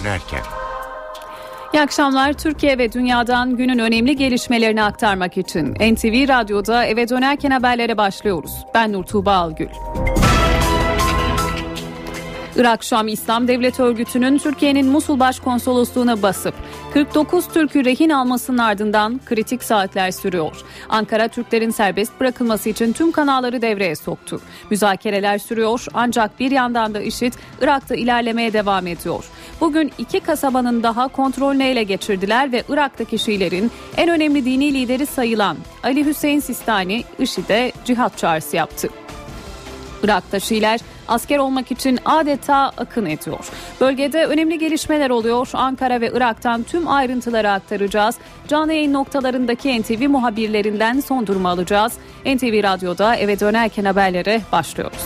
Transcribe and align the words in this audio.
dönerken. 0.00 0.40
İyi 1.74 1.82
akşamlar. 1.82 2.32
Türkiye 2.32 2.78
ve 2.78 2.92
dünyadan 2.92 3.56
günün 3.56 3.78
önemli 3.78 4.16
gelişmelerini 4.16 4.82
aktarmak 4.82 5.36
için 5.38 5.74
NTV 5.74 6.28
Radyo'da 6.28 6.84
eve 6.84 7.08
dönerken 7.08 7.50
haberlere 7.50 7.96
başlıyoruz. 7.96 8.52
Ben 8.74 8.92
Nur 8.92 9.04
Tuğba 9.04 9.32
Algül. 9.32 9.68
Irak 12.58 12.84
Şam 12.84 13.08
İslam 13.08 13.48
Devlet 13.48 13.80
Örgütü'nün 13.80 14.38
Türkiye'nin 14.38 14.86
Musul 14.86 15.20
Başkonsolosluğuna 15.20 16.22
basıp 16.22 16.54
49 16.92 17.48
Türk'ü 17.48 17.84
rehin 17.84 18.10
almasının 18.10 18.58
ardından 18.58 19.20
kritik 19.26 19.64
saatler 19.64 20.10
sürüyor. 20.10 20.56
Ankara 20.88 21.28
Türklerin 21.28 21.70
serbest 21.70 22.20
bırakılması 22.20 22.68
için 22.68 22.92
tüm 22.92 23.12
kanalları 23.12 23.62
devreye 23.62 23.96
soktu. 23.96 24.40
Müzakereler 24.70 25.38
sürüyor 25.38 25.86
ancak 25.94 26.40
bir 26.40 26.50
yandan 26.50 26.94
da 26.94 27.00
IŞİD 27.00 27.32
Irak'ta 27.62 27.94
ilerlemeye 27.94 28.52
devam 28.52 28.86
ediyor. 28.86 29.24
Bugün 29.60 29.92
iki 29.98 30.20
kasabanın 30.20 30.82
daha 30.82 31.08
kontrolünü 31.08 31.64
ele 31.64 31.82
geçirdiler 31.82 32.52
ve 32.52 32.62
Irak'taki 32.68 33.18
Şiilerin 33.18 33.70
en 33.96 34.08
önemli 34.08 34.44
dini 34.44 34.74
lideri 34.74 35.06
sayılan 35.06 35.56
Ali 35.82 36.06
Hüseyin 36.06 36.40
Sistani 36.40 37.04
IŞİD'e 37.18 37.72
cihat 37.84 38.18
çağrısı 38.18 38.56
yaptı. 38.56 38.88
Irak'ta 40.02 40.40
Şiiler 40.40 40.80
asker 41.08 41.38
olmak 41.38 41.70
için 41.72 41.98
adeta 42.04 42.72
akın 42.76 43.06
ediyor. 43.06 43.38
Bölgede 43.80 44.26
önemli 44.26 44.58
gelişmeler 44.58 45.10
oluyor. 45.10 45.48
Ankara 45.52 46.00
ve 46.00 46.12
Irak'tan 46.14 46.62
tüm 46.62 46.88
ayrıntıları 46.88 47.50
aktaracağız. 47.50 48.16
Canlı 48.48 48.72
yayın 48.72 48.92
noktalarındaki 48.92 49.82
NTV 49.82 50.08
muhabirlerinden 50.08 51.00
son 51.00 51.26
durumu 51.26 51.48
alacağız. 51.48 51.92
NTV 52.26 52.62
Radyo'da 52.62 53.16
eve 53.16 53.40
dönerken 53.40 53.84
haberlere 53.84 54.40
başlıyoruz. 54.52 55.02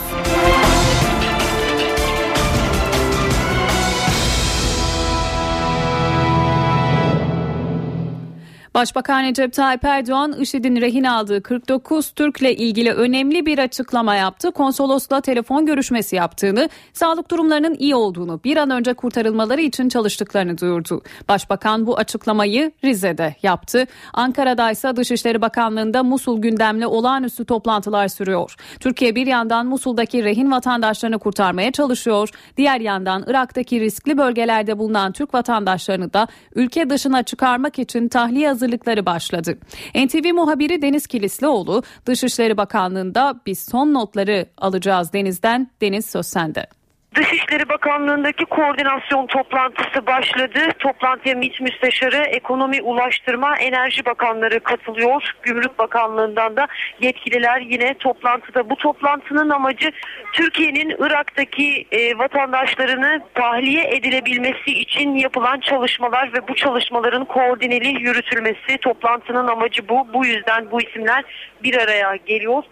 Başbakan 8.75 9.25
Recep 9.25 9.53
Tayyip 9.53 9.85
Erdoğan 9.85 10.33
IŞİD'in 10.33 10.81
rehin 10.81 11.05
aldığı 11.05 11.43
49 11.43 12.11
Türk'le 12.11 12.43
ilgili 12.43 12.93
önemli 12.93 13.47
bir 13.47 13.59
açıklama 13.59 14.15
yaptı. 14.15 14.53
Konsolosla 14.53 15.21
telefon 15.21 15.67
görüşmesi 15.67 16.17
yaptığını, 16.17 16.69
sağlık 16.93 17.31
durumlarının 17.31 17.75
iyi 17.75 17.95
olduğunu, 17.95 18.41
bir 18.45 18.57
an 18.57 18.71
önce 18.71 18.95
kurtarılmaları 18.95 19.61
için 19.61 19.89
çalıştıklarını 19.89 20.59
duyurdu. 20.59 21.03
Başbakan 21.29 21.87
bu 21.87 21.99
açıklamayı 21.99 22.73
Rize'de 22.85 23.37
yaptı. 23.43 23.87
Ankara'da 24.13 24.71
ise 24.71 24.97
Dışişleri 24.97 25.41
Bakanlığı'nda 25.41 26.03
Musul 26.03 26.43
gündemli 26.43 26.87
olağanüstü 26.87 27.45
toplantılar 27.45 28.09
sürüyor. 28.09 28.55
Türkiye 28.81 29.15
bir 29.15 29.27
yandan 29.27 29.67
Musul'daki 29.67 30.25
rehin 30.25 30.51
vatandaşlarını 30.51 31.19
kurtarmaya 31.19 31.73
çalışıyor. 31.73 32.29
Diğer 32.57 32.81
yandan 32.81 33.25
Irak'taki 33.27 33.81
riskli 33.81 34.19
bölgelerde 34.19 34.79
bulunan 34.79 35.13
Türk 35.13 35.35
vatandaşlarını 35.35 36.13
da 36.13 36.29
ülke 36.55 36.91
dışına 36.91 37.23
çıkarmak 37.23 37.79
için 37.79 38.09
tahliye 38.09 38.62
hazırlıkları 38.63 39.07
başladı. 39.07 39.59
NTV 39.95 40.35
muhabiri 40.35 40.83
Deniz 40.83 41.07
Kilislioğlu 41.07 41.83
Dışişleri 42.07 42.57
Bakanlığı'nda 42.57 43.41
biz 43.47 43.59
son 43.59 43.95
notları 43.95 44.47
alacağız 44.59 45.13
Deniz'den. 45.13 45.71
Deniz 45.81 46.07
söz 46.07 46.27
sende. 46.27 46.67
Dışişleri 47.15 47.69
Bakanlığı'ndaki 47.69 48.45
koordinasyon 48.45 49.27
toplantısı 49.27 50.07
başladı. 50.07 50.59
Toplantıya 50.79 51.35
MİT 51.35 51.61
Müsteşarı, 51.61 52.17
Ekonomi, 52.17 52.83
Ulaştırma, 52.83 53.57
Enerji 53.57 54.05
Bakanları 54.05 54.61
katılıyor. 54.61 55.35
Gümrük 55.43 55.79
Bakanlığı'ndan 55.79 56.57
da 56.57 56.67
yetkililer 57.01 57.61
yine 57.61 57.95
toplantıda. 57.95 58.71
Bu 58.71 58.77
toplantının 58.77 59.51
amacı 59.51 59.93
Türkiye'nin 60.33 60.97
Irak'taki 60.99 61.87
e, 61.93 62.19
vatandaşlarını 62.19 63.21
tahliye 63.35 63.85
edilebilmesi 63.85 64.71
için 64.71 65.15
yapılan 65.15 65.61
çalışmalar 65.61 66.33
ve 66.33 66.49
bu 66.49 66.55
çalışmaların 66.55 67.25
koordineli 67.25 68.03
yürütülmesi. 68.03 68.79
Toplantının 68.81 69.47
amacı 69.47 69.89
bu. 69.89 70.07
Bu 70.15 70.27
yüzden 70.27 70.71
bu 70.71 70.83
isimler 70.83 71.25
bir 71.63 71.75
araya 71.75 72.17
geliyor. 72.17 72.63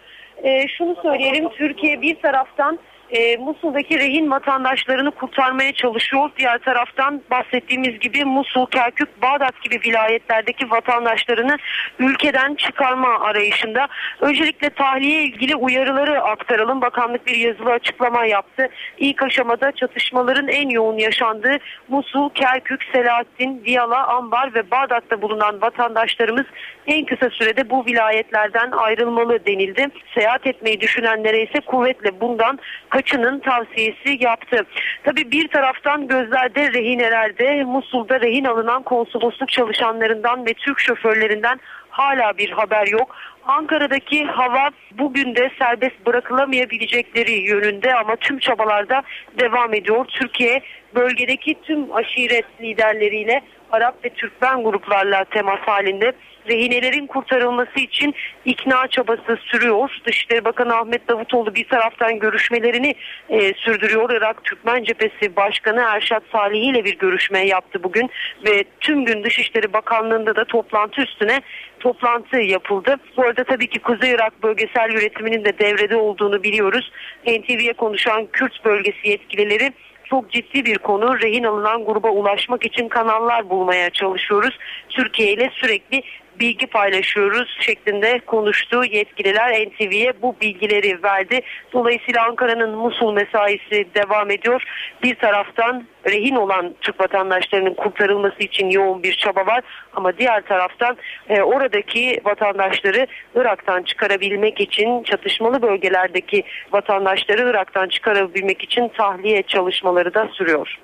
E, 0.42 0.68
şunu 0.68 0.96
söyleyelim, 1.02 1.48
Türkiye 1.48 2.02
bir 2.02 2.14
taraftan 2.14 2.78
e, 3.12 3.36
Musul'daki 3.36 3.98
rehin 3.98 4.30
vatandaşlarını 4.30 5.10
kurtarmaya 5.10 5.72
çalışıyor. 5.72 6.30
Diğer 6.38 6.58
taraftan 6.58 7.22
bahsettiğimiz 7.30 7.98
gibi 7.98 8.24
Musul, 8.24 8.66
Kerkük, 8.66 9.22
Bağdat 9.22 9.62
gibi 9.62 9.80
vilayetlerdeki 9.86 10.70
vatandaşlarını 10.70 11.56
ülkeden 11.98 12.54
çıkarma 12.54 13.20
arayışında. 13.20 13.88
Öncelikle 14.20 14.70
tahliye 14.70 15.22
ilgili 15.22 15.56
uyarıları 15.56 16.22
aktaralım. 16.22 16.80
Bakanlık 16.80 17.26
bir 17.26 17.36
yazılı 17.36 17.70
açıklama 17.70 18.24
yaptı. 18.26 18.68
İlk 18.98 19.22
aşamada 19.22 19.72
çatışmaların 19.72 20.48
en 20.48 20.68
yoğun 20.68 20.98
yaşandığı 20.98 21.58
Musul, 21.88 22.30
Kerkük, 22.30 22.84
Selahattin, 22.92 23.62
Diyala, 23.64 24.06
Ambar 24.06 24.54
ve 24.54 24.70
Bağdat'ta 24.70 25.22
bulunan 25.22 25.62
vatandaşlarımız 25.62 26.46
en 26.86 27.04
kısa 27.04 27.30
sürede 27.30 27.70
bu 27.70 27.86
vilayetlerden 27.86 28.70
ayrılmalı 28.70 29.46
denildi. 29.46 29.88
Seyahat 30.14 30.46
etmeyi 30.46 30.80
düşünenlere 30.80 31.42
ise 31.42 31.60
kuvvetle 31.60 32.20
bundan 32.20 32.58
kaçının 33.00 33.38
tavsiyesi 33.38 34.16
yaptı. 34.20 34.66
Tabi 35.04 35.30
bir 35.30 35.48
taraftan 35.48 36.08
gözlerde 36.08 36.72
rehinelerde 36.72 37.64
Musul'da 37.64 38.20
rehin 38.20 38.44
alınan 38.44 38.82
konsolosluk 38.82 39.48
çalışanlarından 39.48 40.46
ve 40.46 40.54
Türk 40.54 40.78
şoförlerinden 40.80 41.60
hala 41.90 42.38
bir 42.38 42.50
haber 42.50 42.86
yok. 42.86 43.16
Ankara'daki 43.44 44.24
hava 44.24 44.70
bugün 44.92 45.34
de 45.34 45.50
serbest 45.58 46.06
bırakılamayabilecekleri 46.06 47.32
yönünde 47.32 47.94
ama 47.94 48.16
tüm 48.16 48.38
çabalarda 48.38 49.02
devam 49.38 49.74
ediyor. 49.74 50.04
Türkiye 50.04 50.62
bölgedeki 50.94 51.56
tüm 51.62 51.94
aşiret 51.94 52.44
liderleriyle 52.60 53.42
Arap 53.72 54.04
ve 54.04 54.08
Türkmen 54.08 54.64
gruplarla 54.64 55.24
temas 55.24 55.60
halinde 55.60 56.12
rehinelerin 56.48 57.06
kurtarılması 57.06 57.80
için 57.80 58.14
ikna 58.44 58.88
çabası 58.88 59.38
sürüyor. 59.44 59.90
Dışişleri 60.06 60.44
Bakanı 60.44 60.76
Ahmet 60.76 61.08
Davutoğlu 61.08 61.54
bir 61.54 61.68
taraftan 61.68 62.18
görüşmelerini 62.18 62.94
e, 63.28 63.54
sürdürüyor. 63.54 64.10
Irak 64.10 64.44
Türkmen 64.44 64.84
Cephesi 64.84 65.36
Başkanı 65.36 65.80
Erşat 65.80 66.22
Salih 66.32 66.62
ile 66.62 66.84
bir 66.84 66.98
görüşme 66.98 67.46
yaptı 67.46 67.82
bugün 67.82 68.10
ve 68.46 68.64
tüm 68.80 69.04
gün 69.04 69.24
Dışişleri 69.24 69.72
Bakanlığı'nda 69.72 70.36
da 70.36 70.44
toplantı 70.44 71.02
üstüne 71.02 71.40
toplantı 71.80 72.36
yapıldı. 72.36 72.96
Bu 73.16 73.22
arada 73.22 73.44
tabii 73.44 73.66
ki 73.66 73.78
Kuzey 73.78 74.10
Irak 74.10 74.42
bölgesel 74.42 74.92
yönetiminin 74.92 75.44
de 75.44 75.58
devrede 75.58 75.96
olduğunu 75.96 76.42
biliyoruz. 76.42 76.92
NTV'ye 77.26 77.72
konuşan 77.72 78.26
Kürt 78.26 78.64
bölgesi 78.64 79.08
yetkilileri 79.08 79.72
çok 80.10 80.30
ciddi 80.30 80.64
bir 80.64 80.78
konu. 80.78 81.20
Rehin 81.20 81.44
alınan 81.44 81.84
gruba 81.84 82.10
ulaşmak 82.10 82.66
için 82.66 82.88
kanallar 82.88 83.50
bulmaya 83.50 83.90
çalışıyoruz. 83.90 84.58
Türkiye 84.88 85.32
ile 85.32 85.50
sürekli 85.54 86.02
bilgi 86.40 86.66
paylaşıyoruz 86.66 87.56
şeklinde 87.60 88.20
konuştu. 88.26 88.84
Yetkililer 88.84 89.66
NTV'ye 89.66 90.12
bu 90.22 90.36
bilgileri 90.40 91.02
verdi. 91.02 91.40
Dolayısıyla 91.72 92.26
Ankara'nın 92.26 92.78
Musul 92.78 93.12
mesaisi 93.12 93.86
devam 93.94 94.30
ediyor. 94.30 94.62
Bir 95.02 95.14
taraftan 95.14 95.84
rehin 96.06 96.34
olan 96.34 96.74
Türk 96.80 97.00
vatandaşlarının 97.00 97.74
kurtarılması 97.74 98.38
için 98.42 98.70
yoğun 98.70 99.02
bir 99.02 99.14
çaba 99.14 99.46
var. 99.46 99.62
Ama 99.94 100.18
diğer 100.18 100.40
taraftan 100.40 100.96
e, 101.28 101.42
oradaki 101.42 102.20
vatandaşları 102.24 103.06
Irak'tan 103.34 103.82
çıkarabilmek 103.82 104.60
için 104.60 105.02
çatışmalı 105.02 105.62
bölgelerdeki 105.62 106.42
vatandaşları 106.72 107.50
Irak'tan 107.50 107.88
çıkarabilmek 107.88 108.62
için 108.62 108.88
tahliye 108.88 109.42
çalışmaları 109.42 110.14
da 110.14 110.28
sürüyor. 110.32 110.78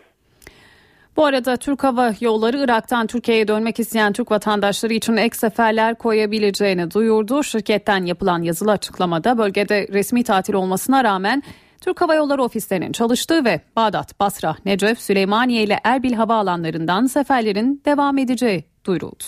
Bu 1.16 1.24
arada 1.24 1.56
Türk 1.56 1.84
Hava 1.84 2.12
Yolları 2.20 2.58
Irak'tan 2.58 3.06
Türkiye'ye 3.06 3.48
dönmek 3.48 3.80
isteyen 3.80 4.12
Türk 4.12 4.30
vatandaşları 4.30 4.92
için 4.94 5.16
ek 5.16 5.36
seferler 5.36 5.94
koyabileceğini 5.94 6.90
duyurdu. 6.90 7.42
Şirketten 7.42 8.04
yapılan 8.04 8.42
yazılı 8.42 8.70
açıklamada 8.72 9.38
bölgede 9.38 9.88
resmi 9.92 10.24
tatil 10.24 10.54
olmasına 10.54 11.04
rağmen 11.04 11.42
Türk 11.80 12.00
Hava 12.00 12.14
Yolları 12.14 12.42
ofislerinin 12.42 12.92
çalıştığı 12.92 13.44
ve 13.44 13.60
Bağdat, 13.76 14.20
Basra, 14.20 14.56
Necef, 14.64 15.00
Süleymaniye 15.00 15.62
ile 15.62 15.80
Erbil 15.84 16.12
havaalanlarından 16.12 17.06
seferlerin 17.06 17.82
devam 17.84 18.18
edeceği 18.18 18.64
duyuruldu. 18.84 19.24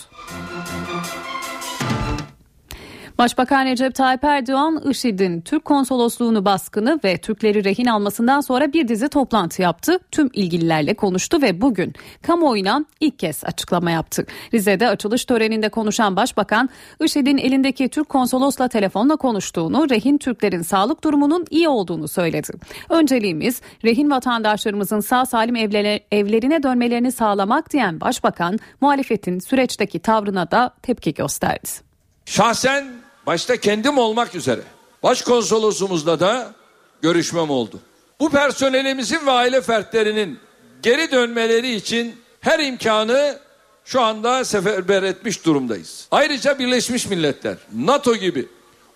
Başbakan 3.19 3.67
Recep 3.67 3.94
Tayyip 3.94 4.25
Erdoğan, 4.25 4.82
IŞİD'in 4.91 5.41
Türk 5.41 5.65
konsolosluğunu 5.65 6.44
baskını 6.44 7.00
ve 7.05 7.19
Türkleri 7.19 7.65
rehin 7.65 7.87
almasından 7.87 8.41
sonra 8.41 8.73
bir 8.73 8.88
dizi 8.88 9.09
toplantı 9.09 9.62
yaptı. 9.62 9.99
Tüm 10.11 10.31
ilgililerle 10.32 10.94
konuştu 10.94 11.43
ve 11.43 11.61
bugün 11.61 11.94
kamuoyuna 12.23 12.85
ilk 13.00 13.19
kez 13.19 13.44
açıklama 13.44 13.91
yaptı. 13.91 14.26
Rize'de 14.55 14.88
açılış 14.88 15.25
töreninde 15.25 15.69
konuşan 15.69 16.17
Başbakan, 16.17 16.69
IŞİD'in 17.00 17.38
elindeki 17.38 17.88
Türk 17.88 18.09
konsolosla 18.09 18.69
telefonla 18.69 19.17
konuştuğunu, 19.17 19.91
rehin 19.91 20.19
Türklerin 20.19 20.62
sağlık 20.62 21.05
durumunun 21.05 21.47
iyi 21.50 21.69
olduğunu 21.69 22.09
söyledi. 22.09 22.49
Önceliğimiz 22.88 23.61
rehin 23.85 24.11
vatandaşlarımızın 24.11 25.00
sağ 25.00 25.26
salim 25.26 25.56
evlerine 26.11 26.62
dönmelerini 26.62 27.12
sağlamak 27.12 27.73
diyen 27.73 28.00
Başbakan, 28.00 28.59
muhalefetin 28.81 29.38
süreçteki 29.38 29.99
tavrına 29.99 30.50
da 30.50 30.75
tepki 30.82 31.15
gösterdi. 31.15 31.69
Şahsen 32.25 33.07
başta 33.28 33.56
kendim 33.56 33.98
olmak 33.98 34.34
üzere 34.34 34.60
başkonsolosumuzla 35.02 36.20
da 36.20 36.52
görüşmem 37.02 37.50
oldu. 37.50 37.80
Bu 38.20 38.30
personelimizin 38.30 39.26
ve 39.26 39.30
aile 39.30 39.60
fertlerinin 39.60 40.38
geri 40.82 41.10
dönmeleri 41.12 41.75
için 41.75 42.16
her 42.40 42.58
imkanı 42.58 43.38
şu 43.84 44.00
anda 44.00 44.44
seferber 44.44 45.02
etmiş 45.02 45.44
durumdayız. 45.44 46.08
Ayrıca 46.10 46.58
Birleşmiş 46.58 47.06
Milletler, 47.06 47.56
NATO 47.75 48.14
gibi 48.14 48.48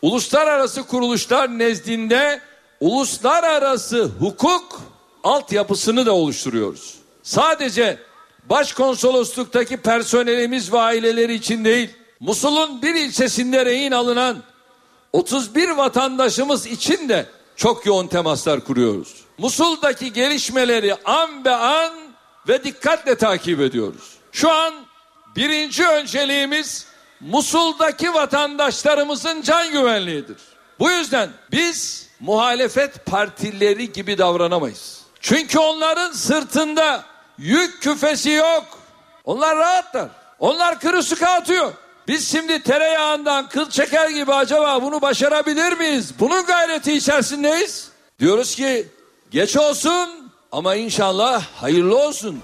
uluslararası 0.02 0.82
kuruluşlar 0.82 1.58
nezdinde 1.58 2.40
uluslararası 2.80 4.04
hukuk 4.04 4.80
altyapısını 5.24 6.06
da 6.06 6.12
oluşturuyoruz. 6.12 6.94
Sadece 7.22 7.98
başkonsolosluktaki 8.44 9.76
personelimiz 9.76 10.72
ve 10.72 10.78
aileleri 10.78 11.34
için 11.34 11.64
değil, 11.64 11.90
Musul'un 12.22 12.82
bir 12.82 12.94
ilçesinde 12.94 13.66
rehin 13.66 13.92
alınan 13.92 14.36
31 15.12 15.70
vatandaşımız 15.70 16.66
için 16.66 17.08
de 17.08 17.26
çok 17.56 17.86
yoğun 17.86 18.06
temaslar 18.06 18.60
kuruyoruz. 18.60 19.14
Musul'daki 19.38 20.12
gelişmeleri 20.12 20.94
an 21.04 21.44
be 21.44 21.54
an 21.54 21.92
ve 22.48 22.64
dikkatle 22.64 23.14
takip 23.14 23.60
ediyoruz. 23.60 24.14
Şu 24.32 24.50
an 24.50 24.74
birinci 25.36 25.86
önceliğimiz 25.86 26.86
Musul'daki 27.20 28.14
vatandaşlarımızın 28.14 29.42
can 29.42 29.72
güvenliğidir. 29.72 30.38
Bu 30.78 30.90
yüzden 30.90 31.30
biz 31.52 32.08
muhalefet 32.20 33.06
partileri 33.06 33.92
gibi 33.92 34.18
davranamayız. 34.18 35.00
Çünkü 35.20 35.58
onların 35.58 36.12
sırtında 36.12 37.04
yük 37.38 37.82
küfesi 37.82 38.30
yok. 38.30 38.64
Onlar 39.24 39.56
rahatlar. 39.56 40.08
Onlar 40.38 40.80
kırı 40.80 41.02
sıkı 41.02 41.28
atıyor. 41.28 41.72
Biz 42.08 42.28
şimdi 42.32 42.62
tereyağından 42.62 43.48
kıl 43.48 43.70
çeker 43.70 44.10
gibi 44.10 44.32
acaba 44.32 44.82
bunu 44.82 45.02
başarabilir 45.02 45.72
miyiz? 45.78 46.14
Bunun 46.20 46.46
gayreti 46.46 46.92
içerisindeyiz. 46.92 47.90
Diyoruz 48.18 48.54
ki 48.54 48.86
geç 49.30 49.56
olsun 49.56 50.08
ama 50.52 50.74
inşallah 50.74 51.42
hayırlı 51.42 51.98
olsun. 51.98 52.38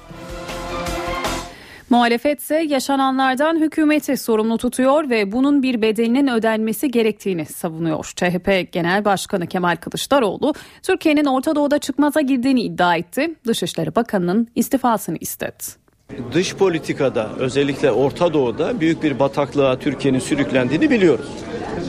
Muhalefet 1.90 2.40
ise 2.40 2.56
yaşananlardan 2.68 3.56
hükümeti 3.60 4.16
sorumlu 4.16 4.58
tutuyor 4.58 5.10
ve 5.10 5.32
bunun 5.32 5.62
bir 5.62 5.82
bedelinin 5.82 6.26
ödenmesi 6.26 6.90
gerektiğini 6.90 7.46
savunuyor. 7.46 8.12
CHP 8.16 8.72
Genel 8.72 9.04
Başkanı 9.04 9.46
Kemal 9.46 9.76
Kılıçdaroğlu 9.76 10.54
Türkiye'nin 10.82 11.24
Orta 11.24 11.56
Doğu'da 11.56 11.78
çıkmaza 11.78 12.20
girdiğini 12.20 12.62
iddia 12.62 12.96
etti. 12.96 13.34
Dışişleri 13.46 13.94
Bakanı'nın 13.94 14.48
istifasını 14.54 15.16
istedi. 15.20 15.87
Dış 16.32 16.54
politikada 16.54 17.30
özellikle 17.38 17.92
Orta 17.92 18.32
Doğu'da 18.32 18.80
büyük 18.80 19.02
bir 19.02 19.18
bataklığa 19.18 19.78
Türkiye'nin 19.78 20.18
sürüklendiğini 20.18 20.90
biliyoruz. 20.90 21.26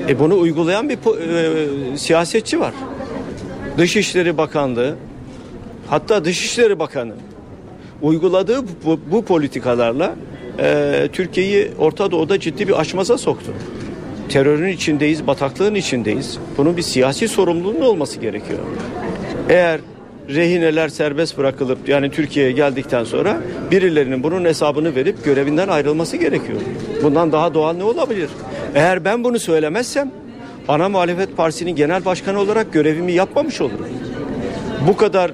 E 0.10 0.20
bunu 0.20 0.40
uygulayan 0.40 0.90
bir 0.90 0.98
e, 0.98 1.98
siyasetçi 1.98 2.60
var. 2.60 2.74
Dışişleri 3.78 4.38
Bakanlığı 4.38 4.96
hatta 5.88 6.26
Dışişleri 6.26 6.80
Bakanı 6.80 7.14
uyguladığı 8.02 8.62
bu, 8.86 9.00
bu 9.12 9.26
politikalarla 9.26 10.16
e, 10.60 11.10
Türkiye'yi 11.14 11.72
Orta 11.80 12.12
Doğu'da 12.12 12.40
ciddi 12.40 12.68
bir 12.68 12.80
açmaza 12.80 13.18
soktu. 13.18 13.52
Terörün 14.30 14.74
içindeyiz, 14.74 15.28
bataklığın 15.28 15.76
içindeyiz. 15.76 16.38
Bunun 16.58 16.78
bir 16.78 16.82
siyasi 16.82 17.28
sorumluluğunun 17.28 17.82
olması 17.82 18.20
gerekiyor. 18.20 18.60
Eğer 19.50 19.80
rehineler 20.30 20.90
serbest 20.90 21.38
bırakılıp 21.38 21.90
yani 21.90 22.12
Türkiye'ye 22.12 22.52
geldikten 22.52 23.04
sonra 23.04 23.38
birilerinin 23.72 24.24
bunun 24.24 24.46
hesabını 24.46 24.96
verip 24.96 25.26
görevinden 25.26 25.68
ayrılması 25.68 26.18
gerekiyor. 26.18 26.60
Bundan 27.04 27.32
daha 27.32 27.54
doğal 27.54 27.74
ne 27.74 27.84
olabilir? 27.84 28.30
Eğer 28.76 29.06
ben 29.06 29.24
bunu 29.24 29.40
söylemezsem 29.40 30.12
ana 30.68 30.90
muhalefet 30.90 31.38
partisinin 31.38 31.76
genel 31.76 32.06
başkanı 32.06 32.40
olarak 32.40 32.74
görevimi 32.74 33.12
yapmamış 33.12 33.62
olurum. 33.62 33.88
Bu 34.88 34.98
kadar 34.98 35.32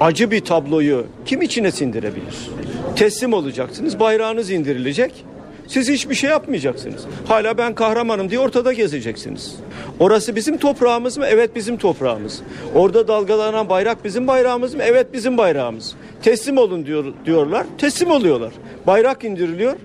acı 0.00 0.30
bir 0.30 0.40
tabloyu 0.40 1.06
kim 1.26 1.42
içine 1.42 1.70
sindirebilir? 1.70 2.50
Teslim 2.96 3.32
olacaksınız, 3.32 4.00
bayrağınız 4.00 4.50
indirilecek. 4.50 5.24
Siz 5.68 5.88
hiçbir 5.88 6.14
şey 6.14 6.30
yapmayacaksınız. 6.30 7.04
Hala 7.28 7.58
ben 7.58 7.74
kahramanım 7.74 8.30
diye 8.30 8.40
ortada 8.40 8.72
gezeceksiniz. 8.72 9.56
Orası 9.98 10.36
bizim 10.36 10.58
toprağımız 10.58 11.18
mı? 11.18 11.26
Evet 11.26 11.56
bizim 11.56 11.76
toprağımız. 11.76 12.42
Orada 12.74 13.08
dalgalanan 13.08 13.68
bayrak 13.68 14.04
bizim 14.04 14.26
bayrağımız 14.26 14.74
mı? 14.74 14.82
Evet 14.82 15.12
bizim 15.12 15.38
bayrağımız. 15.38 15.94
Teslim 16.22 16.58
olun 16.58 16.86
diyor, 16.86 17.04
diyorlar. 17.26 17.66
Teslim 17.78 18.10
oluyorlar. 18.10 18.52
Bayrak 18.86 19.24
indiriliyor. 19.24 19.76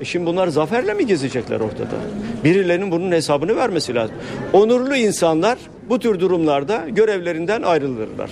E 0.00 0.04
şimdi 0.04 0.26
bunlar 0.26 0.48
zaferle 0.48 0.94
mi 0.94 1.06
gezecekler 1.06 1.60
ortada? 1.60 1.96
Birilerinin 2.44 2.90
bunun 2.90 3.12
hesabını 3.12 3.56
vermesi 3.56 3.94
lazım. 3.94 4.16
Onurlu 4.52 4.96
insanlar 4.96 5.58
bu 5.88 5.98
tür 5.98 6.20
durumlarda 6.20 6.84
görevlerinden 6.88 7.62
ayrılırlar. 7.62 8.30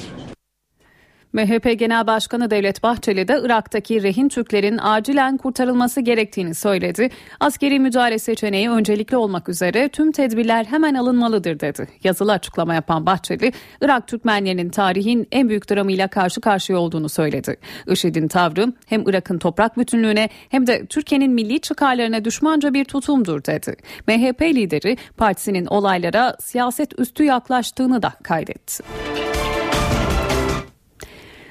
MHP 1.33 1.79
Genel 1.79 2.07
Başkanı 2.07 2.51
Devlet 2.51 2.83
Bahçeli 2.83 3.29
de 3.29 3.41
Irak'taki 3.43 4.03
rehin 4.03 4.29
Türklerin 4.29 4.79
acilen 4.79 5.37
kurtarılması 5.37 6.01
gerektiğini 6.01 6.55
söyledi. 6.55 7.11
Askeri 7.41 7.81
müdahale 7.81 8.19
seçeneği 8.19 8.71
öncelikli 8.71 9.17
olmak 9.17 9.49
üzere 9.49 9.89
tüm 9.89 10.13
tedbirler 10.13 10.65
hemen 10.65 10.95
alınmalıdır 10.95 11.61
dedi. 11.61 11.89
Yazılı 12.05 12.33
açıklama 12.33 12.75
yapan 12.75 13.07
Bahçeli, 13.07 13.53
Irak 13.81 14.07
Türkmenlerinin 14.07 14.69
tarihin 14.69 15.29
en 15.33 15.49
büyük 15.49 15.71
dramıyla 15.71 16.09
karşı 16.09 16.41
karşıya 16.41 16.79
olduğunu 16.79 17.09
söyledi. 17.09 17.57
IŞİD'in 17.87 18.29
tavrı 18.29 18.73
hem 18.87 19.09
Irak'ın 19.09 19.39
toprak 19.39 19.79
bütünlüğüne 19.79 20.29
hem 20.49 20.67
de 20.67 20.87
Türkiye'nin 20.87 21.33
milli 21.33 21.61
çıkarlarına 21.61 22.25
düşmanca 22.25 22.75
bir 22.75 22.85
tutumdur 22.85 23.45
dedi. 23.45 23.77
MHP 24.07 24.43
lideri 24.43 24.97
partisinin 25.17 25.67
olaylara 25.67 26.37
siyaset 26.41 27.01
üstü 27.01 27.25
yaklaştığını 27.25 28.03
da 28.03 28.13
kaydetti. 28.23 28.85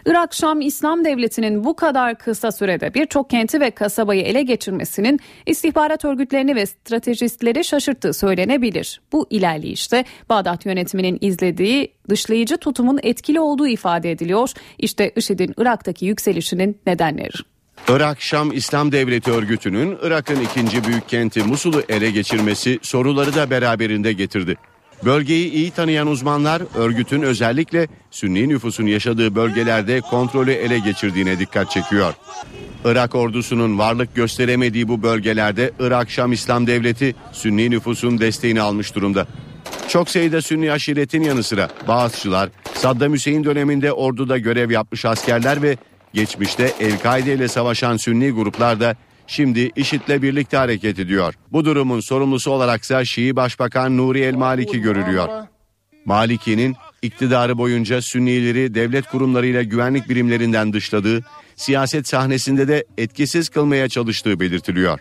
Irak 0.05 0.33
Şam 0.33 0.61
İslam 0.61 1.05
Devleti'nin 1.05 1.63
bu 1.63 1.75
kadar 1.75 2.17
kısa 2.17 2.51
sürede 2.51 2.93
birçok 2.93 3.29
kenti 3.29 3.59
ve 3.59 3.71
kasabayı 3.71 4.21
ele 4.21 4.41
geçirmesinin 4.43 5.19
istihbarat 5.45 6.05
örgütlerini 6.05 6.55
ve 6.55 6.65
stratejistleri 6.65 7.63
şaşırttığı 7.63 8.13
söylenebilir. 8.13 9.01
Bu 9.11 9.27
ilerleyişte 9.29 10.05
Bağdat 10.29 10.65
yönetiminin 10.65 11.17
izlediği 11.21 11.93
dışlayıcı 12.09 12.57
tutumun 12.57 12.99
etkili 13.03 13.39
olduğu 13.39 13.67
ifade 13.67 14.11
ediliyor. 14.11 14.49
İşte 14.77 15.11
IŞİD'in 15.15 15.53
Irak'taki 15.57 16.05
yükselişinin 16.05 16.77
nedenleri. 16.87 17.37
Irak 17.89 18.21
Şam 18.21 18.51
İslam 18.51 18.91
Devleti 18.91 19.31
örgütünün 19.31 19.97
Irak'ın 20.01 20.41
ikinci 20.41 20.83
büyük 20.83 21.09
kenti 21.09 21.43
Musul'u 21.43 21.83
ele 21.89 22.11
geçirmesi 22.11 22.79
soruları 22.81 23.35
da 23.35 23.49
beraberinde 23.49 24.13
getirdi. 24.13 24.55
Bölgeyi 25.05 25.51
iyi 25.51 25.71
tanıyan 25.71 26.07
uzmanlar 26.07 26.61
örgütün 26.75 27.21
özellikle 27.21 27.87
Sünni 28.11 28.49
nüfusun 28.49 28.85
yaşadığı 28.85 29.35
bölgelerde 29.35 30.01
kontrolü 30.01 30.51
ele 30.51 30.79
geçirdiğine 30.79 31.39
dikkat 31.39 31.71
çekiyor. 31.71 32.13
Irak 32.85 33.15
ordusunun 33.15 33.77
varlık 33.77 34.15
gösteremediği 34.15 34.87
bu 34.87 35.03
bölgelerde 35.03 35.71
Irak 35.79 36.09
Şam 36.09 36.31
İslam 36.31 36.67
Devleti 36.67 37.15
Sünni 37.31 37.71
nüfusun 37.71 38.19
desteğini 38.19 38.61
almış 38.61 38.95
durumda. 38.95 39.27
Çok 39.87 40.09
sayıda 40.09 40.41
Sünni 40.41 40.71
aşiretin 40.71 41.23
yanı 41.23 41.43
sıra 41.43 41.69
Bağızçılar, 41.87 42.49
Saddam 42.73 43.13
Hüseyin 43.13 43.43
döneminde 43.43 43.93
orduda 43.93 44.37
görev 44.37 44.71
yapmış 44.71 45.05
askerler 45.05 45.61
ve 45.61 45.77
geçmişte 46.13 46.73
El-Kaide 46.79 47.33
ile 47.33 47.47
savaşan 47.47 47.97
Sünni 47.97 48.31
gruplar 48.31 48.79
da 48.79 48.95
şimdi 49.31 49.71
IŞİD'le 49.75 50.21
birlikte 50.21 50.57
hareket 50.57 50.99
ediyor. 50.99 51.33
Bu 51.51 51.65
durumun 51.65 51.99
sorumlusu 51.99 52.51
olaraksa 52.51 53.05
Şii 53.05 53.35
Başbakan 53.35 53.97
Nuri 53.97 54.19
El 54.19 54.35
Maliki 54.35 54.81
görülüyor. 54.81 55.29
Maliki'nin 56.05 56.75
iktidarı 57.01 57.57
boyunca 57.57 58.01
Sünnileri 58.01 58.73
devlet 58.73 59.05
kurumlarıyla 59.05 59.63
güvenlik 59.63 60.09
birimlerinden 60.09 60.73
dışladığı, 60.73 61.21
siyaset 61.55 62.07
sahnesinde 62.07 62.67
de 62.67 62.85
etkisiz 62.97 63.49
kılmaya 63.49 63.89
çalıştığı 63.89 64.39
belirtiliyor. 64.39 64.99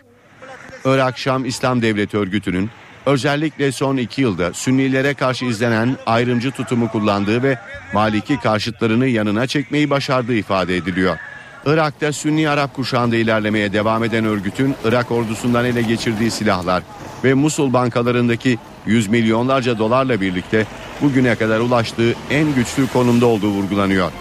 Irak 0.85 1.17
Şam 1.17 1.45
İslam 1.45 1.81
Devleti 1.81 2.17
örgütünün 2.17 2.69
özellikle 3.05 3.71
son 3.71 3.97
iki 3.97 4.21
yılda 4.21 4.53
Sünnilere 4.53 5.13
karşı 5.13 5.45
izlenen 5.45 5.97
ayrımcı 6.05 6.51
tutumu 6.51 6.91
kullandığı 6.91 7.43
ve 7.43 7.59
Maliki 7.93 8.39
karşıtlarını 8.39 9.07
yanına 9.07 9.47
çekmeyi 9.47 9.89
başardığı 9.89 10.35
ifade 10.35 10.75
ediliyor. 10.75 11.17
Irak'ta 11.65 12.13
Sünni 12.13 12.49
Arap 12.49 12.75
kuşağında 12.75 13.15
ilerlemeye 13.15 13.73
devam 13.73 14.03
eden 14.03 14.25
örgütün 14.25 14.75
Irak 14.85 15.11
ordusundan 15.11 15.65
ele 15.65 15.81
geçirdiği 15.81 16.31
silahlar 16.31 16.83
ve 17.23 17.33
Musul 17.33 17.73
bankalarındaki 17.73 18.57
yüz 18.85 19.07
milyonlarca 19.07 19.79
dolarla 19.79 20.21
birlikte 20.21 20.65
bugüne 21.01 21.35
kadar 21.35 21.59
ulaştığı 21.59 22.13
en 22.29 22.55
güçlü 22.55 22.87
konumda 22.87 23.25
olduğu 23.25 23.49
vurgulanıyor. 23.49 24.11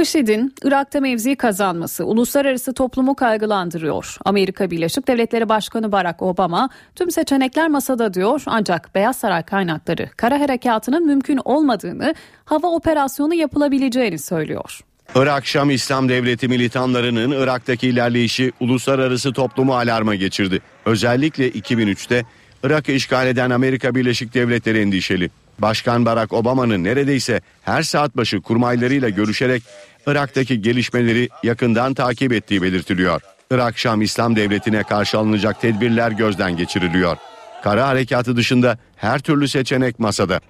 IŞİD'in 0.00 0.54
Irak'ta 0.64 1.00
mevzi 1.00 1.36
kazanması 1.36 2.04
uluslararası 2.04 2.74
toplumu 2.74 3.14
kaygılandırıyor. 3.14 4.16
Amerika 4.24 4.70
Birleşik 4.70 5.08
Devletleri 5.08 5.48
Başkanı 5.48 5.92
Barack 5.92 6.22
Obama 6.22 6.68
tüm 6.94 7.10
seçenekler 7.10 7.68
masada 7.68 8.14
diyor 8.14 8.42
ancak 8.46 8.94
Beyaz 8.94 9.16
Saray 9.16 9.42
kaynakları 9.42 10.10
kara 10.16 10.40
harekatının 10.40 11.06
mümkün 11.06 11.40
olmadığını, 11.44 12.14
hava 12.44 12.68
operasyonu 12.68 13.34
yapılabileceğini 13.34 14.18
söylüyor. 14.18 14.80
Irak 15.14 15.46
Şam 15.46 15.70
İslam 15.70 16.08
Devleti 16.08 16.48
militanlarının 16.48 17.30
Irak'taki 17.30 17.88
ilerleyişi 17.88 18.52
uluslararası 18.60 19.32
toplumu 19.32 19.76
alarma 19.76 20.14
geçirdi. 20.14 20.60
Özellikle 20.86 21.48
2003'te 21.48 22.24
Irak'ı 22.62 22.92
işgal 22.92 23.26
eden 23.26 23.50
Amerika 23.50 23.94
Birleşik 23.94 24.34
Devletleri 24.34 24.78
endişeli. 24.78 25.30
Başkan 25.58 26.06
Barack 26.06 26.32
Obama'nın 26.32 26.84
neredeyse 26.84 27.40
her 27.62 27.82
saat 27.82 28.16
başı 28.16 28.40
kurmaylarıyla 28.40 29.08
görüşerek 29.08 29.62
Irak'taki 30.06 30.62
gelişmeleri 30.62 31.28
yakından 31.42 31.94
takip 31.94 32.32
ettiği 32.32 32.62
belirtiliyor. 32.62 33.20
Irak 33.50 33.78
Şam 33.78 34.02
İslam 34.02 34.36
Devleti'ne 34.36 34.82
karşı 34.82 35.18
alınacak 35.18 35.60
tedbirler 35.60 36.10
gözden 36.12 36.56
geçiriliyor. 36.56 37.16
Kara 37.64 37.88
harekatı 37.88 38.36
dışında 38.36 38.78
her 38.96 39.18
türlü 39.18 39.48
seçenek 39.48 39.98
masada. 39.98 40.40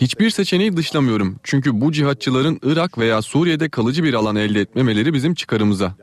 Hiçbir 0.00 0.30
seçeneği 0.30 0.76
dışlamıyorum. 0.76 1.40
Çünkü 1.42 1.80
bu 1.80 1.92
cihatçıların 1.92 2.60
Irak 2.62 2.98
veya 2.98 3.22
Suriye'de 3.22 3.68
kalıcı 3.68 4.04
bir 4.04 4.14
alan 4.14 4.36
elde 4.36 4.60
etmemeleri 4.60 5.14
bizim 5.14 5.34
çıkarımıza. 5.34 5.94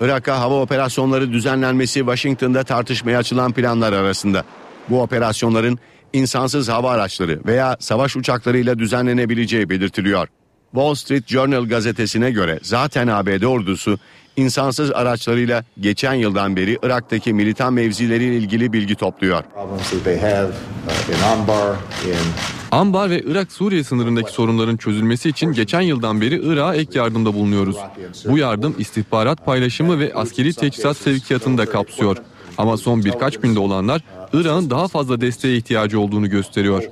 Irak'a 0.00 0.40
hava 0.40 0.60
operasyonları 0.60 1.32
düzenlenmesi 1.32 1.98
Washington'da 1.98 2.64
tartışmaya 2.64 3.18
açılan 3.18 3.52
planlar 3.52 3.92
arasında. 3.92 4.44
Bu 4.90 5.02
operasyonların 5.02 5.78
insansız 6.12 6.68
hava 6.68 6.90
araçları 6.90 7.40
veya 7.46 7.76
savaş 7.80 8.16
uçaklarıyla 8.16 8.78
düzenlenebileceği 8.78 9.70
belirtiliyor. 9.70 10.28
Wall 10.70 10.94
Street 10.94 11.28
Journal 11.28 11.64
gazetesine 11.68 12.30
göre 12.30 12.58
zaten 12.62 13.08
ABD 13.08 13.42
ordusu 13.42 13.98
insansız 14.36 14.90
araçlarıyla 14.92 15.64
geçen 15.80 16.14
yıldan 16.14 16.56
beri 16.56 16.78
Irak'taki 16.82 17.32
militan 17.32 17.72
mevzileriyle 17.72 18.36
ilgili 18.36 18.72
bilgi 18.72 18.94
topluyor. 18.94 19.44
Ambar 22.70 23.10
ve 23.10 23.22
Irak-Suriye 23.22 23.84
sınırındaki 23.84 24.32
sorunların 24.32 24.76
çözülmesi 24.76 25.28
için 25.28 25.52
geçen 25.52 25.80
yıldan 25.80 26.20
beri 26.20 26.40
Irak'a 26.44 26.74
ek 26.74 26.98
yardımda 26.98 27.34
bulunuyoruz. 27.34 27.76
Bu 28.24 28.38
yardım 28.38 28.74
istihbarat 28.78 29.46
paylaşımı 29.46 29.98
ve 29.98 30.14
askeri 30.14 30.54
teçhizat 30.54 30.96
sevkiyatını 30.96 31.58
da 31.58 31.66
kapsıyor. 31.66 32.16
Ama 32.58 32.76
son 32.76 33.04
birkaç 33.04 33.40
günde 33.40 33.58
olanlar 33.58 34.02
Irak'ın 34.32 34.70
daha 34.70 34.88
fazla 34.88 35.20
desteğe 35.20 35.56
ihtiyacı 35.56 36.00
olduğunu 36.00 36.30
gösteriyor. 36.30 36.84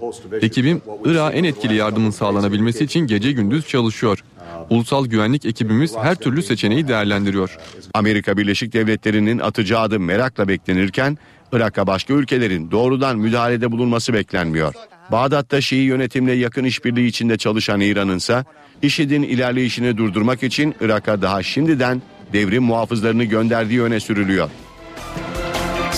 Ekibim 0.42 0.82
Irak'a 1.04 1.32
en 1.32 1.44
etkili 1.44 1.74
yardımın 1.74 2.10
sağlanabilmesi 2.10 2.84
için 2.84 3.00
gece 3.00 3.32
gündüz 3.32 3.68
çalışıyor. 3.68 4.24
Ulusal 4.70 5.06
güvenlik 5.06 5.44
ekibimiz 5.44 5.96
her 5.96 6.14
türlü 6.14 6.42
seçeneği 6.42 6.88
değerlendiriyor. 6.88 7.56
Amerika 7.94 8.36
Birleşik 8.36 8.72
Devletleri'nin 8.72 9.38
atacağı 9.38 9.80
adım 9.80 10.04
merakla 10.04 10.48
beklenirken 10.48 11.18
Irak'a 11.52 11.86
başka 11.86 12.14
ülkelerin 12.14 12.70
doğrudan 12.70 13.18
müdahalede 13.18 13.72
bulunması 13.72 14.14
beklenmiyor. 14.14 14.74
Bağdat'ta 15.12 15.60
Şii 15.60 15.78
yönetimle 15.78 16.32
yakın 16.32 16.64
işbirliği 16.64 17.06
içinde 17.06 17.38
çalışan 17.38 17.80
İran'ın 17.80 18.16
ise 18.16 18.44
IŞİD'in 18.82 19.22
ilerleyişini 19.22 19.96
durdurmak 19.96 20.42
için 20.42 20.74
Irak'a 20.80 21.22
daha 21.22 21.42
şimdiden 21.42 22.02
devrim 22.32 22.62
muhafızlarını 22.62 23.24
gönderdiği 23.24 23.82
öne 23.82 24.00
sürülüyor. 24.00 24.50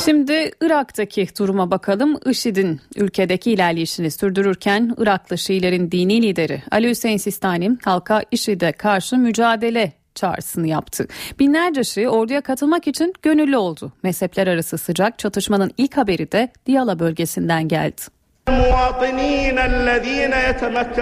Şimdi 0.05 0.51
Irak'taki 0.61 1.29
duruma 1.39 1.71
bakalım. 1.71 2.19
IŞİD'in 2.27 2.81
ülkedeki 2.97 3.53
ilerleyişini 3.53 4.11
sürdürürken 4.11 4.95
Iraklı 4.99 5.39
Şiilerin 5.39 5.91
dini 5.91 6.23
lideri 6.23 6.63
Ali 6.71 6.91
Hüseyin 6.91 7.17
Sistani 7.17 7.71
halka 7.85 8.23
IŞİD'e 8.31 8.73
karşı 8.73 9.17
mücadele 9.17 9.93
çağrısını 10.15 10.69
yaptı. 10.69 11.07
Binlerce 11.39 11.85
Şii 11.85 12.09
orduya 12.09 12.41
katılmak 12.41 12.87
için 12.87 13.15
gönüllü 13.23 13.57
oldu. 13.57 13.93
Mezhepler 14.03 14.47
arası 14.47 14.79
sıcak 14.79 15.19
çatışmanın 15.19 15.71
ilk 15.79 15.97
haberi 15.97 16.33
de 16.33 16.53
Diyala 16.67 16.99
bölgesinden 16.99 17.69
geldi. 17.69 18.03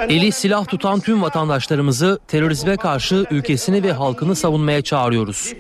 Eli 0.09 0.33
silah 0.33 0.67
tutan 0.67 1.01
tüm 1.01 1.23
vatandaşlarımızı 1.23 2.19
terörizme 2.29 2.77
karşı 2.77 3.27
ülkesini 3.31 3.83
ve 3.83 3.93
halkını 3.93 4.37
savunmaya 4.37 4.83
çağırıyoruz. 4.83 5.55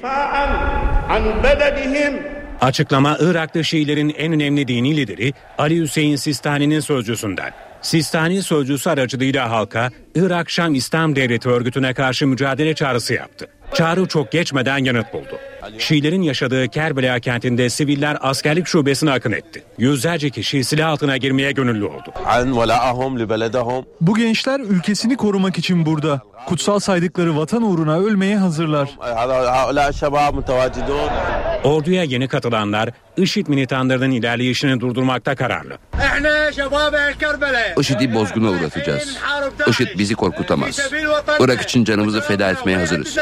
Açıklama 2.60 3.16
Iraklı 3.20 3.64
Şiilerin 3.64 4.14
en 4.18 4.32
önemli 4.32 4.68
dini 4.68 4.96
lideri 4.96 5.32
Ali 5.58 5.80
Hüseyin 5.80 6.16
Sistani'nin 6.16 6.80
sözcüsünden. 6.80 7.50
Sistani 7.82 8.42
sözcüsü 8.42 8.90
aracılığıyla 8.90 9.50
halka 9.50 9.90
Irak 10.14 10.50
Şam 10.50 10.74
İslam 10.74 11.16
Devleti 11.16 11.48
örgütüne 11.48 11.94
karşı 11.94 12.26
mücadele 12.26 12.74
çağrısı 12.74 13.14
yaptı. 13.14 13.46
Çağrı 13.74 14.06
çok 14.06 14.32
geçmeden 14.32 14.78
yanıt 14.78 15.12
buldu. 15.12 15.38
Şiilerin 15.78 16.22
yaşadığı 16.22 16.68
Kerbela 16.68 17.20
kentinde 17.20 17.70
siviller 17.70 18.18
askerlik 18.20 18.66
şubesine 18.66 19.10
akın 19.10 19.32
etti. 19.32 19.62
Yüzlerce 19.78 20.30
kişi 20.30 20.64
silah 20.64 20.88
altına 20.90 21.16
girmeye 21.16 21.52
gönüllü 21.52 21.84
oldu. 21.84 22.12
Bu 24.00 24.14
gençler 24.14 24.60
ülkesini 24.60 25.16
korumak 25.16 25.58
için 25.58 25.86
burada. 25.86 26.20
Kutsal 26.46 26.78
saydıkları 26.78 27.36
vatan 27.36 27.62
uğruna 27.62 27.98
ölmeye 27.98 28.36
hazırlar. 28.36 28.90
Orduya 31.64 32.04
yeni 32.04 32.28
katılanlar 32.28 32.88
IŞİD 33.16 33.46
militanlarının 33.46 34.10
ilerleyişini 34.10 34.80
durdurmakta 34.80 35.34
kararlı. 35.34 35.78
IŞİD'i 37.80 38.14
bozguna 38.14 38.50
uğratacağız. 38.50 39.18
IŞİD 39.66 39.98
bizi 39.98 40.14
korkutamaz. 40.14 40.92
Irak 41.40 41.60
için 41.62 41.84
canımızı 41.84 42.20
feda 42.20 42.50
etmeye 42.50 42.78
hazırız. 42.78 43.16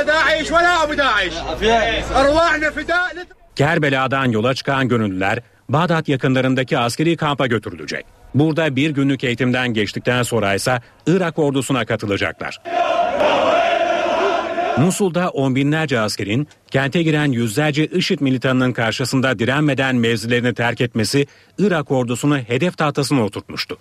Kerbela'dan 3.57 4.25
yola 4.31 4.55
çıkan 4.55 4.89
gönüllüler 4.89 5.39
Bağdat 5.69 6.09
yakınlarındaki 6.09 6.79
askeri 6.79 7.17
kampa 7.17 7.47
götürülecek. 7.47 8.07
Burada 8.35 8.77
bir 8.77 8.91
günlük 8.91 9.25
eğitimden 9.25 9.75
geçtikten 9.75 10.23
sonra 10.23 10.55
ise 10.55 10.81
Irak 11.07 11.39
ordusuna 11.39 11.85
katılacaklar. 11.85 12.61
Musul'da 14.81 15.31
on 15.31 15.55
binlerce 15.55 16.01
askerin 16.01 16.49
kente 16.71 17.03
giren 17.03 17.33
yüzlerce 17.33 17.87
IŞİD 17.87 18.21
militanının 18.21 18.73
karşısında 18.73 19.39
direnmeden 19.39 19.97
mevzilerini 19.97 20.55
terk 20.55 20.81
etmesi 20.81 21.27
Irak 21.59 21.91
ordusunu 21.91 22.39
hedef 22.39 22.79
tahtasına 22.79 23.25
oturtmuştu. 23.25 23.79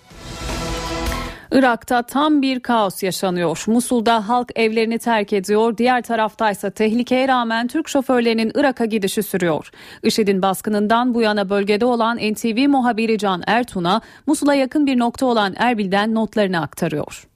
Irak'ta 1.51 2.01
tam 2.01 2.41
bir 2.41 2.59
kaos 2.59 3.03
yaşanıyor. 3.03 3.63
Musul'da 3.67 4.29
halk 4.29 4.51
evlerini 4.55 4.99
terk 4.99 5.33
ediyor. 5.33 5.77
Diğer 5.77 6.01
taraftaysa 6.01 6.69
tehlikeye 6.69 7.27
rağmen 7.27 7.67
Türk 7.67 7.89
şoförlerinin 7.89 8.51
Irak'a 8.55 8.85
gidişi 8.85 9.23
sürüyor. 9.23 9.69
IŞİD'in 10.03 10.41
baskınından 10.41 11.13
bu 11.13 11.21
yana 11.21 11.49
bölgede 11.49 11.85
olan 11.85 12.17
NTV 12.17 12.69
muhabiri 12.69 13.17
Can 13.17 13.43
Ertun'a 13.47 14.01
Musul'a 14.25 14.53
yakın 14.55 14.85
bir 14.85 14.99
nokta 14.99 15.25
olan 15.25 15.53
Erbil'den 15.57 16.15
notlarını 16.15 16.61
aktarıyor. 16.61 17.27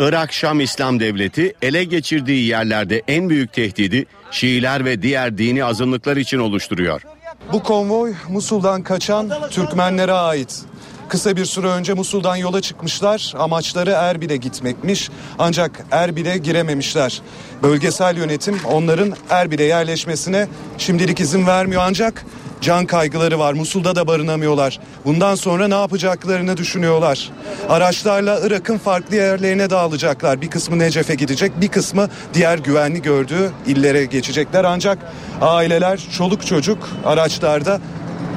Irak 0.00 0.32
Şam 0.32 0.60
İslam 0.60 1.00
Devleti 1.00 1.54
ele 1.62 1.84
geçirdiği 1.84 2.46
yerlerde 2.46 3.02
en 3.08 3.28
büyük 3.28 3.52
tehdidi 3.52 4.06
Şiiler 4.30 4.84
ve 4.84 5.02
diğer 5.02 5.38
dini 5.38 5.64
azınlıklar 5.64 6.16
için 6.16 6.38
oluşturuyor. 6.38 7.02
Bu 7.52 7.62
konvoy 7.62 8.14
Musul'dan 8.28 8.82
kaçan 8.82 9.30
Türkmenlere 9.50 10.12
ait. 10.12 10.62
Kısa 11.08 11.36
bir 11.36 11.44
süre 11.44 11.66
önce 11.66 11.94
Musul'dan 11.94 12.36
yola 12.36 12.60
çıkmışlar. 12.60 13.34
Amaçları 13.38 13.90
Erbil'e 13.90 14.36
gitmekmiş. 14.36 15.10
Ancak 15.38 15.84
Erbil'e 15.90 16.38
girememişler. 16.38 17.22
Bölgesel 17.62 18.16
yönetim 18.16 18.58
onların 18.64 19.12
Erbil'e 19.30 19.64
yerleşmesine 19.64 20.48
şimdilik 20.78 21.20
izin 21.20 21.46
vermiyor 21.46 21.82
ancak 21.86 22.24
can 22.60 22.86
kaygıları 22.86 23.38
var. 23.38 23.52
Musul'da 23.52 23.96
da 23.96 24.06
barınamıyorlar. 24.06 24.80
Bundan 25.04 25.34
sonra 25.34 25.68
ne 25.68 25.74
yapacaklarını 25.74 26.56
düşünüyorlar. 26.56 27.30
Araçlarla 27.68 28.40
Irak'ın 28.44 28.78
farklı 28.78 29.16
yerlerine 29.16 29.70
dağılacaklar. 29.70 30.40
Bir 30.40 30.50
kısmı 30.50 30.78
Necef'e 30.78 31.14
gidecek, 31.14 31.60
bir 31.60 31.68
kısmı 31.68 32.08
diğer 32.34 32.58
güvenli 32.58 33.02
gördüğü 33.02 33.50
illere 33.66 34.04
geçecekler. 34.04 34.64
Ancak 34.64 34.98
aileler, 35.40 36.00
çoluk 36.18 36.46
çocuk 36.46 36.88
araçlarda 37.04 37.80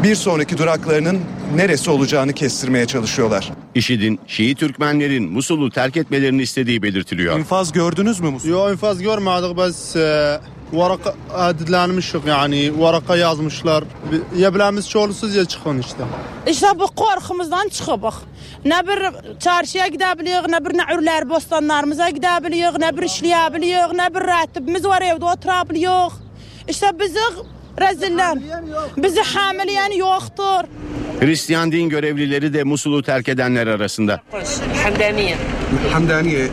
bir 0.03 0.15
sonraki 0.15 0.57
duraklarının 0.57 1.19
neresi 1.55 1.89
olacağını 1.89 2.33
kestirmeye 2.33 2.85
çalışıyorlar. 2.85 3.51
IŞİD'in 3.75 4.19
Şii 4.27 4.55
Türkmenlerin 4.55 5.31
Musul'u 5.31 5.69
terk 5.69 5.97
etmelerini 5.97 6.41
istediği 6.41 6.81
belirtiliyor. 6.81 7.39
İnfaz 7.39 7.71
gördünüz 7.71 8.19
mü 8.19 8.29
Musul? 8.29 8.49
Yok 8.49 8.71
infaz 8.71 9.01
görmedik 9.01 9.57
biz 9.57 9.95
ورقة 10.73 11.15
أدلانمشق 11.31 12.27
يعني 12.27 12.69
ورقة 12.69 13.15
يازمشلار. 13.15 13.85
يا 14.33 14.49
بلامس 14.49 14.87
شولسوز 14.87 15.37
يا 15.37 15.43
تشخون 15.43 15.79
إشتا. 15.79 16.07
إشتا 16.47 16.71
بقور 16.71 17.19
خمزان 17.19 17.69
تشخبخ. 17.69 18.21
نبر 18.65 19.11
تشارشيا 19.39 19.83
قدا 19.83 20.13
بليغ 20.13 20.47
نبر 20.47 20.71
نعور 20.71 20.99
لار 20.99 21.23
بوستان 21.23 21.67
نارمزا 21.67 22.05
قدا 22.05 22.39
بليغ 22.39 22.77
نبر 22.77 23.07
شليا 23.07 23.47
بليغ 23.47 23.93
نبر 23.93 24.21
راتب 24.25 24.69
مزوري 24.69 25.13
ودوترا 25.13 25.63
بليغ. 25.63 26.09
إشتا 26.69 26.91
بزغ 26.91 27.43
reziller, 27.81 28.37
bizi 28.97 29.21
hamileyen 29.21 29.91
yoktur. 29.91 30.63
Hristiyan 31.19 31.71
din 31.71 31.89
görevlileri 31.89 32.53
de 32.53 32.63
Musul'u 32.63 33.03
terk 33.03 33.29
edenler 33.29 33.67
arasında. 33.67 34.21
Hamdaniye. 34.83 35.37
Hamdaniye. 35.91 36.47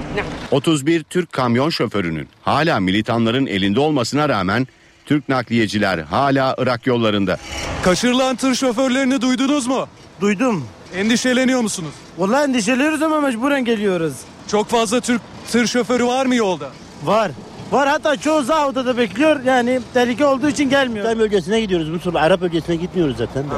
31 0.50 1.02
Türk 1.02 1.32
kamyon 1.32 1.70
şoförünün 1.70 2.28
hala 2.42 2.80
militanların 2.80 3.46
elinde 3.46 3.80
olmasına 3.80 4.28
rağmen 4.28 4.66
Türk 5.06 5.28
nakliyeciler 5.28 5.98
hala 5.98 6.54
Irak 6.58 6.86
yollarında. 6.86 7.36
Kaçırılan 7.82 8.36
tır 8.36 8.54
şoförlerini 8.54 9.20
duydunuz 9.20 9.66
mu? 9.66 9.86
Duydum. 10.20 10.64
Endişeleniyor 10.96 11.60
musunuz? 11.60 11.92
Vallahi 12.18 12.44
endişeleniyoruz 12.44 13.02
ama 13.02 13.20
mecburen 13.20 13.64
geliyoruz. 13.64 14.12
Çok 14.50 14.68
fazla 14.68 15.00
Türk 15.00 15.20
tır 15.50 15.66
şoförü 15.66 16.06
var 16.06 16.26
mı 16.26 16.34
yolda? 16.34 16.68
Var. 17.04 17.30
Var 17.72 17.88
hatta 17.88 18.16
çoğu 18.16 18.42
Zahu'da 18.42 18.86
da 18.86 18.98
bekliyor. 18.98 19.44
Yani 19.44 19.80
tehlike 19.94 20.26
olduğu 20.26 20.48
için 20.48 20.70
gelmiyor. 20.70 21.06
Tam 21.06 21.18
bölgesine 21.18 21.60
gidiyoruz. 21.60 21.88
Musul 21.88 22.14
Arap 22.14 22.40
bölgesine 22.40 22.76
gitmiyoruz 22.76 23.16
zaten 23.16 23.44
de. 23.44 23.54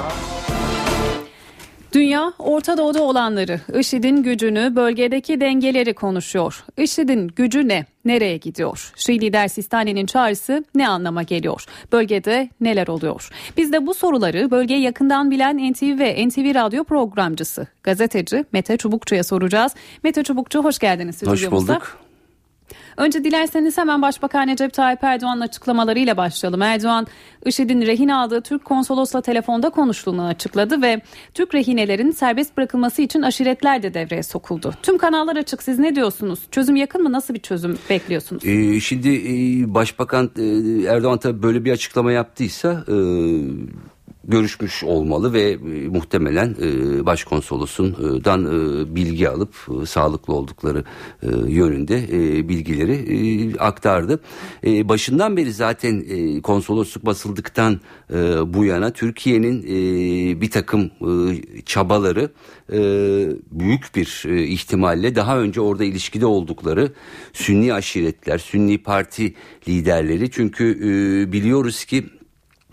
Dünya 1.92 2.32
Orta 2.38 2.78
Doğu'da 2.78 3.02
olanları, 3.02 3.60
IŞİD'in 3.78 4.22
gücünü, 4.22 4.76
bölgedeki 4.76 5.40
dengeleri 5.40 5.94
konuşuyor. 5.94 6.64
IŞİD'in 6.78 7.28
gücü 7.28 7.68
ne? 7.68 7.86
Nereye 8.04 8.36
gidiyor? 8.36 8.92
Şii 8.96 9.20
lider 9.20 9.48
Sistani'nin 9.48 10.06
çağrısı 10.06 10.64
ne 10.74 10.88
anlama 10.88 11.22
geliyor? 11.22 11.64
Bölgede 11.92 12.48
neler 12.60 12.88
oluyor? 12.88 13.30
Biz 13.56 13.72
de 13.72 13.86
bu 13.86 13.94
soruları 13.94 14.50
bölgeyi 14.50 14.80
yakından 14.82 15.30
bilen 15.30 15.72
NTV 15.72 15.98
ve 15.98 16.28
NTV 16.28 16.54
Radyo 16.54 16.84
programcısı, 16.84 17.66
gazeteci 17.82 18.44
Mete 18.52 18.76
Çubukçu'ya 18.76 19.24
soracağız. 19.24 19.74
Mete 20.04 20.22
Çubukçu 20.22 20.64
hoş 20.64 20.78
geldiniz. 20.78 21.22
Hoş 21.26 21.50
bulduk. 21.50 21.98
Önce 22.96 23.24
dilerseniz 23.24 23.78
hemen 23.78 24.02
Başbakan 24.02 24.48
Recep 24.48 24.72
Tayyip 24.72 25.04
Erdoğan'ın 25.04 25.40
açıklamalarıyla 25.40 26.16
başlayalım. 26.16 26.62
Erdoğan, 26.62 27.06
IŞİD'in 27.44 27.82
rehin 27.82 28.08
aldığı 28.08 28.40
Türk 28.40 28.64
konsolosla 28.64 29.22
telefonda 29.22 29.70
konuştuğunu 29.70 30.26
açıkladı 30.26 30.82
ve 30.82 31.00
Türk 31.34 31.54
rehinelerin 31.54 32.10
serbest 32.10 32.56
bırakılması 32.56 33.02
için 33.02 33.22
aşiretler 33.22 33.82
de 33.82 33.94
devreye 33.94 34.22
sokuldu. 34.22 34.74
Tüm 34.82 34.98
kanallar 34.98 35.36
açık. 35.36 35.62
Siz 35.62 35.78
ne 35.78 35.96
diyorsunuz? 35.96 36.38
Çözüm 36.50 36.76
yakın 36.76 37.02
mı? 37.02 37.12
Nasıl 37.12 37.34
bir 37.34 37.40
çözüm 37.40 37.78
bekliyorsunuz? 37.90 38.44
Ee, 38.46 38.80
şimdi 38.80 39.08
e, 39.08 39.74
Başbakan 39.74 40.30
e, 40.38 40.44
Erdoğan 40.88 41.18
tabii 41.18 41.42
böyle 41.42 41.64
bir 41.64 41.72
açıklama 41.72 42.12
yaptıysa... 42.12 42.84
E, 42.88 42.96
görüşmüş 44.30 44.84
olmalı 44.84 45.32
ve 45.32 45.50
e, 45.50 45.56
muhtemelen 45.88 46.56
e, 46.62 47.06
başkonsolosundan 47.06 48.44
e, 48.44 48.94
bilgi 48.94 49.28
alıp 49.28 49.54
sağlıklı 49.88 50.34
oldukları 50.34 50.84
yönünde 51.46 52.08
bilgileri 52.48 53.52
aktardı. 53.58 54.20
Başından 54.64 55.36
beri 55.36 55.52
zaten 55.52 56.04
konsolosluk 56.40 57.06
basıldıktan 57.06 57.80
bu 58.46 58.64
yana 58.64 58.92
Türkiye'nin 58.92 59.62
bir 60.40 60.50
takım 60.50 60.90
çabaları 61.66 62.30
büyük 63.50 63.94
bir 63.96 64.24
ihtimalle 64.28 65.14
daha 65.14 65.38
önce 65.38 65.60
orada 65.60 65.84
ilişkide 65.84 66.26
oldukları 66.26 66.92
Sünni 67.32 67.74
aşiretler, 67.74 68.38
Sünni 68.38 68.78
parti 68.78 69.34
liderleri 69.68 70.30
çünkü 70.30 70.76
biliyoruz 71.32 71.84
ki 71.84 72.04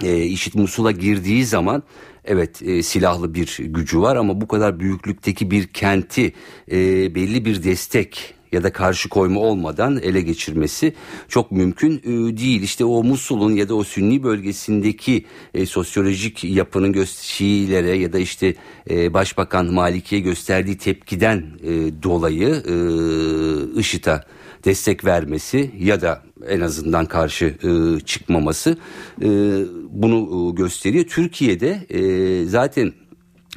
e, 0.03 0.23
IŞİD 0.23 0.53
Musul'a 0.55 0.91
girdiği 0.91 1.45
zaman 1.45 1.83
evet 2.25 2.61
e, 2.61 2.83
silahlı 2.83 3.33
bir 3.33 3.57
gücü 3.59 4.01
var 4.01 4.15
ama 4.15 4.41
bu 4.41 4.47
kadar 4.47 4.79
büyüklükteki 4.79 5.51
bir 5.51 5.67
kenti 5.67 6.33
e, 6.71 6.75
belli 7.15 7.45
bir 7.45 7.63
destek 7.63 8.37
ya 8.51 8.63
da 8.63 8.73
karşı 8.73 9.09
koyma 9.09 9.39
olmadan 9.39 9.99
ele 10.03 10.21
geçirmesi 10.21 10.93
çok 11.27 11.51
mümkün 11.51 12.01
e, 12.03 12.37
değil. 12.37 12.61
İşte 12.61 12.85
o 12.85 13.03
Musul'un 13.03 13.55
ya 13.55 13.69
da 13.69 13.75
o 13.75 13.83
Sünni 13.83 14.23
bölgesindeki 14.23 15.25
e, 15.53 15.65
sosyolojik 15.65 16.43
yapının 16.43 16.93
gösterişlere 16.93 17.97
ya 17.97 18.13
da 18.13 18.19
işte 18.19 18.55
e, 18.89 19.13
Başbakan 19.13 19.73
Maliki'ye 19.73 20.21
gösterdiği 20.21 20.77
tepkiden 20.77 21.45
e, 21.63 22.03
dolayı 22.03 22.49
e, 22.49 22.75
IŞİD'e 23.79 24.21
destek 24.65 25.05
vermesi 25.05 25.71
ya 25.79 26.01
da 26.01 26.26
en 26.47 26.61
azından 26.61 27.05
karşı 27.05 27.45
e, 27.45 27.99
çıkmaması 27.99 28.77
e, 29.21 29.27
bunu 29.89 30.49
e, 30.49 30.55
gösteriyor. 30.55 31.05
Türkiye'de 31.05 31.85
e, 31.89 32.45
zaten 32.45 32.93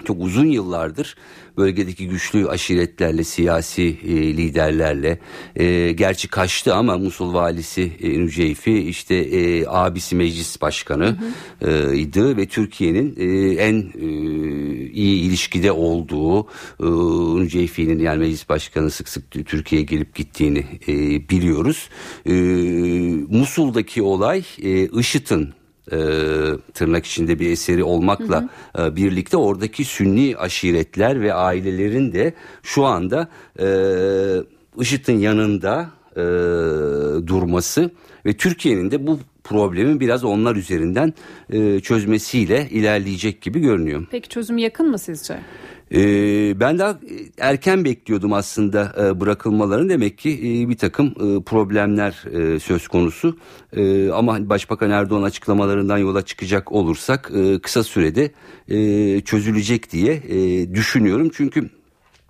çok 0.05 0.17
uzun 0.21 0.47
yıllardır 0.47 1.17
bölgedeki 1.57 2.09
güçlü 2.09 2.49
aşiretlerle, 2.49 3.25
siyasi 3.25 3.83
e, 3.83 4.37
liderlerle, 4.37 5.19
e, 5.57 5.93
gerçi 5.93 6.29
kaçtı 6.29 6.75
ama 6.75 6.99
Musul 6.99 7.35
valisi 7.35 7.93
e, 8.03 8.09
Nüceyfi 8.09 8.79
işte 8.79 9.15
e, 9.15 9.67
abisi 9.67 10.17
meclis 10.17 10.61
başkanı 10.61 11.19
hı 11.61 11.67
hı. 11.67 11.93
E, 11.93 11.99
idi 11.99 12.37
ve 12.37 12.47
Türkiye'nin 12.47 13.17
e, 13.19 13.55
en 13.55 13.93
e, 14.01 14.07
iyi 14.91 15.23
ilişkide 15.23 15.73
olduğu 15.73 16.41
e, 16.81 16.87
Nüceyfi'nin 17.43 17.99
yani 17.99 18.19
meclis 18.19 18.49
başkanı 18.49 18.91
sık 18.91 19.09
sık 19.09 19.31
Türkiye'ye 19.31 19.87
gelip 19.87 20.15
gittiğini 20.15 20.65
e, 20.89 20.95
biliyoruz. 21.29 21.89
E, 22.27 22.33
Musul'daki 23.37 24.03
olay 24.03 24.45
e, 24.63 24.87
IŞİD'in 24.87 25.60
e, 25.93 25.99
tırnak 26.75 27.07
içinde 27.07 27.39
bir 27.39 27.51
eseri 27.51 27.85
olmakla 27.85 28.49
hı 28.75 28.83
hı. 28.83 28.87
E, 28.87 28.97
birlikte 28.97 29.37
oradaki 29.37 29.85
Sünni 29.85 30.37
aşiretler 30.37 31.21
ve 31.21 31.35
ailelerin 31.35 32.13
de 32.13 32.35
şu 32.63 32.85
anda 32.85 33.29
e, 33.61 33.67
IŞİD'in 34.81 35.19
yanında 35.19 35.91
e, 36.17 36.23
durması 37.27 37.91
ve 38.27 38.33
Türkiye'nin 38.33 38.91
de 38.91 39.07
bu 39.07 39.19
problemin 39.45 40.01
biraz 40.01 40.25
onlar 40.25 40.57
üzerinden 40.57 41.15
e, 41.51 41.81
çözmesiyle 41.81 42.69
ilerleyecek 42.71 43.43
gibi 43.43 43.61
görünüyor. 43.61 44.07
Peki 44.11 44.29
çözüm 44.29 44.59
yakın 44.59 44.91
mı 44.91 44.99
sizce? 44.99 45.39
Ee, 45.95 46.61
ben 46.61 46.79
daha 46.79 47.01
erken 47.39 47.85
bekliyordum 47.85 48.33
aslında 48.33 48.95
e, 48.99 49.21
bırakılmalarını. 49.21 49.89
Demek 49.89 50.19
ki 50.19 50.31
e, 50.31 50.69
bir 50.69 50.77
takım 50.77 51.07
e, 51.07 51.43
problemler 51.43 52.25
e, 52.33 52.59
söz 52.61 52.89
konusu. 52.89 53.39
E, 53.73 54.11
ama 54.11 54.49
Başbakan 54.49 54.91
Erdoğan 54.91 55.23
açıklamalarından 55.23 55.99
yola 55.99 56.23
çıkacak 56.23 56.73
olursak 56.73 57.31
e, 57.35 57.59
kısa 57.59 57.85
sürede 57.85 58.33
e, 58.69 59.21
çözülecek 59.21 59.93
diye 59.93 60.13
e, 60.15 60.75
düşünüyorum. 60.75 61.31
Çünkü 61.35 61.71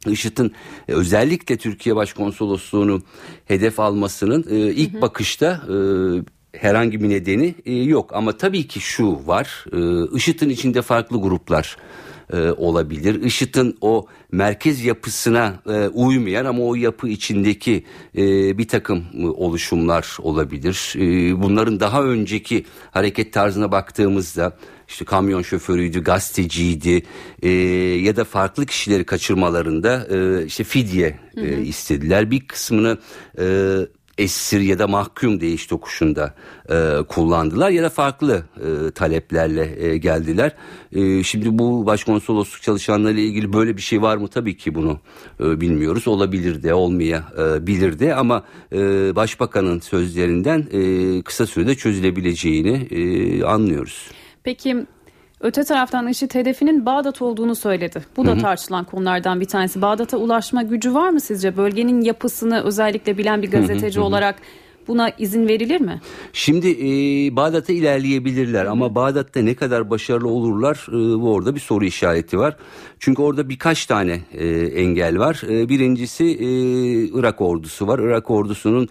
IŞİD'in 0.07 0.53
özellikle 0.89 1.57
Türkiye 1.57 1.97
Başkonsolosluğunu 1.97 3.03
hedef 3.45 3.81
almasının 3.81 4.45
e, 4.51 4.57
ilk 4.57 4.93
hı 4.93 4.99
hı. 4.99 5.03
bakışta 5.03 5.63
e, 5.69 5.77
herhangi 6.59 7.03
bir 7.03 7.09
nedeni 7.09 7.55
e, 7.67 7.75
yok. 7.75 8.11
Ama 8.15 8.37
tabii 8.37 8.67
ki 8.67 8.81
şu 8.81 9.27
var 9.27 9.65
e, 9.73 10.17
IŞİD'in 10.17 10.49
içinde 10.49 10.83
farklı 10.83 11.21
gruplar 11.21 11.77
e, 12.33 12.51
olabilir. 12.51 13.23
IŞİD'in 13.23 13.77
o 13.81 14.07
merkez 14.33 14.85
yapısına 14.85 15.63
e, 15.67 15.89
uymayan 15.89 16.45
ama 16.45 16.63
o 16.63 16.75
yapı 16.75 17.09
içindeki 17.09 17.85
e, 18.17 18.59
bir 18.59 18.69
takım 18.69 19.05
e, 19.19 19.27
oluşumlar 19.27 20.17
olabilir. 20.23 20.95
E, 20.97 21.43
bunların 21.43 21.81
daha 21.81 22.05
önceki 22.05 22.65
hareket 22.91 23.33
tarzına 23.33 23.73
baktığımızda 23.73 24.57
işte 24.89 25.05
kamyon 25.05 25.43
şoförüydü, 25.43 26.05
gazeteciydi 26.05 27.03
e, 27.43 27.49
ya 27.99 28.17
da 28.17 28.25
farklı 28.25 28.67
kişileri 28.67 29.05
kaçırmalarında 29.05 30.07
e, 30.11 30.47
işte 30.47 30.65
fidye 30.65 31.19
e, 31.37 31.63
istediler. 31.63 32.31
Bir 32.31 32.47
kısmını 32.47 32.99
e, 33.39 33.45
esir 34.21 34.61
ya 34.61 34.79
da 34.79 34.87
mahkum 34.87 35.41
değiş 35.41 35.67
tokuşunda 35.67 36.35
e, 36.71 36.97
kullandılar 37.09 37.71
ya 37.71 37.83
da 37.83 37.89
farklı 37.89 38.43
e, 38.57 38.91
taleplerle 38.91 39.87
e, 39.87 39.97
geldiler. 39.97 40.53
E, 40.93 41.23
şimdi 41.23 41.59
bu 41.59 41.87
başkonsolosluk 41.87 42.63
çalışanlarıyla 42.63 43.23
ilgili 43.23 43.53
böyle 43.53 43.77
bir 43.77 43.83
şey 43.83 44.03
var 44.03 44.17
mı? 44.17 44.29
Tabii 44.29 44.57
ki 44.57 44.75
bunu 44.75 45.01
e, 45.41 45.61
bilmiyoruz. 45.61 46.09
Olabilir 46.09 46.63
de 46.63 46.75
olmayabilir 46.75 47.99
de 47.99 48.15
ama 48.15 48.45
e, 48.73 48.79
başbakanın 49.17 49.81
sözlerinden 49.81 50.67
e, 50.73 51.23
kısa 51.23 51.47
sürede 51.47 51.75
çözülebileceğini 51.75 52.89
e, 52.91 53.45
anlıyoruz. 53.45 54.11
Peki 54.45 54.87
Öte 55.41 55.65
taraftan 55.65 56.09
IŞİD 56.09 56.35
hedefinin 56.35 56.87
Bağdat 56.87 57.23
olduğunu 57.23 57.55
söyledi. 57.55 58.05
Bu 58.17 58.27
da 58.27 58.31
hı 58.31 58.35
hı. 58.35 58.39
tartışılan 58.39 58.85
konulardan 58.85 59.41
bir 59.41 59.45
tanesi. 59.45 59.83
Bağdat'a 59.83 60.17
ulaşma 60.17 60.63
gücü 60.63 60.95
var 60.95 61.11
mı 61.11 61.21
sizce? 61.21 61.57
Bölgenin 61.57 62.01
yapısını 62.01 62.63
özellikle 62.65 63.19
bilen 63.19 63.43
bir 63.43 63.51
gazeteci 63.51 63.97
hı 63.97 64.01
hı 64.01 64.05
hı. 64.05 64.09
olarak 64.09 64.37
buna 64.89 65.11
izin 65.19 65.49
verilir 65.49 65.81
mi? 65.81 66.01
Şimdi 66.33 66.69
e, 66.69 66.87
Bağdat'a 67.37 67.73
ilerleyebilirler 67.73 68.65
Hı. 68.65 68.71
ama 68.71 68.95
Bağdat'ta 68.95 69.41
ne 69.41 69.55
kadar 69.55 69.91
başarılı 69.91 70.29
olurlar 70.29 70.87
e, 70.89 71.21
bu 71.21 71.33
orada 71.33 71.55
bir 71.55 71.61
soru 71.61 71.85
işareti 71.85 72.39
var. 72.39 72.57
Çünkü 72.99 73.23
orada 73.23 73.49
birkaç 73.49 73.87
tane 73.87 74.21
e, 74.33 74.49
engel 74.59 75.19
var. 75.19 75.43
E, 75.49 75.69
birincisi 75.69 76.25
e, 76.25 76.49
Irak 77.19 77.41
ordusu 77.41 77.87
var. 77.87 77.99
Irak 77.99 78.31
ordusunun 78.31 78.89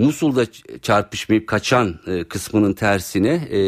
Musul'da 0.00 0.44
çarpışmayıp 0.82 1.46
kaçan 1.46 1.94
e, 2.06 2.24
kısmının 2.24 2.72
tersine 2.72 3.34
e, 3.50 3.60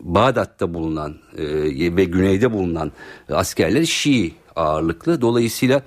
Bağdat'ta 0.00 0.74
bulunan 0.74 1.14
e, 1.38 1.96
ve 1.96 2.04
güneyde 2.04 2.52
bulunan 2.52 2.92
askerler 3.28 3.84
Şii 3.84 4.34
ağırlıklı. 4.56 5.20
Dolayısıyla 5.20 5.82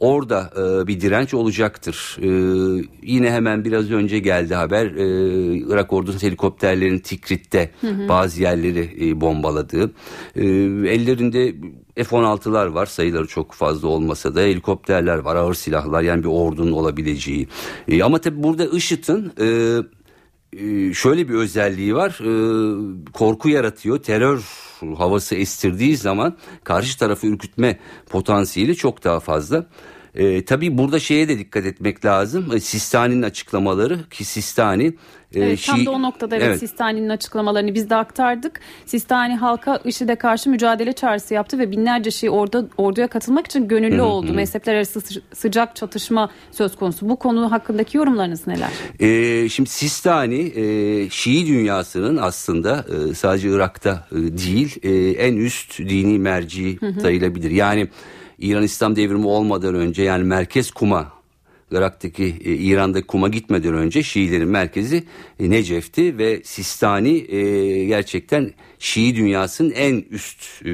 orada 0.00 0.52
e, 0.56 0.86
bir 0.86 1.00
direnç 1.00 1.34
olacaktır. 1.34 2.16
E, 2.22 2.28
yine 3.02 3.30
hemen 3.30 3.64
biraz 3.64 3.90
önce 3.90 4.18
geldi 4.18 4.54
haber 4.54 4.86
e, 4.86 5.06
Irak 5.56 5.92
ordusunun 5.92 6.22
helikopterlerin 6.22 6.98
Tikrit'te 6.98 7.70
hı 7.80 7.86
hı. 7.86 8.08
bazı 8.08 8.42
yerleri 8.42 9.08
e, 9.08 9.20
bombaladığı. 9.20 9.92
E, 10.36 10.44
ellerinde 10.94 11.54
F-16'lar 11.96 12.74
var 12.74 12.86
sayıları 12.86 13.26
çok 13.26 13.52
fazla 13.52 13.88
olmasa 13.88 14.34
da 14.34 14.40
helikopterler 14.40 15.18
var 15.18 15.36
ağır 15.36 15.54
silahlar 15.54 16.02
yani 16.02 16.22
bir 16.22 16.28
ordunun 16.28 16.72
olabileceği. 16.72 17.48
E, 17.88 18.02
ama 18.02 18.18
tabi 18.18 18.42
burada 18.42 18.66
IŞİD'in 18.66 19.32
e, 19.40 19.46
e, 20.52 20.94
şöyle 20.94 21.28
bir 21.28 21.34
özelliği 21.34 21.94
var 21.94 22.10
e, 22.20 22.32
korku 23.12 23.48
yaratıyor 23.48 23.98
terör 23.98 24.44
havası 24.96 25.34
estirdiği 25.34 25.96
zaman 25.96 26.36
karşı 26.64 26.98
tarafı 26.98 27.26
ürkütme 27.26 27.78
potansiyeli 28.10 28.76
çok 28.76 29.04
daha 29.04 29.20
fazla. 29.20 29.66
E, 30.16 30.44
tabii 30.44 30.78
burada 30.78 30.98
şeye 30.98 31.28
de 31.28 31.38
dikkat 31.38 31.66
etmek 31.66 32.04
lazım. 32.04 32.52
E, 32.54 32.60
Sistani'nin 32.60 33.22
açıklamaları 33.22 34.08
ki 34.10 34.24
Sistani 34.24 34.94
e, 35.34 35.40
Evet 35.40 35.58
Şii... 35.58 35.72
tam 35.72 35.86
da 35.86 35.90
o 35.90 36.02
noktada 36.02 36.36
evet, 36.36 36.46
evet. 36.46 36.58
Sistani'nin 36.58 37.08
açıklamalarını 37.08 37.74
biz 37.74 37.90
de 37.90 37.96
aktardık. 37.96 38.60
Sistani 38.86 39.36
halka 39.36 39.80
IŞİD'e 39.84 40.14
karşı 40.14 40.50
mücadele 40.50 40.92
çağrısı 40.92 41.34
yaptı 41.34 41.58
ve 41.58 41.70
binlerce 41.70 42.10
Şii 42.10 42.30
orada 42.30 42.68
orduya 42.76 43.08
katılmak 43.08 43.46
için 43.46 43.68
gönüllü 43.68 44.02
oldu. 44.02 44.32
Mezhepler 44.32 44.74
arası 44.74 45.00
sıcak 45.34 45.76
çatışma 45.76 46.30
söz 46.50 46.76
konusu. 46.76 47.08
Bu 47.08 47.16
konu 47.16 47.52
hakkındaki 47.52 47.96
yorumlarınız 47.96 48.46
neler? 48.46 48.70
E, 49.00 49.48
şimdi 49.48 49.70
Sistani 49.70 50.40
e, 50.40 51.10
Şii 51.10 51.46
dünyasının 51.46 52.16
aslında 52.16 52.84
e, 53.10 53.14
sadece 53.14 53.48
Irak'ta 53.48 54.06
e, 54.12 54.16
değil 54.16 54.76
e, 54.82 55.10
en 55.10 55.36
üst 55.36 55.78
dini 55.78 56.18
merci 56.18 56.78
sayılabilir. 57.02 57.50
Yani 57.50 57.88
İran 58.38 58.62
İslam 58.62 58.96
devrimi 58.96 59.26
olmadan 59.26 59.74
önce 59.74 60.02
yani 60.02 60.24
merkez 60.24 60.70
Kuma 60.70 61.12
Irak'taki 61.70 62.24
e, 62.24 62.52
İran'daki 62.54 63.06
Kum'a 63.06 63.28
gitmeden 63.28 63.74
önce 63.74 64.02
Şiilerin 64.02 64.48
merkezi 64.48 65.04
e, 65.40 65.50
Necef'ti 65.50 66.18
ve 66.18 66.42
Sistani 66.44 67.34
e, 67.34 67.84
gerçekten 67.84 68.52
Şii 68.78 69.16
dünyasının 69.16 69.70
en 69.70 70.04
üst 70.10 70.66
e, 70.66 70.70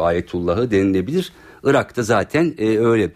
ayetullahı 0.00 0.70
denilebilir. 0.70 1.32
Irak'ta 1.64 2.02
zaten 2.02 2.54
e, 2.58 2.78
öyle. 2.78 3.10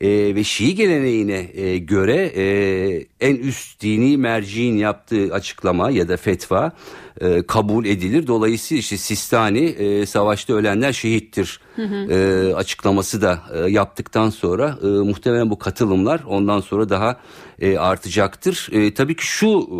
E, 0.00 0.34
ve 0.34 0.44
Şii 0.44 0.74
geleneğine 0.74 1.50
e, 1.54 1.78
göre 1.78 2.32
e, 2.36 3.06
en 3.20 3.36
üst 3.36 3.82
dini 3.82 4.16
merciğin 4.16 4.76
yaptığı 4.76 5.34
açıklama 5.34 5.90
ya 5.90 6.08
da 6.08 6.16
fetva 6.16 6.72
e, 7.20 7.42
kabul 7.42 7.84
edilir. 7.84 8.26
Dolayısıyla 8.26 8.80
işte 8.80 8.96
Sistani 8.96 9.64
e, 9.64 10.06
savaşta 10.06 10.54
ölenler 10.54 10.92
şehittir 10.92 11.60
hı 11.76 11.82
hı. 11.82 12.12
E, 12.12 12.54
açıklaması 12.54 13.22
da 13.22 13.42
e, 13.54 13.70
yaptıktan 13.70 14.30
sonra 14.30 14.78
e, 14.82 14.86
muhtemelen 14.86 15.50
bu 15.50 15.58
katılımlar 15.58 16.20
ondan 16.26 16.60
sonra 16.60 16.88
daha 16.88 17.20
e, 17.60 17.78
artacaktır. 17.78 18.68
E, 18.72 18.94
tabii 18.94 19.16
ki 19.16 19.26
şu 19.26 19.48
e, 19.48 19.78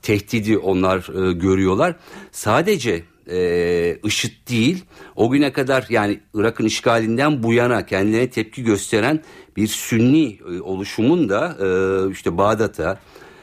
tehdidi 0.00 0.58
onlar 0.58 1.28
e, 1.28 1.32
görüyorlar. 1.32 1.94
Sadece 2.32 3.02
e, 3.30 3.98
IŞİD 4.04 4.48
değil 4.50 4.84
o 5.16 5.30
güne 5.30 5.52
kadar 5.52 5.86
yani 5.88 6.20
Irak'ın 6.34 6.64
işgalinden 6.64 7.42
bu 7.42 7.52
yana 7.52 7.86
kendilerine 7.86 8.30
tepki 8.30 8.64
gösteren 8.64 9.20
bir 9.56 9.66
Sünni 9.66 10.38
e, 10.56 10.60
oluşumun 10.60 11.28
da 11.28 11.56
e, 11.60 11.68
işte 12.12 12.38
Bağdat'a 12.38 12.98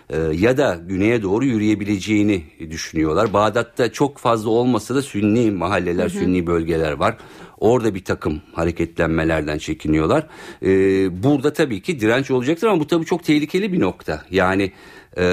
e, 0.10 0.18
ya 0.18 0.58
da 0.58 0.80
güneye 0.88 1.22
doğru 1.22 1.46
yürüyebileceğini 1.46 2.44
düşünüyorlar. 2.60 3.34
Bağdat'ta 3.34 3.92
çok 3.92 4.18
fazla 4.18 4.50
olmasa 4.50 4.96
da 4.96 5.02
Sünni 5.02 5.52
mahalleler, 5.52 6.04
hı 6.04 6.06
hı. 6.06 6.20
Sünni 6.20 6.48
bölgeler 6.48 6.92
var. 6.92 7.18
Orada 7.58 7.96
bir 7.96 8.04
takım 8.04 8.42
hareketlenmelerden 8.54 9.58
çekiniyorlar. 9.58 10.28
Ee, 10.64 11.24
burada 11.24 11.54
tabii 11.54 11.82
ki 11.82 12.00
direnç 12.00 12.32
olacaktır 12.32 12.68
ama 12.68 12.80
bu 12.80 12.88
tabii 12.88 13.06
çok 13.06 13.24
tehlikeli 13.24 13.74
bir 13.74 13.80
nokta. 13.80 14.24
Yani 14.32 14.72
e, 15.18 15.24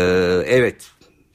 evet 0.47 0.91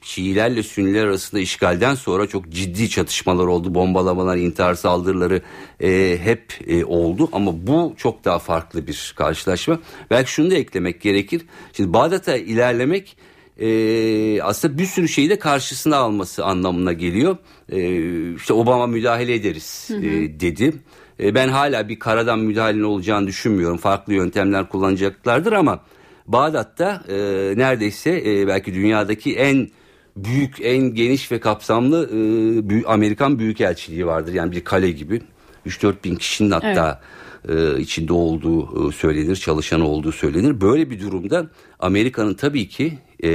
Şiilerle 0.06 0.62
Sünniler 0.62 1.04
arasında 1.06 1.40
işgalden 1.40 1.94
sonra 1.94 2.26
çok 2.26 2.48
ciddi 2.48 2.90
çatışmalar 2.90 3.46
oldu. 3.46 3.74
Bombalamalar, 3.74 4.36
intihar 4.36 4.74
saldırıları 4.74 5.42
e, 5.80 6.18
hep 6.22 6.58
e, 6.66 6.84
oldu. 6.84 7.28
Ama 7.32 7.66
bu 7.66 7.94
çok 7.96 8.24
daha 8.24 8.38
farklı 8.38 8.86
bir 8.86 9.14
karşılaşma. 9.16 9.78
Belki 10.10 10.30
şunu 10.30 10.50
da 10.50 10.54
eklemek 10.54 11.00
gerekir. 11.00 11.42
Şimdi 11.72 11.92
Bağdat'a 11.92 12.36
ilerlemek 12.36 13.16
e, 13.58 14.42
aslında 14.42 14.78
bir 14.78 14.86
sürü 14.86 15.08
şeyi 15.08 15.30
de 15.30 15.38
karşısına 15.38 15.96
alması 15.96 16.44
anlamına 16.44 16.92
geliyor. 16.92 17.36
E, 17.72 18.34
işte 18.34 18.52
Obama 18.52 18.86
müdahale 18.86 19.34
ederiz 19.34 19.88
hı 19.88 19.96
hı. 19.96 20.06
E, 20.06 20.40
dedi. 20.40 20.72
E, 21.20 21.34
ben 21.34 21.48
hala 21.48 21.88
bir 21.88 21.98
karadan 21.98 22.38
müdahalenin 22.38 22.82
olacağını 22.82 23.26
düşünmüyorum. 23.26 23.76
Farklı 23.76 24.14
yöntemler 24.14 24.68
kullanacaklardır 24.68 25.52
ama 25.52 25.80
Bağdat'ta 26.26 27.04
e, 27.08 27.14
neredeyse 27.56 28.22
e, 28.26 28.46
belki 28.46 28.74
dünyadaki 28.74 29.36
en 29.36 29.68
büyük, 30.16 30.56
en 30.60 30.94
geniş 30.94 31.32
ve 31.32 31.40
kapsamlı 31.40 32.08
e, 32.08 32.68
büyük, 32.68 32.88
Amerikan 32.88 33.38
Büyükelçiliği 33.38 34.06
vardır. 34.06 34.32
Yani 34.32 34.52
bir 34.52 34.64
kale 34.64 34.90
gibi. 34.90 35.22
3-4 35.66 35.94
bin 36.04 36.16
kişinin 36.16 36.50
hatta 36.50 37.00
evet. 37.48 37.76
e, 37.76 37.80
içinde 37.80 38.12
olduğu 38.12 38.88
e, 38.88 38.92
söylenir, 38.92 39.36
çalışan 39.36 39.80
olduğu 39.80 40.12
söylenir. 40.12 40.60
Böyle 40.60 40.90
bir 40.90 41.00
durumda 41.00 41.46
Amerika'nın 41.78 42.34
tabii 42.34 42.68
ki 42.68 42.98
e, 43.20 43.30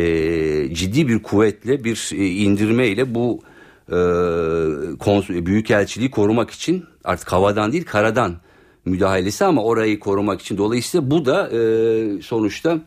ciddi 0.75 1.07
bir 1.07 1.23
kuvvetle, 1.23 1.83
bir 1.83 2.09
e, 2.13 2.25
indirmeyle 2.25 3.15
bu 3.15 3.41
e, 3.89 3.95
kons- 4.99 5.45
büyükelçiliği 5.45 6.11
korumak 6.11 6.51
için 6.51 6.85
artık 7.03 7.31
havadan 7.31 7.71
değil 7.71 7.85
karadan 7.85 8.35
müdahalesi 8.85 9.45
ama 9.45 9.63
orayı 9.63 9.99
korumak 9.99 10.41
için. 10.41 10.57
Dolayısıyla 10.57 11.11
bu 11.11 11.25
da 11.25 11.49
e, 11.49 12.21
sonuçta 12.21 12.79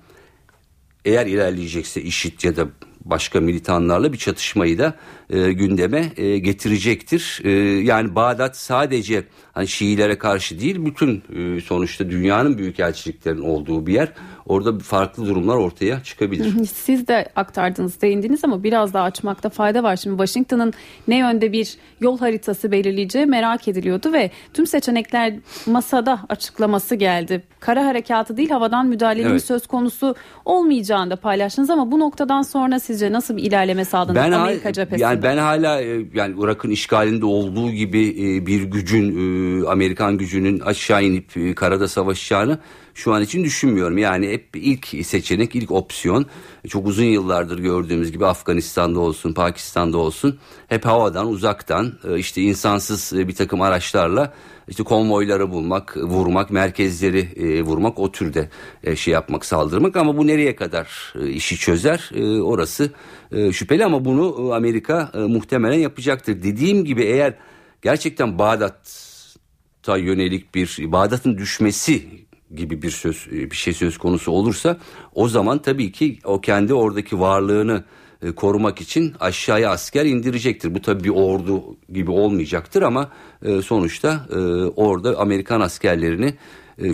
eğer 1.05 1.27
ilerleyecekse 1.27 2.03
işit 2.03 2.45
ya 2.45 2.57
da 2.57 2.69
başka 3.05 3.41
militanlarla 3.41 4.13
bir 4.13 4.19
çatışmayı 4.19 4.79
da 4.79 4.95
e, 5.31 5.53
gündeme 5.53 6.13
e, 6.17 6.39
getirecektir. 6.39 7.41
E, 7.45 7.51
yani 7.83 8.15
Bağdat 8.15 8.57
sadece 8.57 9.25
hani 9.53 9.69
Şiilere 9.69 10.19
karşı 10.19 10.61
değil 10.61 10.85
bütün 10.85 11.23
e, 11.37 11.61
sonuçta 11.61 12.11
dünyanın 12.11 12.59
büyük 12.59 12.81
elçiliklerin 12.81 13.41
olduğu 13.41 13.87
bir 13.87 13.93
yer. 13.93 14.09
Orada 14.47 14.79
farklı 14.79 15.27
durumlar 15.27 15.57
ortaya 15.57 16.03
çıkabilir. 16.03 16.67
Siz 16.75 17.09
de 17.09 17.29
aktardınız, 17.37 18.03
değindiniz 18.03 18.45
ama 18.45 18.63
biraz 18.63 18.95
daha 18.95 19.05
açmakta 19.05 19.49
fayda 19.49 19.83
var. 19.83 19.97
Şimdi 19.97 20.17
Washington'ın 20.17 20.73
ne 21.09 21.19
yönde 21.19 21.53
bir 21.53 21.77
yol 22.01 22.19
haritası 22.19 22.73
belirleyeceği 22.73 23.27
merak 23.27 23.69
ediliyordu 23.69 24.13
ve 24.13 24.31
tüm 24.55 24.67
seçenekler 24.67 25.35
masada 25.67 26.21
açıklaması 26.29 26.95
geldi. 26.95 27.43
Kara 27.61 27.87
harekatı 27.87 28.37
değil 28.37 28.51
havadan 28.51 28.87
müdahalenin 28.87 29.31
evet. 29.31 29.45
söz 29.45 29.67
konusu 29.67 30.15
olmayacağını 30.45 31.11
da 31.11 31.17
paylaştınız 31.17 31.71
ama 31.71 31.91
bu 31.91 32.01
noktadan 32.01 32.43
sonra 32.43 32.81
sizce 32.81 33.13
nasıl 33.13 33.37
bir 33.37 33.43
ilerleme 33.43 33.85
sağladınız 33.85 34.17
ben 34.17 34.33
Amerika 34.33 34.73
cephesinde? 34.73 35.03
Yani 35.03 35.14
ben 35.23 35.37
hala 35.37 35.81
e, 35.81 36.07
yani 36.15 36.35
Irak'ın 36.39 36.71
işgalinde 36.71 37.27
olduğu 37.27 37.71
gibi 37.71 38.09
e, 38.09 38.47
bir 38.47 38.63
gücün 38.63 39.11
e, 39.15 39.67
Amerikan 39.69 40.19
gücünün 40.19 40.61
aşağı 40.61 41.05
inip 41.05 41.57
karada 41.57 41.89
savaşacağını 41.89 42.59
şu 42.95 43.13
an 43.13 43.23
için 43.23 43.45
düşünmüyorum. 43.45 43.99
Yani 43.99 44.29
hep 44.29 44.49
ilk 44.55 45.07
seçenek, 45.07 45.55
ilk 45.55 45.71
opsiyon 45.71 46.27
çok 46.69 46.87
uzun 46.87 47.05
yıllardır 47.05 47.59
gördüğümüz 47.59 48.13
gibi 48.13 48.27
Afganistan'da 48.27 49.01
olsun, 49.01 49.33
Pakistan'da 49.33 49.99
olsun 49.99 50.39
hep 50.69 50.87
havadan, 50.87 51.27
uzaktan 51.27 51.93
işte 52.17 52.43
insansız 52.43 53.13
bir 53.29 53.35
takım 53.35 53.61
araçlarla 53.61 54.35
işte 54.69 54.83
konvoyları 54.83 55.51
bulmak, 55.51 55.97
vurmak, 55.97 56.51
merkezleri 56.51 57.19
e, 57.37 57.63
vurmak, 57.63 57.99
o 57.99 58.13
türde 58.13 58.49
e, 58.85 58.97
şey 58.97 59.15
yapmak, 59.15 59.47
saldırmak 59.47 59.97
ama 59.97 60.17
bu 60.17 60.27
nereye 60.27 60.57
kadar 60.57 61.15
e, 61.21 61.29
işi 61.29 61.57
çözer 61.57 62.11
e, 62.15 62.41
orası 62.43 62.91
e, 63.33 63.53
şüpheli 63.53 63.85
ama 63.85 64.05
bunu 64.05 64.51
e, 64.51 64.55
Amerika 64.55 65.11
e, 65.15 65.19
muhtemelen 65.19 65.79
yapacaktır. 65.79 66.43
Dediğim 66.43 66.85
gibi 66.85 67.03
eğer 67.03 67.35
gerçekten 67.83 68.39
Bağdat'a 68.39 69.97
yönelik 69.97 70.55
bir 70.55 70.79
Bağdat'ın 70.81 71.39
düşmesi 71.39 72.25
gibi 72.55 72.83
bir 72.83 72.91
söz 72.91 73.29
e, 73.33 73.51
bir 73.51 73.57
şey 73.57 73.73
söz 73.73 73.99
konusu 73.99 74.33
olursa 74.33 74.79
o 75.15 75.29
zaman 75.29 75.63
tabii 75.63 75.93
ki 75.93 76.19
o 76.25 76.41
kendi 76.41 76.75
oradaki 76.75 77.21
varlığını 77.21 77.85
e, 78.25 78.33
korumak 78.33 78.81
için 78.81 79.15
aşağıya 79.21 79.71
asker 79.71 80.05
indirecektir. 80.05 80.75
Bu 80.75 80.83
tabii 80.83 81.05
bir 81.05 81.11
ordu 81.11 81.77
gibi 81.93 82.11
olmayacaktır 82.11 82.83
ama 82.83 83.11
e, 83.43 83.63
sonuçta 83.63 84.27
e, 84.31 84.39
orada 84.65 85.19
Amerikan 85.19 85.61
askerlerini 85.61 86.35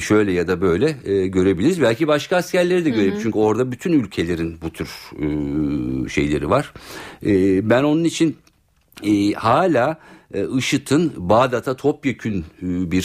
şöyle 0.00 0.32
ya 0.32 0.48
da 0.48 0.60
böyle 0.60 0.92
görebiliriz. 1.26 1.82
Belki 1.82 2.08
başka 2.08 2.36
askerleri 2.36 2.84
de 2.84 2.90
görebiliriz. 2.90 3.22
Çünkü 3.22 3.38
orada 3.38 3.72
bütün 3.72 3.92
ülkelerin 3.92 4.58
bu 4.62 4.70
tür 4.70 4.88
şeyleri 6.08 6.50
var. 6.50 6.72
ben 7.70 7.82
onun 7.84 8.04
için 8.04 8.36
hala 9.34 9.98
IŞİD'in 10.56 11.12
Bağdat'a 11.16 11.76
topyekün 11.76 12.44
bir 12.62 13.02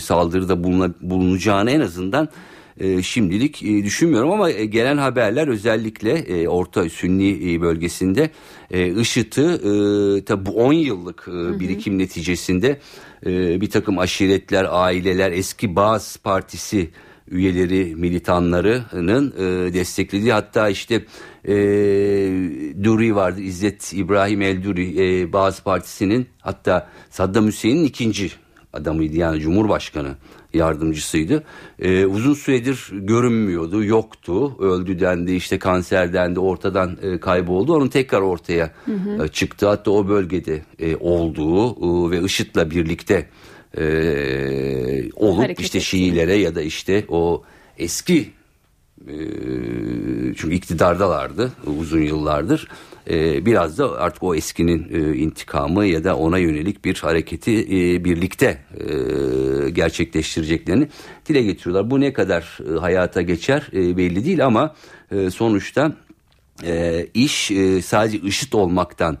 saldırıda 0.00 0.64
bulunacağını 1.00 1.70
en 1.70 1.80
azından 1.80 2.28
e, 2.80 3.02
şimdilik 3.02 3.62
e, 3.62 3.84
düşünmüyorum 3.84 4.30
ama 4.30 4.50
e, 4.50 4.66
gelen 4.66 4.96
haberler 4.96 5.48
özellikle 5.48 6.12
e, 6.12 6.48
Orta 6.48 6.88
Sünni 6.88 7.54
e, 7.54 7.60
bölgesinde 7.60 8.30
e, 8.70 9.00
IŞİD'i 9.00 9.40
e, 9.40 10.24
tabi 10.24 10.46
bu 10.46 10.50
10 10.50 10.72
yıllık 10.72 11.28
e, 11.28 11.60
birikim 11.60 11.92
hı 11.92 11.96
hı. 11.96 11.98
neticesinde 11.98 12.80
e, 13.26 13.60
bir 13.60 13.70
takım 13.70 13.98
aşiretler, 13.98 14.66
aileler, 14.70 15.32
eski 15.32 15.76
Bağız 15.76 16.16
Partisi 16.24 16.90
üyeleri, 17.30 17.96
militanlarının 17.96 19.34
e, 19.38 19.74
desteklediği 19.74 20.32
hatta 20.32 20.68
işte 20.68 21.04
e, 21.44 21.54
Duri 22.84 23.16
vardı 23.16 23.40
İzzet 23.40 23.92
İbrahim 23.92 24.42
El 24.42 24.64
Duri 24.64 25.20
e, 25.22 25.32
Bağız 25.32 25.62
Partisi'nin 25.62 26.28
hatta 26.40 26.88
Saddam 27.10 27.46
Hüseyin'in 27.46 27.84
ikinci 27.84 28.30
adamıydı 28.72 29.16
yani 29.16 29.40
Cumhurbaşkanı 29.40 30.16
yardımcısıydı. 30.54 31.44
Ee, 31.78 32.06
uzun 32.06 32.34
süredir 32.34 32.88
görünmüyordu, 32.92 33.84
yoktu. 33.84 34.58
Öldü 34.58 35.00
dendi, 35.00 35.32
işte 35.32 35.58
kanser 35.58 36.12
dendi, 36.12 36.40
ortadan 36.40 36.98
e, 37.02 37.20
kayboldu. 37.20 37.74
Onun 37.74 37.88
tekrar 37.88 38.20
ortaya 38.20 38.72
hı 38.84 38.92
hı. 38.92 39.24
E, 39.24 39.28
çıktı. 39.28 39.68
Hatta 39.68 39.90
o 39.90 40.08
bölgede 40.08 40.62
e, 40.78 40.96
olduğu 40.96 41.70
e, 41.70 42.10
ve 42.10 42.24
IŞİD'le 42.24 42.70
birlikte 42.70 43.28
e, 43.78 45.12
olup 45.12 45.42
Hareket 45.42 45.60
işte 45.60 45.80
Şiilere 45.80 46.34
ya 46.34 46.54
da 46.54 46.62
işte 46.62 47.04
o 47.08 47.42
eski 47.78 48.30
e, 49.06 49.14
çünkü 50.36 50.54
iktidardalardı 50.54 51.52
uzun 51.78 52.00
yıllardır. 52.00 52.68
E, 53.10 53.46
biraz 53.46 53.78
da 53.78 53.98
artık 53.98 54.22
o 54.22 54.34
eskinin 54.34 54.88
e, 54.92 55.16
intikamı 55.16 55.86
ya 55.86 56.04
da 56.04 56.16
ona 56.16 56.38
yönelik 56.38 56.84
bir 56.84 56.94
hareketi 56.94 57.52
e, 57.52 58.04
birlikte 58.04 58.58
e, 58.74 59.70
gerçekleştireceklerini 59.70 60.88
dile 61.26 61.42
getiriyorlar. 61.42 61.90
Bu 61.90 62.00
ne 62.00 62.12
kadar 62.12 62.58
hayata 62.80 63.22
geçer 63.22 63.68
belli 63.72 64.24
değil 64.24 64.46
ama 64.46 64.74
sonuçta 65.30 65.92
iş 67.14 67.52
sadece 67.84 68.18
IŞİD 68.18 68.52
olmaktan 68.52 69.18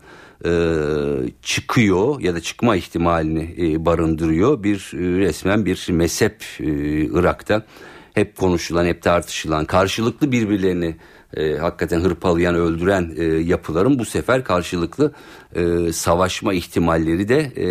çıkıyor 1.42 2.20
ya 2.20 2.34
da 2.34 2.40
çıkma 2.40 2.76
ihtimalini 2.76 3.76
barındırıyor. 3.86 4.62
Bir 4.62 4.78
resmen 4.94 5.66
bir 5.66 5.86
mezhep 5.90 6.44
e, 6.60 6.64
Irak'ta 7.04 7.66
hep 8.14 8.36
konuşulan, 8.36 8.86
hep 8.86 9.02
tartışılan, 9.02 9.64
karşılıklı 9.64 10.32
birbirlerini 10.32 10.96
e, 11.36 11.56
hakikaten 11.56 12.00
hırpalayan, 12.00 12.54
öldüren 12.54 13.12
e, 13.16 13.24
yapıların 13.24 13.98
bu 13.98 14.04
sefer 14.04 14.44
karşılıklı 14.44 15.12
e, 15.56 15.92
savaşma 15.92 16.54
ihtimalleri 16.54 17.28
de 17.28 17.38
e, 17.38 17.66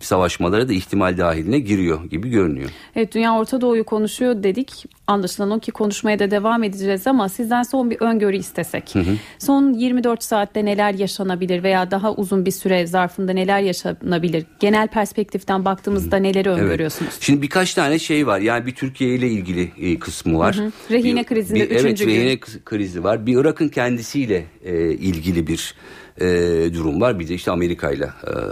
savaşmalara 0.00 0.68
da 0.68 0.72
ihtimal 0.72 1.18
dahiline 1.18 1.58
giriyor 1.58 2.04
gibi 2.04 2.30
görünüyor. 2.30 2.70
Evet 2.96 3.14
Dünya 3.14 3.38
Orta 3.38 3.60
Doğu'yu 3.60 3.84
konuşuyor 3.84 4.42
dedik. 4.42 4.86
Anlaşılan 5.06 5.50
o 5.50 5.60
ki 5.60 5.72
konuşmaya 5.72 6.18
da 6.18 6.30
devam 6.30 6.62
edeceğiz 6.62 7.06
ama 7.06 7.28
sizden 7.28 7.62
son 7.62 7.90
bir 7.90 8.00
öngörü 8.00 8.36
istesek. 8.36 8.94
Hı 8.94 8.98
hı. 8.98 9.16
Son 9.38 9.72
24 9.72 10.22
saatte 10.22 10.64
neler 10.64 10.94
yaşanabilir 10.94 11.62
veya 11.62 11.90
daha 11.90 12.14
uzun 12.14 12.46
bir 12.46 12.50
süre 12.50 12.86
zarfında 12.86 13.32
neler 13.32 13.60
yaşanabilir? 13.60 14.44
Genel 14.60 14.88
perspektiften 14.88 15.64
baktığımızda 15.64 16.16
hı. 16.16 16.22
neleri 16.22 16.50
öngörüyorsunuz? 16.50 17.10
Evet. 17.12 17.22
Şimdi 17.22 17.42
birkaç 17.42 17.74
tane 17.74 17.98
şey 17.98 18.26
var. 18.26 18.40
Yani 18.40 18.66
bir 18.66 18.74
Türkiye 18.74 19.14
ile 19.14 19.28
ilgili 19.28 19.72
e, 19.80 19.98
kısmı 19.98 20.38
var. 20.38 20.56
Hı 20.56 20.64
hı. 20.64 20.72
Rehine 20.90 21.24
krizinde 21.24 21.60
bir, 21.60 21.70
üçüncü 21.70 21.88
evet, 21.88 21.98
gün. 21.98 22.06
rehine 22.06 22.40
krizi 22.64 23.04
var. 23.04 23.26
Bir 23.26 23.36
Irak'ın 23.36 23.68
kendisiyle 23.68 24.44
e, 24.64 24.92
ilgili 24.92 25.46
bir 25.46 25.74
e, 26.20 26.26
durum 26.74 27.00
var. 27.00 27.18
Bir 27.18 27.28
de 27.28 27.34
işte 27.34 27.50
Amerika 27.50 27.90
ile 27.90 28.10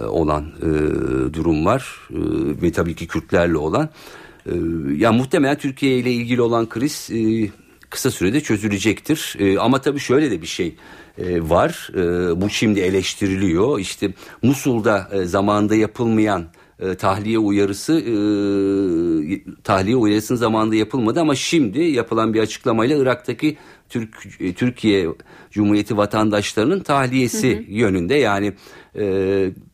olan 0.08 0.44
e, 0.58 0.68
durum 1.34 1.66
var 1.66 2.08
e, 2.10 2.16
ve 2.62 2.72
tabii 2.72 2.94
ki 2.94 3.06
Kürtlerle 3.06 3.56
olan. 3.56 3.88
E, 4.46 4.52
ya 4.96 5.12
muhtemelen 5.12 5.58
Türkiye 5.58 5.98
ile 5.98 6.12
ilgili 6.12 6.42
olan 6.42 6.68
kriz 6.68 7.10
e, 7.12 7.50
kısa 7.90 8.10
sürede 8.10 8.40
çözülecektir. 8.40 9.36
E, 9.38 9.58
ama 9.58 9.80
tabii 9.80 10.00
şöyle 10.00 10.30
de 10.30 10.42
bir 10.42 10.46
şey 10.46 10.74
e, 11.18 11.50
var. 11.50 11.90
E, 11.94 12.40
bu 12.40 12.50
şimdi 12.50 12.80
eleştiriliyor. 12.80 13.78
İşte 13.78 14.12
Musul'da 14.42 15.08
e, 15.12 15.24
zamanında 15.24 15.74
yapılmayan 15.74 16.44
e, 16.80 16.94
tahliye 16.94 17.38
uyarısı 17.38 17.92
e, 17.92 18.14
tahliye 19.64 19.96
uyarısının 19.96 20.38
zamanında 20.38 20.74
yapılmadı 20.74 21.20
ama 21.20 21.34
şimdi 21.34 21.80
yapılan 21.80 22.34
bir 22.34 22.40
açıklamayla 22.40 22.96
Irak'taki 22.96 23.56
Türk 23.90 24.40
e, 24.40 24.52
Türkiye 24.52 25.08
Cumhuriyeti 25.50 25.96
vatandaşlarının 25.96 26.80
tahliyesi 26.80 27.56
hı 27.56 27.58
hı. 27.58 27.64
yönünde 27.68 28.14
yani 28.14 28.52
e, 28.98 29.04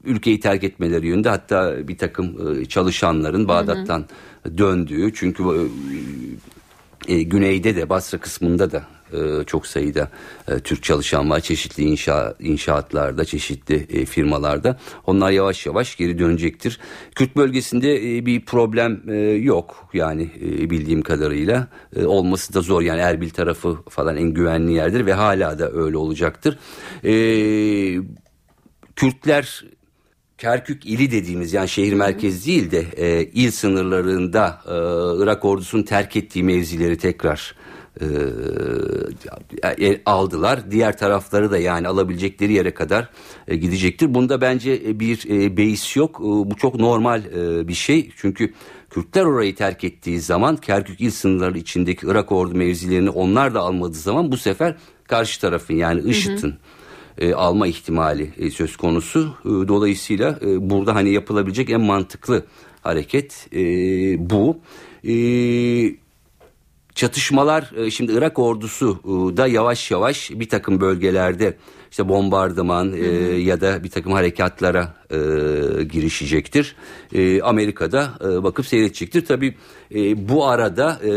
ülkeyi 0.04 0.40
terk 0.40 0.64
etmeleri 0.64 1.06
yönünde 1.06 1.28
hatta 1.28 1.88
bir 1.88 1.98
takım 1.98 2.60
e, 2.60 2.64
çalışanların 2.64 3.48
Bağdat'tan 3.48 3.98
hı 4.42 4.48
hı. 4.48 4.58
döndüğü 4.58 5.14
çünkü 5.14 5.42
e, 7.08 7.14
e, 7.14 7.22
güneyde 7.22 7.76
de 7.76 7.88
Basra 7.88 8.18
kısmında 8.18 8.72
da 8.72 8.95
çok 9.46 9.66
sayıda 9.66 10.10
e, 10.48 10.58
Türk 10.58 10.82
çalışan 10.82 11.30
var. 11.30 11.40
Çeşitli 11.40 11.82
inşa, 11.82 12.34
inşaatlarda, 12.40 13.24
çeşitli 13.24 13.74
e, 13.74 14.04
firmalarda. 14.04 14.78
Onlar 15.06 15.30
yavaş 15.30 15.66
yavaş 15.66 15.96
geri 15.96 16.18
dönecektir. 16.18 16.80
Kürt 17.14 17.36
bölgesinde 17.36 18.18
e, 18.18 18.26
bir 18.26 18.44
problem 18.44 19.02
e, 19.08 19.16
yok. 19.30 19.88
Yani 19.92 20.30
e, 20.40 20.70
bildiğim 20.70 21.02
kadarıyla 21.02 21.68
e, 21.96 22.04
olması 22.04 22.54
da 22.54 22.60
zor. 22.60 22.82
Yani 22.82 23.00
Erbil 23.00 23.30
tarafı 23.30 23.76
falan 23.88 24.16
en 24.16 24.28
güvenli 24.28 24.72
yerdir 24.72 25.06
ve 25.06 25.12
hala 25.12 25.58
da 25.58 25.72
öyle 25.72 25.96
olacaktır. 25.96 26.58
E, 27.04 27.12
Kürtler 28.96 29.64
Kerkük 30.38 30.86
ili 30.86 31.10
dediğimiz 31.10 31.52
yani 31.52 31.68
şehir 31.68 31.92
merkezi 31.92 32.46
değil 32.46 32.70
de 32.70 32.84
e, 32.96 33.24
il 33.24 33.50
sınırlarında 33.50 34.60
e, 34.66 34.74
Irak 35.22 35.44
ordusunun 35.44 35.82
terk 35.82 36.16
ettiği 36.16 36.44
mevzileri 36.44 36.98
tekrar 36.98 37.54
e, 38.00 38.06
aldılar. 40.06 40.70
Diğer 40.70 40.98
tarafları 40.98 41.50
da 41.50 41.58
yani 41.58 41.88
alabilecekleri 41.88 42.52
yere 42.52 42.74
kadar 42.74 43.08
e, 43.48 43.56
gidecektir. 43.56 44.14
Bunda 44.14 44.40
bence 44.40 45.00
bir 45.00 45.30
e, 45.30 45.56
beis 45.56 45.96
yok. 45.96 46.16
E, 46.20 46.24
bu 46.24 46.56
çok 46.56 46.74
normal 46.74 47.24
e, 47.24 47.68
bir 47.68 47.74
şey. 47.74 48.10
Çünkü 48.16 48.52
Kürtler 48.90 49.24
orayı 49.24 49.54
terk 49.54 49.84
ettiği 49.84 50.20
zaman 50.20 50.56
Kerkük 50.56 51.00
il 51.00 51.10
sınırları 51.10 51.58
içindeki 51.58 52.06
Irak 52.06 52.32
ordu 52.32 52.54
mevzilerini 52.54 53.10
onlar 53.10 53.54
da 53.54 53.60
almadığı 53.60 53.94
zaman 53.94 54.32
bu 54.32 54.36
sefer 54.36 54.76
karşı 55.04 55.40
tarafın 55.40 55.74
yani 55.74 56.10
IŞİD'in 56.10 56.54
e, 57.18 57.34
alma 57.34 57.66
ihtimali 57.66 58.30
e, 58.38 58.50
söz 58.50 58.76
konusu. 58.76 59.34
E, 59.44 59.48
dolayısıyla 59.48 60.38
e, 60.42 60.70
burada 60.70 60.94
hani 60.94 61.12
yapılabilecek 61.12 61.70
en 61.70 61.80
mantıklı 61.80 62.44
hareket 62.82 63.48
e, 63.52 63.60
bu. 64.30 64.58
E, 65.04 66.05
çatışmalar 66.96 67.70
e, 67.76 67.90
şimdi 67.90 68.12
Irak 68.12 68.38
ordusu 68.38 69.00
e, 69.04 69.36
da 69.36 69.46
yavaş 69.46 69.90
yavaş 69.90 70.30
bir 70.30 70.48
takım 70.48 70.80
bölgelerde 70.80 71.56
işte 71.90 72.08
bombardıman 72.08 72.92
e, 72.92 73.06
ya 73.40 73.60
da 73.60 73.84
bir 73.84 73.90
takım 73.90 74.12
harekatlara 74.12 74.94
e, 75.10 75.16
girişecektir. 75.82 76.76
E, 77.12 77.42
Amerika'da 77.42 78.10
e, 78.24 78.42
bakıp 78.42 78.66
seyredecektir. 78.66 79.24
Tabii 79.24 79.54
e, 79.94 80.28
bu 80.28 80.46
arada 80.46 81.00
e, 81.04 81.08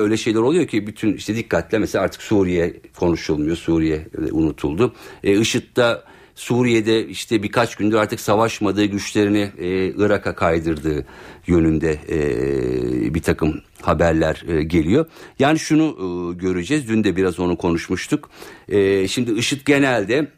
öyle 0.00 0.16
şeyler 0.16 0.40
oluyor 0.40 0.66
ki 0.66 0.86
bütün 0.86 1.12
işte 1.14 1.36
dikkatle 1.36 1.78
mesela 1.78 2.04
artık 2.04 2.22
Suriye 2.22 2.80
konuşulmuyor. 2.98 3.56
Suriye 3.56 4.08
e, 4.28 4.32
unutuldu. 4.32 4.94
E, 5.24 5.40
IŞİD'de 5.40 5.98
Suriye'de 6.34 7.06
işte 7.06 7.42
birkaç 7.42 7.76
gündür 7.76 7.96
artık 7.96 8.20
savaşmadığı 8.20 8.84
güçlerini 8.84 9.52
e, 9.58 9.86
Irak'a 9.86 10.34
kaydırdığı 10.34 11.06
yönünde 11.46 11.98
e, 12.08 13.14
bir 13.14 13.22
takım 13.22 13.60
haberler 13.82 14.44
e, 14.48 14.62
geliyor. 14.62 15.06
Yani 15.38 15.58
şunu 15.58 15.84
e, 15.84 16.34
göreceğiz. 16.34 16.88
Dün 16.88 17.04
de 17.04 17.16
biraz 17.16 17.40
onu 17.40 17.56
konuşmuştuk. 17.56 18.30
E, 18.68 19.08
şimdi 19.08 19.32
IŞİD 19.32 19.60
genelde 19.66 20.28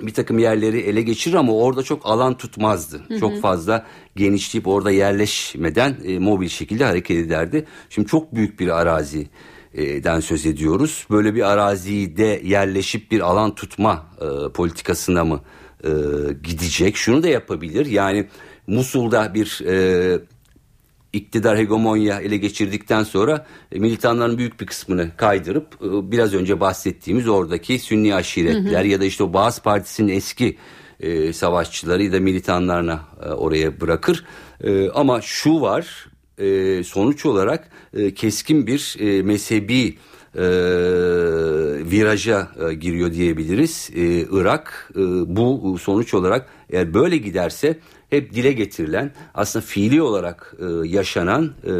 bir 0.00 0.14
takım 0.14 0.38
yerleri 0.38 0.80
ele 0.80 1.02
geçirir 1.02 1.34
ama 1.34 1.52
orada 1.52 1.82
çok 1.82 2.06
alan 2.06 2.36
tutmazdı. 2.36 3.02
Hı 3.08 3.14
hı. 3.14 3.20
Çok 3.20 3.40
fazla 3.40 3.86
genişleyip 4.16 4.66
orada 4.66 4.90
yerleşmeden 4.90 5.96
e, 6.04 6.18
mobil 6.18 6.48
şekilde 6.48 6.84
hareket 6.84 7.26
ederdi. 7.26 7.64
Şimdi 7.90 8.08
çok 8.08 8.34
büyük 8.34 8.60
bir 8.60 8.68
arazi 8.80 9.26
den 9.76 10.20
söz 10.20 10.46
ediyoruz. 10.46 11.06
Böyle 11.10 11.34
bir 11.34 11.50
arazide 11.52 12.40
yerleşip 12.44 13.10
bir 13.10 13.20
alan 13.20 13.54
tutma 13.54 14.06
e, 14.20 14.52
politikasına 14.52 15.24
mı 15.24 15.40
e, 15.84 15.90
gidecek? 16.42 16.96
Şunu 16.96 17.22
da 17.22 17.28
yapabilir. 17.28 17.86
Yani 17.86 18.28
Musul'da 18.66 19.34
bir 19.34 19.60
e, 19.66 20.18
iktidar 21.12 21.58
hegemonya 21.58 22.20
ele 22.20 22.36
geçirdikten 22.36 23.04
sonra 23.04 23.46
e, 23.72 23.78
militanların 23.78 24.38
büyük 24.38 24.60
bir 24.60 24.66
kısmını 24.66 25.10
kaydırıp 25.16 25.66
e, 25.82 26.10
biraz 26.12 26.34
önce 26.34 26.60
bahsettiğimiz 26.60 27.28
oradaki 27.28 27.78
Sünni 27.78 28.14
aşiretler 28.14 28.80
hı 28.80 28.84
hı. 28.84 28.86
ya 28.86 29.00
da 29.00 29.04
işte 29.04 29.24
o 29.24 29.32
Bağız 29.32 29.60
Partisi'nin 29.60 30.08
eski 30.08 30.56
e, 31.00 31.32
savaşçıları 31.32 32.02
ya 32.02 32.12
da 32.12 32.20
militanlarına 32.20 33.00
e, 33.22 33.28
oraya 33.28 33.80
bırakır. 33.80 34.24
E, 34.60 34.90
ama 34.90 35.20
şu 35.20 35.60
var 35.60 36.06
e, 36.38 36.82
sonuç 36.84 37.26
olarak 37.26 37.68
e, 37.94 38.14
keskin 38.14 38.66
bir 38.66 38.96
e, 39.00 39.22
mezhebi 39.22 39.96
e, 40.34 40.44
viraja 41.90 42.48
e, 42.70 42.74
giriyor 42.74 43.12
diyebiliriz. 43.12 43.90
E, 43.94 44.02
Irak 44.30 44.90
e, 44.96 45.00
bu 45.36 45.78
sonuç 45.78 46.14
olarak 46.14 46.48
eğer 46.70 46.94
böyle 46.94 47.16
giderse 47.16 47.78
hep 48.10 48.34
dile 48.34 48.52
getirilen 48.52 49.12
aslında 49.34 49.64
fiili 49.64 50.02
olarak 50.02 50.54
e, 50.58 50.88
yaşanan 50.88 51.44
e, 51.64 51.72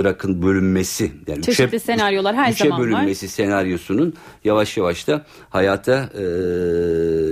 Irak'ın 0.00 0.42
bölünmesi 0.42 1.12
yani 1.26 1.42
çeşitli 1.42 1.64
üçe, 1.64 1.78
senaryolar 1.78 2.36
her 2.36 2.52
üçe 2.52 2.64
zaman 2.64 2.80
bölünmesi 2.80 3.26
var. 3.26 3.30
senaryosunun 3.30 4.14
yavaş 4.44 4.76
yavaş 4.76 5.08
da 5.08 5.26
hayata 5.50 6.10
e, 6.14 6.24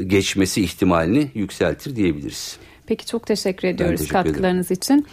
geçmesi 0.02 0.62
ihtimalini 0.62 1.30
yükseltir 1.34 1.96
diyebiliriz. 1.96 2.58
Peki 2.90 3.06
çok 3.06 3.26
teşekkür 3.26 3.68
ediyoruz 3.68 4.00
teşekkür 4.00 4.12
katkılarınız 4.12 4.70
ederim. 4.70 4.78
için. 4.78 5.06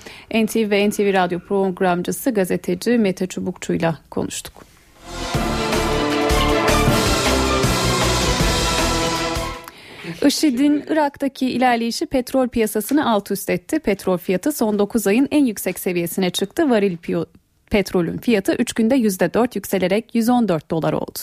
NTV 0.45 0.71
ve 0.71 0.89
NTV 0.89 1.13
Radyo 1.13 1.39
programcısı 1.39 2.31
gazeteci 2.31 2.97
Mete 2.97 3.27
Çubukçu'yla 3.27 3.99
konuştuk. 4.09 4.53
IŞİD'in 10.25 10.85
Irak'taki 10.89 11.49
ilerleyişi 11.49 12.05
petrol 12.05 12.47
piyasasını 12.47 13.11
alt 13.11 13.31
üst 13.31 13.49
etti. 13.49 13.79
Petrol 13.79 14.17
fiyatı 14.17 14.51
son 14.51 14.79
9 14.79 15.07
ayın 15.07 15.27
en 15.31 15.45
yüksek 15.45 15.79
seviyesine 15.79 16.29
çıktı. 16.29 16.69
Varil 16.69 16.97
petrolün 17.71 18.17
fiyatı 18.17 18.53
3 18.53 18.73
günde 18.73 18.95
%4 18.95 19.55
yükselerek 19.55 20.15
114 20.15 20.71
dolar 20.71 20.93
oldu. 20.93 21.19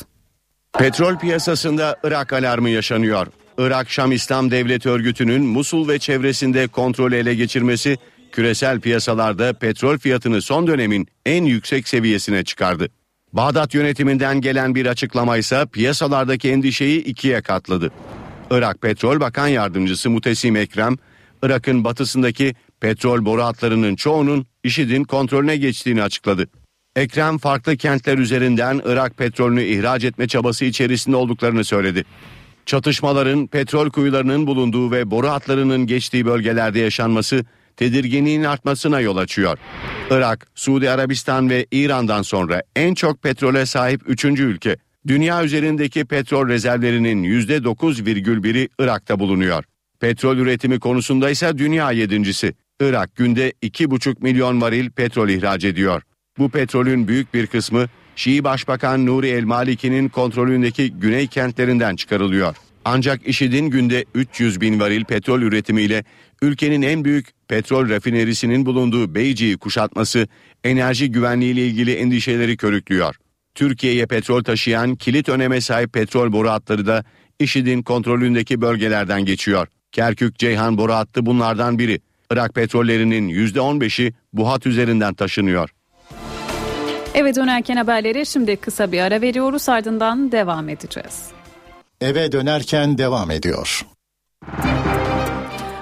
Petrol 0.79 1.19
piyasasında 1.19 1.97
Irak 2.05 2.33
alarmı 2.33 2.71
yaşanıyor. 2.71 3.27
Irak 3.59 3.91
Şam 3.91 4.13
İslam 4.13 4.51
Devleti 4.51 4.89
örgütünün 4.89 5.47
Musul 5.47 5.89
ve 5.89 5.99
çevresinde 5.99 6.67
kontrolü 6.67 7.17
ele 7.17 7.35
geçirmesi 7.35 7.99
küresel 8.33 8.81
piyasalarda 8.81 9.53
petrol 9.53 9.99
fiyatını 9.99 10.43
son 10.43 10.67
dönemin 10.67 11.09
en 11.27 11.45
yüksek 11.45 11.89
seviyesine 11.89 12.45
çıkardı. 12.45 12.89
Bağdat 13.33 13.75
yönetiminden 13.75 14.41
gelen 14.41 14.75
bir 14.75 14.87
açıklama 14.87 15.37
ise 15.37 15.67
piyasalardaki 15.73 16.51
endişeyi 16.51 17.05
ikiye 17.05 17.43
katladı. 17.43 17.91
Irak 18.51 18.83
Petrol 18.83 19.21
Bakan 19.21 19.49
Yardımcısı 19.49 20.11
Mutesim 20.11 20.57
Ekrem, 20.57 20.97
Irak'ın 21.43 21.85
batısındaki 21.85 22.55
petrol 22.81 23.25
boru 23.25 23.43
hatlarının 23.43 23.97
çoğunun 23.97 24.47
IŞİD'in 24.65 25.05
kontrolüne 25.05 25.57
geçtiğini 25.57 26.03
açıkladı. 26.03 26.47
Ekrem 26.97 27.39
farklı 27.39 27.77
kentler 27.77 28.19
üzerinden 28.19 28.83
Irak 28.85 29.17
petrolünü 29.17 29.63
ihraç 29.63 30.05
etme 30.05 30.29
çabası 30.29 30.65
içerisinde 30.65 31.17
olduklarını 31.17 31.65
söyledi. 31.65 32.05
Çatışmaların 32.67 33.47
petrol 33.47 33.91
kuyularının 33.91 34.47
bulunduğu 34.47 34.91
ve 34.91 35.11
boru 35.11 35.29
hatlarının 35.29 35.87
geçtiği 35.87 36.27
bölgelerde 36.27 36.81
yaşanması 36.81 37.45
tedirginliğin 37.77 38.45
artmasına 38.45 39.01
yol 39.01 39.17
açıyor. 39.17 39.59
Irak, 40.11 40.47
Suudi 40.55 40.91
Arabistan 40.91 41.51
ve 41.51 41.67
İran'dan 41.71 42.23
sonra 42.23 42.63
en 42.77 42.95
çok 42.95 43.23
petrole 43.23 43.67
sahip 43.67 44.03
üçüncü 44.07 44.43
ülke. 44.43 44.77
Dünya 45.07 45.45
üzerindeki 45.45 46.05
petrol 46.05 46.49
rezervlerinin 46.49 47.25
%9,1'i 47.25 48.69
Irak'ta 48.79 49.19
bulunuyor. 49.19 49.65
Petrol 50.01 50.37
üretimi 50.37 50.81
konusunda 50.81 51.31
ise 51.31 51.59
dünya 51.59 51.93
yedincisi. 51.93 52.55
Irak 52.81 53.17
günde 53.17 53.53
2,5 53.63 54.17
milyon 54.21 54.61
varil 54.61 54.91
petrol 54.91 55.29
ihraç 55.29 55.65
ediyor. 55.65 56.03
Bu 56.39 56.49
petrolün 56.49 57.09
büyük 57.09 57.35
bir 57.35 57.47
kısmı 57.47 57.87
Şii 58.17 58.45
Başbakan 58.45 59.07
Nuri 59.07 59.29
El 59.29 59.45
Maliki'nin 59.45 60.09
kontrolündeki 60.09 60.91
güney 60.91 61.27
kentlerinden 61.27 61.97
çıkarılıyor. 61.97 62.57
Ancak 62.85 63.29
IŞİD'in 63.29 63.71
günde 63.71 64.05
300 64.15 64.61
bin 64.61 64.81
varil 64.81 65.05
petrol 65.05 65.43
üretimiyle 65.43 66.05
ülkenin 66.43 66.83
en 66.83 67.05
büyük 67.05 67.29
petrol 67.49 67.89
rafinerisinin 67.89 68.67
bulunduğu 68.67 69.15
Beyci'yi 69.15 69.57
kuşatması 69.57 70.29
enerji 70.65 71.11
güvenliği 71.11 71.53
ile 71.53 71.67
ilgili 71.67 71.95
endişeleri 71.95 72.57
körüklüyor. 72.57 73.17
Türkiye'ye 73.55 74.07
petrol 74.07 74.43
taşıyan 74.43 74.95
kilit 74.95 75.29
öneme 75.29 75.61
sahip 75.61 75.93
petrol 75.93 76.33
boru 76.33 76.51
hatları 76.51 76.87
da 76.87 77.05
IŞİD'in 77.39 77.83
kontrolündeki 77.83 78.61
bölgelerden 78.61 79.25
geçiyor. 79.25 79.69
Kerkük-Ceyhan 79.93 80.79
boru 80.79 80.93
hattı 80.93 81.27
bunlardan 81.27 81.79
biri. 81.79 82.01
Irak 82.31 82.55
petrollerinin 82.55 83.29
%15'i 83.29 84.15
bu 84.33 84.51
hat 84.51 84.67
üzerinden 84.67 85.15
taşınıyor. 85.15 85.71
Eve 87.15 87.35
dönerken 87.35 87.77
haberleri 87.77 88.27
şimdi 88.27 88.57
kısa 88.57 88.93
bir 88.93 89.01
ara 89.01 89.21
veriyoruz 89.21 89.69
ardından 89.69 90.33
devam 90.33 90.69
edeceğiz. 90.69 91.23
Eve 92.01 92.33
dönerken 92.33 92.99
devam 92.99 93.31
ediyor. 93.31 93.87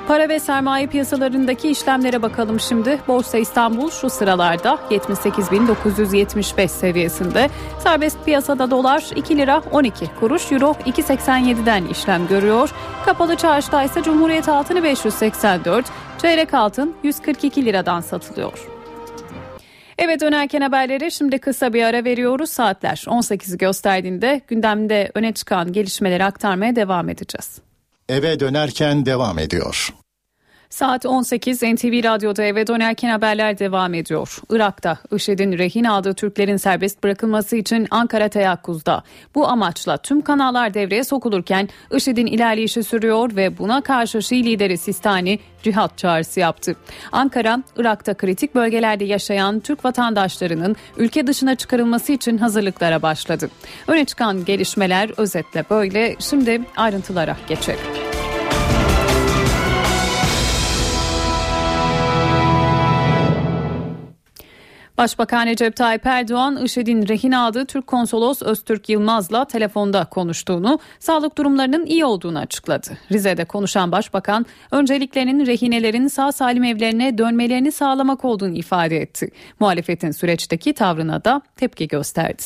Para 0.09 0.29
ve 0.29 0.41
sermaye 0.41 0.87
piyasalarındaki 0.87 1.71
işlemlere 1.71 2.23
bakalım 2.23 2.61
şimdi. 2.61 3.01
Borsa 3.09 3.39
İstanbul 3.39 3.91
şu 3.91 4.11
sıralarda 4.11 4.79
78.975 4.91 6.69
seviyesinde. 6.69 7.51
Serbest 7.79 8.25
piyasada 8.25 8.71
dolar 8.71 9.05
2 9.17 9.37
lira 9.37 9.63
12 9.73 10.07
kuruş, 10.21 10.53
euro 10.53 10.77
2.87'den 10.87 11.85
işlem 11.85 12.27
görüyor. 12.29 12.71
Kapalı 13.05 13.37
çarşıda 13.37 13.83
ise 13.83 14.03
Cumhuriyet 14.03 14.49
altını 14.49 14.83
584, 14.83 15.87
çeyrek 16.23 16.55
altın 16.55 16.95
142 17.03 17.65
liradan 17.65 18.01
satılıyor. 18.01 18.72
Eve 19.99 20.21
dönerken 20.21 20.61
haberleri 20.61 21.11
şimdi 21.11 21.39
kısa 21.39 21.73
bir 21.73 21.83
ara 21.83 22.05
veriyoruz. 22.05 22.51
Saatler 22.51 23.05
18'i 23.07 23.59
gösterdiğinde 23.59 24.41
gündemde 24.49 25.11
öne 25.15 25.33
çıkan 25.33 25.73
gelişmeleri 25.73 26.25
aktarmaya 26.25 26.77
devam 26.77 27.09
edeceğiz. 27.09 27.59
Eve 28.09 28.41
dönerken 28.41 29.07
devam 29.07 29.39
ediyor. 29.39 29.95
Saat 30.73 31.07
18 31.07 31.63
NTV 31.63 32.05
Radyo'da 32.05 32.43
eve 32.43 32.67
dönerken 32.67 33.09
haberler 33.11 33.59
devam 33.59 33.95
ediyor. 33.95 34.39
Irak'ta 34.51 34.99
IŞİD'in 35.13 35.59
rehin 35.59 35.85
aldığı 35.85 36.15
Türklerin 36.15 36.57
serbest 36.57 37.05
bırakılması 37.05 37.57
için 37.57 37.87
Ankara 37.91 38.29
teyakkuzda. 38.29 39.03
Bu 39.35 39.49
amaçla 39.49 39.97
tüm 39.97 40.23
kanallar 40.23 40.75
devreye 40.75 41.05
sokulurken 41.05 41.69
IŞİD'in 41.95 42.27
ilerleyişi 42.27 42.83
sürüyor 42.83 43.37
ve 43.37 43.59
buna 43.59 43.81
karşı 43.81 44.23
Şii 44.23 44.45
lideri 44.45 44.79
Sistani 44.79 45.39
cihat 45.63 45.99
çağrısı 45.99 46.41
yaptı. 46.41 46.77
Ankara, 47.13 47.63
Irak'ta 47.77 48.15
kritik 48.15 48.55
bölgelerde 48.55 49.05
yaşayan 49.05 49.61
Türk 49.61 49.85
vatandaşlarının 49.85 50.77
ülke 50.97 51.27
dışına 51.27 51.55
çıkarılması 51.55 52.13
için 52.13 52.39
hazırlıklara 52.39 53.03
başladı. 53.03 53.51
Öne 53.87 54.05
çıkan 54.05 54.45
gelişmeler 54.45 55.11
özetle 55.17 55.65
böyle. 55.71 56.17
Şimdi 56.19 56.61
ayrıntılara 56.77 57.37
geçelim. 57.49 58.22
Başbakan 65.03 65.47
Recep 65.47 65.77
Tayyip 65.77 66.07
Erdoğan, 66.07 66.65
IŞİD'in 66.65 67.09
rehin 67.09 67.33
aldığı 67.33 67.67
Türk 67.67 67.87
konsolos 67.87 68.43
Öztürk 68.43 68.89
Yılmaz'la 68.89 69.45
telefonda 69.45 70.05
konuştuğunu, 70.05 70.79
sağlık 71.01 71.39
durumlarının 71.39 71.87
iyi 71.87 72.05
olduğunu 72.05 72.39
açıkladı. 72.39 72.99
Rize'de 73.13 73.45
konuşan 73.45 73.93
başbakan, 73.93 74.47
önceliklerinin 74.71 75.47
rehinelerin 75.47 76.09
sağ 76.09 76.33
salim 76.33 76.65
evlerine 76.65 77.19
dönmelerini 77.19 77.73
sağlamak 77.73 78.25
olduğunu 78.25 78.57
ifade 78.57 78.97
etti. 78.97 79.31
Muhalefetin 79.61 80.11
süreçteki 80.11 80.73
tavrına 80.73 81.25
da 81.25 81.43
tepki 81.57 81.89
gösterdi. 81.89 82.43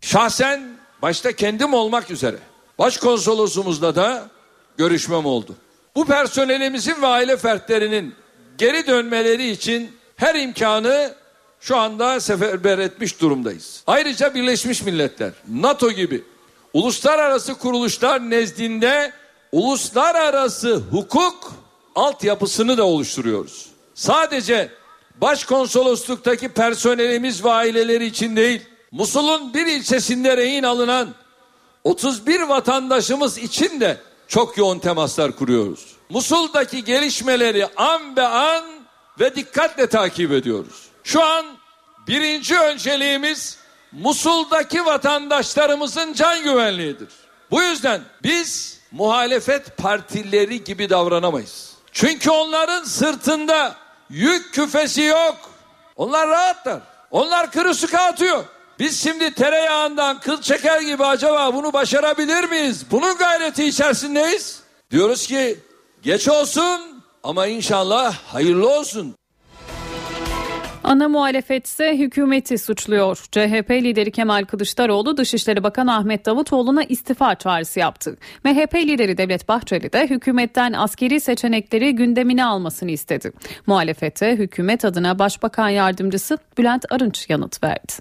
Şahsen 0.00 0.62
başta 1.02 1.32
kendim 1.32 1.74
olmak 1.74 2.10
üzere 2.10 2.36
başkonsolosumuzla 2.78 3.94
da 3.94 4.22
görüşmem 4.76 5.26
oldu. 5.26 5.56
Bu 5.96 6.04
personelimizin 6.06 7.02
ve 7.02 7.06
aile 7.06 7.36
fertlerinin 7.36 8.14
geri 8.58 8.86
dönmeleri 8.86 9.50
için 9.50 9.90
her 10.16 10.34
imkanı 10.34 11.21
şu 11.62 11.76
anda 11.76 12.20
seferber 12.20 12.78
etmiş 12.78 13.20
durumdayız. 13.20 13.82
Ayrıca 13.86 14.34
Birleşmiş 14.34 14.82
Milletler, 14.82 15.32
NATO 15.48 15.90
gibi 15.90 16.24
uluslararası 16.72 17.54
kuruluşlar 17.54 18.30
nezdinde 18.30 19.12
uluslararası 19.52 20.76
hukuk 20.76 21.52
altyapısını 21.94 22.78
da 22.78 22.84
oluşturuyoruz. 22.84 23.66
Sadece 23.94 24.70
başkonsolosluktaki 25.20 26.48
personelimiz 26.48 27.44
ve 27.44 27.50
aileleri 27.50 28.06
için 28.06 28.36
değil, 28.36 28.62
Musul'un 28.92 29.54
bir 29.54 29.66
ilçesinde 29.66 30.36
rehin 30.36 30.62
alınan 30.62 31.08
31 31.84 32.40
vatandaşımız 32.40 33.38
için 33.38 33.80
de 33.80 33.96
çok 34.28 34.58
yoğun 34.58 34.78
temaslar 34.78 35.32
kuruyoruz. 35.32 35.86
Musul'daki 36.10 36.84
gelişmeleri 36.84 37.66
an 37.76 38.16
be 38.16 38.26
an 38.26 38.64
ve 39.20 39.36
dikkatle 39.36 39.86
takip 39.86 40.32
ediyoruz. 40.32 40.91
Şu 41.04 41.24
an 41.24 41.46
birinci 42.06 42.58
önceliğimiz 42.58 43.58
Musul'daki 43.92 44.84
vatandaşlarımızın 44.84 46.12
can 46.12 46.42
güvenliğidir. 46.42 47.08
Bu 47.50 47.62
yüzden 47.62 48.00
biz 48.22 48.80
muhalefet 48.92 49.76
partileri 49.76 50.64
gibi 50.64 50.90
davranamayız. 50.90 51.72
Çünkü 51.92 52.30
onların 52.30 52.84
sırtında 52.84 53.76
yük 54.10 54.54
küfesi 54.54 55.02
yok. 55.02 55.36
Onlar 55.96 56.28
rahatlar. 56.28 56.80
Onlar 57.10 57.50
kırı 57.50 57.98
atıyor. 57.98 58.44
Biz 58.78 59.02
şimdi 59.02 59.34
tereyağından 59.34 60.20
kıl 60.20 60.40
çeker 60.40 60.80
gibi 60.80 61.04
acaba 61.04 61.54
bunu 61.54 61.72
başarabilir 61.72 62.44
miyiz? 62.44 62.86
Bunun 62.90 63.16
gayreti 63.16 63.64
içerisindeyiz. 63.64 64.60
Diyoruz 64.90 65.26
ki 65.26 65.60
geç 66.02 66.28
olsun 66.28 67.02
ama 67.22 67.46
inşallah 67.46 68.14
hayırlı 68.14 68.68
olsun. 68.68 69.14
Ana 70.92 71.08
muhalefet 71.08 71.66
ise 71.66 71.98
hükümeti 71.98 72.58
suçluyor. 72.58 73.16
CHP 73.32 73.70
lideri 73.70 74.10
Kemal 74.10 74.44
Kılıçdaroğlu 74.44 75.16
Dışişleri 75.16 75.62
Bakanı 75.62 75.96
Ahmet 75.96 76.26
Davutoğlu'na 76.26 76.84
istifa 76.84 77.34
çağrısı 77.34 77.80
yaptı. 77.80 78.16
MHP 78.44 78.74
lideri 78.74 79.18
Devlet 79.18 79.48
Bahçeli 79.48 79.92
de 79.92 80.06
hükümetten 80.10 80.72
askeri 80.72 81.20
seçenekleri 81.20 81.94
gündemine 81.94 82.44
almasını 82.44 82.90
istedi. 82.90 83.32
Muhalefete 83.66 84.36
hükümet 84.36 84.84
adına 84.84 85.18
Başbakan 85.18 85.68
Yardımcısı 85.68 86.38
Bülent 86.58 86.84
Arınç 86.92 87.26
yanıt 87.30 87.64
verdi. 87.64 87.92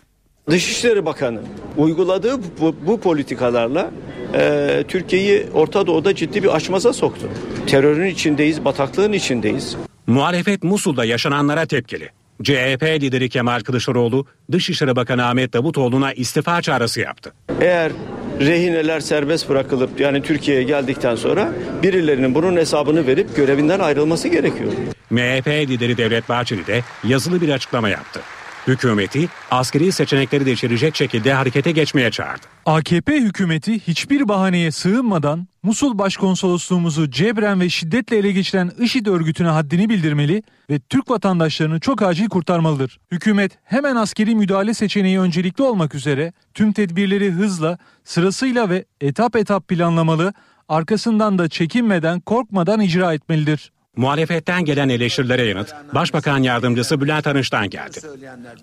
Dışişleri 0.49 1.05
Bakanı 1.05 1.41
uyguladığı 1.77 2.39
bu, 2.61 2.75
bu 2.87 2.99
politikalarla 2.99 3.91
e, 4.33 4.83
Türkiye'yi 4.87 5.45
Orta 5.53 5.87
Doğu'da 5.87 6.15
ciddi 6.15 6.43
bir 6.43 6.55
açmaza 6.55 6.93
soktu. 6.93 7.29
Terörün 7.67 8.09
içindeyiz, 8.09 8.65
bataklığın 8.65 9.13
içindeyiz. 9.13 9.77
Muhalefet 10.07 10.63
Musul'da 10.63 11.05
yaşananlara 11.05 11.65
tepkili. 11.65 12.20
CHP 12.43 12.83
lideri 12.83 13.29
Kemal 13.29 13.59
Kılıçdaroğlu, 13.59 14.25
Dışişleri 14.51 14.95
Bakanı 14.95 15.25
Ahmet 15.25 15.53
Davutoğlu'na 15.53 16.13
istifa 16.13 16.61
çağrısı 16.61 16.99
yaptı. 16.99 17.33
Eğer 17.61 17.91
rehineler 18.39 18.99
serbest 18.99 19.49
bırakılıp 19.49 19.99
yani 19.99 20.21
Türkiye'ye 20.21 20.63
geldikten 20.63 21.15
sonra 21.15 21.51
birilerinin 21.83 22.35
bunun 22.35 22.57
hesabını 22.57 23.07
verip 23.07 23.35
görevinden 23.35 23.79
ayrılması 23.79 24.27
gerekiyor. 24.27 24.71
MHP 25.09 25.47
lideri 25.47 25.97
Devlet 25.97 26.29
Bahçeli 26.29 26.67
de 26.67 26.83
yazılı 27.03 27.41
bir 27.41 27.49
açıklama 27.49 27.89
yaptı. 27.89 28.19
Hükümeti 28.67 29.29
askeri 29.51 29.91
seçenekleri 29.91 30.45
de 30.45 30.51
içerecek 30.51 30.95
şekilde 30.95 31.33
harekete 31.33 31.71
geçmeye 31.71 32.11
çağırdı. 32.11 32.41
AKP 32.65 33.15
hükümeti 33.15 33.79
hiçbir 33.79 34.27
bahaneye 34.27 34.71
sığınmadan 34.71 35.47
Musul 35.63 35.97
Başkonsolosluğumuzu 35.97 37.11
cebren 37.11 37.59
ve 37.59 37.69
şiddetle 37.69 38.17
ele 38.17 38.31
geçiren 38.31 38.71
IŞİD 38.79 39.05
örgütüne 39.05 39.47
haddini 39.47 39.89
bildirmeli 39.89 40.43
ve 40.69 40.79
Türk 40.79 41.09
vatandaşlarını 41.09 41.79
çok 41.79 42.01
acil 42.01 42.29
kurtarmalıdır. 42.29 42.99
Hükümet 43.11 43.51
hemen 43.63 43.95
askeri 43.95 44.35
müdahale 44.35 44.73
seçeneği 44.73 45.19
öncelikli 45.19 45.61
olmak 45.61 45.95
üzere 45.95 46.33
tüm 46.53 46.73
tedbirleri 46.73 47.31
hızla, 47.31 47.77
sırasıyla 48.03 48.69
ve 48.69 48.85
etap 49.01 49.35
etap 49.35 49.67
planlamalı, 49.67 50.33
arkasından 50.69 51.37
da 51.37 51.49
çekinmeden, 51.49 52.19
korkmadan 52.19 52.81
icra 52.81 53.13
etmelidir. 53.13 53.71
Muhalefetten 53.97 54.65
gelen 54.65 54.89
eleştirilere 54.89 55.45
yanıt 55.45 55.73
Başbakan 55.93 56.37
Yardımcısı 56.37 57.01
Bülent 57.01 57.27
Arınç'tan 57.27 57.69
geldi. 57.69 57.99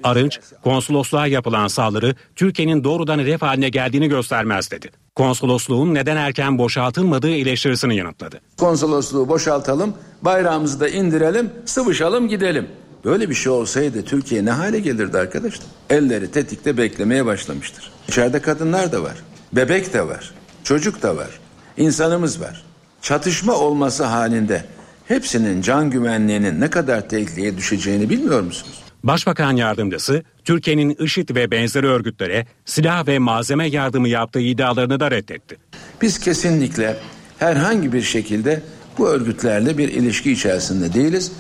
Arınç, 0.05 0.41
konsolosluğa 0.65 1.27
yapılan 1.27 1.69
saldırı 1.69 2.15
Türkiye'nin 2.37 2.85
doğrudan 2.85 3.19
hedef 3.19 3.43
haline 3.43 3.69
geldiğini 3.69 4.09
göstermez 4.09 4.71
dedi. 4.71 4.91
Konsolosluğun 5.15 5.95
neden 5.95 6.17
erken 6.17 6.59
boşaltılmadığı 6.59 7.31
eleştirisini 7.31 7.97
yanıtladı. 7.97 8.41
Konsolosluğu 8.57 9.29
boşaltalım, 9.29 9.95
bayrağımızı 10.23 10.81
da 10.81 10.89
indirelim, 10.89 11.51
sıvışalım 11.65 12.29
gidelim. 12.29 12.69
Böyle 13.05 13.31
bir 13.31 13.35
şey 13.35 13.53
olsaydı 13.53 14.05
Türkiye 14.05 14.45
ne 14.45 14.51
hale 14.51 14.81
gelirdi 14.81 15.19
arkadaşlar? 15.19 15.67
Elleri 15.91 16.31
tetikte 16.31 16.77
beklemeye 16.77 17.27
başlamıştır. 17.27 17.91
İçeride 18.09 18.41
kadınlar 18.43 18.93
da 18.93 19.03
var, 19.03 19.15
bebek 19.53 19.93
de 19.95 20.07
var, 20.07 20.35
çocuk 20.65 21.03
da 21.03 21.17
var, 21.17 21.31
insanımız 21.77 22.41
var. 22.41 22.65
Çatışma 23.03 23.55
olması 23.55 24.05
halinde 24.05 24.65
hepsinin 25.09 25.63
can 25.63 25.91
güvenliğinin 25.91 26.61
ne 26.61 26.71
kadar 26.71 27.09
tehlikeye 27.09 27.57
düşeceğini 27.57 28.11
bilmiyor 28.11 28.41
musunuz? 28.41 28.79
Başbakan 29.05 29.57
Yardımcısı 29.57 30.23
Türkiye'nin 30.45 30.97
IŞİD 31.01 31.35
ve 31.35 31.51
benzeri 31.51 31.87
örgütlere 31.87 32.47
silah 32.65 33.07
ve 33.07 33.19
malzeme 33.19 33.69
yardımı 33.69 34.09
yaptığı 34.09 34.41
iddialarını 34.41 35.01
da 35.01 35.11
reddetti. 35.11 35.57
Biz 36.03 36.21
kesinlikle 36.21 36.97
herhangi 37.39 37.93
bir 37.93 38.03
şekilde 38.03 38.63
bu 38.99 39.09
örgütlerle 39.09 39.79
bir 39.79 39.89
ilişki 39.89 40.33
içerisinde 40.33 40.95
değiliz. 40.95 41.33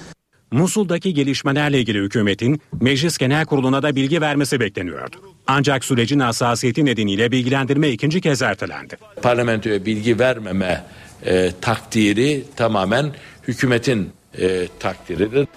Musul'daki 0.50 1.14
gelişmelerle 1.14 1.80
ilgili 1.80 1.98
hükümetin 1.98 2.60
Meclis 2.80 3.18
Genel 3.18 3.46
Kurulu'na 3.46 3.82
da 3.82 3.96
bilgi 3.96 4.20
vermesi 4.20 4.60
bekleniyordu. 4.60 5.16
Ancak 5.46 5.84
sürecin 5.84 6.20
hassasiyeti 6.20 6.84
nedeniyle 6.84 7.32
bilgilendirme 7.32 7.88
ikinci 7.88 8.20
kez 8.20 8.42
ertelendi. 8.42 8.96
Parlamentoya 9.22 9.84
bilgi 9.84 10.18
vermeme 10.18 10.84
e, 11.26 11.52
takdiri 11.60 12.44
tamamen 12.56 13.12
hükümetin 13.48 14.12
e, 14.38 14.68
takdiridir. 14.80 15.48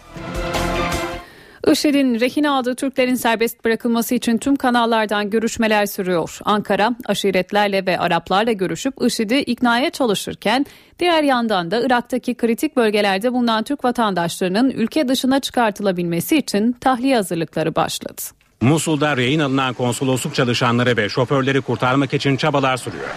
IŞİD'in 1.68 2.20
rehin 2.20 2.44
aldığı 2.44 2.76
Türklerin 2.76 3.16
serbest 3.16 3.66
bırakılması 3.66 4.16
için 4.16 4.38
tüm 4.38 4.56
kanallardan 4.56 5.30
görüşmeler 5.30 5.86
sürüyor. 5.86 6.40
Ankara 6.46 6.96
aşiretlerle 7.06 7.86
ve 7.86 8.00
Araplarla 8.00 8.52
görüşüp 8.52 8.94
IŞİD'i 9.02 9.38
iknaya 9.38 9.90
çalışırken 9.90 10.66
diğer 11.00 11.24
yandan 11.24 11.72
da 11.72 11.86
Irak'taki 11.86 12.36
kritik 12.36 12.78
bölgelerde 12.78 13.34
bulunan 13.34 13.64
Türk 13.64 13.84
vatandaşlarının 13.84 14.70
ülke 14.70 15.08
dışına 15.08 15.40
çıkartılabilmesi 15.40 16.38
için 16.38 16.72
tahliye 16.72 17.16
hazırlıkları 17.16 17.76
başladı. 17.76 18.22
Musul'da 18.62 19.18
rehin 19.18 19.40
alınan 19.40 19.74
konsolosluk 19.74 20.36
çalışanları 20.36 20.98
ve 20.98 21.10
şoförleri 21.10 21.62
kurtarmak 21.62 22.14
için 22.14 22.38
çabalar 22.38 22.78
sürüyor. 22.78 23.10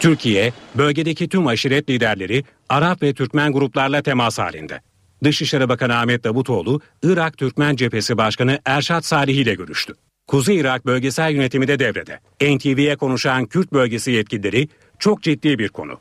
Türkiye, 0.00 0.52
bölgedeki 0.74 1.28
tüm 1.28 1.46
aşiret 1.46 1.90
liderleri 1.90 2.44
Arap 2.68 3.02
ve 3.02 3.14
Türkmen 3.14 3.52
gruplarla 3.52 4.02
temas 4.02 4.38
halinde. 4.38 4.80
Dışişleri 5.24 5.68
Bakanı 5.68 5.98
Ahmet 5.98 6.24
Davutoğlu, 6.24 6.80
Irak 7.02 7.38
Türkmen 7.38 7.76
Cephesi 7.76 8.16
Başkanı 8.16 8.58
Erşat 8.64 9.04
Salih 9.04 9.34
ile 9.34 9.54
görüştü. 9.54 9.94
Kuzey 10.26 10.56
Irak 10.56 10.86
bölgesel 10.86 11.32
yönetimi 11.32 11.68
de 11.68 11.78
devrede. 11.78 12.20
NTV'ye 12.56 12.96
konuşan 12.96 13.46
Kürt 13.46 13.72
bölgesi 13.72 14.10
yetkilileri 14.10 14.68
çok 14.98 15.22
ciddi 15.22 15.58
bir 15.58 15.68
konu. 15.68 15.98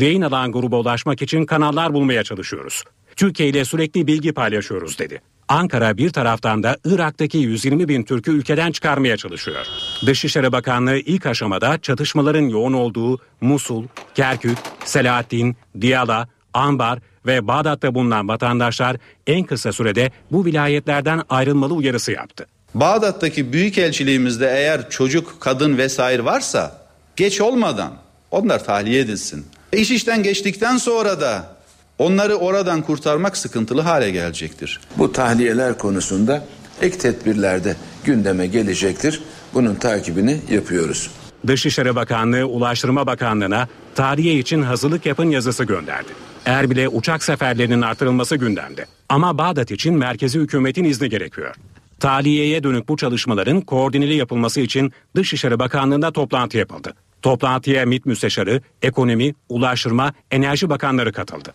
Rehin 0.00 0.22
alan 0.22 0.52
gruba 0.52 0.78
ulaşmak 0.80 1.22
için 1.22 1.46
kanallar 1.46 1.94
bulmaya 1.94 2.24
çalışıyoruz. 2.24 2.84
Türkiye 3.16 3.48
ile 3.48 3.64
sürekli 3.64 4.06
bilgi 4.06 4.32
paylaşıyoruz 4.32 4.98
dedi. 4.98 5.20
Ankara 5.48 5.96
bir 5.96 6.10
taraftan 6.10 6.62
da 6.62 6.76
Irak'taki 6.84 7.38
120 7.38 7.88
bin 7.88 8.02
Türk'ü 8.02 8.30
ülkeden 8.30 8.72
çıkarmaya 8.72 9.16
çalışıyor. 9.16 9.66
Dışişleri 10.06 10.52
Bakanlığı 10.52 10.96
ilk 10.96 11.26
aşamada 11.26 11.78
çatışmaların 11.78 12.48
yoğun 12.48 12.72
olduğu 12.72 13.18
Musul, 13.40 13.84
Kerkük, 14.14 14.58
Selahattin, 14.84 15.56
Diyala, 15.80 16.28
Ambar 16.54 16.98
ve 17.26 17.48
Bağdat'ta 17.48 17.94
bulunan 17.94 18.28
vatandaşlar 18.28 18.96
en 19.26 19.44
kısa 19.44 19.72
sürede 19.72 20.10
bu 20.30 20.44
vilayetlerden 20.44 21.22
ayrılmalı 21.28 21.74
uyarısı 21.74 22.12
yaptı. 22.12 22.46
Bağdat'taki 22.74 23.52
büyükelçiliğimizde 23.52 24.46
eğer 24.46 24.90
çocuk, 24.90 25.40
kadın 25.40 25.78
vesaire 25.78 26.24
varsa 26.24 26.86
geç 27.16 27.40
olmadan 27.40 27.92
onlar 28.30 28.64
tahliye 28.64 29.00
edilsin. 29.00 29.46
İş 29.72 29.90
işten 29.90 30.22
geçtikten 30.22 30.76
sonra 30.76 31.20
da 31.20 31.55
onları 31.98 32.34
oradan 32.34 32.82
kurtarmak 32.82 33.36
sıkıntılı 33.36 33.80
hale 33.80 34.10
gelecektir. 34.10 34.80
Bu 34.98 35.12
tahliyeler 35.12 35.78
konusunda 35.78 36.44
ek 36.82 36.98
tedbirlerde 36.98 37.76
gündeme 38.04 38.46
gelecektir. 38.46 39.22
Bunun 39.54 39.74
takibini 39.74 40.40
yapıyoruz. 40.50 41.10
Dışişleri 41.46 41.96
Bakanlığı 41.96 42.46
Ulaştırma 42.46 43.06
Bakanlığı'na 43.06 43.68
tahliye 43.94 44.38
için 44.38 44.62
hazırlık 44.62 45.06
yapın 45.06 45.30
yazısı 45.30 45.64
gönderdi. 45.64 46.08
Erbil'e 46.46 46.88
uçak 46.88 47.24
seferlerinin 47.24 47.82
artırılması 47.82 48.36
gündemde. 48.36 48.86
Ama 49.08 49.38
Bağdat 49.38 49.70
için 49.70 49.94
merkezi 49.94 50.40
hükümetin 50.40 50.84
izni 50.84 51.08
gerekiyor. 51.08 51.54
Tahliyeye 52.00 52.62
dönük 52.62 52.88
bu 52.88 52.96
çalışmaların 52.96 53.60
koordineli 53.60 54.14
yapılması 54.14 54.60
için 54.60 54.92
Dışişleri 55.16 55.58
Bakanlığı'nda 55.58 56.12
toplantı 56.12 56.58
yapıldı. 56.58 56.94
Toplantıya 57.22 57.86
MİT 57.86 58.06
Müsteşarı, 58.06 58.60
Ekonomi, 58.82 59.34
Ulaştırma, 59.48 60.12
Enerji 60.30 60.70
Bakanları 60.70 61.12
katıldı. 61.12 61.52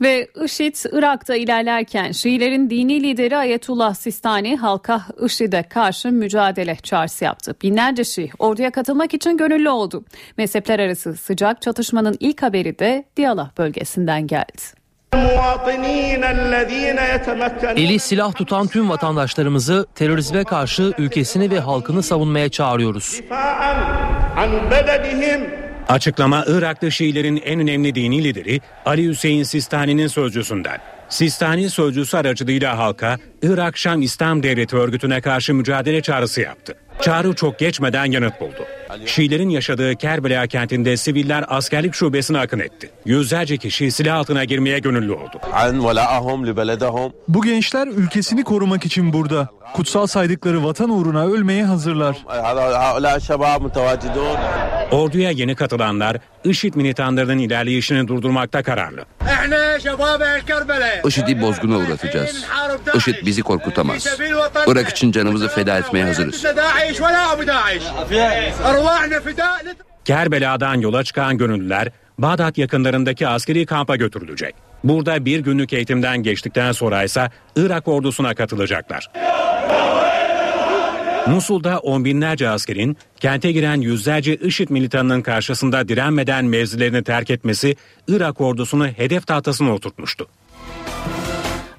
Ve 0.00 0.28
IŞİD 0.44 0.76
Irak'ta 0.92 1.36
ilerlerken 1.36 2.12
Şiilerin 2.12 2.70
dini 2.70 3.02
lideri 3.02 3.36
Ayetullah 3.36 3.94
Sistani 3.94 4.56
halka 4.56 5.02
IŞİD'e 5.26 5.62
karşı 5.62 6.08
mücadele 6.08 6.76
çağrısı 6.76 7.24
yaptı. 7.24 7.56
Binlerce 7.62 8.04
Şii 8.04 8.30
orduya 8.38 8.70
katılmak 8.70 9.14
için 9.14 9.36
gönüllü 9.36 9.70
oldu. 9.70 10.04
Mezhepler 10.36 10.78
arası 10.78 11.16
sıcak 11.16 11.62
çatışmanın 11.62 12.16
ilk 12.20 12.42
haberi 12.42 12.78
de 12.78 13.04
Diyala 13.16 13.50
bölgesinden 13.58 14.26
geldi. 14.26 14.62
Eli 17.76 17.98
silah 17.98 18.34
tutan 18.34 18.66
tüm 18.66 18.90
vatandaşlarımızı 18.90 19.86
terörizme 19.94 20.44
karşı 20.44 20.92
ülkesini 20.98 21.50
ve 21.50 21.60
halkını 21.60 22.02
savunmaya 22.02 22.48
çağırıyoruz. 22.48 23.20
Açıklama 25.90 26.44
Iraklı 26.46 26.92
Şiilerin 26.92 27.42
en 27.44 27.60
önemli 27.60 27.94
dini 27.94 28.24
lideri 28.24 28.60
Ali 28.84 29.08
Hüseyin 29.08 29.42
Sistani'nin 29.42 30.06
sözcüsünden. 30.06 30.78
Sistani 31.08 31.70
sözcüsü 31.70 32.16
aracılığıyla 32.16 32.78
halka 32.78 33.18
Irak 33.42 33.78
Şam 33.78 34.02
İslam 34.02 34.42
Devleti 34.42 34.76
örgütüne 34.76 35.20
karşı 35.20 35.54
mücadele 35.54 36.02
çağrısı 36.02 36.40
yaptı. 36.40 36.74
Çağrı 37.00 37.34
çok 37.34 37.58
geçmeden 37.58 38.04
yanıt 38.04 38.40
buldu. 38.40 38.66
Şiilerin 39.06 39.48
yaşadığı 39.48 39.96
Kerbela 39.96 40.46
kentinde 40.46 40.96
siviller 40.96 41.44
askerlik 41.48 41.94
şubesine 41.94 42.38
akın 42.38 42.58
etti. 42.58 42.90
Yüzlerce 43.04 43.56
kişi 43.56 43.90
silah 43.90 44.16
altına 44.18 44.44
girmeye 44.44 44.78
gönüllü 44.78 45.12
oldu. 45.12 45.40
Bu 47.28 47.42
gençler 47.42 47.86
ülkesini 47.86 48.44
korumak 48.44 48.86
için 48.86 49.12
burada. 49.12 49.48
Kutsal 49.74 50.06
saydıkları 50.06 50.64
vatan 50.64 50.90
uğruna 50.90 51.26
ölmeye 51.26 51.64
hazırlar. 51.64 52.16
Orduya 54.92 55.30
yeni 55.30 55.54
katılanlar 55.54 56.16
IŞİD 56.44 56.74
militanlarının 56.74 57.38
ilerleyişini 57.38 58.08
durdurmakta 58.08 58.62
kararlı. 58.62 59.04
IŞİD'i 61.06 61.42
bozguna 61.42 61.76
uğratacağız. 61.78 62.44
IŞİD 62.94 63.26
bizi 63.26 63.42
korkutamaz. 63.42 64.18
Irak 64.66 64.88
için 64.88 65.12
canımızı 65.12 65.48
feda 65.48 65.78
etmeye 65.78 66.04
hazırız. 66.04 66.44
Kerbela'dan 70.04 70.74
yola 70.80 71.04
çıkan 71.04 71.38
gönüllüler 71.38 71.88
Bağdat 72.22 72.58
yakınlarındaki 72.58 73.28
askeri 73.28 73.66
kampa 73.66 73.96
götürülecek. 73.96 74.54
Burada 74.84 75.24
bir 75.24 75.40
günlük 75.40 75.72
eğitimden 75.72 76.22
geçtikten 76.22 76.72
sonra 76.72 77.02
ise 77.02 77.30
Irak 77.56 77.88
ordusuna 77.88 78.34
katılacaklar. 78.34 79.10
Musul'da 81.26 81.78
on 81.78 82.04
binlerce 82.04 82.48
askerin 82.48 82.96
kente 83.20 83.52
giren 83.52 83.80
yüzlerce 83.80 84.36
IŞİD 84.36 84.70
militanının 84.70 85.22
karşısında 85.22 85.88
direnmeden 85.88 86.44
mevzilerini 86.44 87.04
terk 87.04 87.30
etmesi 87.30 87.76
Irak 88.08 88.40
ordusunu 88.40 88.86
hedef 88.86 89.26
tahtasına 89.26 89.74
oturtmuştu. 89.74 90.26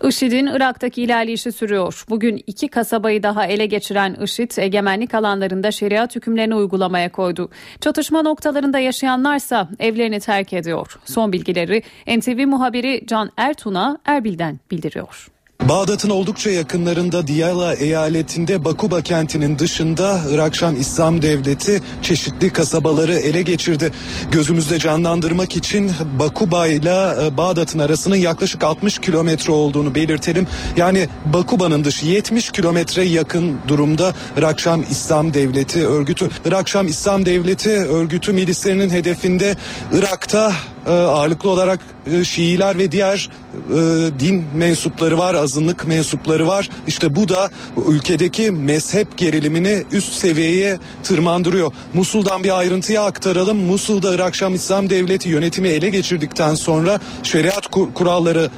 IŞİD'in 0.04 0.48
Irak'taki 0.48 1.04
ilerleyişi 1.04 1.52
sürüyor. 1.52 2.04
Bugün 2.10 2.44
iki 2.48 2.68
kasabayı 2.68 3.24
daha 3.24 3.46
ele 3.46 3.66
geçiren 3.66 4.18
IŞİD 4.24 4.52
egemenlik 4.58 5.14
alanlarında 5.14 5.72
şeriat 5.72 6.16
hükümlerini 6.16 6.56
uygulamaya 6.56 7.12
koydu. 7.12 7.50
Çatışma 7.82 8.22
noktalarında 8.22 8.80
yaşayanlarsa 8.80 9.70
evlerini 9.80 10.20
terk 10.20 10.54
ediyor. 10.54 11.00
Son 11.06 11.32
bilgileri 11.34 11.84
NTV 12.18 12.48
muhabiri 12.48 13.04
Can 13.08 13.32
Ertun'a 13.38 13.98
Erbil'den 14.06 14.60
bildiriyor. 14.72 15.28
Bağdat'ın 15.70 16.10
oldukça 16.10 16.50
yakınlarında 16.50 17.28
Diyala 17.28 17.74
eyaletinde 17.74 18.66
Bakuba 18.66 19.02
kentinin 19.02 19.60
dışında 19.60 20.22
Irak 20.30 20.56
Şam 20.56 20.76
İslam 20.76 21.22
Devleti 21.22 21.82
çeşitli 22.02 22.54
kasabaları 22.54 23.14
ele 23.14 23.42
geçirdi. 23.42 23.92
Gözümüzde 24.32 24.80
canlandırmak 24.80 25.56
için 25.56 25.92
Bakuba 26.20 26.68
ile 26.68 27.26
e, 27.26 27.38
Bağdat'ın 27.38 27.80
arasının 27.80 28.16
yaklaşık 28.16 28.64
60 28.64 29.00
kilometre 29.00 29.52
olduğunu 29.54 29.96
belirtelim. 29.96 30.48
Yani 30.78 31.08
Bakuba'nın 31.26 31.84
dışı 31.84 32.06
70 32.06 32.52
kilometre 32.52 33.04
yakın 33.04 33.58
durumda 33.68 34.14
Irak 34.38 34.60
Şam 34.60 34.84
İslam 34.92 35.34
Devleti 35.34 35.88
örgütü. 35.88 36.30
Irak 36.46 36.70
Şam 36.70 36.88
İslam 36.88 37.26
Devleti 37.26 37.70
örgütü 37.70 38.34
milislerinin 38.34 38.90
hedefinde 38.90 39.56
Irak'ta 39.94 40.54
e, 40.88 40.92
ağırlıklı 40.92 41.50
olarak 41.50 41.80
e, 42.14 42.24
Şiiler 42.24 42.78
ve 42.78 42.92
diğer 42.92 43.30
e, 43.70 43.76
din 44.20 44.46
mensupları 44.56 45.18
var, 45.18 45.36
azınlık 45.36 45.88
mensupları 45.88 46.48
var. 46.48 46.70
İşte 46.88 47.16
bu 47.16 47.30
da 47.30 47.50
ülkedeki 47.88 48.52
mezhep 48.52 49.18
gerilimini 49.18 49.84
üst 49.92 50.14
seviyeye 50.14 50.80
tırmandırıyor. 51.04 51.74
Musul'dan 51.94 52.44
bir 52.44 52.60
ayrıntıya 52.60 53.04
aktaralım. 53.04 53.58
Musul'da 53.58 54.16
Irak 54.16 54.36
Şam 54.36 54.56
İslam 54.56 54.90
Devleti 54.90 55.30
yönetimi 55.30 55.68
ele 55.68 55.90
geçirdikten 55.90 56.56
sonra 56.56 57.00
şeriat 57.24 57.68
kur- 57.68 57.94
kurallarını 57.94 58.50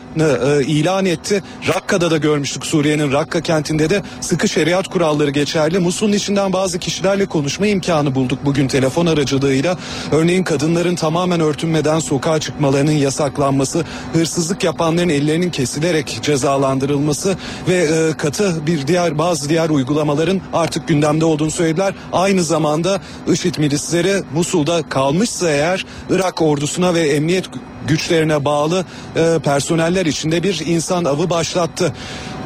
e, 0.62 0.66
ilan 0.66 1.06
etti. 1.06 1.44
Rakka'da 1.68 2.12
da 2.12 2.18
görmüştük 2.18 2.66
Suriye'nin 2.66 3.12
Rakka 3.12 3.42
kentinde 3.42 3.90
de 3.90 4.02
sıkı 4.22 4.50
şeriat 4.50 4.88
kuralları 4.88 5.30
geçerli. 5.32 5.80
Musul'un 5.80 6.12
içinden 6.12 6.54
bazı 6.54 6.80
kişilerle 6.80 7.26
konuşma 7.26 7.68
imkanı 7.68 8.16
bulduk 8.16 8.40
bugün 8.46 8.68
telefon 8.68 9.06
aracılığıyla. 9.06 9.78
Örneğin 10.12 10.44
kadınların 10.44 10.96
tamamen 10.96 11.40
örtünmeden 11.40 12.00
sokağa 12.14 12.40
çıkmalarının 12.40 12.92
yasaklanması, 12.92 13.86
hırsızlık 14.14 14.64
yapanların 14.64 15.10
ellerinin 15.10 15.50
kesilerek 15.50 16.20
cezalandırılması 16.22 17.38
ve 17.68 17.76
e, 17.76 18.18
katı 18.18 18.68
bir 18.68 18.88
diğer 18.88 19.18
bazı 19.18 19.50
diğer 19.50 19.70
uygulamaların 19.70 20.42
artık 20.54 20.88
gündemde 20.88 21.26
olduğunu 21.26 21.52
söylediler. 21.52 21.94
Aynı 22.12 22.44
zamanda 22.44 23.02
IŞİD 23.28 23.58
milisleri 23.58 24.24
Musul'da 24.34 24.82
kalmışsa 24.90 25.50
eğer 25.50 25.86
Irak 26.10 26.42
ordusuna 26.42 26.94
ve 26.94 27.00
emniyet 27.00 27.46
güçlerine 27.88 28.46
bağlı 28.46 28.86
e, 29.16 29.40
personeller 29.44 30.06
içinde 30.06 30.44
bir 30.44 30.62
insan 30.66 31.06
avı 31.06 31.30
başlattı. 31.30 31.94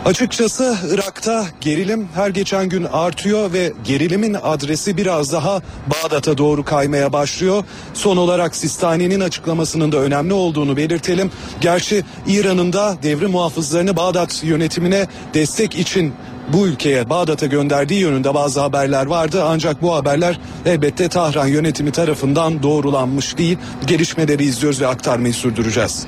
Açıkçası 0.06 0.78
Irak'ta 0.94 1.46
gerilim 1.62 2.08
her 2.16 2.30
geçen 2.30 2.70
gün 2.70 2.84
artıyor 2.84 3.54
ve 3.54 3.74
gerilimin 3.84 4.38
adresi 4.44 4.98
biraz 4.98 5.34
daha 5.34 5.62
Bağdat'a 5.88 6.38
doğru 6.38 6.66
kaymaya 6.66 7.14
başlıyor. 7.14 7.64
Son 7.94 8.18
olarak 8.18 8.56
Sistani'nin 8.56 9.20
açıklamasının 9.20 9.92
da 9.92 9.98
önemli 9.98 10.34
olduğunu 10.34 10.78
belirtelim. 10.78 11.32
Gerçi 11.62 12.04
İran'ın 12.28 12.74
da 12.74 12.98
devrim 13.04 13.32
muhafızlarını 13.32 13.98
Bağdat 13.98 14.44
yönetimine 14.44 15.08
destek 15.34 15.76
için 15.76 16.14
bu 16.54 16.68
ülkeye 16.68 17.10
Bağdat'a 17.10 17.46
gönderdiği 17.46 18.00
yönünde 18.00 18.34
bazı 18.34 18.62
haberler 18.62 19.06
vardı 19.06 19.44
ancak 19.46 19.82
bu 19.82 19.96
haberler 19.96 20.40
elbette 20.66 21.10
Tahran 21.10 21.48
yönetimi 21.48 21.92
tarafından 21.92 22.64
doğrulanmış 22.64 23.38
değil. 23.38 23.58
Gelişmeleri 23.88 24.44
izliyoruz 24.44 24.82
ve 24.82 24.88
aktarmayı 24.88 25.34
sürdüreceğiz. 25.34 26.08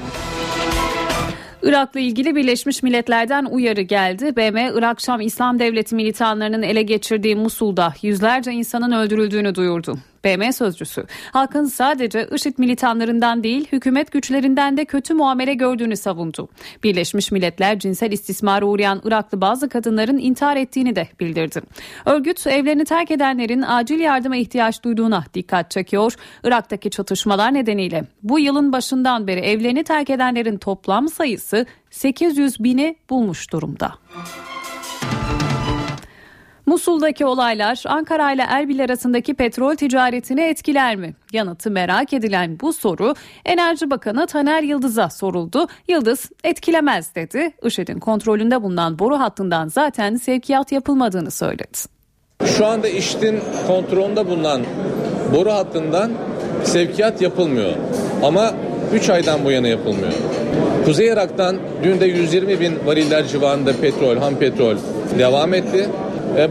Irak'la 1.64 2.00
ilgili 2.00 2.36
Birleşmiş 2.36 2.84
Milletler'den 2.84 3.46
uyarı 3.46 3.82
geldi. 3.82 4.36
BM, 4.36 4.72
Irak 4.74 5.02
Şam 5.02 5.22
İslam 5.22 5.60
Devleti 5.60 5.96
militanlarının 5.96 6.62
ele 6.62 6.82
geçirdiği 6.82 7.36
Musul'da 7.36 7.94
yüzlerce 8.02 8.52
insanın 8.52 8.92
öldürüldüğünü 8.92 9.56
duyurdu. 9.56 9.98
BM 10.26 10.54
sözcüsü, 10.54 11.06
halkın 11.32 11.66
sadece 11.66 12.28
IŞİD 12.36 12.54
militanlarından 12.58 13.44
değil 13.44 13.68
hükümet 13.72 14.12
güçlerinden 14.12 14.78
de 14.78 14.86
kötü 14.86 15.14
muamele 15.14 15.54
gördüğünü 15.54 15.98
savundu. 15.98 16.50
Birleşmiş 16.84 17.32
Milletler 17.32 17.80
cinsel 17.80 18.12
istismara 18.12 18.66
uğrayan 18.66 19.02
Iraklı 19.04 19.42
bazı 19.42 19.70
kadınların 19.70 20.18
intihar 20.18 20.58
ettiğini 20.58 20.96
de 20.96 21.08
bildirdi. 21.20 21.62
Örgüt 22.06 22.48
evlerini 22.48 22.86
terk 22.86 23.12
edenlerin 23.12 23.62
acil 23.62 24.00
yardıma 24.00 24.36
ihtiyaç 24.36 24.84
duyduğuna 24.84 25.24
dikkat 25.34 25.72
çekiyor. 25.72 26.14
Irak'taki 26.44 26.90
çatışmalar 26.90 27.54
nedeniyle 27.54 28.04
bu 28.24 28.40
yılın 28.40 28.74
başından 28.74 29.28
beri 29.28 29.40
evlerini 29.40 29.84
terk 29.84 30.10
edenlerin 30.10 30.58
toplam 30.58 31.08
sayısı 31.08 31.66
800 31.90 32.64
bini 32.64 32.96
bulmuş 33.10 33.52
durumda. 33.52 33.94
Musul'daki 36.70 37.26
olaylar 37.26 37.84
Ankara 37.86 38.32
ile 38.32 38.42
Erbil 38.42 38.84
arasındaki 38.84 39.34
petrol 39.34 39.76
ticaretini 39.76 40.42
etkiler 40.42 40.96
mi? 40.96 41.14
Yanıtı 41.34 41.72
merak 41.72 42.14
edilen 42.14 42.60
bu 42.60 42.74
soru 42.74 43.16
Enerji 43.46 43.92
Bakanı 43.92 44.28
Taner 44.28 44.64
Yıldız'a 44.64 45.10
soruldu. 45.10 45.68
Yıldız 45.88 46.30
etkilemez 46.44 47.16
dedi. 47.16 47.52
IŞİD'in 47.64 48.00
kontrolünde 48.00 48.64
bulunan 48.64 49.00
boru 49.00 49.20
hattından 49.20 49.68
zaten 49.68 50.16
sevkiyat 50.16 50.72
yapılmadığını 50.72 51.32
söyledi. 51.32 51.78
Şu 52.46 52.66
anda 52.66 52.88
IŞİD'in 52.88 53.40
kontrolünde 53.68 54.28
bulunan 54.28 54.62
boru 55.36 55.52
hattından 55.52 56.12
sevkiyat 56.64 57.22
yapılmıyor. 57.22 57.72
Ama 58.24 58.54
3 58.94 59.10
aydan 59.10 59.46
bu 59.46 59.52
yana 59.52 59.68
yapılmıyor. 59.68 60.14
Kuzey 60.86 61.08
Irak'tan 61.08 61.58
dün 61.84 62.00
de 62.00 62.06
120 62.06 62.60
bin 62.60 62.74
variller 62.86 63.28
civarında 63.28 63.74
petrol, 63.82 64.18
ham 64.18 64.36
petrol 64.36 64.78
devam 65.20 65.54
etti. 65.54 65.90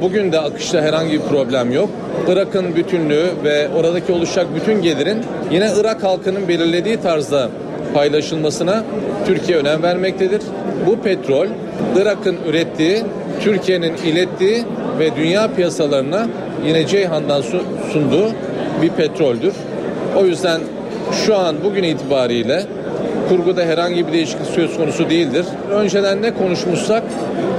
Bugün 0.02 0.32
de 0.32 0.40
akışta 0.40 0.82
herhangi 0.82 1.12
bir 1.12 1.20
problem 1.20 1.72
yok. 1.72 1.88
Irak'ın 2.28 2.76
bütünlüğü 2.76 3.26
ve 3.44 3.68
oradaki 3.76 4.12
oluşacak 4.12 4.46
bütün 4.54 4.82
gelirin 4.82 5.18
yine 5.50 5.70
Irak 5.80 6.04
halkının 6.04 6.48
belirlediği 6.48 7.00
tarzda 7.00 7.48
paylaşılmasına 7.94 8.84
Türkiye 9.26 9.58
önem 9.58 9.82
vermektedir. 9.82 10.42
Bu 10.86 11.00
petrol 11.00 11.46
Irak'ın 11.96 12.36
ürettiği, 12.48 13.02
Türkiye'nin 13.40 13.94
ilettiği 13.96 14.64
ve 14.98 15.16
dünya 15.16 15.54
piyasalarına 15.54 16.26
yine 16.66 16.86
Ceyhan'dan 16.86 17.40
su- 17.40 17.62
sunduğu 17.92 18.28
bir 18.82 18.88
petroldür. 18.90 19.52
O 20.16 20.24
yüzden 20.24 20.60
şu 21.26 21.36
an 21.36 21.56
bugün 21.64 21.82
itibariyle 21.82 22.62
kurguda 23.28 23.62
herhangi 23.62 24.06
bir 24.06 24.12
değişiklik 24.12 24.46
söz 24.46 24.76
konusu 24.76 25.10
değildir. 25.10 25.46
Önceden 25.70 26.22
ne 26.22 26.34
konuşmuşsak 26.34 27.02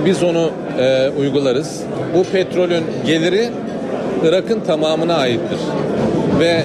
biz 0.06 0.24
onu 0.24 0.52
e, 0.80 1.10
uygularız. 1.20 1.82
Bu 2.16 2.24
petrolün 2.24 2.84
geliri 3.06 3.50
Irak'ın 4.24 4.60
tamamına 4.60 5.16
aittir. 5.16 5.60
Ve 6.40 6.64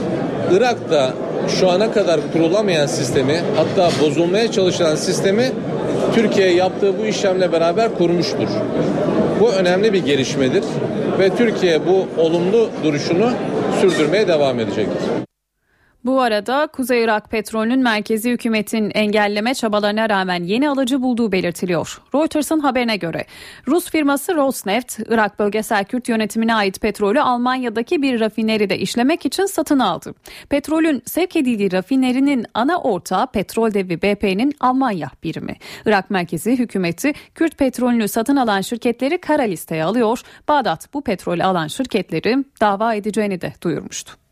Irak'ta 0.53 1.13
şu 1.49 1.71
ana 1.71 1.93
kadar 1.93 2.21
kurulamayan 2.33 2.87
sistemi 2.87 3.41
hatta 3.57 3.91
bozulmaya 4.03 4.53
çalışılan 4.53 4.95
sistemi 4.95 5.53
Türkiye 6.15 6.55
yaptığı 6.55 6.99
bu 6.99 7.07
işlemle 7.07 7.53
beraber 7.53 7.95
kurmuştur. 7.99 8.49
Bu 9.41 9.51
önemli 9.51 9.93
bir 9.93 10.05
gelişmedir 10.05 10.65
ve 11.19 11.31
Türkiye 11.31 11.87
bu 11.87 12.23
olumlu 12.23 12.69
duruşunu 12.85 13.31
sürdürmeye 13.81 14.29
devam 14.29 14.61
edecektir. 14.61 15.14
Bu 16.05 16.21
arada 16.21 16.67
Kuzey 16.67 17.05
Irak 17.05 17.31
petrolünün 17.31 17.83
merkezi 17.83 18.31
hükümetin 18.31 18.91
engelleme 18.95 19.55
çabalarına 19.55 20.09
rağmen 20.09 20.45
yeni 20.45 20.69
alıcı 20.69 21.03
bulduğu 21.03 21.33
belirtiliyor. 21.33 22.01
Reuters'ın 22.15 22.61
haberine 22.61 22.97
göre 22.97 23.25
Rus 23.69 23.91
firması 23.91 24.35
Rosneft, 24.35 24.99
Irak 25.09 25.39
bölgesel 25.39 25.85
Kürt 25.85 26.09
yönetimine 26.09 26.55
ait 26.55 26.81
petrolü 26.81 27.21
Almanya'daki 27.21 28.03
bir 28.03 28.21
rafineride 28.21 28.79
işlemek 28.79 29.27
için 29.27 29.47
satın 29.47 29.79
aldı. 29.79 30.15
Petrolün 30.49 31.03
sevk 31.07 31.37
edildiği 31.37 31.73
rafinerinin 31.73 32.47
ana 32.55 32.79
ortağı 32.79 33.27
petrol 33.27 33.75
devi 33.75 34.03
BP'nin 34.03 34.53
Almanya 34.61 35.11
birimi. 35.23 35.57
Irak 35.87 36.11
merkezi 36.11 36.59
hükümeti 36.59 37.13
Kürt 37.35 37.59
petrolünü 37.59 38.09
satın 38.09 38.37
alan 38.37 38.61
şirketleri 38.61 39.19
kara 39.19 39.43
listeye 39.43 39.85
alıyor. 39.85 40.21
Bağdat 40.49 40.95
bu 40.95 41.03
petrolü 41.03 41.45
alan 41.45 41.67
şirketleri 41.67 42.45
dava 42.61 42.95
edeceğini 42.95 43.41
de 43.41 43.53
duyurmuştu. 43.63 44.24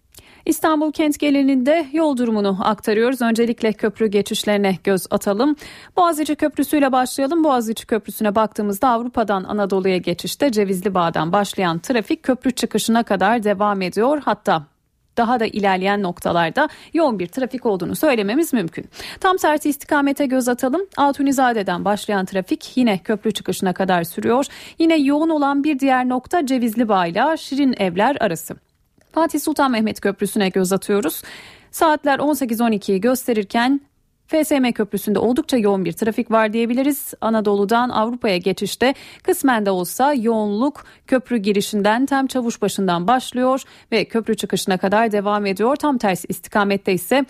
İstanbul 0.46 0.92
kent 0.92 1.18
genelinde 1.18 1.86
yol 1.92 2.16
durumunu 2.16 2.58
aktarıyoruz. 2.60 3.22
Öncelikle 3.22 3.72
köprü 3.72 4.06
geçişlerine 4.06 4.78
göz 4.84 5.06
atalım. 5.10 5.56
Boğaziçi 5.96 6.34
Köprüsü 6.36 6.78
ile 6.78 6.92
başlayalım. 6.92 7.44
Boğaziçi 7.44 7.86
Köprüsü'ne 7.86 8.34
baktığımızda 8.34 8.88
Avrupa'dan 8.88 9.44
Anadolu'ya 9.44 9.96
geçişte 9.96 10.52
Cevizli 10.52 10.94
Bağ'dan 10.94 11.32
başlayan 11.32 11.78
trafik 11.78 12.22
köprü 12.22 12.50
çıkışına 12.50 13.02
kadar 13.02 13.44
devam 13.44 13.82
ediyor. 13.82 14.22
Hatta 14.24 14.66
daha 15.16 15.40
da 15.40 15.46
ilerleyen 15.46 16.02
noktalarda 16.02 16.68
yoğun 16.94 17.18
bir 17.18 17.26
trafik 17.26 17.66
olduğunu 17.66 17.96
söylememiz 17.96 18.52
mümkün. 18.52 18.84
Tam 19.20 19.36
tersi 19.36 19.68
istikamete 19.68 20.26
göz 20.26 20.48
atalım. 20.48 20.82
Altunizade'den 20.96 21.84
başlayan 21.84 22.26
trafik 22.26 22.76
yine 22.76 22.98
köprü 22.98 23.32
çıkışına 23.32 23.72
kadar 23.72 24.04
sürüyor. 24.04 24.46
Yine 24.78 24.96
yoğun 24.96 25.28
olan 25.28 25.64
bir 25.64 25.78
diğer 25.78 26.08
nokta 26.08 26.46
Cevizli 26.46 26.88
Bağ 26.88 27.06
ile 27.06 27.36
Şirin 27.36 27.74
Evler 27.78 28.16
arası. 28.20 28.56
Fatih 29.12 29.40
Sultan 29.40 29.70
Mehmet 29.70 30.00
Köprüsü'ne 30.00 30.48
göz 30.48 30.72
atıyoruz. 30.72 31.22
Saatler 31.70 32.18
18-12'yi 32.18 33.00
gösterirken 33.00 33.80
FSM 34.26 34.70
Köprüsü'nde 34.70 35.18
oldukça 35.18 35.56
yoğun 35.56 35.84
bir 35.84 35.92
trafik 35.92 36.30
var 36.30 36.52
diyebiliriz. 36.52 37.14
Anadolu'dan 37.20 37.88
Avrupa'ya 37.88 38.36
geçişte 38.36 38.94
kısmen 39.22 39.66
de 39.66 39.70
olsa 39.70 40.14
yoğunluk 40.14 40.84
köprü 41.06 41.36
girişinden 41.36 42.06
tam 42.06 42.26
Çavuşbaşı'ndan 42.26 43.08
başlıyor 43.08 43.62
ve 43.92 44.04
köprü 44.04 44.36
çıkışına 44.36 44.78
kadar 44.78 45.12
devam 45.12 45.46
ediyor. 45.46 45.76
Tam 45.76 45.98
tersi 45.98 46.26
istikamette 46.28 46.92
ise 46.92 47.24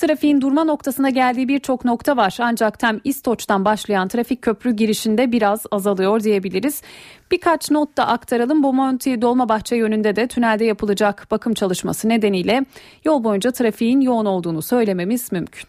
Trafiğin 0.00 0.40
durma 0.40 0.64
noktasına 0.64 1.10
geldiği 1.10 1.48
birçok 1.48 1.84
nokta 1.84 2.16
var. 2.16 2.36
Ancak 2.40 2.78
tem 2.78 3.00
İstoç'tan 3.04 3.64
başlayan 3.64 4.08
trafik 4.08 4.42
köprü 4.42 4.76
girişinde 4.76 5.32
biraz 5.32 5.66
azalıyor 5.70 6.22
diyebiliriz. 6.22 6.82
Birkaç 7.30 7.70
not 7.70 7.96
da 7.96 8.08
aktaralım. 8.08 8.62
Bomonti 8.62 9.22
Dolmabahçe 9.22 9.76
yönünde 9.76 10.16
de 10.16 10.28
tünelde 10.28 10.64
yapılacak 10.64 11.26
bakım 11.30 11.54
çalışması 11.54 12.08
nedeniyle 12.08 12.64
yol 13.04 13.24
boyunca 13.24 13.50
trafiğin 13.50 14.00
yoğun 14.00 14.26
olduğunu 14.26 14.62
söylememiz 14.62 15.32
mümkün. 15.32 15.64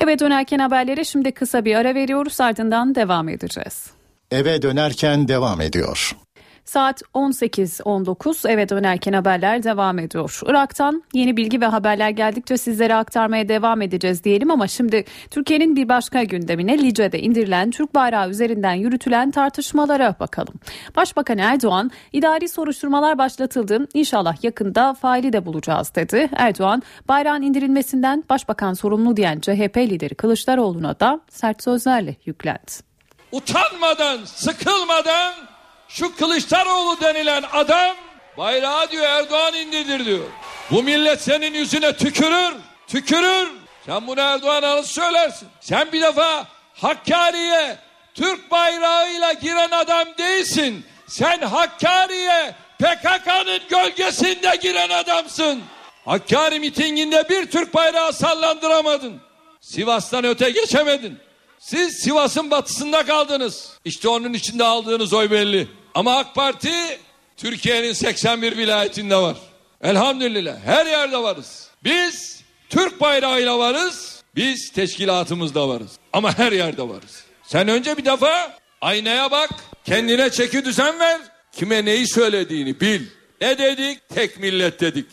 Eve 0.00 0.18
dönerken 0.18 0.58
haberlere 0.58 1.04
şimdi 1.04 1.32
kısa 1.32 1.64
bir 1.64 1.74
ara 1.74 1.94
veriyoruz 1.94 2.40
ardından 2.40 2.94
devam 2.94 3.28
edeceğiz. 3.28 3.90
Eve 4.30 4.62
dönerken 4.62 5.28
devam 5.28 5.60
ediyor. 5.60 6.16
Saat 6.64 7.02
18.19 7.14 8.48
eve 8.48 8.68
dönerken 8.68 9.12
haberler 9.12 9.62
devam 9.62 9.98
ediyor. 9.98 10.40
Irak'tan 10.46 11.02
yeni 11.14 11.36
bilgi 11.36 11.60
ve 11.60 11.66
haberler 11.66 12.10
geldikçe 12.10 12.56
sizlere 12.56 12.94
aktarmaya 12.94 13.48
devam 13.48 13.82
edeceğiz 13.82 14.24
diyelim 14.24 14.50
ama 14.50 14.68
şimdi 14.68 15.04
Türkiye'nin 15.30 15.76
bir 15.76 15.88
başka 15.88 16.22
gündemine 16.22 16.78
Lice'de 16.78 17.20
indirilen 17.20 17.70
Türk 17.70 17.94
bayrağı 17.94 18.30
üzerinden 18.30 18.74
yürütülen 18.74 19.30
tartışmalara 19.30 20.14
bakalım. 20.20 20.54
Başbakan 20.96 21.38
Erdoğan 21.38 21.90
idari 22.12 22.48
soruşturmalar 22.48 23.18
başlatıldı 23.18 23.86
İnşallah 23.94 24.44
yakında 24.44 24.94
faili 24.94 25.32
de 25.32 25.46
bulacağız 25.46 25.94
dedi. 25.94 26.28
Erdoğan 26.36 26.82
bayrağın 27.08 27.42
indirilmesinden 27.42 28.24
başbakan 28.30 28.74
sorumlu 28.74 29.16
diyen 29.16 29.40
CHP 29.40 29.76
lideri 29.76 30.14
Kılıçdaroğlu'na 30.14 31.00
da 31.00 31.20
sert 31.28 31.62
sözlerle 31.62 32.16
yüklendi. 32.24 32.72
Utanmadan, 33.32 34.24
sıkılmadan 34.24 35.34
şu 35.90 36.16
Kılıçdaroğlu 36.16 37.00
denilen 37.00 37.44
adam 37.52 37.96
bayrağı 38.38 38.90
diyor 38.90 39.04
Erdoğan 39.04 39.54
indirdir 39.54 40.04
diyor. 40.04 40.24
Bu 40.70 40.82
millet 40.82 41.22
senin 41.22 41.54
yüzüne 41.54 41.96
tükürür, 41.96 42.54
tükürür. 42.86 43.48
Sen 43.86 44.06
bunu 44.06 44.20
Erdoğan'a 44.20 44.76
nasıl 44.76 44.88
söylersin? 44.88 45.48
Sen 45.60 45.92
bir 45.92 46.00
defa 46.00 46.46
Hakkari'ye 46.74 47.78
Türk 48.14 48.50
bayrağıyla 48.50 49.32
giren 49.32 49.70
adam 49.70 50.08
değilsin. 50.18 50.86
Sen 51.06 51.38
Hakkari'ye 51.38 52.54
PKK'nın 52.78 53.60
gölgesinde 53.68 54.58
giren 54.62 54.90
adamsın. 54.90 55.62
Hakkari 56.04 56.60
mitinginde 56.60 57.28
bir 57.28 57.46
Türk 57.50 57.74
bayrağı 57.74 58.12
sallandıramadın. 58.12 59.20
Sivas'tan 59.60 60.24
öte 60.24 60.50
geçemedin. 60.50 61.18
Siz 61.58 61.96
Sivas'ın 62.02 62.50
batısında 62.50 63.06
kaldınız. 63.06 63.70
İşte 63.84 64.08
onun 64.08 64.32
içinde 64.32 64.64
aldığınız 64.64 65.12
oy 65.12 65.30
belli. 65.30 65.68
Ama 65.94 66.16
AK 66.16 66.34
Parti 66.34 66.72
Türkiye'nin 67.36 67.92
81 67.92 68.56
vilayetinde 68.56 69.16
var. 69.16 69.36
Elhamdülillah 69.82 70.56
her 70.64 70.86
yerde 70.86 71.18
varız. 71.22 71.68
Biz 71.84 72.42
Türk 72.68 73.00
bayrağıyla 73.00 73.58
varız. 73.58 74.22
Biz 74.36 74.72
teşkilatımızda 74.72 75.68
varız. 75.68 75.98
Ama 76.12 76.38
her 76.38 76.52
yerde 76.52 76.88
varız. 76.88 77.24
Sen 77.42 77.68
önce 77.68 77.96
bir 77.96 78.04
defa 78.04 78.52
aynaya 78.80 79.30
bak. 79.30 79.50
Kendine 79.84 80.30
çeki 80.30 80.64
düzen 80.64 80.98
ver. 80.98 81.20
Kime 81.52 81.84
neyi 81.84 82.06
söylediğini 82.06 82.80
bil. 82.80 83.06
Ne 83.40 83.58
dedik? 83.58 84.08
Tek 84.08 84.40
millet 84.40 84.80
dedik. 84.80 85.06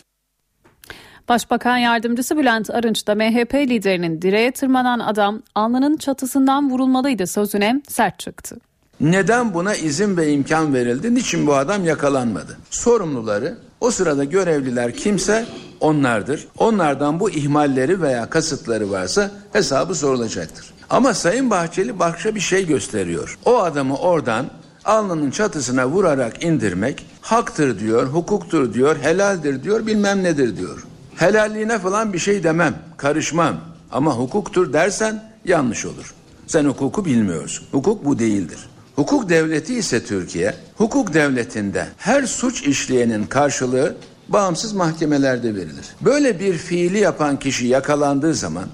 Başbakan 1.29 1.77
Yardımcısı 1.77 2.37
Bülent 2.37 2.69
Arınç 2.69 3.07
da 3.07 3.15
MHP 3.15 3.53
liderinin 3.53 4.21
direğe 4.21 4.51
tırmanan 4.51 4.99
adam 4.99 5.43
alnının 5.55 5.97
çatısından 5.97 6.69
vurulmalıydı 6.69 7.27
sözüne 7.27 7.81
sert 7.87 8.19
çıktı. 8.19 8.57
Neden 9.01 9.53
buna 9.53 9.75
izin 9.75 10.17
ve 10.17 10.31
imkan 10.31 10.73
verildi? 10.73 11.15
Niçin 11.15 11.47
bu 11.47 11.55
adam 11.55 11.85
yakalanmadı? 11.85 12.57
Sorumluları 12.69 13.57
o 13.81 13.91
sırada 13.91 14.23
görevliler 14.23 14.93
kimse 14.93 15.45
onlardır. 15.79 16.47
Onlardan 16.57 17.19
bu 17.19 17.29
ihmalleri 17.29 18.01
veya 18.01 18.29
kasıtları 18.29 18.91
varsa 18.91 19.31
hesabı 19.53 19.95
sorulacaktır. 19.95 20.73
Ama 20.89 21.13
Sayın 21.13 21.49
Bahçeli 21.49 21.99
başka 21.99 22.35
bir 22.35 22.39
şey 22.39 22.67
gösteriyor. 22.67 23.37
O 23.45 23.59
adamı 23.59 23.97
oradan 23.97 24.45
alnının 24.85 25.31
çatısına 25.31 25.87
vurarak 25.87 26.43
indirmek 26.43 27.05
haktır 27.21 27.79
diyor, 27.79 28.07
hukuktur 28.07 28.73
diyor, 28.73 28.95
helaldir 29.01 29.63
diyor, 29.63 29.87
bilmem 29.87 30.23
nedir 30.23 30.57
diyor. 30.57 30.85
Helalliğine 31.15 31.79
falan 31.79 32.13
bir 32.13 32.19
şey 32.19 32.43
demem, 32.43 32.75
karışmam. 32.97 33.55
Ama 33.91 34.15
hukuktur 34.15 34.73
dersen 34.73 35.31
yanlış 35.45 35.85
olur. 35.85 36.13
Sen 36.47 36.65
hukuku 36.65 37.05
bilmiyorsun. 37.05 37.65
Hukuk 37.71 38.05
bu 38.05 38.19
değildir. 38.19 38.59
Hukuk 38.97 39.29
devleti 39.29 39.75
ise 39.75 40.05
Türkiye, 40.05 40.53
hukuk 40.77 41.13
devletinde 41.13 41.87
her 41.97 42.23
suç 42.23 42.63
işleyenin 42.63 43.25
karşılığı 43.25 43.95
bağımsız 44.29 44.73
mahkemelerde 44.73 45.55
verilir. 45.55 45.85
Böyle 46.01 46.39
bir 46.39 46.53
fiili 46.53 46.99
yapan 46.99 47.39
kişi 47.39 47.67
yakalandığı 47.67 48.33
zaman 48.33 48.65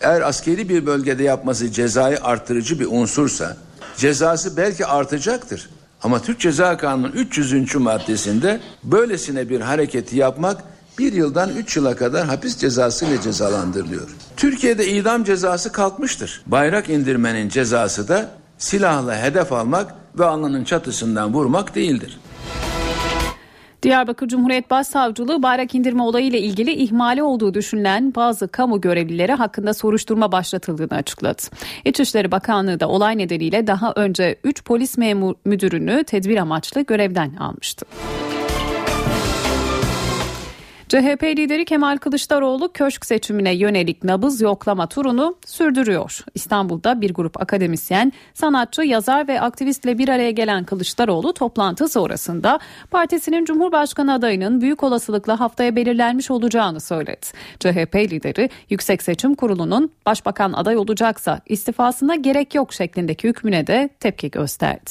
eğer 0.00 0.20
askeri 0.20 0.68
bir 0.68 0.86
bölgede 0.86 1.22
yapması 1.22 1.70
cezayı 1.72 2.18
artırıcı 2.22 2.80
bir 2.80 2.86
unsursa 2.90 3.56
cezası 3.96 4.56
belki 4.56 4.86
artacaktır. 4.86 5.70
Ama 6.02 6.22
Türk 6.22 6.40
Ceza 6.40 6.76
Kanunu'nun 6.76 7.12
300. 7.12 7.74
maddesinde 7.74 8.60
böylesine 8.84 9.48
bir 9.48 9.60
hareketi 9.60 10.16
yapmak 10.16 10.62
bir 10.98 11.12
yıldan 11.12 11.50
üç 11.56 11.76
yıla 11.76 11.96
kadar 11.96 12.26
hapis 12.26 12.56
cezası 12.56 13.04
ile 13.06 13.20
cezalandırılıyor. 13.20 14.08
Türkiye'de 14.36 14.88
idam 14.88 15.24
cezası 15.24 15.72
kalkmıştır. 15.72 16.42
Bayrak 16.46 16.88
indirmenin 16.88 17.48
cezası 17.48 18.08
da 18.08 18.39
silahla 18.60 19.22
hedef 19.22 19.52
almak 19.52 19.94
ve 20.18 20.24
alnının 20.24 20.64
çatısından 20.64 21.34
vurmak 21.34 21.74
değildir. 21.74 22.20
Diyarbakır 23.82 24.28
Cumhuriyet 24.28 24.70
Başsavcılığı 24.70 25.42
bayrak 25.42 25.74
indirme 25.74 26.02
olayı 26.02 26.26
ile 26.26 26.40
ilgili 26.40 26.72
ihmali 26.72 27.22
olduğu 27.22 27.54
düşünülen 27.54 28.14
bazı 28.14 28.48
kamu 28.48 28.80
görevlileri 28.80 29.32
hakkında 29.32 29.74
soruşturma 29.74 30.32
başlatıldığını 30.32 30.98
açıkladı. 30.98 31.42
İçişleri 31.84 32.32
Bakanlığı 32.32 32.80
da 32.80 32.88
olay 32.88 33.18
nedeniyle 33.18 33.66
daha 33.66 33.92
önce 33.96 34.36
3 34.44 34.64
polis 34.64 34.98
memur 34.98 35.34
müdürünü 35.44 36.04
tedbir 36.04 36.36
amaçlı 36.36 36.80
görevden 36.80 37.34
almıştı. 37.36 37.86
CHP 40.90 41.22
lideri 41.22 41.64
Kemal 41.64 41.96
Kılıçdaroğlu 41.96 42.72
köşk 42.72 43.06
seçimine 43.06 43.54
yönelik 43.54 44.04
nabız 44.04 44.40
yoklama 44.40 44.86
turunu 44.86 45.36
sürdürüyor. 45.46 46.24
İstanbul'da 46.34 47.00
bir 47.00 47.14
grup 47.14 47.42
akademisyen, 47.42 48.12
sanatçı, 48.34 48.82
yazar 48.82 49.28
ve 49.28 49.40
aktivistle 49.40 49.98
bir 49.98 50.08
araya 50.08 50.30
gelen 50.30 50.64
Kılıçdaroğlu 50.64 51.32
toplantı 51.32 51.88
sonrasında 51.88 52.58
partisinin 52.90 53.44
Cumhurbaşkanı 53.44 54.12
adayının 54.12 54.60
büyük 54.60 54.82
olasılıkla 54.82 55.40
haftaya 55.40 55.76
belirlenmiş 55.76 56.30
olacağını 56.30 56.80
söyledi. 56.80 57.26
CHP 57.60 57.96
lideri 57.96 58.50
Yüksek 58.70 59.02
Seçim 59.02 59.34
Kurulu'nun 59.34 59.90
başbakan 60.06 60.52
aday 60.52 60.76
olacaksa 60.76 61.40
istifasına 61.46 62.14
gerek 62.14 62.54
yok 62.54 62.72
şeklindeki 62.72 63.28
hükmüne 63.28 63.66
de 63.66 63.90
tepki 64.00 64.30
gösterdi. 64.30 64.90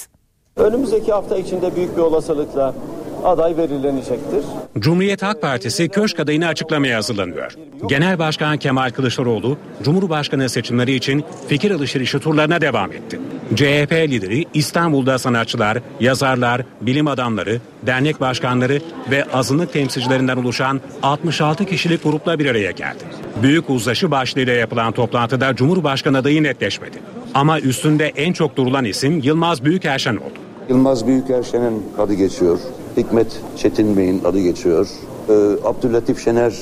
Önümüzdeki 0.55 1.11
hafta 1.11 1.37
içinde 1.37 1.75
büyük 1.75 1.97
bir 1.97 2.01
olasılıkla 2.01 2.75
aday 3.23 3.57
belirlenecektir. 3.57 4.43
Cumhuriyet 4.79 5.23
Halk 5.23 5.41
Partisi 5.41 5.89
köşk 5.89 6.19
adayını 6.19 6.47
açıklamaya 6.47 6.97
hazırlanıyor. 6.97 7.55
Genel 7.89 8.19
Başkan 8.19 8.57
Kemal 8.57 8.89
Kılıçdaroğlu, 8.89 9.57
Cumhurbaşkanı 9.83 10.49
seçimleri 10.49 10.95
için 10.95 11.23
fikir 11.47 11.71
alışverişi 11.71 12.19
turlarına 12.19 12.61
devam 12.61 12.91
etti. 12.91 13.19
CHP 13.55 13.93
lideri 13.93 14.45
İstanbul'da 14.53 15.17
sanatçılar, 15.17 15.77
yazarlar, 15.99 16.61
bilim 16.81 17.07
adamları, 17.07 17.61
dernek 17.85 18.21
başkanları 18.21 18.81
ve 19.11 19.25
azınlık 19.33 19.73
temsilcilerinden 19.73 20.37
oluşan 20.37 20.81
66 21.03 21.65
kişilik 21.65 22.03
grupla 22.03 22.39
bir 22.39 22.45
araya 22.45 22.71
geldi. 22.71 23.03
Büyük 23.43 23.69
uzlaşı 23.69 24.11
başlığıyla 24.11 24.53
yapılan 24.53 24.91
toplantıda 24.91 25.55
Cumhurbaşkanı 25.55 26.17
adayı 26.17 26.43
netleşmedi. 26.43 26.97
Ama 27.33 27.59
üstünde 27.59 28.07
en 28.07 28.33
çok 28.33 28.55
durulan 28.55 28.85
isim 28.85 29.19
Yılmaz 29.23 29.65
Büyükerşen 29.65 30.15
oldu. 30.15 30.39
Yılmaz 30.69 31.07
Büyükerşen'in 31.07 31.83
adı 31.97 32.13
geçiyor. 32.13 32.59
Hikmet 32.97 33.27
Çetin 33.57 33.97
Bey'in 33.97 34.21
adı 34.25 34.39
geçiyor. 34.39 34.87
Ee, 35.29 35.33
Abdülatif 35.63 36.23
Şener 36.23 36.53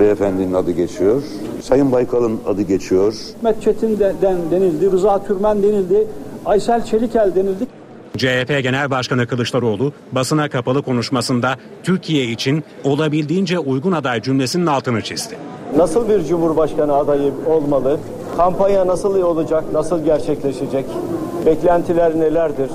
beyefendinin 0.00 0.52
adı 0.54 0.70
geçiyor. 0.70 1.22
Sayın 1.62 1.92
Baykal'ın 1.92 2.40
adı 2.46 2.62
geçiyor. 2.62 3.14
Hikmet 3.36 3.62
Çetin 3.62 3.98
de, 3.98 4.14
den, 4.22 4.36
denildi, 4.50 4.92
Rıza 4.92 5.24
Türmen 5.24 5.62
denildi, 5.62 6.06
Aysel 6.46 6.84
Çelikel 6.84 7.32
denildi. 7.34 7.66
CHP 8.16 8.62
Genel 8.62 8.90
Başkanı 8.90 9.26
Kılıçdaroğlu 9.26 9.92
basına 10.12 10.48
kapalı 10.48 10.82
konuşmasında 10.82 11.56
Türkiye 11.82 12.24
için 12.24 12.64
olabildiğince 12.84 13.58
uygun 13.58 13.92
aday 13.92 14.22
cümlesinin 14.22 14.66
altını 14.66 15.02
çizdi. 15.02 15.34
Nasıl 15.76 16.08
bir 16.08 16.24
cumhurbaşkanı 16.24 16.94
adayı 16.94 17.32
olmalı? 17.46 17.98
Kampanya 18.36 18.86
nasıl 18.86 19.22
olacak? 19.22 19.64
Nasıl 19.72 20.04
gerçekleşecek? 20.04 20.84
Beklentiler 21.46 22.20
nelerdir? 22.20 22.70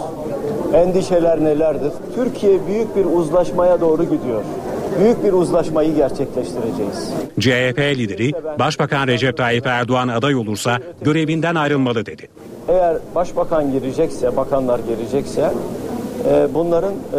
Endişeler 0.74 1.44
nelerdir? 1.44 1.92
Türkiye 2.16 2.68
büyük 2.68 2.96
bir 2.96 3.06
uzlaşmaya 3.06 3.82
doğru 3.82 4.04
gidiyor. 4.04 4.44
Büyük 5.00 5.24
bir 5.24 5.34
uzlaşmayı 5.34 5.96
gerçekleştireceğiz. 5.96 7.14
CHP 7.40 7.80
lideri 7.80 8.32
Başbakan 8.60 9.08
Recep 9.08 9.38
Tayyip 9.38 9.68
Erdoğan 9.68 10.08
aday 10.08 10.36
olursa 10.36 10.78
görevinden 11.02 11.56
ayrılmalı 11.56 12.06
dedi. 12.06 12.28
Eğer 12.68 12.98
başbakan 13.16 13.72
girecekse, 13.72 14.38
bakanlar 14.38 14.80
girecekse 14.80 15.52
e, 16.30 16.48
bunların 16.54 16.94
e, 16.94 17.18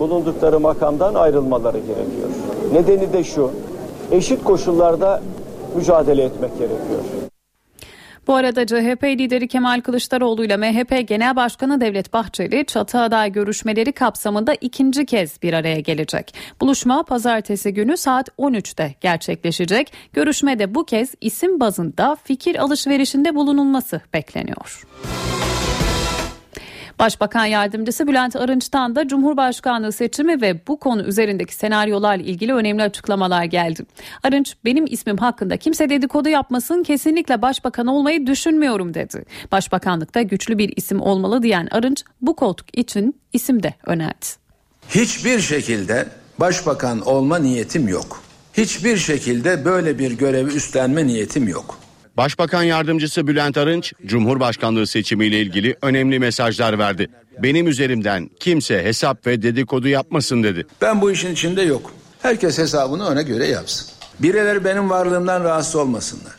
bulundukları 0.00 0.60
makamdan 0.60 1.14
ayrılmaları 1.14 1.78
gerekiyor. 1.78 2.28
Nedeni 2.72 3.12
de 3.12 3.24
şu, 3.24 3.50
eşit 4.12 4.44
koşullarda 4.44 5.22
mücadele 5.76 6.22
etmek 6.22 6.58
gerekiyor. 6.58 7.25
Bu 8.26 8.34
arada 8.34 8.66
CHP 8.66 9.04
lideri 9.04 9.48
Kemal 9.48 9.80
Kılıçdaroğlu 9.80 10.44
ile 10.44 10.56
MHP 10.56 11.08
Genel 11.08 11.36
Başkanı 11.36 11.80
Devlet 11.80 12.12
Bahçeli 12.12 12.66
çatı 12.66 12.98
aday 12.98 13.32
görüşmeleri 13.32 13.92
kapsamında 13.92 14.54
ikinci 14.54 15.06
kez 15.06 15.42
bir 15.42 15.52
araya 15.52 15.80
gelecek. 15.80 16.34
Buluşma 16.60 17.02
pazartesi 17.02 17.74
günü 17.74 17.96
saat 17.96 18.28
13'te 18.28 18.94
gerçekleşecek. 19.00 19.92
Görüşmede 20.12 20.74
bu 20.74 20.84
kez 20.84 21.14
isim 21.20 21.60
bazında 21.60 22.16
fikir 22.24 22.56
alışverişinde 22.56 23.34
bulunulması 23.34 24.00
bekleniyor. 24.14 24.86
Başbakan 26.98 27.44
Yardımcısı 27.44 28.08
Bülent 28.08 28.36
Arınç'tan 28.36 28.96
da 28.96 29.08
Cumhurbaşkanlığı 29.08 29.92
seçimi 29.92 30.40
ve 30.40 30.66
bu 30.66 30.80
konu 30.80 31.02
üzerindeki 31.02 31.54
senaryolarla 31.54 32.24
ilgili 32.24 32.54
önemli 32.54 32.82
açıklamalar 32.82 33.44
geldi. 33.44 33.82
Arınç 34.22 34.54
benim 34.64 34.84
ismim 34.88 35.16
hakkında 35.16 35.56
kimse 35.56 35.90
dedikodu 35.90 36.28
yapmasın 36.28 36.82
kesinlikle 36.82 37.42
başbakan 37.42 37.86
olmayı 37.86 38.26
düşünmüyorum 38.26 38.94
dedi. 38.94 39.24
Başbakanlıkta 39.52 40.22
güçlü 40.22 40.58
bir 40.58 40.72
isim 40.76 41.00
olmalı 41.00 41.42
diyen 41.42 41.68
Arınç 41.70 42.04
bu 42.20 42.36
koltuk 42.36 42.78
için 42.78 43.20
isim 43.32 43.62
de 43.62 43.74
önerdi. 43.86 44.26
Hiçbir 44.88 45.40
şekilde 45.40 46.08
başbakan 46.38 47.00
olma 47.00 47.38
niyetim 47.38 47.88
yok. 47.88 48.22
Hiçbir 48.54 48.96
şekilde 48.96 49.64
böyle 49.64 49.98
bir 49.98 50.12
görevi 50.12 50.50
üstlenme 50.50 51.06
niyetim 51.06 51.48
yok. 51.48 51.85
Başbakan 52.16 52.62
Yardımcısı 52.62 53.26
Bülent 53.26 53.56
Arınç, 53.56 53.92
Cumhurbaşkanlığı 54.06 54.86
seçimiyle 54.86 55.40
ilgili 55.40 55.76
önemli 55.82 56.18
mesajlar 56.18 56.78
verdi. 56.78 57.08
Benim 57.42 57.68
üzerimden 57.68 58.30
kimse 58.40 58.84
hesap 58.84 59.26
ve 59.26 59.42
dedikodu 59.42 59.88
yapmasın 59.88 60.42
dedi. 60.42 60.66
Ben 60.82 61.00
bu 61.00 61.10
işin 61.10 61.32
içinde 61.32 61.62
yok. 61.62 61.92
Herkes 62.22 62.58
hesabını 62.58 63.06
ona 63.06 63.22
göre 63.22 63.46
yapsın. 63.46 63.88
Birileri 64.20 64.64
benim 64.64 64.90
varlığımdan 64.90 65.44
rahatsız 65.44 65.76
olmasınlar. 65.76 66.32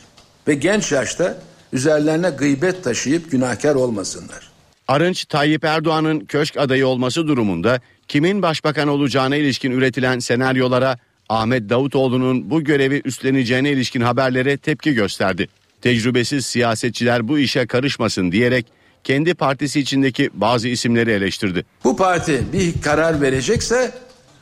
Ve 0.47 0.53
genç 0.53 0.91
yaşta 0.91 1.37
üzerlerine 1.73 2.29
gıybet 2.29 2.83
taşıyıp 2.83 3.31
günahkar 3.31 3.75
olmasınlar. 3.75 4.49
Arınç, 4.87 5.25
Tayyip 5.25 5.63
Erdoğan'ın 5.63 6.19
köşk 6.19 6.57
adayı 6.57 6.87
olması 6.87 7.27
durumunda 7.27 7.79
kimin 8.07 8.41
başbakan 8.41 8.87
olacağına 8.87 9.35
ilişkin 9.35 9.71
üretilen 9.71 10.19
senaryolara 10.19 10.97
Ahmet 11.29 11.69
Davutoğlu'nun 11.69 12.49
bu 12.49 12.63
görevi 12.63 13.01
üstleneceğine 13.05 13.71
ilişkin 13.71 14.01
haberlere 14.01 14.57
tepki 14.57 14.93
gösterdi. 14.93 15.47
Tecrübesiz 15.87 16.45
siyasetçiler 16.45 17.27
bu 17.27 17.39
işe 17.39 17.67
karışmasın 17.67 18.31
diyerek 18.31 18.65
kendi 19.03 19.33
partisi 19.33 19.79
içindeki 19.79 20.29
bazı 20.33 20.67
isimleri 20.67 21.11
eleştirdi. 21.11 21.65
Bu 21.83 21.97
parti 21.97 22.43
bir 22.53 22.81
karar 22.81 23.21
verecekse 23.21 23.91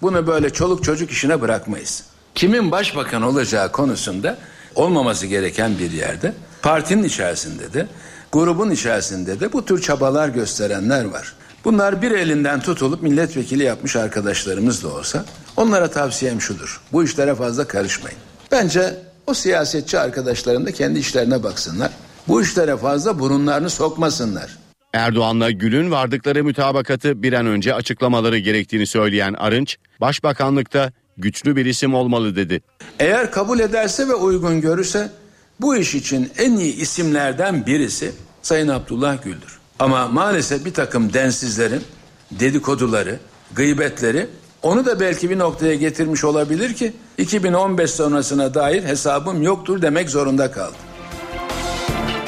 bunu 0.02 0.28
böyle 0.28 0.50
çoluk 0.50 0.84
çocuk 0.84 1.12
işine 1.12 1.42
bırakmayız. 1.42 2.04
Kimin 2.36 2.72
başbakan 2.72 3.22
olacağı 3.22 3.72
konusunda 3.72 4.38
olmaması 4.76 5.28
gereken 5.28 5.80
bir 5.80 5.92
yerde 5.92 6.34
partinin 6.62 7.04
içerisinde 7.04 7.74
de 7.74 7.88
grubun 8.32 8.72
içerisinde 8.72 9.40
de 9.40 9.54
bu 9.54 9.66
tür 9.66 9.82
çabalar 9.82 10.30
gösterenler 10.30 11.06
var. 11.06 11.34
Bunlar 11.66 12.02
bir 12.02 12.12
elinden 12.12 12.60
tutulup 12.60 13.02
milletvekili 13.02 13.64
yapmış 13.64 13.96
arkadaşlarımız 13.96 14.84
da 14.84 14.88
olsa 14.88 15.26
onlara 15.58 15.92
tavsiyem 15.92 16.42
şudur. 16.42 16.82
Bu 16.92 17.04
işlere 17.04 17.36
fazla 17.36 17.68
karışmayın. 17.68 18.20
Bence 18.52 18.96
o 19.28 19.34
siyasetçi 19.34 20.00
arkadaşların 20.00 20.66
da 20.66 20.72
kendi 20.72 21.00
işlerine 21.00 21.44
baksınlar. 21.44 21.92
Bu 22.28 22.42
işlere 22.42 22.78
fazla 22.78 23.20
burunlarını 23.20 23.70
sokmasınlar. 23.70 24.58
Erdoğan'la 24.94 25.52
Gül'ün 25.52 25.92
vardıkları 25.92 26.44
mütabakatı 26.44 27.24
bir 27.24 27.34
an 27.34 27.46
önce 27.46 27.74
açıklamaları 27.74 28.38
gerektiğini 28.38 28.88
söyleyen 28.88 29.34
Arınç, 29.34 29.78
Başbakanlıkta 30.02 30.92
güçlü 31.18 31.56
bir 31.56 31.66
isim 31.66 31.94
olmalı 31.94 32.36
dedi. 32.36 32.62
Eğer 33.00 33.32
kabul 33.32 33.60
ederse 33.60 34.08
ve 34.08 34.14
uygun 34.14 34.62
görürse 34.62 35.10
bu 35.62 35.78
iş 35.78 35.96
için 35.96 36.32
en 36.38 36.58
iyi 36.58 36.76
isimlerden 36.76 37.66
birisi 37.66 38.12
Sayın 38.42 38.68
Abdullah 38.68 39.24
Gül'dür. 39.24 39.60
Ama 39.80 40.08
maalesef 40.08 40.66
bir 40.66 40.74
takım 40.74 41.14
densizlerin 41.14 41.82
dedikoduları, 42.32 43.20
gıybetleri 43.56 44.28
onu 44.66 44.86
da 44.86 45.00
belki 45.00 45.30
bir 45.30 45.40
noktaya 45.40 45.76
getirmiş 45.76 46.24
olabilir 46.24 46.74
ki 46.74 46.94
2015 47.18 47.92
sonrasına 47.92 48.54
dair 48.54 48.84
hesabım 48.84 49.42
yoktur 49.42 49.82
demek 49.82 50.10
zorunda 50.10 50.52
kaldı. 50.52 50.76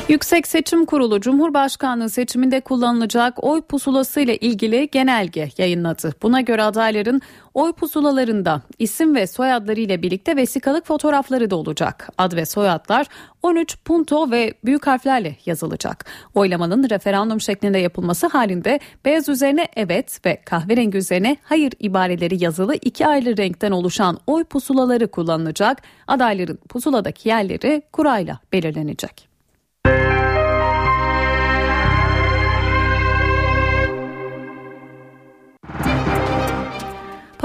Yüksek 0.07 0.47
Seçim 0.47 0.85
Kurulu 0.85 1.21
Cumhurbaşkanlığı 1.21 2.09
seçiminde 2.09 2.61
kullanılacak 2.61 3.43
oy 3.43 3.61
pusulası 3.61 4.19
ile 4.19 4.37
ilgili 4.37 4.89
genelge 4.91 5.49
yayınladı. 5.57 6.13
Buna 6.21 6.41
göre 6.41 6.63
adayların 6.63 7.21
oy 7.53 7.73
pusulalarında 7.73 8.61
isim 8.79 9.15
ve 9.15 9.27
soyadları 9.27 9.79
ile 9.79 10.01
birlikte 10.01 10.35
vesikalık 10.35 10.85
fotoğrafları 10.85 11.49
da 11.49 11.55
olacak. 11.55 12.09
Ad 12.17 12.35
ve 12.35 12.45
soyadlar 12.45 13.07
13 13.43 13.77
punto 13.85 14.31
ve 14.31 14.53
büyük 14.65 14.87
harflerle 14.87 15.37
yazılacak. 15.45 16.05
Oylamanın 16.35 16.89
referandum 16.89 17.41
şeklinde 17.41 17.77
yapılması 17.77 18.27
halinde 18.27 18.79
beyaz 19.05 19.29
üzerine 19.29 19.67
evet 19.75 20.25
ve 20.25 20.41
kahverengi 20.45 20.97
üzerine 20.97 21.37
hayır 21.43 21.73
ibareleri 21.79 22.43
yazılı 22.43 22.75
iki 22.75 23.07
ayrı 23.07 23.37
renkten 23.37 23.71
oluşan 23.71 24.17
oy 24.27 24.43
pusulaları 24.43 25.07
kullanılacak. 25.07 25.81
Adayların 26.07 26.59
pusuladaki 26.69 27.29
yerleri 27.29 27.81
kurayla 27.91 28.39
belirlenecek. 28.53 29.36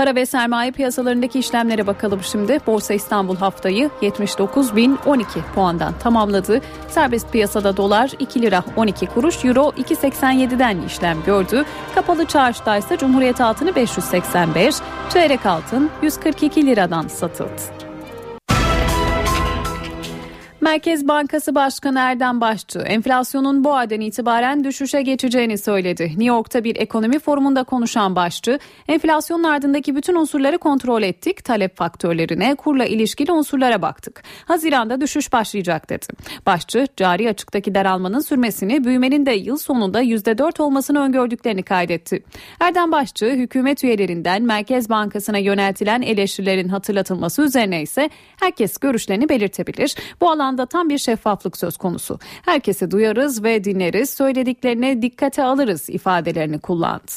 Para 0.03 0.15
ve 0.15 0.27
sermaye 0.27 0.71
piyasalarındaki 0.71 1.39
işlemlere 1.39 1.87
bakalım 1.87 2.21
şimdi. 2.23 2.59
Borsa 2.67 2.95
İstanbul 2.95 3.37
haftayı 3.37 3.91
79.012 4.03 5.25
puandan 5.55 5.95
tamamladı. 5.99 6.61
Serbest 6.89 7.33
piyasada 7.33 7.77
dolar 7.77 8.11
2 8.19 8.43
lira 8.43 8.63
12 8.77 9.07
kuruş, 9.07 9.45
euro 9.45 9.61
2.87'den 9.61 10.83
işlem 10.87 11.19
gördü. 11.27 11.65
Kapalı 11.95 12.25
çarşıda 12.25 12.77
ise 12.77 12.97
Cumhuriyet 12.97 13.41
altını 13.41 13.75
585, 13.75 14.75
çeyrek 15.13 15.47
altın 15.47 15.91
142 16.03 16.67
liradan 16.67 17.09
satıldı. 17.09 17.82
Merkez 20.63 21.09
Bankası 21.09 21.55
Başkanı 21.55 21.99
Erdem 21.99 22.41
Başçı 22.41 22.79
enflasyonun 22.79 23.65
bu 23.65 23.75
aydan 23.75 24.01
itibaren 24.01 24.65
düşüşe 24.65 25.03
geçeceğini 25.03 25.59
söyledi. 25.59 26.03
New 26.03 26.25
York'ta 26.25 26.65
bir 26.65 26.77
ekonomi 26.77 27.19
forumunda 27.19 27.65
konuşan 27.65 28.17
Başçı, 28.17 28.59
enflasyonun 28.89 29.45
ardındaki 29.45 29.97
bütün 29.97 30.15
unsurları 30.15 30.59
kontrol 30.59 31.03
ettik, 31.03 31.45
talep 31.45 31.77
faktörlerine, 31.77 32.55
kurla 32.55 32.85
ilişkili 32.85 33.33
unsurlara 33.33 33.83
baktık. 33.83 34.23
Haziranda 34.45 35.01
düşüş 35.01 35.33
başlayacak 35.33 35.91
dedi. 35.91 36.07
Başçı, 36.47 36.87
cari 36.97 37.29
açıktaki 37.29 37.75
daralmanın 37.75 38.21
sürmesini, 38.21 38.85
büyümenin 38.85 39.27
de 39.27 39.33
yıl 39.33 39.57
sonunda 39.57 40.03
%4 40.03 40.63
olmasını 40.63 41.01
öngördüklerini 41.01 41.63
kaydetti. 41.63 42.23
Erdem 42.61 42.93
Başçı, 42.93 43.27
hükümet 43.27 43.85
üyelerinden 43.85 44.43
Merkez 44.43 44.91
Bankası'na 44.91 45.39
yöneltilen 45.39 46.03
eleştirilerin 46.03 46.69
hatırlatılması 46.69 47.43
üzerine 47.43 47.83
ise 47.83 48.11
herkes 48.41 48.77
görüşlerini 48.77 49.29
belirtebilir. 49.29 49.97
Bu 50.21 50.31
alan 50.31 50.52
alanda 50.53 50.67
tam 50.67 50.89
bir 50.89 50.99
şeffaflık 50.99 51.57
söz 51.57 51.77
konusu. 51.77 52.19
Herkesi 52.45 52.91
duyarız 52.91 53.43
ve 53.43 53.65
dinleriz, 53.65 54.11
söylediklerine 54.11 55.03
dikkate 55.03 55.43
alırız 55.43 55.91
ifadelerini 55.91 56.59
kullandı. 56.59 57.13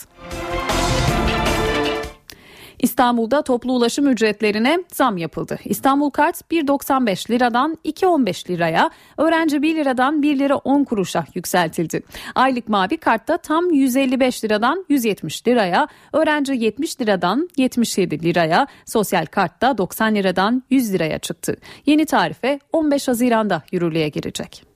İstanbul'da 2.86 3.42
toplu 3.42 3.74
ulaşım 3.74 4.08
ücretlerine 4.08 4.80
zam 4.94 5.18
yapıldı. 5.18 5.60
İstanbul 5.66 6.10
Kart 6.10 6.42
1.95 6.52 7.32
liradan 7.32 7.78
2.15 7.86 8.50
liraya, 8.50 8.90
öğrenci 9.18 9.62
1 9.62 9.76
liradan 9.76 10.22
1 10.22 10.40
lira 10.40 10.56
10 10.56 10.84
kuruşa 10.84 11.26
yükseltildi. 11.36 12.04
Aylık 12.36 12.70
mavi 12.70 12.98
kartta 12.98 13.38
tam 13.38 13.72
155 13.72 14.44
liradan 14.44 14.86
170 14.90 15.48
liraya, 15.48 15.88
öğrenci 16.14 16.54
70 16.54 17.02
liradan 17.02 17.50
77 17.58 18.24
liraya, 18.24 18.68
sosyal 18.86 19.26
kartta 19.26 19.78
90 19.78 20.16
liradan 20.16 20.64
100 20.70 20.94
liraya 20.94 21.20
çıktı. 21.20 21.58
Yeni 21.86 22.06
tarife 22.06 22.60
15 22.74 23.08
Haziran'da 23.08 23.64
yürürlüğe 23.72 24.10
girecek. 24.10 24.75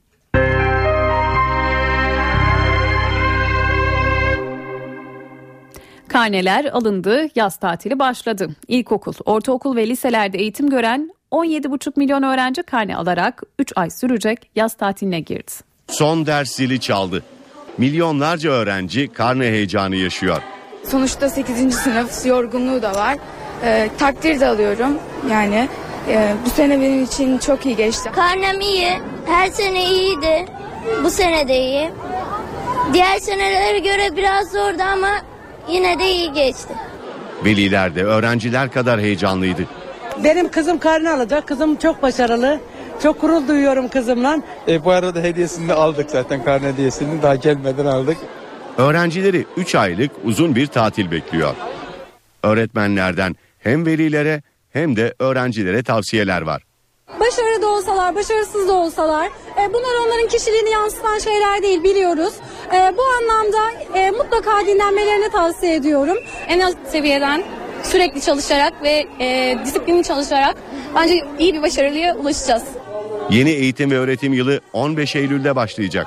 Karneler 6.12 6.64
alındı, 6.64 7.26
yaz 7.34 7.56
tatili 7.56 7.98
başladı. 7.98 8.48
İlkokul, 8.68 9.12
ortaokul 9.24 9.76
ve 9.76 9.86
liselerde 9.88 10.38
eğitim 10.38 10.70
gören 10.70 11.10
17,5 11.32 11.92
milyon 11.96 12.22
öğrenci 12.22 12.62
karne 12.62 12.96
alarak 12.96 13.42
3 13.58 13.72
ay 13.76 13.90
sürecek 13.90 14.50
yaz 14.56 14.74
tatiline 14.74 15.20
girdi. 15.20 15.50
Son 15.88 16.26
ders 16.26 16.50
zili 16.50 16.80
çaldı. 16.80 17.22
Milyonlarca 17.78 18.50
öğrenci 18.50 19.08
karne 19.08 19.44
heyecanı 19.44 19.96
yaşıyor. 19.96 20.42
Sonuçta 20.90 21.28
8. 21.28 21.74
sınıf 21.74 22.26
yorgunluğu 22.26 22.82
da 22.82 22.94
var. 22.94 23.16
Ee, 23.64 23.88
takdir 23.98 24.40
de 24.40 24.46
alıyorum 24.46 24.98
yani. 25.30 25.68
e, 26.08 26.34
bu 26.46 26.50
sene 26.50 26.80
benim 26.80 27.04
için 27.04 27.38
çok 27.38 27.66
iyi 27.66 27.76
geçti. 27.76 28.10
Karnem 28.14 28.60
iyi. 28.60 28.88
Her 29.26 29.50
sene 29.50 29.84
iyiydi. 29.90 30.44
Bu 31.04 31.10
sene 31.10 31.48
de 31.48 31.58
iyi. 31.60 31.90
Diğer 32.92 33.18
senelere 33.18 33.78
göre 33.78 34.16
biraz 34.16 34.50
zordu 34.52 34.82
ama 34.92 35.08
yine 35.72 35.98
de 35.98 36.10
iyi 36.12 36.32
geçti. 36.32 36.74
Veliler 37.44 37.94
de 37.94 38.04
öğrenciler 38.04 38.70
kadar 38.72 39.00
heyecanlıydı. 39.00 39.62
Benim 40.24 40.50
kızım 40.50 40.78
karne 40.78 41.10
alacak. 41.10 41.48
Kızım 41.48 41.76
çok 41.76 42.02
başarılı. 42.02 42.60
Çok 43.02 43.20
gurur 43.20 43.48
duyuyorum 43.48 43.88
kızımla. 43.88 44.42
E, 44.68 44.84
bu 44.84 44.90
arada 44.90 45.20
hediyesini 45.20 45.68
de 45.68 45.74
aldık 45.74 46.10
zaten 46.10 46.44
karne 46.44 46.68
hediyesini 46.68 47.22
daha 47.22 47.34
gelmeden 47.34 47.86
aldık. 47.86 48.16
Öğrencileri 48.78 49.46
3 49.56 49.74
aylık 49.74 50.10
uzun 50.24 50.54
bir 50.56 50.66
tatil 50.66 51.10
bekliyor. 51.10 51.54
Öğretmenlerden 52.42 53.36
hem 53.58 53.86
velilere 53.86 54.42
hem 54.70 54.96
de 54.96 55.14
öğrencilere 55.18 55.82
tavsiyeler 55.82 56.42
var. 56.42 56.62
Başarılı 57.20 57.62
da 57.62 57.68
olsalar, 57.68 58.14
başarısız 58.14 58.68
da 58.68 58.72
olsalar 58.72 59.26
e, 59.26 59.72
bunlar 59.72 60.06
onların 60.06 60.28
kişiliğini 60.28 60.70
yansıtan 60.70 61.18
şeyler 61.18 61.62
değil 61.62 61.82
biliyoruz. 61.82 62.34
E, 62.74 62.92
bu 62.96 63.02
anlamda 63.02 63.58
e, 63.94 64.10
mutlaka 64.10 64.66
dinlenmelerini 64.66 65.30
tavsiye 65.32 65.74
ediyorum. 65.74 66.16
En 66.48 66.60
az 66.60 66.74
seviyeden 66.88 67.42
sürekli 67.82 68.20
çalışarak 68.20 68.82
ve 68.82 69.06
e, 69.20 69.58
disiplinli 69.64 70.02
çalışarak 70.02 70.56
bence 70.94 71.14
iyi 71.38 71.54
bir 71.54 71.62
başarılıya 71.62 72.16
ulaşacağız. 72.16 72.62
Yeni 73.30 73.50
eğitim 73.50 73.90
ve 73.90 73.98
öğretim 73.98 74.32
yılı 74.32 74.60
15 74.72 75.16
Eylül'de 75.16 75.56
başlayacak. 75.56 76.06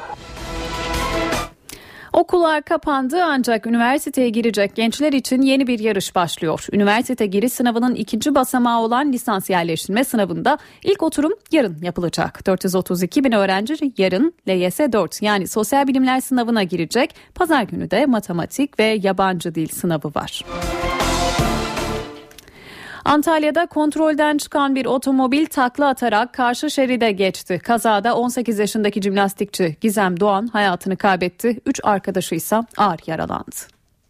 Okullar 2.13 2.61
kapandı 2.61 3.23
ancak 3.23 3.67
üniversiteye 3.67 4.29
girecek 4.29 4.75
gençler 4.75 5.13
için 5.13 5.41
yeni 5.41 5.67
bir 5.67 5.79
yarış 5.79 6.15
başlıyor. 6.15 6.67
Üniversite 6.71 7.25
giriş 7.25 7.53
sınavının 7.53 7.95
ikinci 7.95 8.35
basamağı 8.35 8.81
olan 8.81 9.11
lisans 9.11 9.49
yerleştirme 9.49 10.03
sınavında 10.03 10.57
ilk 10.83 11.03
oturum 11.03 11.33
yarın 11.51 11.77
yapılacak. 11.81 12.45
432 12.45 13.23
bin 13.23 13.31
öğrenci 13.31 13.93
yarın 13.97 14.33
LYS 14.47 14.79
4 14.79 15.21
yani 15.21 15.47
sosyal 15.47 15.87
bilimler 15.87 16.21
sınavına 16.21 16.63
girecek. 16.63 17.15
Pazar 17.35 17.63
günü 17.63 17.91
de 17.91 18.05
matematik 18.05 18.79
ve 18.79 18.99
yabancı 19.03 19.55
dil 19.55 19.67
sınavı 19.67 20.07
var. 20.15 20.43
Antalya'da 23.05 23.65
kontrolden 23.65 24.37
çıkan 24.37 24.75
bir 24.75 24.85
otomobil 24.85 25.45
takla 25.45 25.87
atarak 25.87 26.33
karşı 26.33 26.71
şeride 26.71 27.11
geçti. 27.11 27.59
Kazada 27.63 28.15
18 28.15 28.59
yaşındaki 28.59 29.01
jimnastikçi 29.01 29.77
Gizem 29.81 30.19
Doğan 30.19 30.47
hayatını 30.47 30.97
kaybetti. 30.97 31.59
3 31.65 31.79
arkadaşı 31.83 32.35
ise 32.35 32.55
ağır 32.77 32.99
yaralandı. 33.07 33.55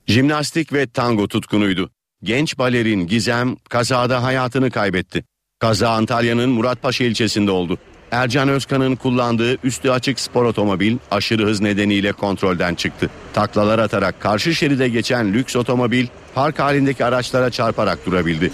Jimnastik 0.07 0.73
ve 0.73 0.87
tango 0.87 1.27
tutkunuydu. 1.27 1.89
Genç 2.23 2.57
balerin 2.57 3.07
Gizem 3.07 3.55
kazada 3.69 4.23
hayatını 4.23 4.71
kaybetti. 4.71 5.23
Kaza 5.59 5.89
Antalya'nın 5.89 6.49
Muratpaşa 6.49 7.03
ilçesinde 7.03 7.51
oldu. 7.51 7.77
Ercan 8.11 8.49
Özkan'ın 8.49 8.95
kullandığı 8.95 9.57
üstü 9.67 9.89
açık 9.89 10.19
spor 10.19 10.45
otomobil 10.45 10.97
aşırı 11.11 11.45
hız 11.45 11.61
nedeniyle 11.61 12.11
kontrolden 12.11 12.75
çıktı. 12.75 13.09
Taklalar 13.33 13.79
atarak 13.79 14.21
karşı 14.21 14.55
şeride 14.55 14.89
geçen 14.89 15.33
lüks 15.33 15.55
otomobil 15.55 16.07
park 16.35 16.59
halindeki 16.59 17.05
araçlara 17.05 17.49
çarparak 17.49 18.05
durabildi. 18.05 18.51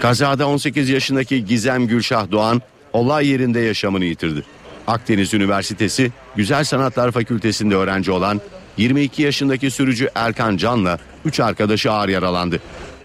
Kazada 0.00 0.48
18 0.48 0.88
yaşındaki 0.88 1.44
Gizem 1.44 1.86
Gülşah 1.86 2.30
Doğan 2.30 2.62
olay 2.92 3.26
yerinde 3.26 3.60
yaşamını 3.60 4.04
yitirdi. 4.04 4.42
Akdeniz 4.86 5.34
Üniversitesi 5.34 6.12
Güzel 6.36 6.64
Sanatlar 6.64 7.10
Fakültesinde 7.10 7.74
öğrenci 7.74 8.10
olan 8.10 8.40
22 8.76 9.22
yaşındaki 9.22 9.70
sürücü 9.70 10.08
Erkan 10.14 10.56
Can'la 10.56 10.98
3 11.24 11.40
arkadaşı 11.40 11.92
ağır 11.92 12.08
yaralandı. 12.08 12.60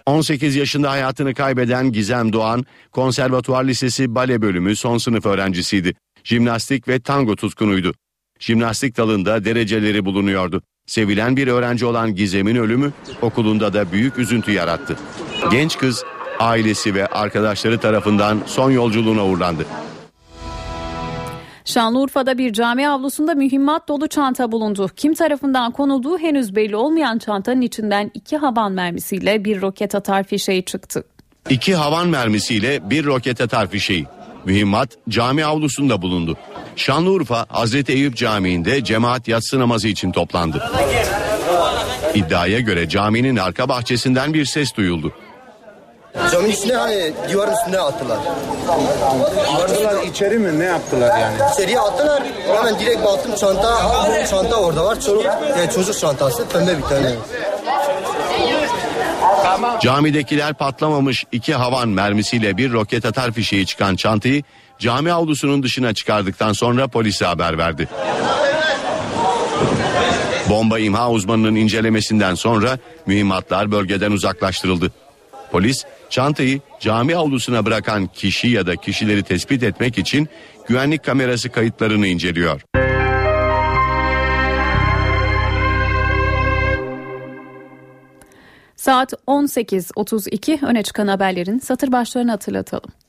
18 0.06 0.56
yaşında 0.56 0.92
hayatını 0.92 1.34
kaybeden 1.34 1.92
Gizem 1.92 2.34
Doğan, 2.34 2.66
Konservatuvar 2.92 3.64
Lisesi 3.64 4.16
Bale 4.16 4.42
Bölümü 4.42 4.76
son 4.76 4.98
sınıf 4.98 5.26
öğrencisiydi. 5.26 5.94
Jimnastik 6.24 6.88
ve 6.88 7.00
tango 7.00 7.36
tutkunuydu. 7.36 7.94
Jimnastik 8.40 8.98
dalında 8.98 9.46
dereceleri 9.46 10.06
bulunuyordu. 10.06 10.62
Sevilen 10.86 11.38
bir 11.38 11.48
öğrenci 11.48 11.86
olan 11.86 12.16
Gizem'in 12.16 12.56
ölümü 12.56 12.92
okulunda 13.22 13.74
da 13.74 13.92
büyük 13.92 14.18
üzüntü 14.20 14.52
yarattı. 14.52 14.96
Genç 15.52 15.78
kız 15.78 16.04
ailesi 16.40 16.96
ve 16.96 17.08
arkadaşları 17.08 17.80
tarafından 17.80 18.42
son 18.46 18.72
yolculuğuna 18.72 19.26
uğurlandı. 19.26 19.66
Şanlıurfa'da 21.66 22.38
bir 22.38 22.54
cami 22.54 22.90
avlusunda 22.90 23.34
mühimmat 23.34 23.88
dolu 23.88 24.08
çanta 24.08 24.52
bulundu. 24.52 24.90
Kim 24.96 25.14
tarafından 25.14 25.72
konulduğu 25.72 26.18
henüz 26.18 26.56
belli 26.56 26.76
olmayan 26.76 27.18
çantanın 27.18 27.62
içinden 27.62 28.12
iki 28.14 28.38
havan 28.38 28.72
mermisiyle 28.72 29.46
bir 29.46 29.62
roket 29.62 29.96
atar 29.96 30.24
fişeği 30.24 30.66
çıktı. 30.66 31.04
İki 31.50 31.76
havan 31.76 32.08
mermisiyle 32.08 32.90
bir 32.90 33.06
roket 33.06 33.42
atar 33.42 33.68
fişeği. 33.68 34.06
Mühimmat 34.46 34.90
cami 35.10 35.46
avlusunda 35.46 36.02
bulundu. 36.02 36.38
Şanlıurfa 36.76 37.46
Hazreti 37.50 37.92
Eyüp 37.92 38.18
Camii'nde 38.18 38.84
cemaat 38.84 39.28
yatsı 39.28 39.60
namazı 39.60 39.88
için 39.88 40.12
toplandı. 40.12 40.72
İddiaya 42.14 42.60
göre 42.60 42.90
caminin 42.90 43.36
arka 43.36 43.70
bahçesinden 43.70 44.34
bir 44.34 44.46
ses 44.46 44.76
duyuldu. 44.76 45.14
Camın 46.32 46.50
içine 46.50 46.74
hani 46.74 47.14
duvarın 47.34 47.54
üstüne 47.54 47.80
attılar. 47.80 48.18
Attılar 49.64 50.04
içeri 50.04 50.40
mi 50.40 50.60
ne 50.60 50.64
yaptılar 50.64 51.20
yani? 51.20 51.36
İçeriye 51.54 51.80
attılar. 51.80 52.24
Hemen 52.56 52.80
direkt 52.80 53.06
baktım 53.06 53.32
çanta, 53.40 53.78
çanta 54.30 54.56
orada 54.56 54.86
var. 54.86 54.96
Çocuk, 54.96 55.26
yani 55.60 55.72
çocuk 55.76 56.00
çantası 56.00 56.48
pembe 56.48 56.78
bir 56.78 56.84
tane. 56.84 57.12
Camidekiler 59.82 60.54
patlamamış 60.54 61.26
iki 61.32 61.54
havan 61.54 61.90
mermisiyle 61.90 62.58
bir 62.58 62.72
roket 62.72 63.06
atar 63.06 63.32
fişeği 63.32 63.66
çıkan 63.66 63.96
çantayı 63.96 64.44
cami 64.80 65.12
avlusunun 65.12 65.64
dışına 65.64 65.94
çıkardıktan 65.94 66.54
sonra 66.54 66.88
polise 66.88 67.26
haber 67.26 67.58
verdi. 67.58 67.88
Bomba 70.50 70.80
imha 70.80 71.12
uzmanının 71.12 71.56
incelemesinden 71.56 72.36
sonra 72.36 72.78
mühimmatlar 73.06 73.72
bölgeden 73.72 74.12
uzaklaştırıldı. 74.12 74.92
Polis 75.52 75.84
çantayı 76.10 76.62
cami 76.80 77.16
avlusuna 77.16 77.66
bırakan 77.66 78.08
kişi 78.08 78.48
ya 78.48 78.68
da 78.68 78.76
kişileri 78.76 79.24
tespit 79.24 79.64
etmek 79.64 79.98
için 79.98 80.30
güvenlik 80.68 81.04
kamerası 81.04 81.50
kayıtlarını 81.50 82.08
inceliyor. 82.08 82.62
Saat 88.86 89.14
18.32 89.28 90.66
öne 90.66 90.84
çıkan 90.84 91.08
haberlerin 91.08 91.60
satır 91.60 91.92
başlarını 91.92 92.32
hatırlatalım. 92.32 93.05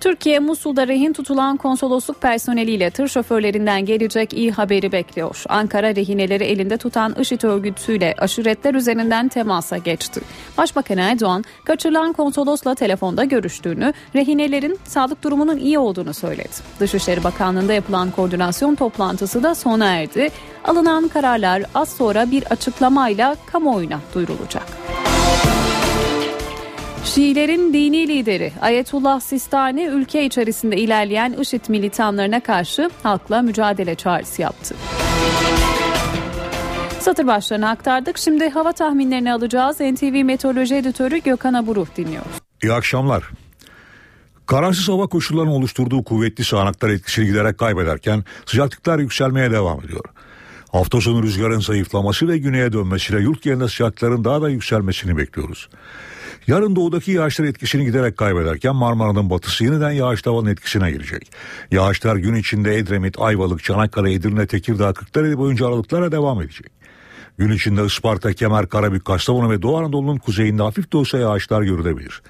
Türkiye 0.00 0.38
Musul'da 0.38 0.88
rehin 0.88 1.12
tutulan 1.12 1.56
konsolosluk 1.56 2.22
personeliyle 2.22 2.90
tır 2.90 3.08
şoförlerinden 3.08 3.84
gelecek 3.84 4.32
iyi 4.32 4.52
haberi 4.52 4.92
bekliyor. 4.92 5.44
Ankara 5.48 5.96
rehineleri 5.96 6.44
elinde 6.44 6.76
tutan 6.76 7.14
IŞİD 7.20 7.42
örgütüyle 7.42 8.14
aşiretler 8.18 8.74
üzerinden 8.74 9.28
temasa 9.28 9.78
geçti. 9.78 10.20
Başbakan 10.58 10.98
Erdoğan 10.98 11.44
kaçırılan 11.64 12.12
konsolosla 12.12 12.74
telefonda 12.74 13.24
görüştüğünü, 13.24 13.92
rehinelerin 14.14 14.78
sağlık 14.84 15.24
durumunun 15.24 15.56
iyi 15.58 15.78
olduğunu 15.78 16.14
söyledi. 16.14 16.48
Dışişleri 16.80 17.24
Bakanlığı'nda 17.24 17.72
yapılan 17.72 18.10
koordinasyon 18.10 18.74
toplantısı 18.74 19.42
da 19.42 19.54
sona 19.54 19.86
erdi. 19.86 20.28
Alınan 20.64 21.08
kararlar 21.08 21.62
az 21.74 21.88
sonra 21.88 22.30
bir 22.30 22.44
açıklamayla 22.44 23.36
kamuoyuna 23.52 24.00
duyurulacak. 24.14 24.66
Şiilerin 27.06 27.72
dini 27.72 28.08
lideri 28.08 28.52
Ayetullah 28.60 29.20
Sistani 29.20 29.84
ülke 29.84 30.24
içerisinde 30.24 30.76
ilerleyen 30.76 31.32
IŞİD 31.32 31.60
militanlarına 31.68 32.40
karşı 32.40 32.90
halkla 33.02 33.42
mücadele 33.42 33.94
çağrısı 33.94 34.42
yaptı. 34.42 34.74
Satır 37.00 37.26
başlarını 37.26 37.68
aktardık. 37.68 38.18
Şimdi 38.18 38.48
hava 38.48 38.72
tahminlerini 38.72 39.32
alacağız. 39.32 39.80
NTV 39.80 40.24
Meteoroloji 40.24 40.74
Editörü 40.74 41.18
Gökhan 41.18 41.54
Aburuh 41.54 41.86
dinliyoruz. 41.96 42.32
İyi 42.62 42.72
akşamlar. 42.72 43.30
Kararsız 44.46 44.88
hava 44.88 45.06
koşullarının 45.06 45.52
oluşturduğu 45.52 46.04
kuvvetli 46.04 46.44
sağanaklar 46.44 46.90
etkisini 46.90 47.26
giderek 47.26 47.58
kaybederken 47.58 48.24
sıcaklıklar 48.46 48.98
yükselmeye 48.98 49.50
devam 49.50 49.80
ediyor. 49.84 50.04
Hafta 50.72 51.00
sonu 51.00 51.22
rüzgarın 51.22 51.60
zayıflaması 51.60 52.28
ve 52.28 52.38
güneye 52.38 52.72
dönmesiyle 52.72 53.20
yurt 53.20 53.42
genelinde 53.42 53.68
sıcaklıkların 53.68 54.24
daha 54.24 54.42
da 54.42 54.48
yükselmesini 54.48 55.16
bekliyoruz. 55.16 55.68
Yarın 56.46 56.76
doğudaki 56.76 57.12
yağışlar 57.12 57.44
etkisini 57.44 57.84
giderek 57.84 58.16
kaybederken 58.16 58.76
Marmara'nın 58.76 59.30
batısı 59.30 59.64
yeniden 59.64 59.90
yağış 59.90 60.22
tavanın 60.22 60.50
etkisine 60.50 60.90
girecek. 60.90 61.30
Yağışlar 61.70 62.16
gün 62.16 62.34
içinde 62.34 62.76
Edremit, 62.76 63.14
Ayvalık, 63.18 63.64
Çanakkale, 63.64 64.12
Edirne, 64.12 64.46
Tekirdağ, 64.46 64.92
Kırklareli 64.92 65.38
boyunca 65.38 65.66
aralıklara 65.66 66.12
devam 66.12 66.42
edecek. 66.42 66.70
Gün 67.38 67.50
içinde 67.50 67.84
Isparta, 67.84 68.32
Kemer, 68.32 68.68
Karabük, 68.68 69.04
Kastamonu 69.04 69.50
ve 69.50 69.62
Doğu 69.62 69.76
Anadolu'nun 69.76 70.18
kuzeyinde 70.18 70.62
hafif 70.62 70.92
de 70.92 70.96
olsa 70.96 71.18
yağışlar 71.18 71.62
görülebilir. 71.62 72.22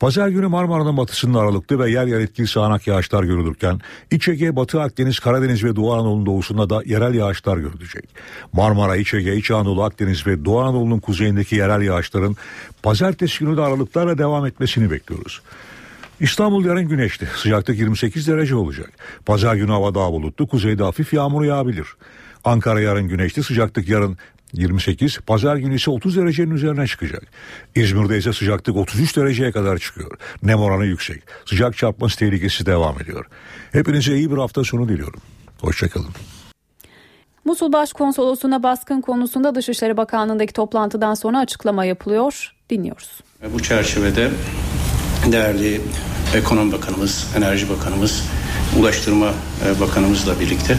Pazar 0.00 0.28
günü 0.28 0.46
Marmara'nın 0.46 0.96
batısında 0.96 1.40
aralıklı 1.40 1.78
ve 1.78 1.90
yer 1.90 2.06
yer 2.06 2.20
etkili 2.20 2.46
sağanak 2.46 2.86
yağışlar 2.86 3.24
görülürken 3.24 3.80
İç 4.10 4.28
Ege, 4.28 4.56
Batı 4.56 4.80
Akdeniz, 4.80 5.18
Karadeniz 5.18 5.64
ve 5.64 5.76
Doğu 5.76 5.92
Anadolu'nun 5.94 6.26
doğusunda 6.26 6.70
da 6.70 6.82
yerel 6.86 7.14
yağışlar 7.14 7.56
görülecek. 7.56 8.04
Marmara, 8.52 8.96
İç 8.96 9.14
Ege, 9.14 9.36
İç 9.36 9.50
Anadolu, 9.50 9.82
Akdeniz 9.82 10.26
ve 10.26 10.44
Doğu 10.44 10.60
Anadolu'nun 10.60 10.98
kuzeyindeki 10.98 11.56
yerel 11.56 11.82
yağışların 11.82 12.36
pazartesi 12.82 13.44
günü 13.44 13.56
de 13.56 13.60
aralıklarla 13.60 14.18
devam 14.18 14.46
etmesini 14.46 14.90
bekliyoruz. 14.90 15.40
İstanbul 16.20 16.64
yarın 16.64 16.88
güneşli. 16.88 17.26
Sıcaklık 17.36 17.78
28 17.78 18.28
derece 18.28 18.54
olacak. 18.54 18.90
Pazar 19.26 19.54
günü 19.54 19.70
hava 19.70 19.94
daha 19.94 20.12
bulutlu. 20.12 20.46
Kuzeyde 20.46 20.82
hafif 20.82 21.12
yağmur 21.12 21.44
yağabilir. 21.44 21.86
Ankara 22.44 22.80
yarın 22.80 23.08
güneşli. 23.08 23.42
Sıcaklık 23.42 23.88
yarın 23.88 24.18
28, 24.52 25.18
pazar 25.18 25.56
günü 25.56 25.74
ise 25.74 25.90
30 25.90 26.16
derecenin 26.16 26.50
üzerine 26.50 26.86
çıkacak. 26.86 27.22
İzmir'de 27.74 28.18
ise 28.18 28.32
sıcaklık 28.32 28.76
33 28.76 29.16
dereceye 29.16 29.52
kadar 29.52 29.78
çıkıyor. 29.78 30.18
Nem 30.42 30.58
oranı 30.58 30.84
yüksek. 30.86 31.22
Sıcak 31.44 31.76
çarpması 31.76 32.18
tehlikesi 32.18 32.66
devam 32.66 33.00
ediyor. 33.00 33.26
Hepinize 33.72 34.16
iyi 34.16 34.30
bir 34.30 34.36
hafta 34.36 34.64
sonu 34.64 34.88
diliyorum. 34.88 35.20
Hoşçakalın. 35.60 36.10
Musul 37.44 37.72
Başkonsolosluğu'na 37.72 38.62
baskın 38.62 39.00
konusunda 39.00 39.54
Dışişleri 39.54 39.96
Bakanlığı'ndaki 39.96 40.52
toplantıdan 40.52 41.14
sonra 41.14 41.38
açıklama 41.38 41.84
yapılıyor. 41.84 42.52
Dinliyoruz. 42.70 43.20
Bu 43.54 43.62
çerçevede 43.62 44.30
değerli 45.32 45.80
Ekonomi 46.34 46.72
Bakanımız, 46.72 47.26
Enerji 47.36 47.68
Bakanımız, 47.68 48.22
Ulaştırma 48.78 49.26
e, 49.26 49.80
Bakanımızla 49.80 50.40
birlikte 50.40 50.78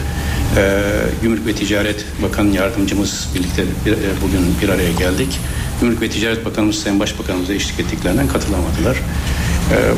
e, 0.56 0.82
Gümrük 1.22 1.46
ve 1.46 1.52
Ticaret 1.52 2.04
Bakan 2.22 2.44
Yardımcımız 2.44 3.28
birlikte 3.34 3.64
bir, 3.86 3.92
e, 3.92 3.96
bugün 4.22 4.40
bir 4.62 4.68
araya 4.68 4.92
geldik. 4.92 5.40
Gümrük 5.80 6.02
ve 6.02 6.10
Ticaret 6.10 6.44
Bakanımız 6.44 6.78
Sayın 6.78 7.00
Başbakanımıza 7.00 7.52
eşlik 7.52 7.80
ettiklerinden 7.80 8.28
katılamadılar. 8.28 8.96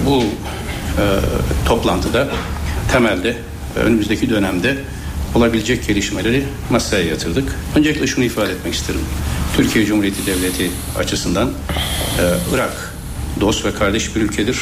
Bu 0.07 0.25
toplantıda 1.67 2.29
temelde 2.93 3.37
önümüzdeki 3.77 4.31
dönemde 4.31 4.77
olabilecek 5.35 5.87
gelişmeleri 5.87 6.45
masaya 6.71 7.05
yatırdık. 7.05 7.57
Öncelikle 7.77 8.07
şunu 8.07 8.25
ifade 8.25 8.53
etmek 8.53 8.75
isterim. 8.75 9.01
Türkiye 9.57 9.87
Cumhuriyeti 9.87 10.27
Devleti 10.27 10.71
açısından 10.99 11.51
Irak 12.55 12.95
dost 13.41 13.65
ve 13.65 13.75
kardeş 13.75 14.17
bir 14.17 14.21
ülkedir. 14.21 14.59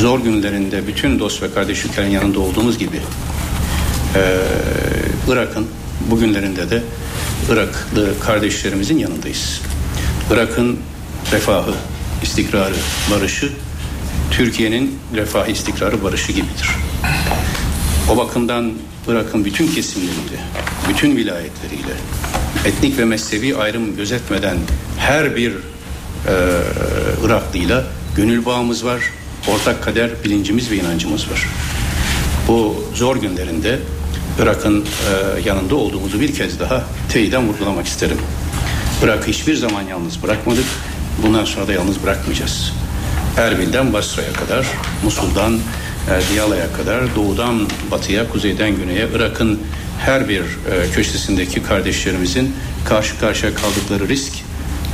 Zor 0.00 0.20
günlerinde 0.20 0.86
bütün 0.86 1.18
dost 1.18 1.42
ve 1.42 1.54
kardeş 1.54 1.84
ülkelerin 1.84 2.10
yanında 2.10 2.40
olduğumuz 2.40 2.78
gibi 2.78 2.96
e, 4.14 4.38
Irak'ın 5.28 5.66
bugünlerinde 6.10 6.70
de 6.70 6.82
Iraklı 7.52 8.20
kardeşlerimizin 8.20 8.98
yanındayız. 8.98 9.60
Irak'ın 10.32 10.78
refahı, 11.32 11.74
istikrarı, 12.22 12.74
barışı 13.10 13.52
Türkiye'nin 14.30 14.98
refahı, 15.14 15.50
istikrarı, 15.50 16.02
barışı 16.04 16.32
gibidir. 16.32 16.70
O 18.10 18.16
bakımdan 18.16 18.72
Irak'ın 19.08 19.44
bütün 19.44 19.68
kesimlerinde, 19.68 20.38
bütün 20.88 21.16
vilayetleriyle 21.16 21.94
etnik 22.64 22.98
ve 22.98 23.04
mezhebi 23.04 23.56
ayrım 23.56 23.96
gözetmeden 23.96 24.56
her 24.98 25.36
bir 25.36 25.52
e, 25.52 25.56
Iraklıyla 27.26 27.84
gönül 28.16 28.44
bağımız 28.44 28.84
var, 28.84 29.00
ortak 29.54 29.82
kader 29.82 30.10
bilincimiz 30.24 30.70
ve 30.70 30.76
inancımız 30.76 31.30
var. 31.30 31.46
Bu 32.48 32.84
zor 32.94 33.16
günlerinde 33.16 33.78
Irak'ın 34.42 34.82
e, 34.82 35.40
yanında 35.48 35.76
olduğumuzu 35.76 36.20
bir 36.20 36.34
kez 36.34 36.60
daha 36.60 36.84
teyiden 37.12 37.48
vurgulamak 37.48 37.86
isterim. 37.86 38.18
Irak'ı 39.02 39.26
hiçbir 39.26 39.54
zaman 39.54 39.82
yalnız 39.82 40.22
bırakmadık, 40.22 40.64
bundan 41.22 41.44
sonra 41.44 41.68
da 41.68 41.72
yalnız 41.72 42.02
bırakmayacağız. 42.02 42.72
Erbil'den 43.36 43.92
Basra'ya 43.92 44.32
kadar, 44.32 44.66
Musul'dan 45.04 45.54
e, 45.54 46.32
Diyala'ya 46.32 46.72
kadar, 46.72 47.16
doğudan 47.16 47.68
batıya, 47.90 48.28
kuzeyden 48.28 48.76
güneye 48.76 49.08
Irak'ın 49.14 49.60
her 49.98 50.28
bir 50.28 50.40
e, 50.40 50.90
köşesindeki 50.94 51.62
kardeşlerimizin 51.62 52.54
karşı 52.84 53.20
karşıya 53.20 53.54
kaldıkları 53.54 54.08
risk 54.08 54.32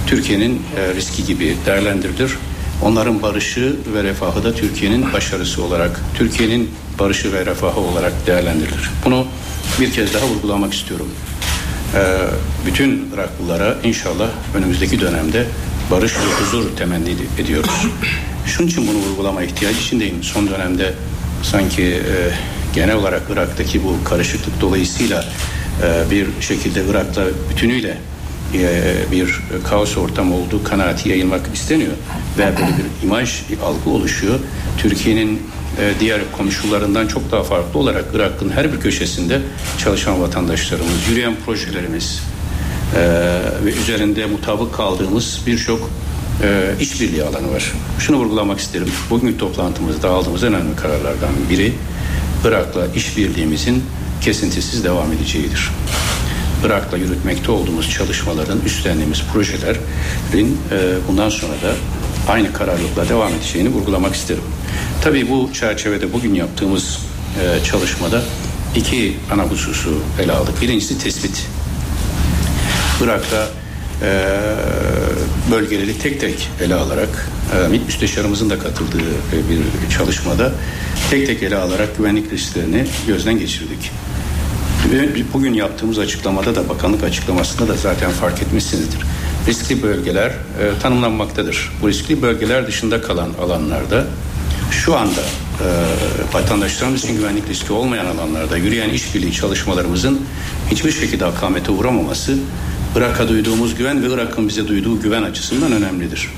Türkiye'nin 0.06 0.62
e, 0.76 0.94
riski 0.94 1.24
gibi 1.24 1.56
değerlendirilir. 1.66 2.30
Onların 2.84 3.22
barışı 3.22 3.76
ve 3.94 4.04
refahı 4.04 4.44
da 4.44 4.54
Türkiye'nin 4.54 5.12
başarısı 5.12 5.62
olarak, 5.62 6.00
Türkiye'nin 6.14 6.70
barışı 6.98 7.32
ve 7.32 7.46
refahı 7.46 7.80
olarak 7.80 8.26
değerlendirilir. 8.26 8.90
Bunu 9.04 9.26
bir 9.80 9.92
kez 9.92 10.14
daha 10.14 10.26
vurgulamak 10.26 10.74
istiyorum. 10.74 11.08
Ee, 11.94 12.16
bütün 12.66 13.08
Iraklılara 13.14 13.76
inşallah 13.84 14.28
önümüzdeki 14.54 15.00
dönemde 15.00 15.46
barış 15.90 16.12
ve 16.16 16.44
huzur 16.44 16.76
temenni 16.76 17.16
ediyoruz. 17.38 17.86
Şunun 18.46 18.68
için 18.68 18.88
bunu 18.88 18.98
vurgulama 18.98 19.42
ihtiyacı 19.42 19.78
içindeyim. 19.78 20.22
Son 20.22 20.48
dönemde 20.48 20.94
sanki 21.42 21.82
e, 21.82 22.30
genel 22.74 22.96
olarak 22.96 23.22
Irak'taki 23.32 23.84
bu 23.84 24.04
karışıklık 24.04 24.60
dolayısıyla 24.60 25.24
e, 25.82 26.10
bir 26.10 26.26
şekilde 26.40 26.82
Irak'ta 26.90 27.24
bütünüyle 27.50 27.98
bir 29.12 29.40
kaos 29.70 29.96
ortamı 29.96 30.36
olduğu 30.36 30.64
kanaati 30.64 31.08
yayılmak 31.08 31.54
isteniyor 31.54 31.92
ve 32.38 32.44
böyle 32.46 32.56
bir 32.56 33.06
imaj, 33.06 33.42
bir 33.50 33.58
algı 33.58 33.90
oluşuyor. 33.90 34.38
Türkiye'nin 34.78 35.42
e, 35.80 35.92
diğer 36.00 36.20
komşularından 36.36 37.06
çok 37.06 37.32
daha 37.32 37.42
farklı 37.42 37.78
olarak 37.80 38.04
Irak'ın 38.14 38.50
her 38.50 38.72
bir 38.72 38.80
köşesinde 38.80 39.40
çalışan 39.78 40.20
vatandaşlarımız, 40.20 41.08
yürüyen 41.10 41.34
projelerimiz 41.46 42.22
e, 42.96 43.00
ve 43.64 43.70
üzerinde 43.70 44.26
mutabık 44.26 44.74
kaldığımız 44.74 45.40
birçok 45.46 45.90
işbirliği 46.80 47.22
alanı 47.22 47.52
var. 47.52 47.72
Şunu 47.98 48.16
vurgulamak 48.16 48.58
isterim. 48.58 48.88
Bugünkü 49.10 49.38
toplantımızda 49.38 50.10
aldığımız 50.10 50.44
en 50.44 50.54
önemli 50.54 50.76
kararlardan 50.76 51.30
biri 51.50 51.72
Irak'la 52.44 52.86
işbirliğimizin 52.94 53.84
kesintisiz 54.20 54.84
devam 54.84 55.12
edeceğidir. 55.12 55.70
Irak'la 56.64 56.98
yürütmekte 56.98 57.52
olduğumuz 57.52 57.90
çalışmaların, 57.90 58.60
üstlendiğimiz 58.66 59.22
projelerin 59.32 60.58
e, 60.70 60.78
bundan 61.08 61.28
sonra 61.28 61.52
da 61.52 61.74
aynı 62.28 62.52
kararlılıkla 62.52 63.08
devam 63.08 63.34
edeceğini 63.34 63.68
vurgulamak 63.68 64.14
isterim. 64.14 64.42
Tabii 65.02 65.30
bu 65.30 65.50
çerçevede 65.52 66.12
bugün 66.12 66.34
yaptığımız 66.34 66.98
e, 67.40 67.64
çalışmada 67.64 68.22
iki 68.76 69.16
ana 69.32 69.42
hususu 69.42 69.98
ele 70.22 70.32
aldık. 70.32 70.62
Birincisi 70.62 70.98
tespit. 70.98 71.46
Irak'ta 73.02 73.48
e, 74.02 74.30
bölgeleri 75.50 75.98
tek 75.98 76.20
tek 76.20 76.48
ele 76.60 76.74
alarak 76.74 77.28
e, 77.64 77.68
MİT 77.68 77.86
Müsteşarımızın 77.86 78.50
da 78.50 78.58
katıldığı 78.58 78.98
e, 79.32 79.50
bir 79.50 79.90
çalışmada 79.90 80.52
tek 81.10 81.26
tek 81.26 81.42
ele 81.42 81.56
alarak 81.56 81.96
güvenlik 81.96 82.32
risklerini 82.32 82.86
gözden 83.06 83.38
geçirdik. 83.38 83.90
Bugün 85.34 85.54
yaptığımız 85.54 85.98
açıklamada 85.98 86.54
da 86.54 86.68
bakanlık 86.68 87.04
açıklamasında 87.04 87.68
da 87.68 87.76
zaten 87.76 88.10
fark 88.10 88.42
etmişsinizdir. 88.42 89.00
Riskli 89.46 89.82
bölgeler 89.82 90.28
e, 90.30 90.78
tanımlanmaktadır. 90.82 91.72
Bu 91.82 91.88
riskli 91.88 92.22
bölgeler 92.22 92.66
dışında 92.66 93.00
kalan 93.00 93.30
alanlarda 93.42 94.06
şu 94.70 94.96
anda 94.96 95.20
e, 95.20 95.66
vatandaşlarımız 96.34 97.04
için 97.04 97.16
güvenlik 97.16 97.48
riski 97.48 97.72
olmayan 97.72 98.06
alanlarda 98.06 98.56
yürüyen 98.56 98.90
işbirliği 98.90 99.32
çalışmalarımızın 99.32 100.20
hiçbir 100.70 100.92
şekilde 100.92 101.24
akamete 101.24 101.72
uğramaması 101.72 102.38
Irak'a 102.96 103.28
duyduğumuz 103.28 103.74
güven 103.74 104.02
ve 104.02 104.14
Irak'ın 104.14 104.48
bize 104.48 104.68
duyduğu 104.68 105.00
güven 105.00 105.22
açısından 105.22 105.72
önemlidir. 105.72 106.30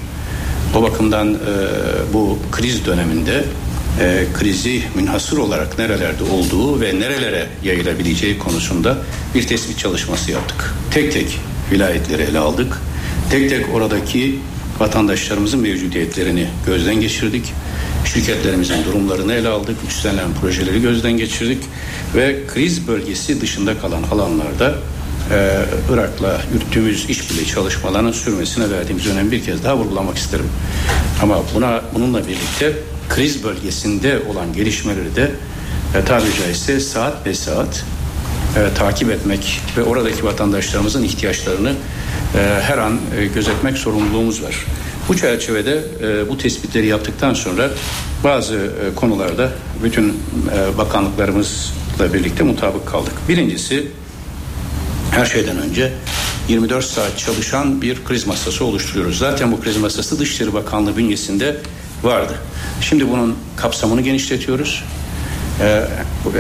O 0.75 0.83
bakımdan 0.83 1.35
e, 1.35 1.39
bu 2.13 2.39
kriz 2.53 2.87
döneminde 2.87 3.45
e, 4.01 4.25
krizi 4.35 4.83
münhasır 4.95 5.39
olarak 5.39 5.79
nerelerde 5.79 6.25
olduğu 6.25 6.81
ve 6.81 7.01
nerelere 7.01 7.47
yayılabileceği 7.65 8.39
konusunda 8.39 8.99
bir 9.35 9.47
tespit 9.47 9.79
çalışması 9.79 10.31
yaptık. 10.31 10.75
Tek 10.91 11.13
tek 11.13 11.39
vilayetleri 11.73 12.23
ele 12.23 12.39
aldık. 12.39 12.81
Tek 13.31 13.51
tek 13.51 13.75
oradaki 13.75 14.39
vatandaşlarımızın 14.79 15.61
mevcudiyetlerini 15.61 16.47
gözden 16.67 17.01
geçirdik. 17.01 17.53
Şirketlerimizin 18.05 18.85
durumlarını 18.85 19.33
ele 19.33 19.49
aldık. 19.49 19.77
Üstlenen 19.89 20.35
projeleri 20.41 20.83
gözden 20.83 21.13
geçirdik. 21.13 21.65
Ve 22.15 22.37
kriz 22.47 22.89
bölgesi 22.89 23.41
dışında 23.41 23.79
kalan 23.79 24.03
alanlarda 24.03 24.75
e, 25.33 25.59
Irak'la 25.93 26.41
yürüttüğümüz 26.55 27.11
işbirliği 27.11 27.47
çalışmalarının 27.47 28.13
sürmesine 28.13 28.71
verdiğimiz 28.71 29.07
önemi 29.07 29.31
bir 29.31 29.45
kez 29.45 29.65
daha 29.65 29.77
vurgulamak 29.77 30.17
isterim. 30.19 30.47
Ama 31.23 31.43
buna 31.55 31.83
bununla 31.95 32.29
birlikte 32.29 32.73
kriz 33.09 33.45
bölgesinde 33.45 34.23
olan 34.31 34.53
gelişmeleri 34.53 35.17
de 35.17 35.31
e, 35.95 36.05
tabiri 36.05 36.35
caizse 36.35 36.81
saat 36.81 37.27
be 37.27 37.35
saat 37.35 37.85
e, 38.57 38.75
takip 38.75 39.11
etmek 39.11 39.61
ve 39.77 39.83
oradaki 39.83 40.25
vatandaşlarımızın 40.25 41.03
ihtiyaçlarını 41.03 41.71
e, 41.71 42.39
her 42.63 42.79
an 42.79 42.99
e, 43.19 43.27
gözetmek 43.27 43.79
sorumluluğumuz 43.79 44.43
var. 44.43 44.67
Bu 45.09 45.17
çerçevede 45.17 45.85
e, 46.03 46.29
bu 46.29 46.39
tespitleri 46.39 46.87
yaptıktan 46.87 47.35
sonra 47.35 47.71
bazı 48.25 48.55
e, 48.55 48.95
konularda 48.95 49.53
bütün 49.85 50.09
e, 50.09 50.79
bakanlıklarımızla 50.79 52.15
birlikte 52.15 52.43
mutabık 52.43 52.87
kaldık. 52.87 53.13
Birincisi 53.29 53.87
her 55.11 55.27
şeyden 55.27 55.59
önce 55.59 55.93
24 56.49 56.85
saat 56.85 57.19
çalışan 57.19 57.83
bir 57.83 58.05
kriz 58.05 58.27
masası 58.27 58.65
oluşturuyoruz. 58.65 59.19
Zaten 59.19 59.53
bu 59.53 59.61
kriz 59.61 59.77
masası 59.77 60.19
Dışişleri 60.19 60.55
Bakanlığı 60.55 60.97
bünyesinde 60.97 61.57
vardı. 62.07 62.33
Şimdi 62.81 63.11
bunun 63.11 63.37
kapsamını 63.57 64.01
genişletiyoruz. 64.01 64.85
Ee, 65.61 65.83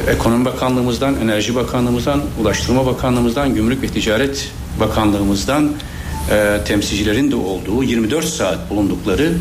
Ekonomi 0.08 0.44
Bakanlığımızdan, 0.44 1.16
Enerji 1.22 1.54
Bakanlığımızdan, 1.54 2.20
Ulaştırma 2.40 2.86
Bakanlığımızdan, 2.86 3.54
Gümrük 3.54 3.82
ve 3.82 3.88
Ticaret 3.88 4.52
Bakanlığımızdan 4.80 5.72
e, 6.30 6.60
temsilcilerin 6.64 7.30
de 7.30 7.36
olduğu 7.36 7.82
24 7.82 8.24
saat 8.24 8.70
bulundukları 8.70 9.32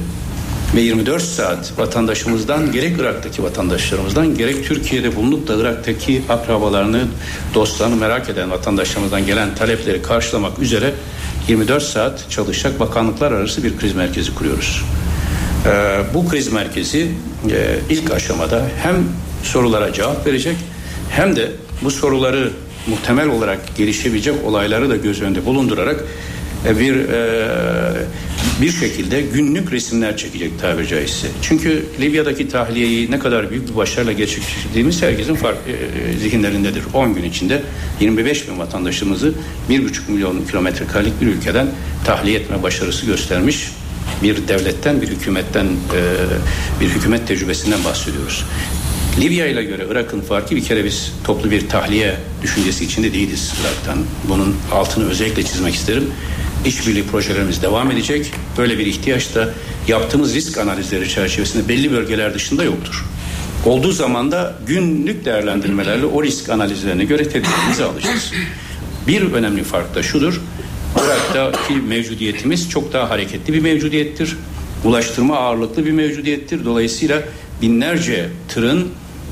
ve 0.75 0.81
24 0.81 1.23
saat 1.23 1.73
vatandaşımızdan 1.77 2.71
gerek 2.71 2.99
Irak'taki 2.99 3.43
vatandaşlarımızdan 3.43 4.37
gerek 4.37 4.65
Türkiye'de 4.65 5.15
bulunup 5.15 5.47
da 5.47 5.55
Irak'taki 5.55 6.21
akrabalarını, 6.29 7.01
dostlarını 7.53 7.95
merak 7.95 8.29
eden 8.29 8.51
vatandaşlarımızdan 8.51 9.25
gelen 9.25 9.55
talepleri 9.55 10.01
karşılamak 10.01 10.59
üzere 10.59 10.93
24 11.47 11.83
saat 11.83 12.29
çalışacak 12.29 12.79
bakanlıklar 12.79 13.31
arası 13.31 13.63
bir 13.63 13.77
kriz 13.77 13.95
merkezi 13.95 14.35
kuruyoruz. 14.35 14.83
Ee, 15.65 16.03
bu 16.13 16.27
kriz 16.27 16.51
merkezi 16.51 17.07
e, 17.51 17.75
ilk 17.89 18.11
aşamada 18.11 18.65
hem 18.83 18.95
sorulara 19.43 19.93
cevap 19.93 20.27
verecek 20.27 20.55
hem 21.09 21.35
de 21.35 21.51
bu 21.81 21.91
soruları 21.91 22.51
muhtemel 22.87 23.27
olarak 23.27 23.77
gelişebilecek 23.77 24.35
olayları 24.45 24.89
da 24.89 24.95
göz 24.95 25.21
önünde 25.21 25.45
bulundurarak 25.45 26.03
e, 26.67 26.79
bir 26.79 26.95
e, 26.95 27.49
bir 28.61 28.71
şekilde 28.71 29.21
günlük 29.21 29.71
resimler 29.71 30.17
çekecek 30.17 30.59
tabiri 30.59 30.87
caizse. 30.87 31.27
Çünkü 31.41 31.85
Libya'daki 32.01 32.47
tahliyeyi 32.47 33.11
ne 33.11 33.19
kadar 33.19 33.49
büyük 33.49 33.69
bir 33.69 33.75
başarıyla 33.75 34.13
gerçekleştirdiğimiz 34.13 35.01
herkesin 35.01 35.35
fark, 35.35 35.57
e, 35.67 36.17
zihinlerindedir. 36.17 36.83
10 36.93 37.13
gün 37.13 37.23
içinde 37.23 37.61
25 37.99 38.49
bin 38.49 38.59
vatandaşımızı 38.59 39.33
1,5 39.69 40.11
milyon 40.11 40.45
kilometre 40.45 40.87
karelik 40.87 41.21
bir 41.21 41.27
ülkeden 41.27 41.67
tahliye 42.05 42.39
etme 42.39 42.63
başarısı 42.63 43.05
göstermiş 43.05 43.67
bir 44.23 44.47
devletten, 44.47 45.01
bir 45.01 45.07
hükümetten, 45.07 45.65
e, 45.65 45.71
bir 46.81 46.89
hükümet 46.89 47.27
tecrübesinden 47.27 47.83
bahsediyoruz. 47.83 48.45
Libya 49.21 49.45
ile 49.45 49.63
göre 49.63 49.85
Irak'ın 49.91 50.21
farkı 50.21 50.55
bir 50.55 50.63
kere 50.63 50.85
biz 50.85 51.13
toplu 51.23 51.51
bir 51.51 51.69
tahliye 51.69 52.15
düşüncesi 52.43 52.85
içinde 52.85 53.13
değiliz 53.13 53.53
Irak'tan. 53.61 54.03
Bunun 54.29 54.55
altını 54.71 55.09
özellikle 55.09 55.43
çizmek 55.43 55.75
isterim. 55.75 56.11
İşbirliği 56.65 57.03
projelerimiz 57.03 57.61
devam 57.61 57.91
edecek. 57.91 58.31
Böyle 58.57 58.77
bir 58.77 58.85
ihtiyaç 58.85 59.35
da 59.35 59.49
yaptığımız 59.87 60.35
risk 60.35 60.57
analizleri 60.57 61.09
çerçevesinde 61.09 61.67
belli 61.67 61.91
bölgeler 61.91 62.33
dışında 62.33 62.63
yoktur. 62.63 63.05
Olduğu 63.65 63.91
zaman 63.91 64.31
da 64.31 64.55
günlük 64.67 65.25
değerlendirmelerle 65.25 66.05
o 66.05 66.23
risk 66.23 66.49
analizlerine 66.49 67.03
göre 67.03 67.23
tedbirimizi 67.23 67.83
alacağız. 67.83 68.31
Bir 69.07 69.21
önemli 69.21 69.63
fark 69.63 69.95
da 69.95 70.03
şudur. 70.03 70.41
Irak'taki 70.95 71.73
mevcudiyetimiz 71.73 72.69
çok 72.69 72.93
daha 72.93 73.09
hareketli 73.09 73.53
bir 73.53 73.61
mevcudiyettir. 73.61 74.37
Ulaştırma 74.83 75.37
ağırlıklı 75.37 75.85
bir 75.85 75.91
mevcudiyettir. 75.91 76.65
Dolayısıyla 76.65 77.21
binlerce 77.61 78.29
tırın 78.47 78.87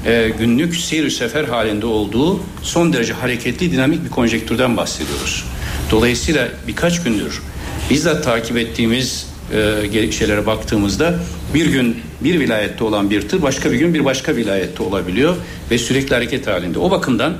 e, 0.05 0.31
günlük 0.39 0.75
seyir 0.75 1.09
sefer 1.09 1.43
halinde 1.43 1.85
olduğu 1.85 2.39
son 2.61 2.93
derece 2.93 3.13
hareketli 3.13 3.71
dinamik 3.71 4.05
bir 4.05 4.09
konjektürden 4.09 4.77
bahsediyoruz. 4.77 5.45
Dolayısıyla 5.91 6.47
birkaç 6.67 7.03
gündür 7.03 7.41
bizzat 7.89 8.23
takip 8.23 8.57
ettiğimiz 8.57 9.27
e, 9.53 10.11
şeylere 10.11 10.45
baktığımızda 10.45 11.15
bir 11.53 11.65
gün 11.65 11.97
bir 12.21 12.39
vilayette 12.39 12.83
olan 12.83 13.09
bir 13.09 13.29
tır 13.29 13.41
başka 13.41 13.71
bir 13.71 13.77
gün 13.77 13.93
bir 13.93 14.05
başka 14.05 14.35
vilayette 14.35 14.83
olabiliyor 14.83 15.35
ve 15.71 15.77
sürekli 15.77 16.15
hareket 16.15 16.47
halinde. 16.47 16.79
O 16.79 16.91
bakımdan 16.91 17.33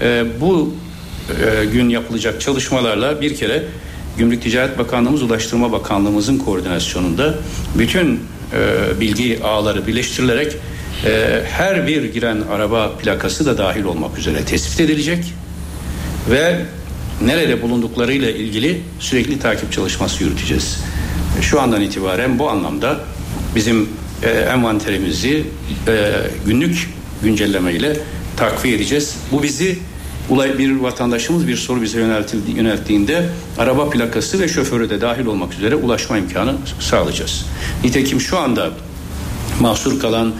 e, 0.00 0.24
bu 0.40 0.74
e, 1.30 1.64
gün 1.64 1.88
yapılacak 1.88 2.40
çalışmalarla 2.40 3.20
bir 3.20 3.36
kere 3.36 3.62
Gümrük 4.18 4.42
Ticaret 4.42 4.78
Bakanlığımız, 4.78 5.22
Ulaştırma 5.22 5.72
Bakanlığımızın 5.72 6.38
koordinasyonunda 6.38 7.34
bütün 7.78 8.20
e, 8.52 9.00
bilgi 9.00 9.40
ağları 9.44 9.86
birleştirilerek 9.86 10.56
e, 11.06 11.42
her 11.50 11.86
bir 11.86 12.04
giren 12.04 12.40
araba 12.52 12.92
plakası 12.98 13.46
da 13.46 13.58
dahil 13.58 13.84
olmak 13.84 14.18
üzere 14.18 14.44
tespit 14.44 14.80
edilecek 14.80 15.24
ve 16.30 16.60
nerede 17.22 17.62
bulunduklarıyla 17.62 18.30
ilgili 18.30 18.80
sürekli 18.98 19.38
takip 19.38 19.72
çalışması 19.72 20.24
yürüteceğiz. 20.24 20.78
Şu 21.40 21.60
andan 21.60 21.80
itibaren 21.80 22.38
bu 22.38 22.50
anlamda 22.50 23.00
bizim 23.54 23.88
e, 24.22 24.30
envanterimizi 24.30 25.44
günlük 26.46 26.90
güncelleme 27.22 27.72
ile 27.72 27.96
takviye 28.36 28.76
edeceğiz. 28.76 29.16
Bu 29.32 29.42
bizi 29.42 29.78
Ulay 30.30 30.58
bir 30.58 30.76
vatandaşımız 30.76 31.48
bir 31.48 31.56
soru 31.56 31.82
bize 31.82 32.00
yöneltildi, 32.00 32.50
yönelttiğinde 32.50 33.26
araba 33.58 33.90
plakası 33.90 34.40
ve 34.40 34.48
şoförü 34.48 34.90
de 34.90 35.00
dahil 35.00 35.26
olmak 35.26 35.54
üzere 35.54 35.74
ulaşma 35.74 36.18
imkanı 36.18 36.54
sağlayacağız. 36.80 37.46
Nitekim 37.84 38.20
şu 38.20 38.38
anda 38.38 38.70
mahsur 39.60 40.00
kalan 40.00 40.32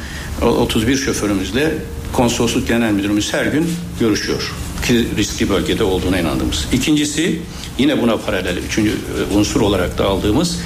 31 0.43 0.97
şoförümüzle 0.97 1.74
konsolosluk 2.12 2.68
genel 2.68 2.93
müdürümüz 2.93 3.32
her 3.32 3.47
gün 3.47 3.66
görüşüyor. 4.01 4.53
Ki 4.86 5.07
riskli 5.16 5.49
bölgede 5.49 5.84
olduğuna 5.84 6.18
inandığımız. 6.18 6.66
İkincisi 6.72 7.41
yine 7.78 8.03
buna 8.03 8.16
paralel 8.16 8.57
üçüncü 8.57 8.91
e, 8.91 9.34
unsur 9.34 9.61
olarak 9.61 9.99
da 9.99 10.07
aldığımız 10.07 10.61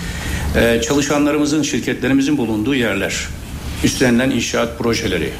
e, 0.57 0.81
çalışanlarımızın 0.83 1.63
şirketlerimizin 1.63 2.39
bulunduğu 2.39 2.75
yerler 2.75 3.29
üstlenilen 3.85 4.31
inşaat 4.31 4.79
projeleri 4.79 5.31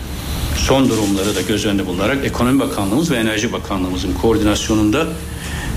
son 0.57 0.89
durumları 0.89 1.37
da 1.37 1.41
göz 1.41 1.67
önünde 1.67 1.87
bulunarak 1.87 2.25
Ekonomi 2.25 2.61
Bakanlığımız 2.61 3.11
ve 3.11 3.17
Enerji 3.17 3.53
Bakanlığımızın 3.53 4.13
koordinasyonunda 4.13 5.07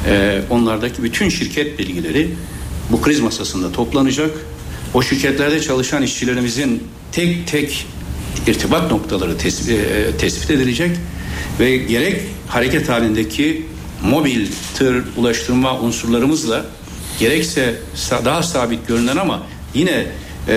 e, 0.07 0.41
onlardaki 0.49 1.03
bütün 1.03 1.29
şirket 1.29 1.79
bilgileri 1.79 2.29
bu 2.91 3.01
kriz 3.01 3.19
masasında 3.19 3.71
toplanacak. 3.71 4.31
O 4.93 5.01
şirketlerde 5.01 5.61
çalışan 5.61 6.03
işçilerimizin 6.03 6.83
tek 7.11 7.47
tek 7.47 7.85
irtibat 8.47 8.91
noktaları 8.91 9.37
tespit, 9.37 9.69
e, 9.69 10.11
tespit 10.17 10.51
edilecek 10.51 10.91
ve 11.59 11.77
gerek 11.77 12.21
hareket 12.47 12.89
halindeki 12.89 13.65
mobil 14.03 14.47
tır 14.75 15.03
ulaştırma 15.17 15.79
unsurlarımızla 15.79 16.65
gerekse 17.19 17.75
daha 18.25 18.43
sabit 18.43 18.87
görünen 18.87 19.17
ama 19.17 19.43
yine 19.73 20.05
e, 20.49 20.53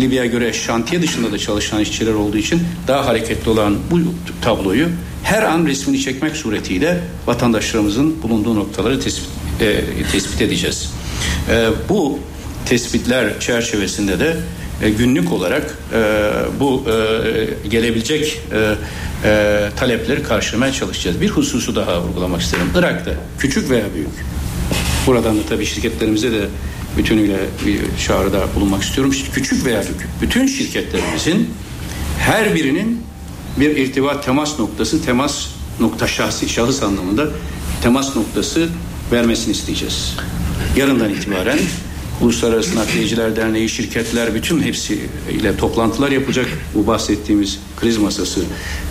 Libya'ya 0.00 0.30
göre 0.30 0.52
şantiye 0.52 1.02
dışında 1.02 1.32
da 1.32 1.38
çalışan 1.38 1.80
işçiler 1.80 2.12
olduğu 2.12 2.36
için 2.36 2.62
daha 2.88 3.06
hareketli 3.06 3.50
olan 3.50 3.76
bu 3.90 3.98
tabloyu 4.42 4.88
her 5.22 5.42
an 5.42 5.66
resmini 5.66 6.00
çekmek 6.00 6.36
suretiyle 6.36 7.00
vatandaşlarımızın 7.26 8.22
bulunduğu 8.22 8.56
noktaları 8.56 9.00
tespit, 9.00 9.28
e, 9.60 9.80
tespit 10.12 10.42
edeceğiz. 10.42 10.90
E, 11.50 11.68
bu 11.88 12.18
tespitler 12.66 13.40
çerçevesinde 13.40 14.20
de 14.20 14.36
e, 14.82 14.90
günlük 14.90 15.32
olarak 15.32 15.78
e, 15.92 16.30
bu 16.60 16.84
e, 17.64 17.68
gelebilecek 17.68 18.40
e, 18.52 18.74
e, 19.24 19.68
talepleri 19.76 20.22
karşılamaya 20.22 20.72
çalışacağız. 20.72 21.20
Bir 21.20 21.28
hususu 21.28 21.76
daha 21.76 22.02
vurgulamak 22.02 22.40
isterim. 22.40 22.66
Irak'ta 22.78 23.10
küçük 23.38 23.70
veya 23.70 23.84
büyük 23.94 24.08
buradan 25.06 25.36
da 25.36 25.40
tabii 25.48 25.66
şirketlerimize 25.66 26.32
de 26.32 26.46
bütünüyle 26.98 27.38
bir 27.66 27.80
çağrıda 28.06 28.46
bulunmak 28.56 28.82
istiyorum. 28.82 29.14
Küçük 29.32 29.64
veya 29.64 29.82
büyük 29.82 30.08
bütün 30.22 30.46
şirketlerimizin 30.46 31.50
her 32.18 32.54
birinin 32.54 33.02
bir 33.56 33.76
irtibat 33.76 34.24
temas 34.24 34.58
noktası, 34.58 35.04
temas 35.04 35.46
nokta 35.80 36.06
şahsi 36.06 36.48
şahıs 36.48 36.82
anlamında 36.82 37.28
temas 37.82 38.16
noktası 38.16 38.68
vermesini 39.12 39.52
isteyeceğiz. 39.52 40.16
Yarından 40.76 41.10
itibaren 41.10 41.58
Uluslararası 42.20 42.76
Nakliyeciler 42.76 43.36
Derneği, 43.36 43.68
şirketler 43.68 44.34
bütün 44.34 44.62
hepsi 44.62 45.00
ile 45.30 45.56
toplantılar 45.56 46.10
yapacak 46.10 46.46
bu 46.74 46.86
bahsettiğimiz 46.86 47.58
kriz 47.76 47.98
masası 47.98 48.40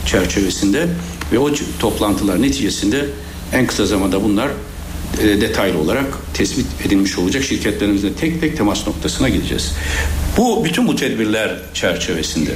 çerçevesinde 0.06 0.88
ve 1.32 1.40
o 1.40 1.52
toplantılar 1.80 2.42
neticesinde 2.42 3.06
en 3.54 3.68
kısa 3.68 3.86
zamanda 3.86 4.24
bunlar 4.24 4.50
detaylı 5.18 5.80
olarak 5.80 6.06
tespit 6.34 6.66
edilmiş 6.86 7.18
olacak 7.18 7.44
şirketlerimizle 7.44 8.14
tek 8.14 8.42
tek 8.42 8.58
temas 8.58 8.88
noktasına 8.88 9.30
gideceğiz. 9.30 9.72
Bu 10.38 10.66
bütün 10.66 10.88
bu 10.88 10.96
tedbirler 10.96 11.56
çerçevesinde 11.74 12.52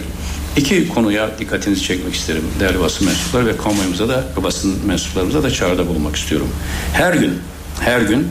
iki 0.57 0.87
konuya 0.87 1.39
dikkatinizi 1.39 1.83
çekmek 1.83 2.15
isterim 2.15 2.43
değerli 2.59 2.79
basın 2.79 3.07
mensupları 3.07 3.45
ve 3.45 3.57
kamuoyumuza 3.57 4.09
da 4.09 4.23
basın 4.43 4.85
mensuplarımıza 4.85 5.43
da 5.43 5.51
çağrıda 5.51 5.87
bulunmak 5.87 6.15
istiyorum. 6.15 6.49
Her 6.93 7.13
gün 7.13 7.33
her 7.79 8.01
gün 8.01 8.27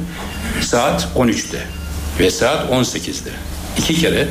saat 0.61 1.09
13'te 1.17 1.59
ve 2.21 2.31
saat 2.31 2.71
18'de 2.71 3.31
iki 3.79 3.95
kere 3.95 4.29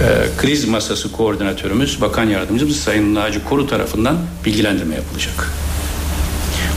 e, 0.00 0.06
kriz 0.38 0.64
masası 0.64 1.12
koordinatörümüz 1.12 2.00
Bakan 2.00 2.24
Yardımcımız 2.24 2.76
Sayın 2.76 3.14
Naci 3.14 3.44
Koru 3.44 3.66
tarafından 3.66 4.18
bilgilendirme 4.44 4.94
yapılacak. 4.94 5.50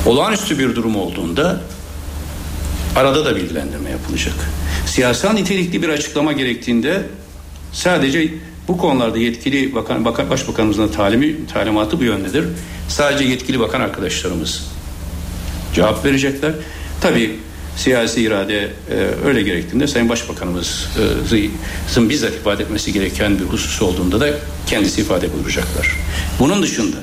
Olağanüstü 0.05 0.59
bir 0.59 0.75
durum 0.75 0.95
olduğunda 0.95 1.61
arada 2.95 3.25
da 3.25 3.35
bilgilendirme 3.35 3.89
yapılacak. 3.89 4.33
Siyasal 4.85 5.33
nitelikli 5.33 5.81
bir 5.81 5.89
açıklama 5.89 6.31
gerektiğinde 6.31 7.01
sadece 7.71 8.29
bu 8.67 8.77
konularda 8.77 9.17
yetkili 9.17 9.75
bakan, 9.75 10.05
bakan 10.05 10.29
başbakanımızın 10.29 10.87
talimi, 10.87 11.35
talimatı 11.53 11.99
bu 11.99 12.03
yöndedir. 12.03 12.45
Sadece 12.87 13.23
yetkili 13.23 13.59
bakan 13.59 13.81
arkadaşlarımız 13.81 14.63
cevap 15.75 16.05
verecekler. 16.05 16.51
Tabii 17.01 17.39
siyasi 17.77 18.21
irade 18.21 18.63
e, 18.63 18.69
öyle 19.25 19.41
gerektiğinde 19.41 19.87
Sayın 19.87 20.09
Başbakanımızın 20.09 22.09
bizzat 22.09 22.33
ifade 22.33 22.63
etmesi 22.63 22.93
gereken 22.93 23.39
bir 23.39 23.43
husus 23.43 23.81
olduğunda 23.81 24.19
da 24.19 24.29
kendisi 24.67 25.01
ifade 25.01 25.33
buyuracaklar. 25.33 25.91
Bunun 26.39 26.63
dışında 26.63 26.97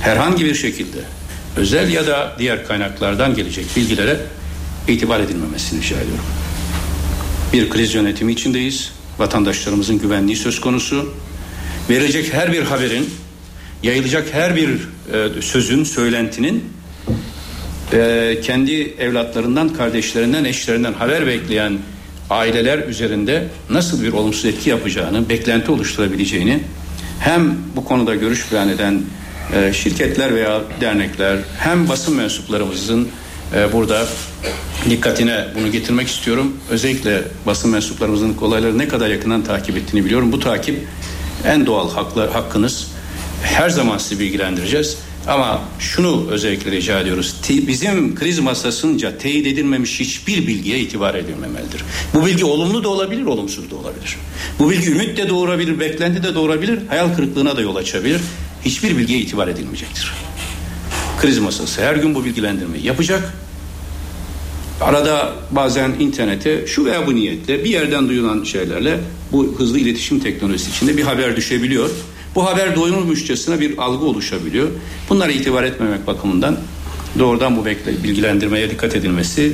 herhangi 0.00 0.44
bir 0.44 0.54
şekilde 0.54 0.98
özel 1.56 1.92
ya 1.92 2.06
da 2.06 2.36
diğer 2.38 2.66
kaynaklardan 2.66 3.34
gelecek 3.34 3.66
bilgilere 3.76 4.20
itibar 4.88 5.20
edilmemesini 5.20 5.80
rica 5.80 5.96
ediyorum. 5.96 6.24
Bir 7.52 7.70
kriz 7.70 7.94
yönetimi 7.94 8.32
içindeyiz. 8.32 8.92
vatandaşlarımızın 9.18 9.98
güvenliği 9.98 10.36
söz 10.36 10.60
konusu. 10.60 11.14
Verilecek 11.90 12.34
her 12.34 12.52
bir 12.52 12.62
haberin, 12.62 13.10
yayılacak 13.82 14.26
her 14.32 14.56
bir 14.56 14.68
e, 14.68 15.42
sözün, 15.42 15.84
söylentinin 15.84 16.64
e, 17.92 18.38
kendi 18.42 18.94
evlatlarından, 18.98 19.68
kardeşlerinden, 19.68 20.44
eşlerinden 20.44 20.92
haber 20.92 21.26
bekleyen 21.26 21.78
aileler 22.30 22.78
üzerinde 22.78 23.48
nasıl 23.70 24.02
bir 24.02 24.12
olumsuz 24.12 24.44
etki 24.44 24.70
yapacağını, 24.70 25.28
beklenti 25.28 25.70
oluşturabileceğini 25.70 26.60
hem 27.20 27.54
bu 27.76 27.84
konuda 27.84 28.14
görüş 28.14 28.52
beyan 28.52 28.68
eden 28.68 29.02
e, 29.54 29.72
şirketler 29.72 30.34
veya 30.34 30.60
dernekler 30.80 31.38
hem 31.58 31.88
basın 31.88 32.16
mensuplarımızın 32.16 33.08
burada 33.72 34.06
dikkatine 34.90 35.44
bunu 35.54 35.72
getirmek 35.72 36.08
istiyorum. 36.08 36.56
Özellikle 36.70 37.22
basın 37.46 37.70
mensuplarımızın 37.70 38.36
olayları 38.40 38.78
ne 38.78 38.88
kadar 38.88 39.08
yakından 39.08 39.44
takip 39.44 39.76
ettiğini 39.76 40.04
biliyorum. 40.04 40.32
Bu 40.32 40.40
takip 40.40 40.86
en 41.46 41.66
doğal 41.66 41.90
haklar, 41.90 42.30
hakkınız. 42.30 42.86
Her 43.42 43.70
zaman 43.70 43.98
sizi 43.98 44.20
bilgilendireceğiz. 44.20 44.96
Ama 45.28 45.62
şunu 45.78 46.26
özellikle 46.30 46.70
rica 46.70 47.00
ediyoruz. 47.00 47.34
Bizim 47.48 48.14
kriz 48.14 48.38
masasınca 48.38 49.18
teyit 49.18 49.46
edilmemiş 49.46 50.00
hiçbir 50.00 50.46
bilgiye 50.46 50.78
itibar 50.78 51.14
edilmemelidir. 51.14 51.84
Bu 52.14 52.26
bilgi 52.26 52.44
olumlu 52.44 52.84
da 52.84 52.88
olabilir, 52.88 53.24
olumsuz 53.24 53.70
da 53.70 53.76
olabilir. 53.76 54.16
Bu 54.58 54.70
bilgi 54.70 54.90
ümit 54.90 55.16
de 55.16 55.28
doğurabilir, 55.28 55.80
beklenti 55.80 56.22
de 56.22 56.34
doğurabilir, 56.34 56.86
hayal 56.86 57.14
kırıklığına 57.14 57.56
da 57.56 57.60
yol 57.60 57.76
açabilir. 57.76 58.20
Hiçbir 58.64 58.98
bilgiye 58.98 59.18
itibar 59.18 59.48
edilmeyecektir. 59.48 60.12
Kriz 61.20 61.38
masası 61.38 61.82
her 61.82 61.96
gün 61.96 62.14
bu 62.14 62.24
bilgilendirmeyi 62.24 62.86
yapacak. 62.86 63.34
Arada 64.80 65.32
bazen 65.50 65.90
internete 66.00 66.66
şu 66.66 66.84
veya 66.84 67.06
bu 67.06 67.14
niyetle 67.14 67.64
bir 67.64 67.70
yerden 67.70 68.08
duyulan 68.08 68.44
şeylerle 68.44 69.00
bu 69.32 69.54
hızlı 69.58 69.78
iletişim 69.78 70.20
teknolojisi 70.20 70.70
içinde 70.70 70.96
bir 70.96 71.02
haber 71.02 71.36
düşebiliyor. 71.36 71.90
Bu 72.34 72.46
haber 72.46 72.76
doyulmuşçasına 72.76 73.60
bir 73.60 73.78
algı 73.78 74.04
oluşabiliyor. 74.04 74.68
Bunlara 75.10 75.32
itibar 75.32 75.62
etmemek 75.64 76.06
bakımından 76.06 76.56
doğrudan 77.18 77.56
bu 77.56 77.64
bekle, 77.64 78.02
bilgilendirmeye 78.02 78.70
dikkat 78.70 78.96
edilmesini 78.96 79.52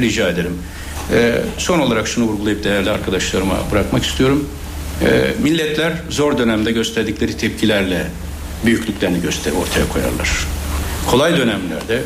rica 0.00 0.28
ederim. 0.28 0.52
Ee, 1.12 1.42
son 1.58 1.78
olarak 1.78 2.08
şunu 2.08 2.24
vurgulayıp 2.24 2.64
değerli 2.64 2.90
arkadaşlarıma 2.90 3.56
bırakmak 3.72 4.04
istiyorum. 4.04 4.48
Ee, 5.02 5.34
milletler 5.42 5.92
zor 6.10 6.38
dönemde 6.38 6.72
gösterdikleri 6.72 7.36
tepkilerle 7.36 8.06
büyüklüklerini 8.66 9.22
göster 9.22 9.52
ortaya 9.52 9.88
koyarlar. 9.88 10.46
Kolay 11.10 11.36
dönemlerde, 11.36 12.02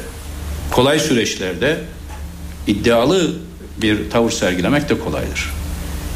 kolay 0.71 0.99
süreçlerde 0.99 1.79
iddialı 2.67 3.35
bir 3.83 4.11
tavır 4.11 4.31
sergilemek 4.31 4.89
de 4.89 4.99
kolaydır. 4.99 5.51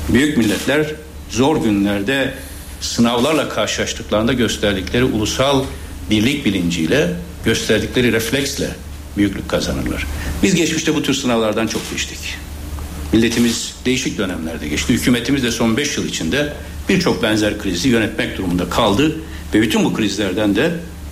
Büyük 0.08 0.36
milletler 0.36 0.86
zor 1.30 1.56
günlerde 1.56 2.34
sınavlarla 2.80 3.48
karşılaştıklarında 3.48 4.32
gösterdikleri 4.32 5.04
ulusal 5.04 5.64
birlik 6.10 6.44
bilinciyle, 6.44 7.10
gösterdikleri 7.44 8.12
refleksle 8.12 8.70
büyüklük 9.16 9.48
kazanırlar. 9.48 10.06
Biz 10.42 10.54
geçmişte 10.54 10.94
bu 10.94 11.02
tür 11.02 11.14
sınavlardan 11.14 11.66
çok 11.66 11.90
geçtik. 11.90 12.18
Milletimiz 13.12 13.74
değişik 13.84 14.18
dönemlerde 14.18 14.68
geçti. 14.68 14.92
Hükümetimiz 14.92 15.42
de 15.42 15.50
son 15.50 15.76
5 15.76 15.96
yıl 15.96 16.08
içinde 16.08 16.52
birçok 16.88 17.22
benzer 17.22 17.58
krizi 17.58 17.88
yönetmek 17.88 18.38
durumunda 18.38 18.70
kaldı 18.70 19.16
ve 19.54 19.62
bütün 19.62 19.84
bu 19.84 19.94
krizlerden 19.94 20.56
de 20.56 20.70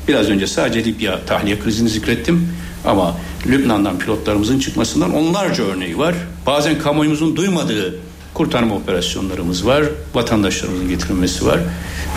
biraz 0.09 0.29
önce 0.29 0.47
sadece 0.47 0.85
Libya 0.85 1.25
tahliye 1.27 1.59
krizini 1.59 1.89
zikrettim 1.89 2.49
ama 2.85 3.17
Lübnan'dan 3.47 3.99
pilotlarımızın 3.99 4.59
çıkmasından 4.59 5.15
onlarca 5.15 5.65
örneği 5.65 5.99
var. 5.99 6.15
Bazen 6.47 6.79
kamuoyumuzun 6.79 7.37
duymadığı 7.37 7.95
kurtarma 8.35 8.75
operasyonlarımız 8.75 9.67
var. 9.67 9.85
Vatandaşlarımızın 10.15 10.89
getirilmesi 10.89 11.47
var. 11.47 11.61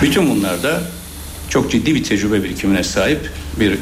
Bütün 0.02 0.30
bunlarda 0.30 0.82
çok 1.50 1.72
ciddi 1.72 1.96
bir 1.96 2.04
tecrübe 2.04 2.44
birikimine 2.44 2.84
sahip 2.84 3.32
bir 3.60 3.72
e, 3.72 3.76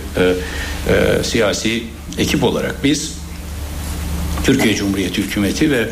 e, 0.90 1.24
siyasi 1.24 1.84
ekip 2.18 2.44
olarak 2.44 2.84
biz 2.84 3.14
Türkiye 4.44 4.76
Cumhuriyeti 4.76 5.22
Hükümeti 5.22 5.72
ve 5.72 5.90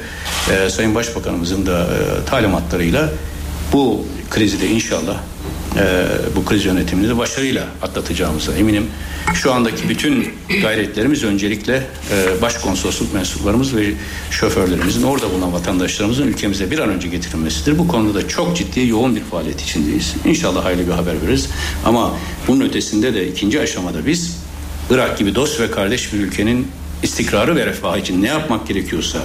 e, 0.52 0.70
Sayın 0.70 0.96
Başbakanımızın 0.96 1.66
da 1.66 1.84
e, 1.84 2.26
talimatlarıyla 2.26 3.10
bu 3.74 4.06
krizi 4.30 4.62
de 4.62 4.68
inşallah 4.68 5.18
e, 5.78 6.08
bu 6.36 6.46
kriz 6.46 6.66
yönetimini 6.66 7.10
de 7.10 7.18
başarıyla 7.18 7.66
atlatacağımıza 7.82 8.54
eminim. 8.54 8.86
Şu 9.34 9.54
andaki 9.54 9.90
bütün 9.90 10.30
gayretlerimiz 10.62 11.24
öncelikle 11.24 11.76
e, 12.12 12.42
başkonsolosluk 12.42 13.14
mensuplarımız 13.14 13.76
ve 13.76 13.94
şoförlerimizin 14.32 15.04
orada 15.04 15.32
bulunan 15.32 15.54
vatandaşlarımızın 15.54 16.28
ülkemize 16.28 16.72
bir 16.72 16.80
an 16.80 16.90
önce 16.90 17.08
getirilmesidir. 17.08 17.78
Bu 17.78 17.88
konuda 17.88 18.14
da 18.24 18.28
çok 18.28 18.58
ciddi 18.58 18.88
yoğun 18.88 19.16
bir 19.16 19.22
faaliyet 19.22 19.62
içindeyiz. 19.62 20.16
İnşallah 20.26 20.66
hayırlı 20.66 20.88
bir 20.88 20.92
haber 20.92 21.22
veririz. 21.22 21.50
Ama 21.86 22.12
bunun 22.48 22.66
ötesinde 22.66 23.14
de 23.14 23.28
ikinci 23.28 23.62
aşamada 23.62 24.06
biz 24.06 24.38
Irak 24.90 25.18
gibi 25.18 25.36
dost 25.36 25.60
ve 25.60 25.72
kardeş 25.72 26.14
bir 26.14 26.20
ülkenin 26.20 26.68
istikrarı 27.04 27.56
ve 27.56 27.66
refahı 27.66 28.00
için 28.00 28.22
ne 28.22 28.28
yapmak 28.28 28.68
gerekiyorsa 28.68 29.20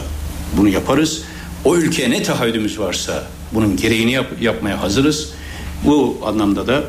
bunu 0.56 0.68
yaparız. 0.68 1.22
O 1.64 1.76
ülkeye 1.76 2.10
ne 2.10 2.22
taahhüdümüz 2.22 2.78
varsa 2.78 3.26
bunun 3.52 3.76
gereğini 3.76 4.12
yap- 4.12 4.42
yapmaya 4.42 4.82
hazırız. 4.82 5.30
Bu 5.84 6.18
anlamda 6.24 6.66
da 6.66 6.84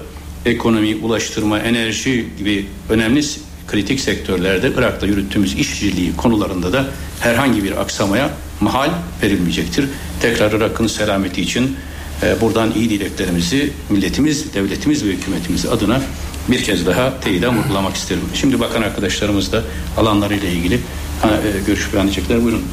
ekonomi, 0.46 0.96
ulaştırma, 0.96 1.60
enerji 1.60 2.28
gibi 2.38 2.66
önemli 2.90 3.22
kritik 3.68 4.00
sektörlerde 4.00 4.72
Irak'ta 4.78 5.06
yürüttüğümüz 5.06 5.54
işbirliği 5.54 6.16
konularında 6.16 6.74
da 6.74 6.86
herhangi 7.20 7.64
bir 7.64 7.82
aksamaya 7.82 8.30
mahal 8.60 8.90
verilmeyecektir. 9.24 9.86
Tekrar 10.22 10.52
Irak'ın 10.52 10.88
selameti 10.88 11.42
için 11.42 11.78
e, 12.24 12.42
buradan 12.42 12.72
iyi 12.76 12.90
dileklerimizi 12.90 13.74
milletimiz, 13.90 14.54
devletimiz 14.54 15.06
ve 15.06 15.10
hükümetimiz 15.10 15.66
adına 15.66 16.02
bir 16.48 16.64
kez 16.64 16.86
daha 16.86 17.20
teyiden 17.20 17.58
vurgulamak 17.58 17.96
isterim. 17.96 18.22
Şimdi 18.34 18.60
bakan 18.60 18.82
arkadaşlarımız 18.82 19.52
da 19.52 19.64
alanlarıyla 19.98 20.50
ilgili 20.50 20.76
e, 20.76 21.30
görüş 21.68 21.94
beyan 21.94 22.08
edecekler. 22.08 22.44
Buyurun. 22.44 22.64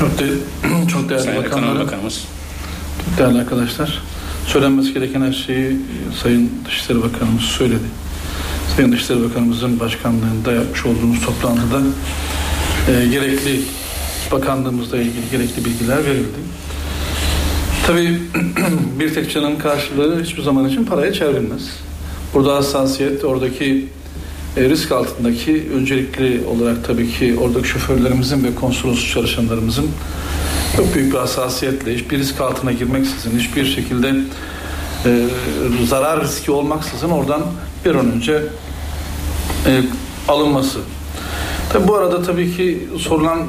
Çok, 0.00 0.18
de, 0.18 0.24
çok 0.92 1.08
değerli 1.08 1.22
Sayın 1.22 1.44
bakanlarım, 1.44 1.86
Bakanımız. 1.86 2.24
Değerli 3.18 3.38
arkadaşlar. 3.38 4.02
Söylenmesi 4.46 4.94
gereken 4.94 5.20
her 5.20 5.32
şeyi 5.32 5.66
e, 5.66 5.74
Sayın 6.22 6.50
Dışişleri 6.66 7.02
Bakanımız 7.02 7.42
söyledi. 7.42 7.84
Sayın 8.76 8.92
Dışişleri 8.92 9.24
Bakanımızın 9.24 9.80
başkanlığında 9.80 10.52
yapmış 10.52 10.86
olduğumuz 10.86 11.20
toplantıda 11.20 11.80
e, 12.88 13.06
gerekli 13.06 13.60
bakanlığımızla 14.32 14.96
ilgili 14.96 15.30
gerekli 15.30 15.64
bilgiler 15.64 16.04
verildi. 16.04 16.38
Tabii 17.86 18.18
bir 18.98 19.14
tek 19.14 19.32
canın 19.32 19.56
karşılığı 19.56 20.22
hiçbir 20.22 20.42
zaman 20.42 20.68
için 20.68 20.84
paraya 20.84 21.12
çevrilmez. 21.12 21.62
Burada 22.34 22.56
hassasiyet 22.56 23.24
oradaki 23.24 23.86
e, 24.56 24.68
risk 24.68 24.92
altındaki 24.92 25.66
öncelikli 25.74 26.40
olarak 26.46 26.84
tabii 26.84 27.10
ki 27.10 27.36
oradaki 27.40 27.68
şoförlerimizin 27.68 28.44
ve 28.44 28.54
konsolosluk 28.54 29.10
çalışanlarımızın 29.10 29.90
çok 30.76 30.94
büyük 30.94 31.12
bir 31.12 31.18
hassasiyetle 31.18 31.94
hiçbir 31.94 32.18
risk 32.18 32.40
altına 32.40 32.72
girmeksizin 32.72 33.38
hiçbir 33.38 33.64
şekilde 33.64 34.14
e, 35.04 35.26
zarar 35.86 36.24
riski 36.24 36.50
olmaksızın 36.50 37.10
oradan 37.10 37.42
bir 37.84 37.94
an 37.94 38.12
önce 38.12 38.42
e, 39.66 39.82
alınması. 40.28 40.78
Tabii 41.72 41.88
bu 41.88 41.96
arada 41.96 42.22
tabii 42.22 42.56
ki 42.56 42.88
sorulan 42.98 43.38
e, 43.38 43.44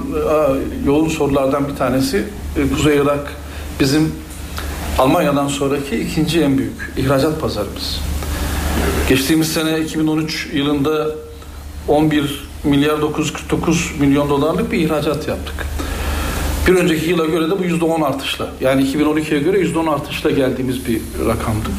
yoğun 0.86 1.10
sorulardan 1.10 1.68
bir 1.68 1.76
tanesi 1.76 2.24
e, 2.58 2.76
Kuzey 2.76 2.98
Irak 2.98 3.34
bizim 3.80 4.12
Almanya'dan 5.00 5.48
sonraki 5.48 5.96
ikinci 5.96 6.42
en 6.42 6.58
büyük 6.58 6.94
ihracat 6.98 7.42
pazarımız. 7.42 8.00
Geçtiğimiz 9.10 9.54
sene 9.54 9.80
2013 9.80 10.50
yılında 10.54 11.08
11 11.88 12.48
milyar 12.64 13.02
949 13.02 13.92
milyon 14.00 14.30
dolarlık 14.30 14.72
bir 14.72 14.80
ihracat 14.80 15.28
yaptık. 15.28 15.66
Bir 16.68 16.76
önceki 16.76 17.10
yıla 17.10 17.26
göre 17.26 17.50
de 17.50 17.60
bu 17.60 17.64
%10 17.64 18.06
artışla 18.06 18.50
yani 18.62 18.84
2012'ye 18.84 19.40
göre 19.40 19.58
%10 19.58 19.90
artışla 19.90 20.32
geldiğimiz 20.32 20.88
bir 20.88 21.02
rakamdı. 21.28 21.70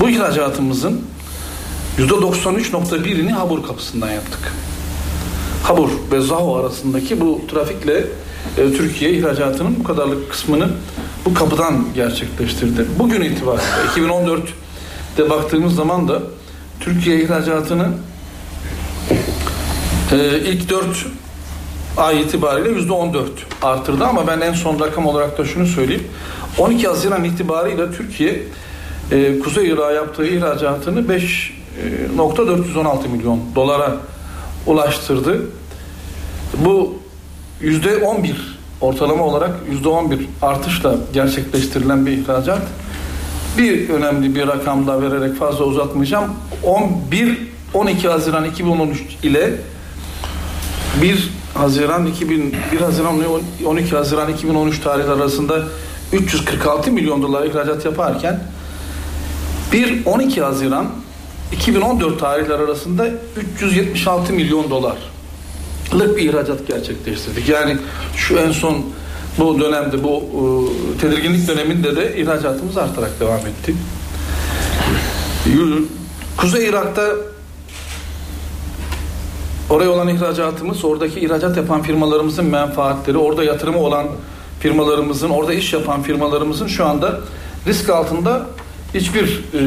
Bu 0.00 0.10
ihracatımızın 0.10 1.00
%93.1'ini 1.98 3.30
Habur 3.30 3.62
kapısından 3.62 4.10
yaptık. 4.10 4.52
Habur 5.62 5.88
ve 6.12 6.20
Zaho 6.20 6.56
arasındaki 6.56 7.20
bu 7.20 7.40
trafikle 7.50 8.04
e, 8.58 8.72
Türkiye 8.72 9.12
ihracatının 9.12 9.76
bu 9.78 9.84
kadarlık 9.84 10.30
kısmını 10.30 10.68
bu 11.24 11.34
kapıdan 11.34 11.84
gerçekleştirdi. 11.94 12.86
Bugün 12.98 13.20
itibariyle 13.20 13.64
2014'te 13.96 15.30
baktığımız 15.30 15.74
zaman 15.74 16.08
da 16.08 16.22
Türkiye 16.80 17.20
ihracatını 17.20 17.88
e, 20.12 20.38
ilk 20.38 20.70
4 20.70 21.06
ay 21.96 22.20
itibariyle 22.20 22.68
yüzde 22.68 22.92
14 22.92 23.30
artırdı 23.62 24.04
ama 24.04 24.26
ben 24.26 24.40
en 24.40 24.52
son 24.52 24.80
rakam 24.80 25.06
olarak 25.06 25.38
da 25.38 25.44
şunu 25.44 25.66
söyleyeyim. 25.66 26.06
12 26.58 26.88
Haziran 26.88 27.24
itibariyle 27.24 27.92
Türkiye 27.92 28.42
e, 29.10 29.38
Kuzey 29.38 29.68
Irak'a 29.68 29.92
yaptığı 29.92 30.26
ihracatını 30.26 31.00
5.416 31.00 33.08
milyon 33.08 33.40
dolara 33.54 33.96
ulaştırdı. 34.66 35.42
Bu 36.64 36.94
yüzde 37.60 37.96
11 37.96 38.58
ortalama 38.80 39.24
olarak 39.24 39.50
%11 39.84 40.18
artışla 40.42 40.94
gerçekleştirilen 41.12 42.06
bir 42.06 42.12
ihracat. 42.12 42.62
Bir 43.58 43.88
önemli 43.88 44.34
bir 44.34 44.46
rakam 44.46 44.86
da 44.86 45.02
vererek 45.02 45.36
fazla 45.36 45.64
uzatmayacağım. 45.64 46.32
11 46.62 47.38
12 47.74 48.08
Haziran 48.08 48.44
2013 48.44 49.02
ile 49.22 49.52
1 51.02 51.30
Haziran 51.54 52.06
2000 52.06 52.54
1 52.72 52.80
Haziran 52.80 53.20
12 53.66 53.96
Haziran 53.96 54.32
2013 54.32 54.80
tarihleri 54.80 55.12
arasında 55.12 55.62
346 56.12 56.92
milyon 56.92 57.22
dolar 57.22 57.46
ihracat 57.46 57.84
yaparken 57.84 58.40
1 59.72 60.06
12 60.06 60.42
Haziran 60.42 60.86
2014 61.52 62.20
tarihler 62.20 62.58
arasında 62.58 63.08
376 63.56 64.32
milyon 64.32 64.70
dolarlık 64.70 66.16
bir 66.16 66.22
ihracat 66.22 66.66
gerçekleştirdik. 66.66 67.48
Yani 67.48 67.76
şu 68.16 68.36
en 68.36 68.52
son 68.52 68.84
bu 69.38 69.60
dönemde 69.60 70.04
bu 70.04 70.22
e, 70.96 71.00
tedirginlik 71.00 71.48
döneminde 71.48 71.96
de 71.96 72.16
ihracatımız 72.16 72.76
artarak 72.76 73.20
devam 73.20 73.40
etti. 73.40 73.74
Kuzey 76.36 76.68
Irak'ta 76.68 77.02
oraya 79.70 79.90
olan 79.90 80.08
ihracatımız, 80.08 80.84
oradaki 80.84 81.20
ihracat 81.20 81.56
yapan 81.56 81.82
firmalarımızın 81.82 82.44
menfaatleri, 82.44 83.18
orada 83.18 83.44
yatırımı 83.44 83.78
olan 83.78 84.06
firmalarımızın, 84.60 85.30
orada 85.30 85.54
iş 85.54 85.72
yapan 85.72 86.02
firmalarımızın 86.02 86.66
şu 86.66 86.86
anda 86.86 87.20
risk 87.66 87.90
altında 87.90 88.46
hiçbir 88.94 89.44
e, 89.54 89.60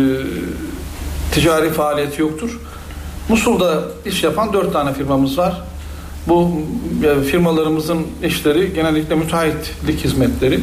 ticari 1.32 1.69
faaliyeti 1.69 2.22
yoktur. 2.22 2.60
Musul'da 3.30 3.84
iş 4.06 4.24
yapan 4.24 4.53
dört 4.53 4.74
tane 4.74 4.94
firmamız 4.94 5.38
var. 5.38 5.61
Bu 6.28 6.52
e, 7.03 7.24
firmalarımızın 7.24 8.07
işleri 8.24 8.74
genellikle 8.74 9.15
müteahhitlik 9.15 10.06
hizmetleri. 10.06 10.60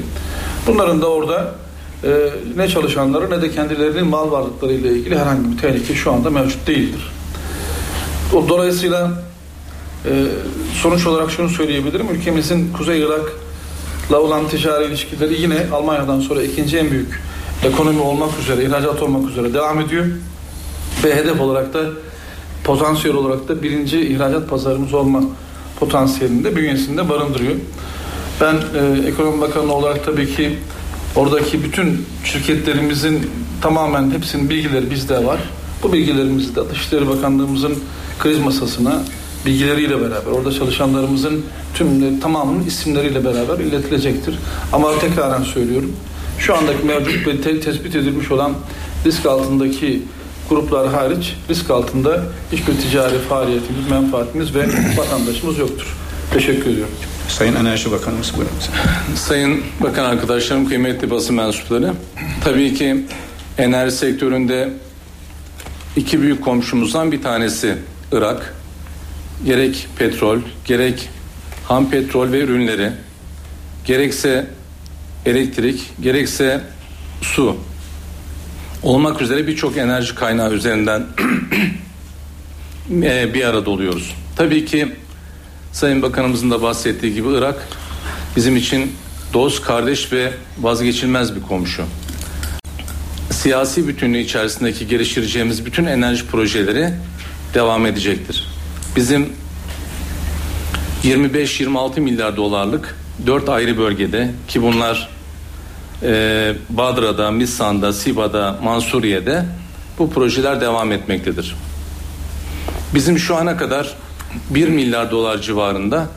Bunların 0.66 1.02
da 1.02 1.10
orada 1.10 1.54
e, 2.04 2.10
ne 2.56 2.68
çalışanları 2.68 3.30
ne 3.30 3.42
de 3.42 3.50
kendilerinin 3.50 4.06
mal 4.06 4.30
varlıkları 4.30 4.72
ile 4.72 4.88
ilgili 4.88 5.18
herhangi 5.18 5.52
bir 5.52 5.58
tehlike 5.58 5.94
şu 5.94 6.12
anda 6.12 6.30
mevcut 6.30 6.66
değildir. 6.66 7.10
Dolayısıyla 8.34 9.10
e, 10.06 10.26
sonuç 10.82 11.06
olarak 11.06 11.30
şunu 11.30 11.48
söyleyebilirim. 11.48 12.08
Ülkemizin 12.10 12.72
Kuzey 12.72 13.00
Irak'la 13.00 14.20
olan 14.20 14.48
ticari 14.48 14.84
ilişkileri 14.84 15.42
yine 15.42 15.66
Almanya'dan 15.72 16.20
sonra 16.20 16.42
ikinci 16.42 16.78
en 16.78 16.90
büyük 16.90 17.20
ekonomi 17.64 18.00
olmak 18.00 18.30
üzere, 18.38 18.64
ihracat 18.64 19.02
olmak 19.02 19.30
üzere 19.30 19.54
devam 19.54 19.80
ediyor. 19.80 20.04
Ve 21.04 21.14
hedef 21.14 21.40
olarak 21.40 21.74
da 21.74 21.80
potansiyel 22.64 23.16
olarak 23.16 23.48
da 23.48 23.62
birinci 23.62 24.00
ihracat 24.00 24.50
pazarımız 24.50 24.94
olma 24.94 25.22
potansiyelinde 25.80 26.56
bünyesinde 26.56 27.08
barındırıyor. 27.08 27.54
Ben 28.40 28.54
e, 28.54 29.08
ekonomi 29.08 29.40
bakanı 29.40 29.74
olarak 29.74 30.04
tabii 30.04 30.34
ki 30.34 30.58
oradaki 31.16 31.64
bütün 31.64 32.06
şirketlerimizin 32.24 33.30
tamamen 33.62 34.10
hepsinin 34.10 34.50
bilgileri 34.50 34.90
bizde 34.90 35.24
var. 35.24 35.40
Bu 35.82 35.92
bilgilerimizi 35.92 36.56
de 36.56 36.70
Dışişleri 36.70 37.08
Bakanlığımızın 37.08 37.78
kriz 38.18 38.38
masasına 38.38 39.02
bilgileriyle 39.46 40.00
beraber 40.00 40.30
orada 40.30 40.52
çalışanlarımızın 40.52 41.44
tüm 41.74 42.20
tamamının 42.20 42.64
isimleriyle 42.64 43.24
beraber 43.24 43.58
iletilecektir. 43.58 44.38
Ama 44.72 44.98
tekraren 44.98 45.42
söylüyorum. 45.42 45.96
Şu 46.38 46.56
andaki 46.56 46.86
mevcut 46.86 47.26
ve 47.26 47.40
te- 47.40 47.60
tespit 47.60 47.96
edilmiş 47.96 48.30
olan 48.30 48.52
risk 49.06 49.26
altındaki 49.26 50.02
gruplar 50.48 50.88
hariç 50.88 51.36
risk 51.50 51.70
altında 51.70 52.22
hiçbir 52.52 52.74
ticari 52.74 53.18
faaliyetimiz, 53.18 53.90
menfaatimiz 53.90 54.54
ve 54.54 54.66
vatandaşımız 54.96 55.58
yoktur. 55.58 55.96
Teşekkür 56.32 56.70
ediyorum. 56.70 56.94
Sayın 57.28 57.54
Enerji 57.54 57.92
Bakanımız 57.92 58.32
buyurun. 58.36 58.52
Sayın 59.14 59.62
Bakan 59.80 60.04
arkadaşlarım, 60.04 60.68
kıymetli 60.68 61.10
basın 61.10 61.36
mensupları. 61.36 61.92
Tabii 62.44 62.74
ki 62.74 63.04
enerji 63.58 63.96
sektöründe 63.96 64.72
iki 65.96 66.22
büyük 66.22 66.44
komşumuzdan 66.44 67.12
bir 67.12 67.22
tanesi 67.22 67.76
Irak. 68.14 68.54
Gerek 69.46 69.88
petrol, 69.98 70.38
gerek 70.64 71.08
ham 71.68 71.90
petrol 71.90 72.32
ve 72.32 72.40
ürünleri, 72.40 72.90
gerekse 73.84 74.46
elektrik, 75.26 75.92
gerekse 76.00 76.60
su 77.22 77.56
olmak 78.82 79.22
üzere 79.22 79.46
birçok 79.46 79.76
enerji 79.76 80.14
kaynağı 80.14 80.52
üzerinden 80.52 81.06
e, 83.02 83.34
bir 83.34 83.44
arada 83.44 83.70
oluyoruz. 83.70 84.14
Tabii 84.36 84.64
ki 84.64 84.88
Sayın 85.72 86.02
Bakanımızın 86.02 86.50
da 86.50 86.62
bahsettiği 86.62 87.14
gibi 87.14 87.28
Irak 87.28 87.68
bizim 88.36 88.56
için 88.56 88.92
dost, 89.32 89.62
kardeş 89.62 90.12
ve 90.12 90.32
vazgeçilmez 90.60 91.36
bir 91.36 91.42
komşu. 91.42 91.84
Siyasi 93.30 93.88
bütünlüğü 93.88 94.18
içerisindeki 94.18 94.86
geliştireceğimiz 94.86 95.66
bütün 95.66 95.84
enerji 95.84 96.26
projeleri 96.26 96.90
devam 97.54 97.86
edecektir. 97.86 98.48
Bizim 98.96 99.32
25-26 101.04 102.00
milyar 102.00 102.36
dolarlık 102.36 102.96
dört 103.26 103.48
ayrı 103.48 103.78
bölgede 103.78 104.30
ki 104.48 104.62
bunlar 104.62 105.08
e, 106.02 106.54
Badra'da, 106.70 107.30
Misan'da, 107.30 107.92
Siba'da, 107.92 108.58
Mansuriye'de 108.62 109.44
bu 109.98 110.10
projeler 110.10 110.60
devam 110.60 110.92
etmektedir. 110.92 111.56
Bizim 112.94 113.18
şu 113.18 113.36
ana 113.36 113.56
kadar 113.56 113.94
1 114.50 114.68
milyar 114.68 115.10
dolar 115.10 115.40
civarında 115.40 116.08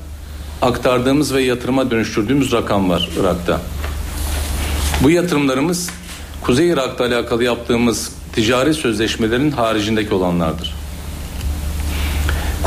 aktardığımız 0.62 1.34
ve 1.34 1.44
yatırıma 1.44 1.92
dönüştürdüğümüz 1.92 2.52
rakam 2.52 2.90
var 2.90 3.10
Irak'ta. 3.20 3.62
Bu 5.04 5.10
yatırımlarımız 5.10 5.90
Kuzey 6.42 6.70
Irak'ta 6.70 7.04
alakalı 7.06 7.44
yaptığımız 7.44 8.12
ticari 8.34 8.74
sözleşmelerin 8.74 9.52
haricindeki 9.52 10.14
olanlardır. 10.14 10.77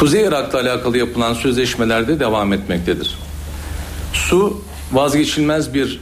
Kuzey 0.00 0.22
Irak'ta 0.22 0.58
alakalı 0.58 0.98
yapılan 0.98 1.34
sözleşmelerde 1.34 2.20
devam 2.20 2.52
etmektedir. 2.52 3.18
Su 4.12 4.62
vazgeçilmez 4.92 5.74
bir 5.74 6.00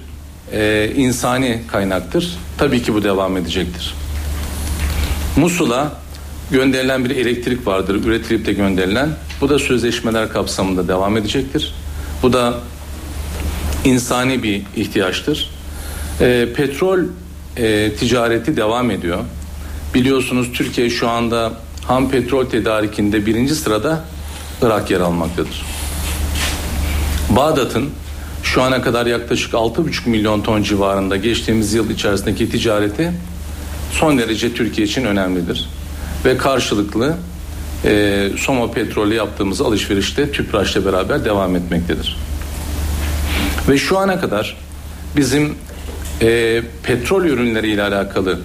e, 0.52 0.92
insani 0.96 1.62
kaynaktır. 1.68 2.38
Tabii 2.58 2.82
ki 2.82 2.94
bu 2.94 3.04
devam 3.04 3.36
edecektir. 3.36 3.94
Musul'a 5.36 5.92
gönderilen 6.50 7.04
bir 7.04 7.10
elektrik 7.10 7.66
vardır, 7.66 8.04
üretilip 8.04 8.46
de 8.46 8.52
gönderilen. 8.52 9.10
Bu 9.40 9.48
da 9.48 9.58
sözleşmeler 9.58 10.28
kapsamında 10.28 10.88
devam 10.88 11.16
edecektir. 11.16 11.74
Bu 12.22 12.32
da 12.32 12.54
insani 13.84 14.42
bir 14.42 14.62
ihtiyaçtır. 14.76 15.50
E, 16.20 16.48
petrol 16.56 16.98
e, 17.56 17.92
ticareti 17.98 18.56
devam 18.56 18.90
ediyor. 18.90 19.18
Biliyorsunuz 19.94 20.50
Türkiye 20.54 20.90
şu 20.90 21.08
anda 21.08 21.67
ham 21.88 22.10
petrol 22.10 22.44
tedarikinde 22.44 23.26
birinci 23.26 23.54
sırada 23.54 24.04
Irak 24.62 24.90
yer 24.90 25.00
almaktadır. 25.00 25.64
Bağdat'ın 27.30 27.90
şu 28.42 28.62
ana 28.62 28.82
kadar 28.82 29.06
yaklaşık 29.06 29.52
6,5 29.52 30.08
milyon 30.08 30.40
ton 30.40 30.62
civarında 30.62 31.16
geçtiğimiz 31.16 31.74
yıl 31.74 31.90
içerisindeki 31.90 32.50
ticareti 32.50 33.12
son 33.92 34.18
derece 34.18 34.54
Türkiye 34.54 34.86
için 34.86 35.04
önemlidir. 35.04 35.68
Ve 36.24 36.36
karşılıklı 36.36 37.16
e, 37.84 38.28
Soma 38.36 38.70
petrolü 38.70 39.14
yaptığımız 39.14 39.60
alışverişte 39.60 40.32
TÜPRAŞ'la 40.32 40.84
beraber 40.84 41.24
devam 41.24 41.56
etmektedir. 41.56 42.16
Ve 43.68 43.78
şu 43.78 43.98
ana 43.98 44.20
kadar 44.20 44.56
bizim 45.16 45.54
e, 46.22 46.62
petrol 46.82 47.24
ürünleriyle 47.24 47.82
alakalı 47.82 48.40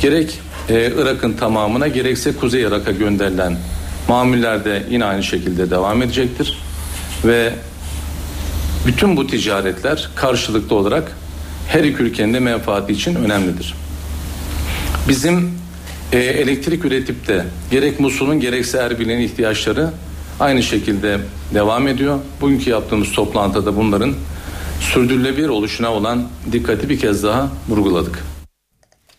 gerek 0.00 0.40
e, 0.68 0.92
Irak'ın 0.96 1.32
tamamına 1.32 1.88
gerekse 1.88 2.36
Kuzey 2.36 2.62
Irak'a 2.62 2.90
gönderilen 2.90 3.56
mamuller 4.08 4.64
de 4.64 4.82
yine 4.90 5.04
aynı 5.04 5.22
şekilde 5.22 5.70
devam 5.70 6.02
edecektir. 6.02 6.58
Ve 7.24 7.52
bütün 8.86 9.16
bu 9.16 9.26
ticaretler 9.26 10.10
karşılıklı 10.14 10.76
olarak 10.76 11.12
her 11.68 11.84
iki 11.84 12.02
ülkenin 12.02 12.34
de 12.34 12.40
menfaati 12.40 12.92
için 12.92 13.14
önemlidir. 13.14 13.74
Bizim 15.08 15.50
e, 16.12 16.18
elektrik 16.18 16.84
üretip 16.84 17.28
de 17.28 17.44
gerek 17.70 18.00
Musul'un 18.00 18.40
gerekse 18.40 18.78
Erbil'in 18.78 19.20
ihtiyaçları 19.20 19.90
aynı 20.40 20.62
şekilde 20.62 21.18
devam 21.54 21.88
ediyor. 21.88 22.18
Bugünkü 22.40 22.70
yaptığımız 22.70 23.12
toplantıda 23.12 23.76
bunların 23.76 24.14
sürdürülebilir 24.80 25.48
oluşuna 25.48 25.92
olan 25.92 26.28
dikkati 26.52 26.88
bir 26.88 26.98
kez 26.98 27.22
daha 27.22 27.48
vurguladık. 27.68 28.29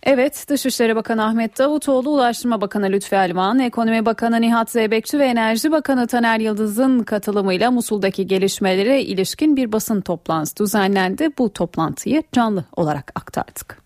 Evet, 0.04 0.46
Dışişleri 0.50 0.96
Bakanı 0.96 1.26
Ahmet 1.26 1.60
Davutoğlu, 1.60 2.10
Ulaştırma 2.10 2.62
Bakanı 2.62 2.92
Lütfi 2.92 3.16
Elvan, 3.16 3.60
Ekonomi 3.60 4.06
Bakanı 4.06 4.42
Nihat 4.42 4.70
Zeybekçi 4.72 5.20
ve 5.20 5.26
Enerji 5.26 5.72
Bakanı 5.72 6.08
Taner 6.08 6.40
Yıldız'ın 6.40 7.04
katılımıyla 7.04 7.72
Musul'daki 7.72 8.28
gelişmelere 8.28 9.02
ilişkin 9.02 9.56
bir 9.56 9.72
basın 9.72 10.02
toplantısı 10.02 10.58
düzenlendi. 10.58 11.30
Bu 11.38 11.54
toplantıyı 11.54 12.24
canlı 12.32 12.66
olarak 12.76 13.12
aktardık. 13.16 13.82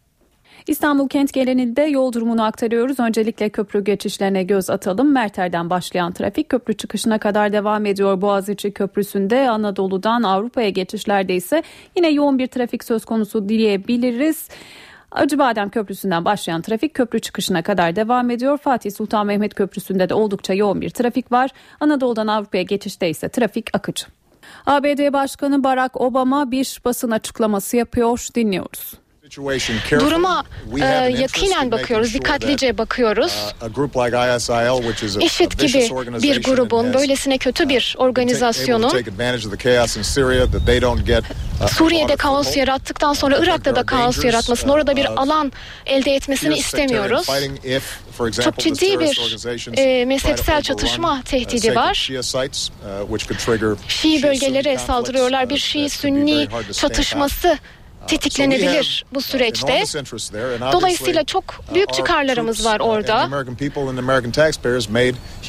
İstanbul 0.68 1.08
kent 1.10 1.34
genelinde 1.34 1.82
yol 1.82 2.14
durumunu 2.14 2.44
aktarıyoruz. 2.44 3.00
Öncelikle 3.00 3.50
köprü 3.50 3.84
geçişlerine 3.84 4.44
göz 4.44 4.70
atalım. 4.70 5.12
Merter'den 5.12 5.70
başlayan 5.70 6.12
trafik 6.12 6.50
köprü 6.50 6.78
çıkışına 6.78 7.18
kadar 7.18 7.54
devam 7.54 7.86
ediyor. 7.86 8.22
Boğaziçi 8.22 8.72
Köprüsü'nde 8.72 9.50
Anadolu'dan 9.50 10.24
Avrupa'ya 10.24 10.70
geçişlerde 10.70 11.36
ise 11.36 11.64
yine 11.96 12.10
yoğun 12.10 12.40
bir 12.40 12.48
trafik 12.48 12.84
söz 12.84 13.06
konusu 13.06 13.50
diyebiliriz. 13.50 14.50
Acıbadem 15.16 15.70
Köprüsü'nden 15.70 16.26
başlayan 16.26 16.62
trafik 16.62 16.94
köprü 16.94 17.20
çıkışına 17.20 17.62
kadar 17.62 17.96
devam 17.96 18.30
ediyor. 18.30 18.58
Fatih 18.58 18.92
Sultan 18.92 19.28
Mehmet 19.28 19.56
Köprüsü'nde 19.56 20.10
de 20.10 20.14
oldukça 20.14 20.54
yoğun 20.54 20.82
bir 20.82 20.90
trafik 20.90 21.32
var. 21.32 21.52
Anadolu'dan 21.80 22.28
Avrupa'ya 22.28 22.64
geçişte 22.64 23.10
ise 23.10 23.30
trafik 23.30 23.70
akıcı. 23.74 24.06
ABD 24.66 25.14
Başkanı 25.14 25.64
Barack 25.64 26.02
Obama 26.02 26.52
bir 26.52 26.82
basın 26.86 27.12
açıklaması 27.12 27.78
yapıyor. 27.78 28.28
Dinliyoruz. 28.36 28.94
Duruma 30.00 30.44
e, 30.82 30.86
yakinen 31.22 31.72
bakıyoruz, 31.72 32.14
dikkatlice 32.14 32.78
bakıyoruz. 32.78 33.32
IŞİD 35.22 35.52
gibi 35.52 35.78
bir 36.24 36.44
grubun, 36.56 36.94
böylesine 36.94 37.38
kötü 37.38 37.70
bir 37.70 37.96
organizasyonun 37.98 38.90
Suriye'de 41.68 42.16
kaos 42.16 42.58
yarattıktan 42.58 43.14
sonra 43.14 43.38
Irak'ta 43.38 43.76
da 43.76 43.84
kaos 43.86 44.16
yaratmasını, 44.26 44.72
orada 44.72 44.96
bir 44.96 45.22
alan 45.22 45.52
elde 45.86 46.16
etmesini 46.16 46.50
istemiyoruz. 46.60 47.28
Çok 48.44 48.58
ciddi 48.58 49.00
bir 49.00 49.18
e, 49.78 50.06
mezhepsel 50.06 50.62
çatışma 50.62 51.22
tehdidi 51.26 51.76
var. 51.76 52.10
Şii 53.88 54.24
bölgelere 54.24 54.78
saldırıyorlar. 54.78 55.50
Bir 55.50 55.58
Şii-Sünni 55.58 56.48
çatışması 56.74 57.58
tetiklenebilir 58.08 59.06
bu 59.14 59.22
süreçte. 59.22 59.84
Dolayısıyla 60.72 61.24
çok 61.24 61.44
büyük 61.74 61.94
çıkarlarımız 61.94 62.66
var 62.66 62.80
orada. 62.80 63.28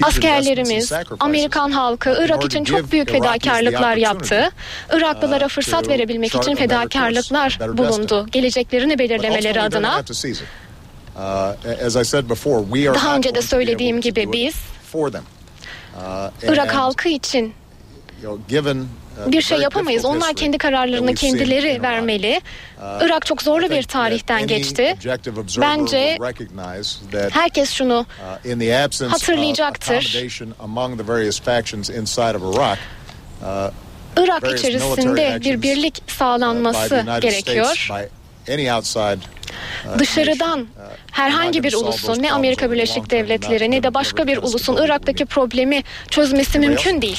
Askerlerimiz, 0.02 0.92
Amerikan 1.20 1.70
halkı 1.70 2.10
Irak 2.24 2.44
için 2.44 2.64
çok 2.64 2.92
büyük 2.92 3.10
fedakarlıklar 3.10 3.96
yaptı. 3.96 4.50
Iraklılara 4.92 5.48
fırsat 5.48 5.88
verebilmek 5.88 6.34
için 6.34 6.54
fedakarlıklar 6.56 7.58
bulundu. 7.78 8.26
Geleceklerini 8.32 8.98
belirlemeleri 8.98 9.60
adına. 9.62 10.02
Daha 12.94 13.16
önce 13.16 13.34
de 13.34 13.42
söylediğim 13.42 14.00
gibi 14.00 14.32
biz 14.32 14.54
Irak 16.42 16.74
halkı 16.74 17.08
için 17.08 17.54
bir 19.26 19.42
şey 19.42 19.58
yapamayız. 19.58 20.04
Onlar 20.04 20.34
kendi 20.34 20.58
kararlarını 20.58 21.06
kendileri 21.38 21.82
vermeli. 21.82 22.40
Irak 23.00 23.26
çok 23.26 23.42
zorlu 23.42 23.70
bir 23.70 23.82
tarihten 23.82 24.46
geçti. 24.46 24.96
Bence 25.62 26.16
herkes 27.32 27.70
şunu 27.70 28.06
hatırlayacaktır. 29.10 29.94
Irak 34.16 34.42
içerisinde 34.58 35.22
bir 35.40 35.62
birlik 35.62 36.02
sağlanması 36.06 36.78
gerekiyor. 37.22 37.88
Dışarıdan 39.98 40.66
herhangi 41.12 41.62
bir 41.62 41.74
ulusun 41.74 42.22
ne 42.22 42.32
Amerika 42.32 42.70
Birleşik 42.72 43.10
Devletleri 43.10 43.70
ne 43.70 43.82
de 43.82 43.94
başka 43.94 44.26
bir 44.26 44.36
ulusun 44.38 44.76
Irak'taki 44.84 45.26
problemi 45.26 45.82
çözmesi 46.10 46.58
mümkün 46.58 47.02
değil. 47.02 47.16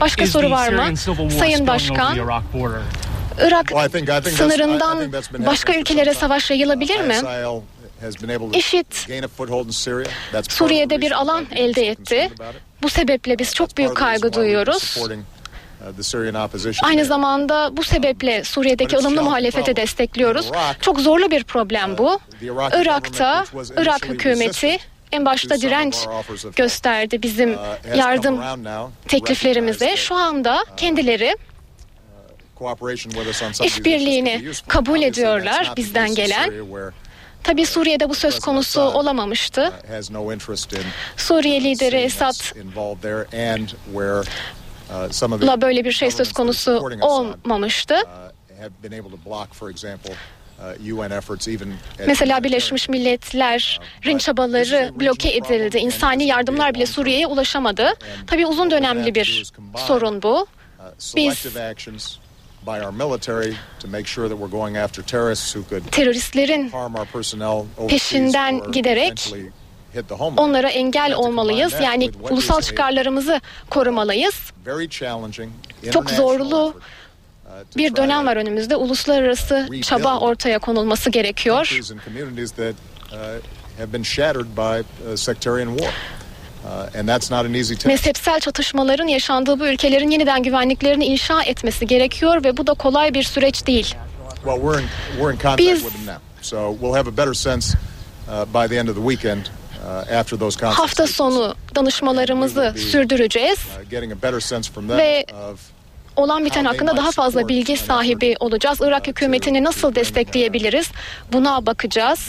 Başka 0.00 0.26
soru 0.26 0.50
var 0.50 0.68
mı? 0.72 0.96
Sayın 1.38 1.66
Başkan, 1.66 2.16
Irak 3.38 3.72
sınırından 4.36 5.12
başka 5.46 5.74
ülkelere 5.74 6.14
savaş 6.14 6.50
yayılabilir 6.50 7.00
mi? 7.00 7.14
IŞİD 8.52 8.86
Suriye'de 10.50 11.00
bir 11.00 11.12
alan 11.12 11.46
elde 11.54 11.86
etti. 11.88 12.30
Bu 12.82 12.88
sebeple 12.88 13.38
biz 13.38 13.54
çok 13.54 13.76
büyük 13.76 13.96
kaygı 13.96 14.32
duyuyoruz. 14.32 14.98
Aynı 16.86 17.04
zamanda 17.04 17.76
bu 17.76 17.82
sebeple 17.84 18.44
Suriye'deki 18.44 18.96
ılımlı 18.96 19.22
muhalefete 19.22 19.76
destekliyoruz. 19.76 20.50
Çok 20.80 21.00
zorlu 21.00 21.30
bir 21.30 21.44
problem 21.44 21.98
bu. 21.98 22.18
Irak'ta 22.80 23.44
Irak 23.76 24.08
hükümeti 24.08 24.78
en 25.12 25.24
başta 25.24 25.60
direnç 25.60 25.96
gösterdi 26.56 27.22
bizim 27.22 27.56
yardım 27.96 28.40
tekliflerimize. 29.08 29.96
Şu 29.96 30.14
anda 30.14 30.64
kendileri 30.76 31.36
işbirliğini 33.64 34.42
kabul 34.68 35.02
ediyorlar 35.02 35.72
bizden 35.76 36.14
gelen. 36.14 36.50
Tabi 37.42 37.66
Suriye'de 37.66 38.08
bu 38.08 38.14
söz 38.14 38.38
konusu 38.40 38.80
olamamıştı. 38.80 39.72
Suriye 41.16 41.64
lideri 41.64 41.96
Esad 41.96 42.34
la 45.46 45.60
böyle 45.60 45.84
bir 45.84 45.92
şey 45.92 46.10
söz 46.10 46.32
konusu 46.32 46.80
olmamıştı. 47.00 47.94
Mesela 52.06 52.44
Birleşmiş 52.44 52.88
Milletler'in 52.88 54.18
çabaları 54.18 54.90
bloke 55.00 55.28
edildi. 55.36 55.78
İnsani 55.78 56.24
yardımlar 56.26 56.74
bile 56.74 56.86
Suriye'ye 56.86 57.26
ulaşamadı. 57.26 57.92
Tabii 58.26 58.46
uzun 58.46 58.70
dönemli 58.70 59.14
bir 59.14 59.52
sorun 59.86 60.22
bu. 60.22 60.46
Biz 61.16 61.46
teröristlerin 65.90 66.72
peşinden 67.88 68.72
giderek 68.72 69.34
onlara 70.36 70.68
engel 70.68 71.14
olmalıyız. 71.14 71.74
Yani 71.82 72.10
ulusal 72.30 72.60
çıkarlarımızı 72.60 73.40
korumalıyız. 73.70 74.34
Çok 75.92 76.10
zorlu 76.10 76.74
bir 77.76 77.96
dönem 77.96 78.26
var 78.26 78.36
önümüzde. 78.36 78.76
Uluslararası 78.76 79.68
çaba 79.82 80.18
ortaya 80.18 80.58
konulması 80.58 81.10
gerekiyor. 81.10 81.66
Mezhepsel 87.88 88.40
çatışmaların 88.40 89.06
yaşandığı 89.06 89.60
bu 89.60 89.66
ülkelerin 89.66 90.10
yeniden 90.10 90.42
güvenliklerini 90.42 91.04
inşa 91.04 91.42
etmesi 91.42 91.86
gerekiyor 91.86 92.44
ve 92.44 92.56
bu 92.56 92.66
da 92.66 92.74
kolay 92.74 93.14
bir 93.14 93.22
süreç 93.22 93.66
değil. 93.66 93.94
Biz 95.58 95.84
hafta 100.74 101.06
sonu 101.06 101.54
danışmalarımızı 101.74 102.74
sürdüreceğiz 102.90 103.58
ve 104.98 105.24
olan 106.16 106.44
biten 106.44 106.64
hakkında 106.64 106.96
daha 106.96 107.10
fazla 107.10 107.48
bilgi 107.48 107.76
sahibi 107.76 108.34
olacağız. 108.40 108.78
Irak 108.82 109.06
hükümetini 109.06 109.64
nasıl 109.64 109.94
destekleyebiliriz? 109.94 110.90
Buna 111.32 111.66
bakacağız. 111.66 112.28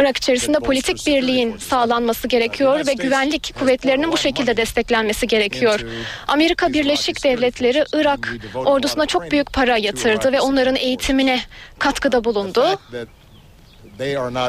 Irak 0.00 0.16
içerisinde 0.16 0.58
politik 0.58 1.06
birliğin 1.06 1.56
sağlanması 1.58 2.28
gerekiyor 2.28 2.86
ve 2.86 2.92
güvenlik 2.92 3.54
kuvvetlerinin 3.58 4.12
bu 4.12 4.16
şekilde 4.16 4.56
desteklenmesi 4.56 5.26
gerekiyor. 5.26 5.80
Amerika 6.28 6.72
Birleşik 6.72 7.24
Devletleri 7.24 7.84
Irak 7.94 8.34
ordusuna 8.54 9.06
çok 9.06 9.30
büyük 9.30 9.52
para 9.52 9.76
yatırdı 9.76 10.32
ve 10.32 10.40
onların 10.40 10.76
eğitimine 10.76 11.40
katkıda 11.78 12.24
bulundu. 12.24 12.64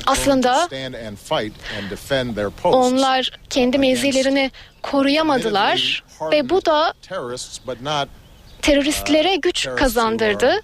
Aslında 0.07 0.67
onlar 2.75 3.39
kendi 3.49 3.77
mevzilerini 3.77 4.51
koruyamadılar 4.83 6.03
ve 6.31 6.49
bu 6.49 6.65
da 6.65 6.93
teröristlere 8.61 9.35
güç 9.35 9.67
kazandırdı. 9.77 10.61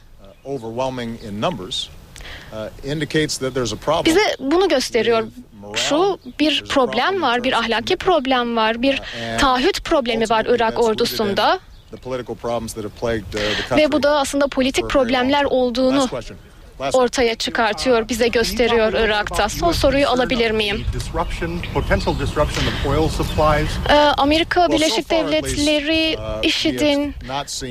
Bize 4.06 4.36
bunu 4.40 4.70
gösteriyor. 4.70 5.28
Şu 5.76 6.20
bir 6.40 6.64
problem 6.70 7.22
var, 7.22 7.44
bir 7.44 7.54
ahlaki 7.54 7.96
problem 7.98 8.56
var, 8.56 8.82
bir 8.82 9.02
taahhüt 9.40 9.84
problemi 9.84 10.30
var 10.30 10.46
Irak 10.50 10.80
ordusunda. 10.84 11.60
Ve 13.78 13.92
bu 13.92 14.04
da 14.04 14.20
aslında 14.20 14.48
politik 14.48 14.90
problemler 14.90 15.44
olduğunu 15.44 16.08
ortaya 16.94 17.36
çıkartıyor, 17.36 18.10
bize 18.10 18.28
gösteriyor 18.28 18.94
Irak'ta. 18.94 19.50
Son 19.50 19.72
soruyu 19.72 20.08
alabilir 20.08 20.52
miyim? 20.52 20.86
Ee, 23.90 23.94
Amerika 23.94 24.68
Birleşik 24.72 25.10
Devletleri 25.10 26.18
IŞİD'in 26.44 27.16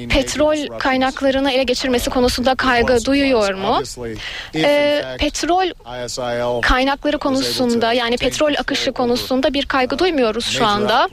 petrol 0.08 0.78
kaynaklarını 0.78 1.50
ele 1.52 1.62
geçirmesi 1.62 2.10
konusunda 2.10 2.54
kaygı 2.54 3.04
duyuyor 3.04 3.54
mu? 3.54 3.78
Ee, 4.54 5.16
petrol 5.18 5.70
kaynakları 6.60 7.18
konusunda 7.18 7.92
yani 7.92 8.16
petrol 8.16 8.54
akışı 8.58 8.92
konusunda 8.92 9.54
bir 9.54 9.66
kaygı 9.66 9.98
duymuyoruz 9.98 10.44
şu 10.44 10.66
anda. 10.66 11.08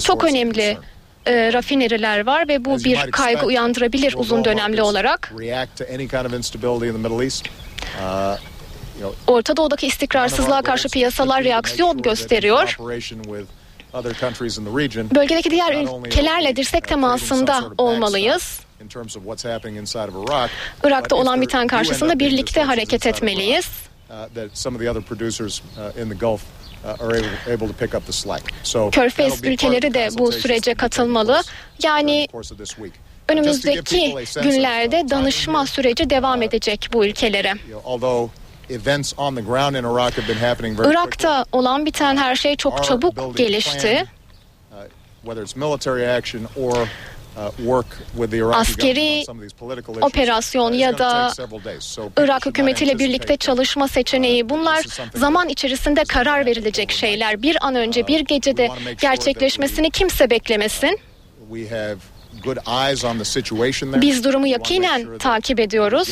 Çok 0.00 0.24
önemli 0.24 0.78
e, 1.26 1.52
rafineriler 1.52 2.26
var 2.26 2.48
ve 2.48 2.64
bu 2.64 2.84
bir 2.84 3.10
kaygı 3.10 3.46
uyandırabilir 3.46 4.14
uzun 4.16 4.44
dönemli 4.44 4.82
olarak. 4.82 5.32
Orta 9.26 9.56
Doğu'daki 9.56 9.86
istikrarsızlığa 9.86 10.62
karşı 10.62 10.88
piyasalar 10.88 11.44
reaksiyon 11.44 12.02
gösteriyor. 12.02 12.76
Bölgedeki 15.14 15.50
diğer 15.50 15.86
ülkelerle 16.06 16.56
dirsek 16.56 16.88
temasında 16.88 17.64
olmalıyız. 17.78 18.60
Irak'ta 20.84 21.16
olan 21.16 21.40
biten 21.40 21.66
karşısında 21.66 22.18
birlikte 22.18 22.62
hareket 22.62 23.06
etmeliyiz. 23.06 23.66
Körfez 28.90 29.32
ülkeleri 29.52 29.94
de 29.94 30.08
bu 30.18 30.32
sürece 30.32 30.74
katılmalı. 30.74 31.42
Yani 31.82 32.26
önümüzdeki 33.28 34.14
günlerde 34.42 35.04
danışma 35.10 35.66
süreci 35.66 36.10
devam 36.10 36.42
edecek 36.42 36.88
bu 36.92 37.06
ülkelere. 37.06 37.54
Irak'ta 40.90 41.44
olan 41.52 41.86
biten 41.86 42.16
her 42.16 42.36
şey 42.36 42.56
çok 42.56 42.84
çabuk 42.84 43.36
gelişti. 43.36 44.04
Askeri 48.54 49.24
operasyon 50.00 50.72
ya 50.72 50.98
da 50.98 51.32
Irak 52.18 52.46
hükümetiyle 52.46 52.98
birlikte 52.98 53.36
çalışma 53.36 53.88
seçeneği 53.88 54.48
bunlar 54.48 54.84
zaman 55.14 55.48
içerisinde 55.48 56.04
karar 56.04 56.46
verilecek 56.46 56.92
şeyler. 56.92 57.42
Bir 57.42 57.66
an 57.66 57.74
önce 57.74 58.06
bir 58.06 58.20
gecede 58.20 58.68
gerçekleşmesini 59.00 59.90
kimse 59.90 60.30
beklemesin. 60.30 60.98
Biz 64.00 64.24
durumu 64.24 64.46
yakinen 64.46 65.18
takip 65.18 65.60
ediyoruz. 65.60 66.08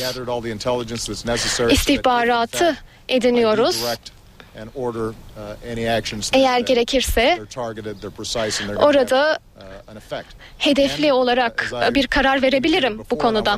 İstihbaratı 1.71 2.75
ediniyoruz. 3.09 3.83
Eğer 6.33 6.59
gerekirse 6.59 7.39
orada 8.77 9.39
hedefli 10.57 11.13
olarak 11.13 11.71
bir 11.93 12.07
karar 12.07 12.41
verebilirim 12.41 13.01
bu 13.11 13.17
konuda. 13.17 13.57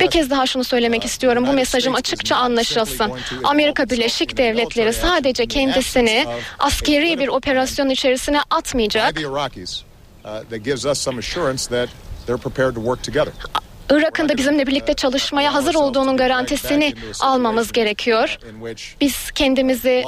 Bir 0.00 0.10
kez 0.10 0.30
daha 0.30 0.46
şunu 0.46 0.64
söylemek 0.64 1.04
istiyorum. 1.04 1.46
Bu 1.46 1.52
mesajım 1.52 1.94
açıkça 1.94 2.36
anlaşılsın. 2.36 3.12
Amerika 3.44 3.90
Birleşik 3.90 4.36
Devletleri 4.36 4.92
sadece 4.92 5.46
kendisini 5.46 6.26
askeri 6.58 7.18
bir 7.18 7.28
operasyon 7.28 7.88
içerisine 7.88 8.40
atmayacak. 8.50 9.16
Irak'ın 13.90 14.28
da 14.28 14.36
bizimle 14.36 14.66
birlikte 14.66 14.94
çalışmaya 14.94 15.54
hazır 15.54 15.74
olduğunun 15.74 16.16
garantisini 16.16 16.94
almamız 17.20 17.72
gerekiyor. 17.72 18.38
Biz 19.00 19.30
kendimizi 19.30 20.04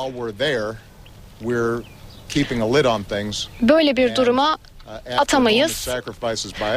böyle 3.61 3.97
bir 3.97 4.15
duruma 4.17 4.59
atamayız. 5.19 5.89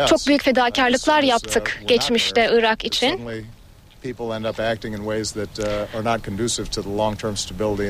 Çok 0.07 0.27
büyük 0.27 0.43
fedakarlıklar 0.43 1.23
yaptık 1.23 1.81
geçmişte 1.87 2.49
Irak 2.53 2.85
için. 2.85 3.19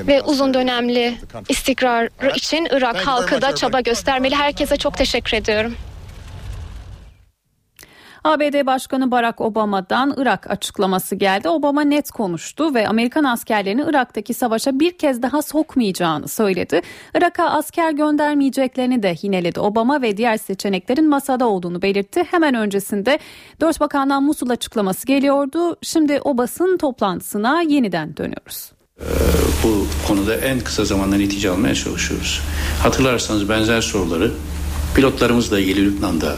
Ve 0.08 0.22
uzun 0.22 0.54
dönemli 0.54 1.18
istikrarı 1.50 2.10
için 2.36 2.68
Irak 2.72 2.96
halkı 3.08 3.42
da 3.42 3.56
çaba 3.56 3.82
göstermeli. 3.82 4.36
Herkese 4.36 4.78
çok 4.78 4.98
teşekkür 4.98 5.38
ediyorum. 5.38 5.76
ABD 8.24 8.66
Başkanı 8.66 9.12
Barack 9.12 9.42
Obama'dan 9.42 10.14
Irak 10.18 10.52
açıklaması 10.52 11.16
geldi. 11.16 11.50
Obama 11.50 11.82
net 11.82 12.12
konuştu 12.12 12.74
ve 12.74 12.88
Amerikan 12.88 13.24
askerlerini 13.24 13.84
Irak'taki 13.90 14.34
savaşa 14.34 14.80
bir 14.80 14.98
kez 14.98 15.22
daha 15.22 15.42
sokmayacağını 15.42 16.28
söyledi. 16.28 16.82
Irak'a 17.16 17.50
asker 17.50 17.92
göndermeyeceklerini 17.92 19.04
de 19.04 19.16
yineledi. 19.22 19.60
Obama 19.60 20.02
ve 20.02 20.18
diğer 20.18 20.38
seçeneklerin 20.38 21.10
masada 21.10 21.48
olduğunu 21.48 21.82
belirtti. 21.82 22.24
Hemen 22.32 22.54
öncesinde 22.54 23.20
dört 23.62 23.80
bakandan 23.80 24.24
Musul 24.24 24.50
açıklaması 24.50 25.08
geliyordu. 25.08 25.76
Şimdi 25.82 26.22
o 26.24 26.38
basın 26.38 26.78
toplantısına 26.78 27.62
yeniden 27.62 28.18
dönüyoruz. 28.18 28.72
Bu 29.64 29.88
konuda 30.08 30.36
en 30.36 30.60
kısa 30.60 30.86
zamanda 30.86 31.16
netice 31.16 31.50
almaya 31.50 31.76
çalışıyoruz. 31.76 32.42
Hatırlarsanız 32.84 33.50
benzer 33.50 33.82
soruları 33.82 34.32
pilotlarımızla 34.96 35.60
ilgili 35.60 35.86
Lübnan'da 35.86 36.36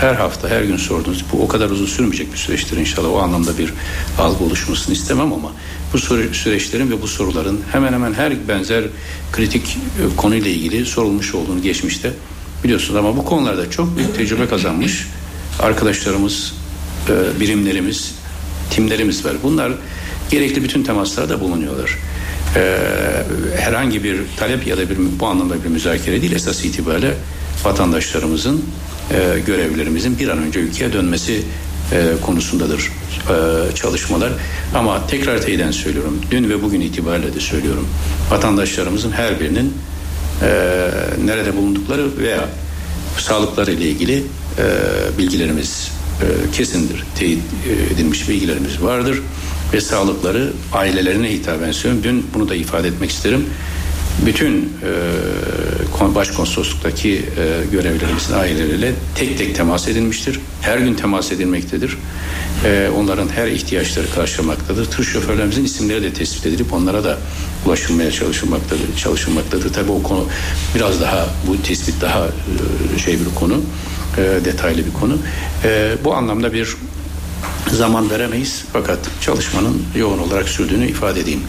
her 0.00 0.14
hafta 0.14 0.48
her 0.48 0.62
gün 0.62 0.76
sordunuz. 0.76 1.24
Bu 1.32 1.42
o 1.42 1.48
kadar 1.48 1.70
uzun 1.70 1.86
sürmeyecek 1.86 2.32
bir 2.32 2.38
süreçtir 2.38 2.76
inşallah. 2.76 3.12
O 3.12 3.18
anlamda 3.18 3.58
bir 3.58 3.72
algı 4.18 4.44
oluşmasını 4.44 4.94
istemem 4.94 5.32
ama 5.32 5.52
bu 5.92 5.98
süreçlerin 6.32 6.90
ve 6.90 7.02
bu 7.02 7.08
soruların 7.08 7.60
hemen 7.72 7.92
hemen 7.92 8.14
her 8.14 8.48
benzer 8.48 8.84
kritik 9.32 9.78
konuyla 10.16 10.50
ilgili 10.50 10.86
sorulmuş 10.86 11.34
olduğunu 11.34 11.62
geçmişte 11.62 12.12
biliyorsunuz 12.64 12.96
ama 12.96 13.16
bu 13.16 13.24
konularda 13.24 13.70
çok 13.70 13.96
büyük 13.96 14.16
tecrübe 14.16 14.48
kazanmış 14.48 15.06
arkadaşlarımız, 15.60 16.54
birimlerimiz, 17.40 18.14
timlerimiz 18.70 19.24
var. 19.24 19.32
Bunlar 19.42 19.72
gerekli 20.30 20.62
bütün 20.62 20.82
temaslarda 20.82 21.40
bulunuyorlar. 21.40 21.98
herhangi 23.56 24.04
bir 24.04 24.20
talep 24.36 24.66
ya 24.66 24.76
da 24.76 24.90
bir 24.90 24.96
bu 25.20 25.26
anlamda 25.26 25.64
bir 25.64 25.68
müzakere 25.68 26.22
değil 26.22 26.32
esas 26.32 26.64
itibariyle 26.64 27.14
vatandaşlarımızın 27.64 28.64
e, 29.10 29.40
görevlerimizin 29.46 30.18
bir 30.18 30.28
an 30.28 30.38
önce 30.38 30.60
ülkeye 30.60 30.92
dönmesi 30.92 31.42
e, 31.92 32.02
konusundadır 32.22 32.80
e, 32.80 33.74
çalışmalar. 33.74 34.32
Ama 34.74 35.06
tekrar 35.06 35.42
teyiden 35.42 35.70
söylüyorum. 35.70 36.20
Dün 36.30 36.50
ve 36.50 36.62
bugün 36.62 36.80
itibariyle 36.80 37.34
de 37.34 37.40
söylüyorum. 37.40 37.88
Vatandaşlarımızın 38.30 39.10
her 39.10 39.40
birinin 39.40 39.74
e, 40.42 40.46
nerede 41.24 41.56
bulundukları 41.56 42.18
veya 42.18 42.48
sağlıkları 43.18 43.72
ile 43.72 43.88
ilgili 43.88 44.16
e, 44.16 44.64
bilgilerimiz 45.18 45.90
e, 46.22 46.50
kesindir. 46.52 47.04
Teyit 47.14 47.40
edilmiş 47.94 48.28
bilgilerimiz 48.28 48.82
vardır 48.82 49.22
ve 49.72 49.80
sağlıkları 49.80 50.52
ailelerine 50.72 51.32
hitaben 51.32 51.72
söylüyorum. 51.72 52.04
Dün 52.04 52.26
bunu 52.34 52.48
da 52.48 52.54
ifade 52.54 52.88
etmek 52.88 53.10
isterim 53.10 53.46
bütün 54.26 54.62
e, 54.62 56.14
başkonsoloslukdaki 56.14 57.14
e, 57.16 57.70
görevlerimizin 57.72 58.34
aileleriyle 58.34 58.92
tek 59.14 59.38
tek 59.38 59.56
temas 59.56 59.88
edilmiştir. 59.88 60.40
Her 60.60 60.78
gün 60.78 60.94
temas 60.94 61.32
edilmektedir. 61.32 61.98
E, 62.64 62.88
onların 62.96 63.28
her 63.28 63.46
ihtiyaçları 63.46 64.10
karşılamaktadır. 64.14 64.84
Tır 64.84 65.04
şoförlerimizin 65.04 65.64
isimleri 65.64 66.02
de 66.02 66.12
tespit 66.12 66.46
edilip 66.46 66.72
onlara 66.72 67.04
da 67.04 67.18
ulaşılmaya 67.66 68.10
çalışılmaktadır. 68.10 68.96
çalışılmaktadır. 68.96 69.72
Tabii 69.72 69.90
o 69.90 70.02
konu 70.02 70.26
biraz 70.74 71.00
daha 71.00 71.26
bu 71.46 71.62
tespit 71.62 72.00
daha 72.00 72.26
e, 72.26 72.98
şey 72.98 73.14
bir 73.20 73.34
konu, 73.34 73.60
e, 74.18 74.44
detaylı 74.44 74.86
bir 74.86 74.92
konu. 74.92 75.18
Bu 76.04 76.14
anlamda 76.14 76.52
bir 76.52 76.76
zaman 77.72 78.10
veremeyiz 78.10 78.64
fakat 78.72 78.98
çalışmanın 79.20 79.82
yoğun 79.96 80.18
olarak 80.18 80.48
sürdüğünü 80.48 80.86
ifade 80.86 81.20
edeyim. 81.20 81.40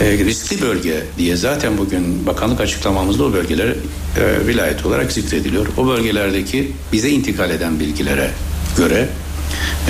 E, 0.00 0.18
riskli 0.18 0.62
bölge 0.62 1.04
diye 1.18 1.36
zaten 1.36 1.78
bugün 1.78 2.26
bakanlık 2.26 2.60
açıklamamızda 2.60 3.24
o 3.24 3.32
bölgeler 3.32 3.68
e, 3.68 4.46
vilayet 4.46 4.86
olarak 4.86 5.12
zikrediliyor. 5.12 5.66
O 5.76 5.86
bölgelerdeki 5.86 6.72
bize 6.92 7.10
intikal 7.10 7.50
eden 7.50 7.80
bilgilere 7.80 8.30
göre 8.76 9.08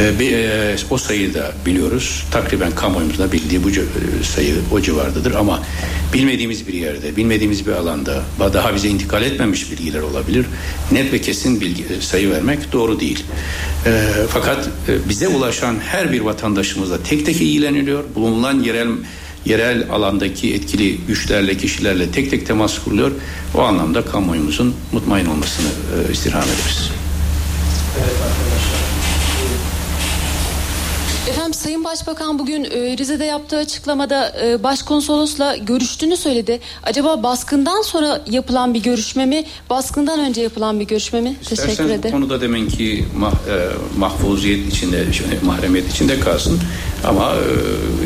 e, 0.00 0.24
e, 0.24 0.76
o 0.90 0.98
sayıyı 0.98 1.34
da 1.34 1.52
biliyoruz. 1.66 2.24
Takriben 2.30 2.74
kamuoyumuzda 2.74 3.32
bildiği 3.32 3.64
bu 3.64 3.68
sayı 4.24 4.54
o 4.72 4.80
civardadır 4.80 5.34
ama 5.34 5.62
bilmediğimiz 6.12 6.68
bir 6.68 6.74
yerde, 6.74 7.16
bilmediğimiz 7.16 7.66
bir 7.66 7.72
alanda 7.72 8.22
daha 8.38 8.74
bize 8.74 8.88
intikal 8.88 9.22
etmemiş 9.22 9.72
bilgiler 9.72 10.00
olabilir. 10.00 10.46
Net 10.92 11.12
ve 11.12 11.20
kesin 11.20 11.60
bilgi 11.60 11.84
sayı 12.00 12.30
vermek 12.30 12.72
doğru 12.72 13.00
değil. 13.00 13.24
E, 13.86 14.02
fakat 14.28 14.68
e, 14.88 15.08
bize 15.08 15.28
ulaşan 15.28 15.76
her 15.86 16.12
bir 16.12 16.20
vatandaşımızla 16.20 17.02
tek 17.02 17.26
tek 17.26 17.36
ilgileniliyor. 17.36 18.04
Bulunan 18.14 18.60
yerel 18.60 18.88
yerel 19.46 19.90
alandaki 19.90 20.54
etkili 20.54 20.96
güçlerle, 20.96 21.56
kişilerle 21.56 22.10
tek 22.10 22.30
tek 22.30 22.46
temas 22.46 22.78
kuruluyor. 22.84 23.10
O 23.54 23.62
anlamda 23.62 24.04
kamuoyumuzun 24.04 24.74
mutmain 24.92 25.26
olmasını 25.26 25.68
e, 25.68 26.12
istirham 26.12 26.42
ederiz. 26.42 26.90
Evet 27.98 28.55
arkadaşlar. 31.26 31.32
Efendim 31.32 31.45
Sayın 31.56 31.84
Başbakan 31.84 32.38
bugün 32.38 32.64
e, 32.64 32.98
Rize'de 32.98 33.24
yaptığı 33.24 33.56
açıklamada 33.56 34.32
e, 34.44 34.62
başkonsolosla 34.62 35.56
görüştüğünü 35.56 36.16
söyledi. 36.16 36.60
Acaba 36.82 37.22
baskından 37.22 37.82
sonra 37.82 38.24
yapılan 38.30 38.74
bir 38.74 38.82
görüşme 38.82 39.26
mi, 39.26 39.44
baskından 39.70 40.20
önce 40.20 40.42
yapılan 40.42 40.80
bir 40.80 40.84
görüşme 40.84 41.20
mi? 41.20 41.36
İsterseniz 41.42 41.76
Teşekkür 41.76 41.94
ederim. 41.94 42.10
konuda 42.16 42.40
demin 42.40 42.68
ki 42.68 43.04
mah, 43.16 43.32
e, 43.32 43.68
mahfuziyet 43.98 44.72
içinde, 44.72 45.04
mahremiyet 45.44 45.92
içinde 45.92 46.20
kalsın. 46.20 46.60
Ama 47.04 47.34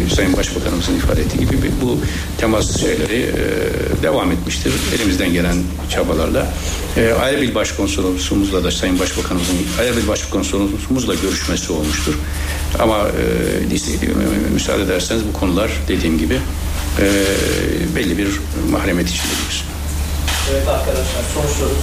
e, 0.06 0.14
Sayın 0.14 0.36
Başbakanımızın 0.36 0.96
ifade 0.96 1.20
ettiği 1.20 1.38
gibi 1.38 1.70
bu 1.82 1.98
temas 2.38 2.80
şeyleri 2.80 3.22
e, 3.22 4.02
devam 4.02 4.32
etmiştir. 4.32 4.72
Elimizden 4.94 5.32
gelen 5.32 5.56
çabalarla. 5.90 6.46
E, 6.96 7.00
Erbil 7.00 7.54
Başkonsolosumuzla 7.54 8.64
da 8.64 8.70
Sayın 8.70 8.98
Başbakanımızın 8.98 9.56
Erbil 9.80 10.08
Başkonsolosumuzla 10.08 11.14
görüşmesi 11.14 11.72
olmuştur. 11.72 12.14
Ama 12.78 12.98
e, 12.98 13.39
müsaade 14.52 14.82
ederseniz 14.82 15.22
bu 15.28 15.32
konular 15.32 15.70
dediğim 15.88 16.18
gibi 16.18 16.34
e, 16.98 17.06
belli 17.96 18.18
bir 18.18 18.28
mahremiyet 18.70 19.08
içindeyiz. 19.08 19.64
Evet 20.52 20.68
arkadaşlar 20.68 21.22
son 21.34 21.46
soru. 21.46 21.74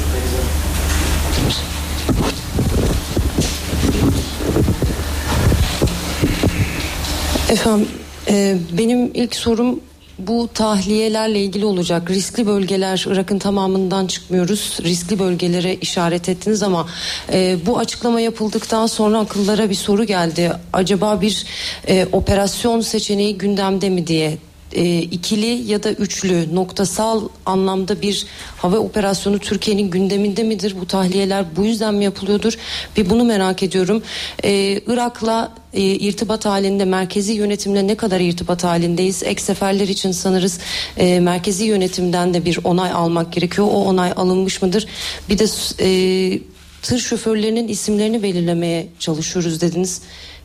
Efendim 7.49 7.87
e, 8.27 8.57
benim 8.77 9.11
ilk 9.13 9.35
sorum 9.35 9.79
bu 10.19 10.49
tahliyelerle 10.53 11.39
ilgili 11.39 11.65
olacak. 11.65 12.09
Riskli 12.11 12.47
bölgeler 12.47 13.05
Irak'ın 13.07 13.39
tamamından 13.39 14.07
çıkmıyoruz. 14.07 14.77
Riskli 14.83 15.19
bölgelere 15.19 15.75
işaret 15.75 16.29
ettiniz 16.29 16.63
ama 16.63 16.87
e, 17.33 17.57
bu 17.65 17.77
açıklama 17.77 18.19
yapıldıktan 18.19 18.87
sonra 18.87 19.19
akıllara 19.19 19.69
bir 19.69 19.75
soru 19.75 20.03
geldi. 20.03 20.51
Acaba 20.73 21.21
bir 21.21 21.45
e, 21.87 22.07
operasyon 22.11 22.81
seçeneği 22.81 23.37
gündemde 23.37 23.89
mi 23.89 24.07
diye 24.07 24.37
e, 24.73 25.01
ikili 25.01 25.71
ya 25.71 25.83
da 25.83 25.91
üçlü 25.91 26.55
noktasal 26.55 27.27
anlamda 27.45 28.01
bir 28.01 28.25
hava 28.57 28.77
operasyonu 28.77 29.39
Türkiye'nin 29.39 29.91
gündeminde 29.91 30.43
midir? 30.43 30.75
Bu 30.81 30.87
tahliyeler 30.87 31.45
bu 31.55 31.65
yüzden 31.65 31.95
mi 31.95 32.03
yapılıyordur? 32.03 32.57
Bir 32.97 33.09
bunu 33.09 33.23
merak 33.23 33.63
ediyorum. 33.63 34.03
E, 34.43 34.51
Irak'la 34.87 35.51
e, 35.73 35.81
irtibat 35.81 36.45
halinde 36.45 36.85
merkezi 36.85 37.33
yönetimle 37.33 37.87
ne 37.87 37.95
kadar 37.95 38.19
irtibat 38.19 38.63
halindeyiz? 38.63 39.23
Ek 39.23 39.41
seferler 39.41 39.87
için 39.87 40.11
sanırız 40.11 40.59
e, 40.97 41.19
merkezi 41.19 41.65
yönetimden 41.65 42.33
de 42.33 42.45
bir 42.45 42.59
onay 42.63 42.91
almak 42.91 43.33
gerekiyor. 43.33 43.67
O 43.67 43.83
onay 43.83 44.13
alınmış 44.15 44.61
mıdır? 44.61 44.87
Bir 45.29 45.39
de 45.39 45.45
e, 45.79 46.39
tır 46.81 46.99
şoförlerinin 46.99 47.67
isimlerini 47.67 48.23
belirlemeye 48.23 48.87
çalışıyoruz 48.99 49.61
dediniz. 49.61 50.01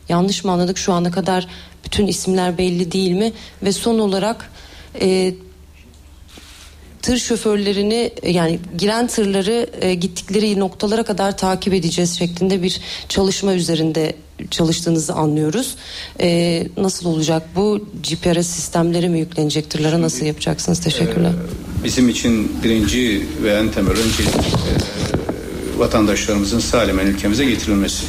Yanlış 0.09 0.43
mı 0.43 0.51
anladık 0.51 0.77
şu 0.77 0.93
ana 0.93 1.11
kadar 1.11 1.47
bütün 1.85 2.07
isimler 2.07 2.57
belli 2.57 2.91
değil 2.91 3.11
mi? 3.11 3.33
Ve 3.63 3.71
son 3.71 3.99
olarak 3.99 4.51
e, 5.01 5.33
tır 7.01 7.17
şoförlerini 7.17 8.11
yani 8.27 8.59
giren 8.77 9.07
tırları 9.07 9.69
e, 9.81 9.93
gittikleri 9.93 10.59
noktalara 10.59 11.03
kadar 11.03 11.37
takip 11.37 11.73
edeceğiz 11.73 12.17
şeklinde 12.17 12.63
bir 12.63 12.79
çalışma 13.09 13.53
üzerinde 13.53 14.15
çalıştığınızı 14.51 15.13
anlıyoruz. 15.13 15.75
E, 16.21 16.67
nasıl 16.77 17.09
olacak 17.09 17.43
bu? 17.55 17.87
GPRS 18.03 18.47
sistemleri 18.47 19.09
mi 19.09 19.19
yüklenecek 19.19 19.69
tırlara 19.69 20.01
nasıl 20.01 20.25
yapacaksınız? 20.25 20.79
Teşekkürler. 20.79 21.31
E, 21.81 21.83
bizim 21.83 22.09
için 22.09 22.63
birinci 22.63 23.27
ve 23.43 23.53
en 23.53 23.71
temel 23.71 23.91
öncelik 23.91 24.35
e, 24.35 25.32
vatandaşlarımızın 25.83 26.59
salimen 26.59 27.07
ülkemize 27.07 27.45
getirilmesi. 27.45 28.05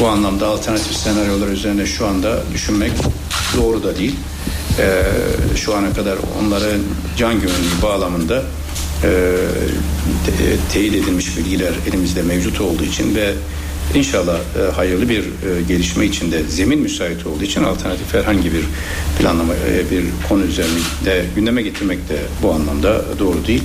Bu 0.00 0.08
anlamda 0.08 0.46
alternatif 0.46 0.96
senaryolar 0.96 1.48
üzerine 1.48 1.86
şu 1.86 2.06
anda 2.06 2.42
düşünmek 2.54 2.92
doğru 3.56 3.82
da 3.82 3.96
değil. 3.96 4.16
Ee, 4.78 5.02
şu 5.56 5.74
ana 5.74 5.92
kadar 5.92 6.18
onların 6.40 6.80
can 7.16 7.34
güvenliği 7.34 7.82
bağlamında 7.82 8.42
e, 9.04 9.36
te, 10.26 10.32
teyit 10.72 10.94
edilmiş 10.94 11.36
bilgiler 11.36 11.72
elimizde 11.88 12.22
mevcut 12.22 12.60
olduğu 12.60 12.84
için 12.84 13.14
ve 13.14 13.34
inşallah 13.94 14.36
e, 14.38 14.72
hayırlı 14.72 15.08
bir 15.08 15.20
e, 15.20 15.62
gelişme 15.68 16.06
içinde 16.06 16.42
zemin 16.42 16.80
müsait 16.80 17.26
olduğu 17.26 17.44
için 17.44 17.64
alternatif 17.64 18.14
herhangi 18.14 18.52
bir 18.52 18.64
planlama 19.18 19.54
e, 19.54 19.90
bir 19.90 20.04
konu 20.28 20.42
üzerinde 20.42 21.24
gündeme 21.36 21.62
getirmek 21.62 22.08
de 22.08 22.18
bu 22.42 22.52
anlamda 22.52 23.04
doğru 23.18 23.46
değil. 23.46 23.62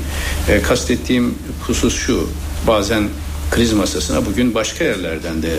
E, 0.50 0.62
kastettiğim 0.62 1.36
husus 1.68 1.96
şu 1.98 2.30
bazen 2.68 3.04
kriz 3.52 3.74
masasına 3.74 4.26
bugün 4.26 4.56
başka 4.56 4.84
yerlerden 4.84 5.44
de 5.44 5.50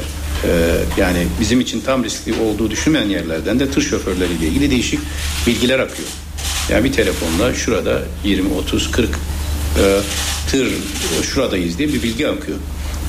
e, 0.45 0.51
yani 0.97 1.27
bizim 1.41 1.61
için 1.61 1.81
tam 1.81 2.05
riskli 2.05 2.35
olduğu 2.35 2.71
düşünmeyen 2.71 3.09
yerlerden 3.09 3.61
de 3.61 3.71
tır 3.71 3.83
şoförleriyle 3.83 4.47
ilgili 4.47 4.71
değişik 4.71 5.01
bilgiler 5.47 5.79
akıyor. 5.79 6.09
Yani 6.71 6.85
bir 6.85 6.93
telefonla 6.93 7.55
şurada 7.55 8.03
20, 8.25 8.53
30, 8.53 8.91
40 8.91 9.09
e, 9.09 10.01
tır 10.51 10.73
şuradayız 11.23 11.79
diye 11.79 11.89
bir 11.89 12.03
bilgi 12.03 12.29
akıyor. 12.29 12.59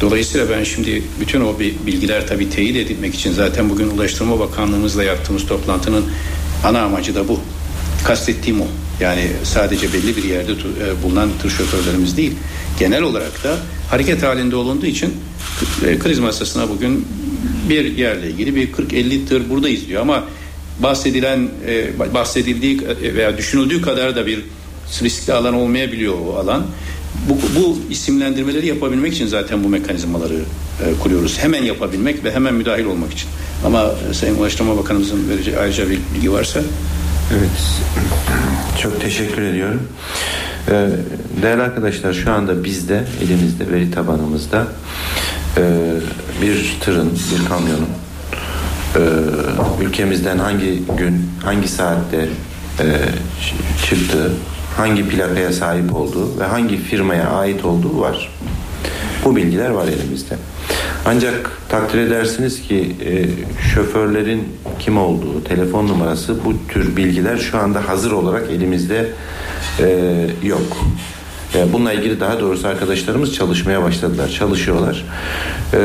Dolayısıyla 0.01 0.49
ben 0.49 0.63
şimdi 0.63 1.03
bütün 1.19 1.41
o 1.41 1.59
bilgiler 1.59 2.27
tabii 2.27 2.49
teyit 2.49 2.75
edilmek 2.75 3.15
için 3.15 3.33
zaten 3.33 3.69
bugün 3.69 3.89
Ulaştırma 3.89 4.39
Bakanlığımızla 4.39 5.03
yaptığımız 5.03 5.45
toplantının 5.45 6.05
ana 6.63 6.81
amacı 6.81 7.15
da 7.15 7.27
bu. 7.27 7.39
Kastettiğim 8.03 8.61
o. 8.61 8.67
Yani 8.99 9.31
sadece 9.43 9.93
belli 9.93 10.17
bir 10.17 10.23
yerde 10.23 10.51
e, 10.51 11.03
bulunan 11.03 11.29
tır 11.41 11.49
şoförlerimiz 11.49 12.17
değil. 12.17 12.33
Genel 12.79 13.01
olarak 13.01 13.43
da 13.43 13.57
hareket 13.89 14.23
halinde 14.23 14.55
olunduğu 14.55 14.85
için 14.85 15.13
e, 15.87 15.99
kriz 15.99 16.19
masasına 16.19 16.69
bugün 16.69 17.07
bir 17.69 17.97
yerle 17.97 18.29
ilgili 18.29 18.55
bir 18.55 18.73
40-50 18.73 19.25
tır 19.25 19.49
burada 19.49 19.69
izliyor 19.69 20.01
ama 20.01 20.23
bahsedilen 20.79 21.49
e, 21.67 22.13
bahsedildiği 22.13 22.81
veya 23.01 23.37
düşünüldüğü 23.37 23.81
kadar 23.81 24.15
da 24.15 24.25
bir 24.25 24.43
riskli 25.03 25.33
alan 25.33 25.53
olmayabiliyor 25.53 26.13
o 26.27 26.35
alan. 26.35 26.65
Bu, 27.29 27.59
bu 27.59 27.77
isimlendirmeleri 27.89 28.67
yapabilmek 28.67 29.13
için 29.13 29.27
zaten 29.27 29.63
bu 29.63 29.69
mekanizmaları 29.69 30.33
e, 30.33 30.99
kuruyoruz. 31.03 31.37
Hemen 31.39 31.63
yapabilmek 31.63 32.23
ve 32.23 32.31
hemen 32.31 32.53
müdahil 32.53 32.85
olmak 32.85 33.13
için. 33.13 33.29
Ama 33.65 33.91
Sayın 34.13 34.35
Ulaştırma 34.35 34.77
Bakanımızın 34.77 35.29
vereceği 35.29 35.57
ayrıca 35.57 35.89
bir 35.89 35.99
bilgi 36.15 36.31
varsa. 36.31 36.59
Evet. 37.31 37.49
Çok 38.81 39.01
teşekkür 39.01 39.41
ediyorum. 39.41 39.81
Ee, 40.69 40.89
değerli 41.41 41.61
arkadaşlar 41.61 42.13
şu 42.13 42.31
anda 42.31 42.63
bizde 42.63 43.03
elimizde 43.23 43.71
veri 43.71 43.91
tabanımızda 43.91 44.67
e, 45.57 45.63
bir 46.41 46.77
tırın 46.81 47.11
bir 47.11 47.45
kamyonun 47.45 47.89
e, 48.95 49.83
ülkemizden 49.83 50.37
hangi 50.37 50.83
gün 50.97 51.29
hangi 51.43 51.67
saatte 51.67 52.29
e, 52.79 52.85
çıktığı 53.89 54.31
hangi 54.77 55.09
plakaya 55.09 55.53
sahip 55.53 55.95
olduğu 55.95 56.39
ve 56.39 56.43
hangi 56.43 56.77
firmaya 56.77 57.29
ait 57.29 57.65
olduğu 57.65 58.01
var. 58.01 58.31
Bu 59.25 59.35
bilgiler 59.35 59.69
var 59.69 59.87
elimizde. 59.87 60.35
Ancak 61.05 61.51
takdir 61.69 61.99
edersiniz 61.99 62.61
ki 62.61 62.95
e, 63.05 63.25
şoförlerin 63.73 64.47
kim 64.79 64.97
olduğu, 64.97 65.43
telefon 65.43 65.87
numarası 65.87 66.45
bu 66.45 66.53
tür 66.67 66.95
bilgiler 66.95 67.37
şu 67.37 67.57
anda 67.57 67.89
hazır 67.89 68.11
olarak 68.11 68.51
elimizde 68.51 69.07
e, 69.79 70.27
yok. 70.43 70.77
E, 71.55 71.73
bununla 71.73 71.93
ilgili 71.93 72.19
daha 72.19 72.39
doğrusu 72.39 72.67
arkadaşlarımız 72.67 73.35
çalışmaya 73.35 73.83
başladılar, 73.83 74.29
çalışıyorlar. 74.29 75.05
E, 75.73 75.79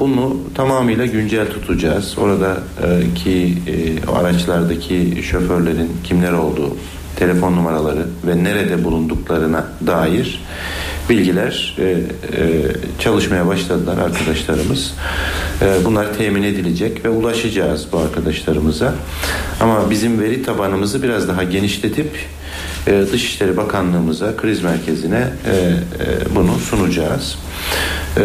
bunu 0.00 0.36
tamamıyla 0.54 1.06
güncel 1.06 1.46
tutacağız. 1.50 2.18
Oradaki 2.18 3.54
e, 3.66 4.10
araçlardaki 4.10 5.22
şoförlerin 5.22 5.92
kimler 6.04 6.32
olduğu, 6.32 6.76
telefon 7.16 7.52
numaraları 7.52 8.06
ve 8.26 8.44
nerede 8.44 8.84
bulunduklarına 8.84 9.66
dair 9.86 10.40
bilgiler 11.10 11.76
e, 11.78 11.82
e, 11.82 11.96
çalışmaya 12.98 13.46
başladılar 13.46 13.98
arkadaşlarımız. 13.98 14.94
E, 15.62 15.84
bunlar 15.84 16.14
temin 16.18 16.42
edilecek 16.42 17.04
ve 17.04 17.08
ulaşacağız 17.08 17.86
bu 17.92 17.98
arkadaşlarımıza. 17.98 18.94
Ama 19.60 19.90
bizim 19.90 20.20
veri 20.20 20.42
tabanımızı 20.42 21.02
biraz 21.02 21.28
daha 21.28 21.42
genişletip 21.42 22.10
e, 22.86 23.04
Dışişleri 23.12 23.56
Bakanlığımıza, 23.56 24.36
kriz 24.36 24.62
merkezine 24.62 25.28
e, 25.46 25.50
e, 25.50 26.34
bunu 26.34 26.58
sunacağız. 26.58 27.38
E, 28.16 28.22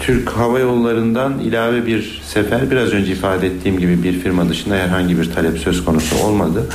Türk 0.00 0.30
Hava 0.30 0.58
Yolları'ndan 0.58 1.38
ilave 1.38 1.86
bir 1.86 2.22
sefer 2.26 2.70
biraz 2.70 2.92
önce 2.92 3.12
ifade 3.12 3.46
ettiğim 3.46 3.78
gibi 3.78 4.02
bir 4.02 4.20
firma 4.20 4.48
dışında 4.48 4.74
herhangi 4.74 5.20
bir 5.20 5.32
talep 5.32 5.58
söz 5.58 5.84
konusu 5.84 6.16
olmadı. 6.16 6.66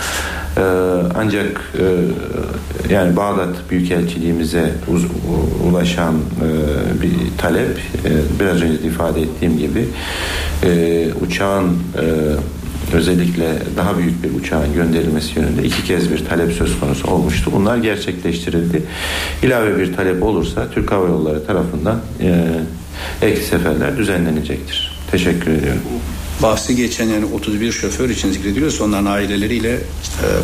Ee, 0.57 0.61
ancak 1.15 1.73
e, 1.79 1.85
yani 2.93 3.15
Bağdat 3.15 3.69
Büyükelçiliğimize 3.69 4.71
uz, 4.87 5.05
ulaşan 5.69 6.15
e, 6.15 7.01
bir 7.01 7.37
talep 7.37 7.77
e, 8.05 8.39
biraz 8.39 8.61
önce 8.61 8.87
ifade 8.87 9.21
ettiğim 9.21 9.57
gibi 9.57 9.85
e, 10.63 11.07
uçağın 11.21 11.67
e, 11.69 12.05
özellikle 12.95 13.57
daha 13.77 13.97
büyük 13.97 14.23
bir 14.23 14.39
uçağın 14.39 14.73
gönderilmesi 14.73 15.39
yönünde 15.39 15.63
iki 15.63 15.83
kez 15.83 16.11
bir 16.11 16.25
talep 16.25 16.53
söz 16.53 16.79
konusu 16.79 17.11
olmuştu. 17.11 17.51
Bunlar 17.53 17.77
gerçekleştirildi. 17.77 18.83
İlave 19.43 19.77
bir 19.77 19.93
talep 19.93 20.23
olursa 20.23 20.67
Türk 20.71 20.91
Hava 20.91 21.07
Yolları 21.07 21.45
tarafından 21.45 21.99
e, 22.21 22.45
ek 23.21 23.41
seferler 23.41 23.97
düzenlenecektir. 23.97 24.91
Teşekkür 25.11 25.51
ediyorum 25.51 25.81
bahsi 26.41 26.76
geçen 26.76 27.09
yani 27.09 27.26
31 27.26 27.72
şoför 27.72 28.09
için 28.09 28.31
zikrediliyorsa 28.31 28.84
onların 28.84 29.05
aileleriyle 29.05 29.73
e, 29.73 29.80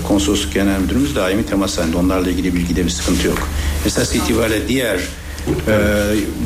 konsolosluk 0.08 0.54
genel 0.54 0.80
müdürümüz 0.80 1.16
daimi 1.16 1.46
temas 1.46 1.78
halinde. 1.78 1.98
Onlarla 1.98 2.30
ilgili 2.30 2.56
bilgide 2.56 2.86
bir 2.86 2.90
sıkıntı 2.90 3.28
yok. 3.28 3.48
Esas 3.86 4.16
itibariyle 4.16 4.68
diğer 4.68 4.96
e, 4.96 5.02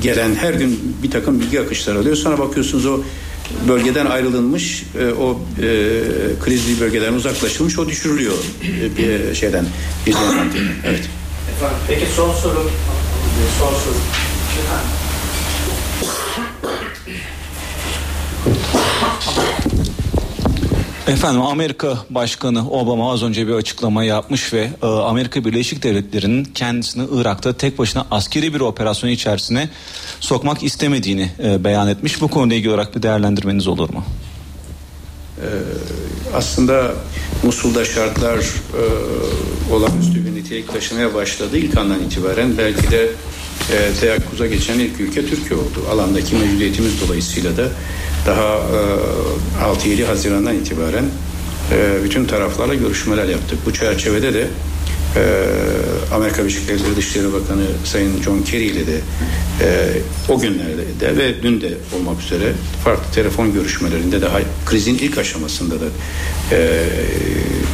gelen 0.02 0.36
her 0.36 0.54
gün 0.54 0.96
bir 1.04 1.12
takım 1.12 1.40
bilgi 1.40 1.62
akışları 1.62 2.00
alıyor. 2.00 2.16
Sonra 2.16 2.40
bakıyorsunuz 2.40 2.86
o 2.86 3.00
bölgeden 3.68 4.06
ayrılınmış, 4.06 4.84
e, 5.00 5.14
o 5.14 5.42
e, 5.58 5.70
krizli 6.44 6.82
bölgeden 6.82 7.14
uzaklaşılmış, 7.14 7.80
o 7.80 7.90
düşürülüyor 7.90 8.34
e, 8.64 8.98
bir 8.98 9.36
şeyden, 9.36 9.66
bir 10.08 10.16
Evet. 10.86 11.10
Efendim, 11.58 11.78
peki 11.88 12.06
son 12.16 12.34
soru, 12.34 12.70
son 13.60 13.70
soru. 13.70 13.96
Efendim 21.08 21.42
Amerika 21.42 21.98
Başkanı 22.10 22.70
Obama 22.72 23.14
az 23.14 23.24
önce 23.24 23.48
bir 23.48 23.54
açıklama 23.54 24.04
yapmış 24.04 24.54
ve 24.54 24.70
e, 24.84 24.86
Amerika 24.86 25.46
Birleşik 25.46 25.84
Devletleri'nin 25.84 26.44
kendisini 26.44 27.08
Irak'ta 27.12 27.54
tek 27.54 27.80
başına 27.80 28.06
askeri 28.12 28.54
bir 28.54 28.60
operasyon 28.60 29.10
içerisine 29.10 29.70
sokmak 30.20 30.64
istemediğini 30.64 31.32
e, 31.44 31.64
beyan 31.64 31.88
etmiş. 31.88 32.22
Bu 32.22 32.28
konuyla 32.28 32.56
ilgili 32.56 32.70
olarak 32.70 32.96
bir 32.96 33.04
değerlendirmeniz 33.04 33.68
olur 33.68 33.90
mu? 33.90 34.04
Ee, 35.42 35.48
aslında 36.36 36.92
Musul'da 37.44 37.86
şartlar 37.86 38.38
e, 38.38 39.74
olağanüstü 39.74 40.26
bir 40.26 40.36
nitelik 40.36 40.74
taşımaya 40.74 41.14
başladı 41.14 41.58
ilk 41.58 41.78
andan 41.78 42.00
itibaren. 42.00 42.58
Belki 42.58 42.92
de 42.92 43.12
e, 43.72 44.00
teyakkuza 44.00 44.48
geçen 44.48 44.80
ilk 44.80 45.00
ülke 45.00 45.26
Türkiye 45.26 45.60
oldu. 45.60 45.86
Alandaki 45.92 46.36
mevcudiyetimiz 46.36 47.02
dolayısıyla 47.02 47.58
da 47.58 47.70
daha 48.26 48.58
e, 49.86 49.88
6-7 49.88 50.06
Haziran'dan 50.06 50.56
itibaren 50.56 51.06
e, 51.72 52.04
bütün 52.04 52.26
taraflarla 52.26 52.74
görüşmeler 52.76 53.26
yaptık. 53.26 53.60
Bu 53.66 53.74
çerçevede 53.74 54.34
de 54.34 54.48
e, 55.16 55.24
Amerika 56.16 56.42
Birleşik 56.42 56.68
Devletleri 56.68 56.96
Dışişleri 56.96 57.34
Bakanı 57.34 57.66
Sayın 57.86 58.22
John 58.22 58.42
Kerry 58.42 58.66
ile 58.66 58.88
de 58.88 59.02
e, 59.62 59.92
o 60.30 60.40
günlerde 60.40 61.00
de 61.00 61.18
ve 61.18 61.44
dün 61.44 61.62
de 61.62 61.74
olmak 61.96 62.22
üzere 62.22 62.54
farklı 62.84 63.14
telefon 63.14 63.54
görüşmelerinde 63.54 64.22
daha 64.22 64.40
krizin 64.66 64.98
ilk 64.98 65.18
aşamasında 65.18 65.76
da 65.76 65.86
e, 66.52 66.84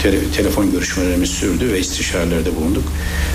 te, 0.03 0.11
telefon 0.37 0.71
görüşmelerimiz 0.71 1.29
sürdü 1.29 1.71
ve 1.73 1.79
istişarelerde 1.79 2.55
bulunduk. 2.55 2.83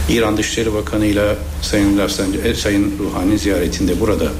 İran 0.08 0.36
Dışişleri 0.36 0.74
Bakanı 0.74 1.06
ile 1.06 1.36
Sayın, 1.62 1.98
Rafsan, 1.98 2.26
Sayın 2.56 2.92
Ruhani 2.98 3.38
ziyaretinde 3.38 4.00
burada 4.00 4.32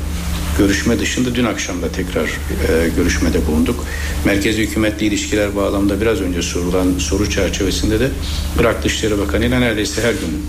görüşme 0.59 0.99
dışında 0.99 1.35
dün 1.35 1.45
akşam 1.45 1.83
da 1.83 1.93
tekrar 1.93 2.25
e, 2.25 2.89
görüşmede 2.97 3.47
bulunduk. 3.47 3.85
Merkezi 4.25 4.63
hükümetli 4.63 5.07
ilişkiler 5.07 5.57
bağlamında 5.57 6.01
biraz 6.01 6.21
önce 6.21 6.43
sorulan 6.43 6.99
soru 6.99 7.31
çerçevesinde 7.31 8.01
de 8.01 8.09
Irak 8.61 8.85
Dışişleri 8.85 9.19
Bakanı 9.19 9.45
ile 9.45 9.61
neredeyse 9.61 10.03
her 10.03 10.13
gün 10.13 10.47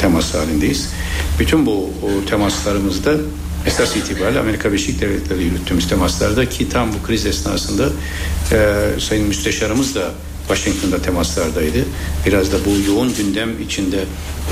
temas 0.00 0.34
halindeyiz. 0.34 0.90
Bütün 1.38 1.66
bu 1.66 1.90
o 2.02 2.28
temaslarımızda 2.28 3.14
esas 3.66 3.96
itibariyle 3.96 4.40
Amerika 4.40 4.68
Birleşik 4.68 5.00
Devletleri 5.00 5.42
yürüttüğümüz 5.44 5.88
temaslarda 5.88 6.48
ki 6.48 6.68
tam 6.68 6.88
bu 6.92 7.06
kriz 7.06 7.26
esnasında 7.26 7.88
e, 8.52 9.00
Sayın 9.00 9.26
Müsteşarımız 9.26 9.94
da 9.94 10.10
Washington'da 10.48 11.02
temaslardaydı. 11.02 11.84
Biraz 12.26 12.52
da 12.52 12.56
bu 12.64 12.90
yoğun 12.90 13.14
gündem 13.14 13.50
içinde 13.62 14.04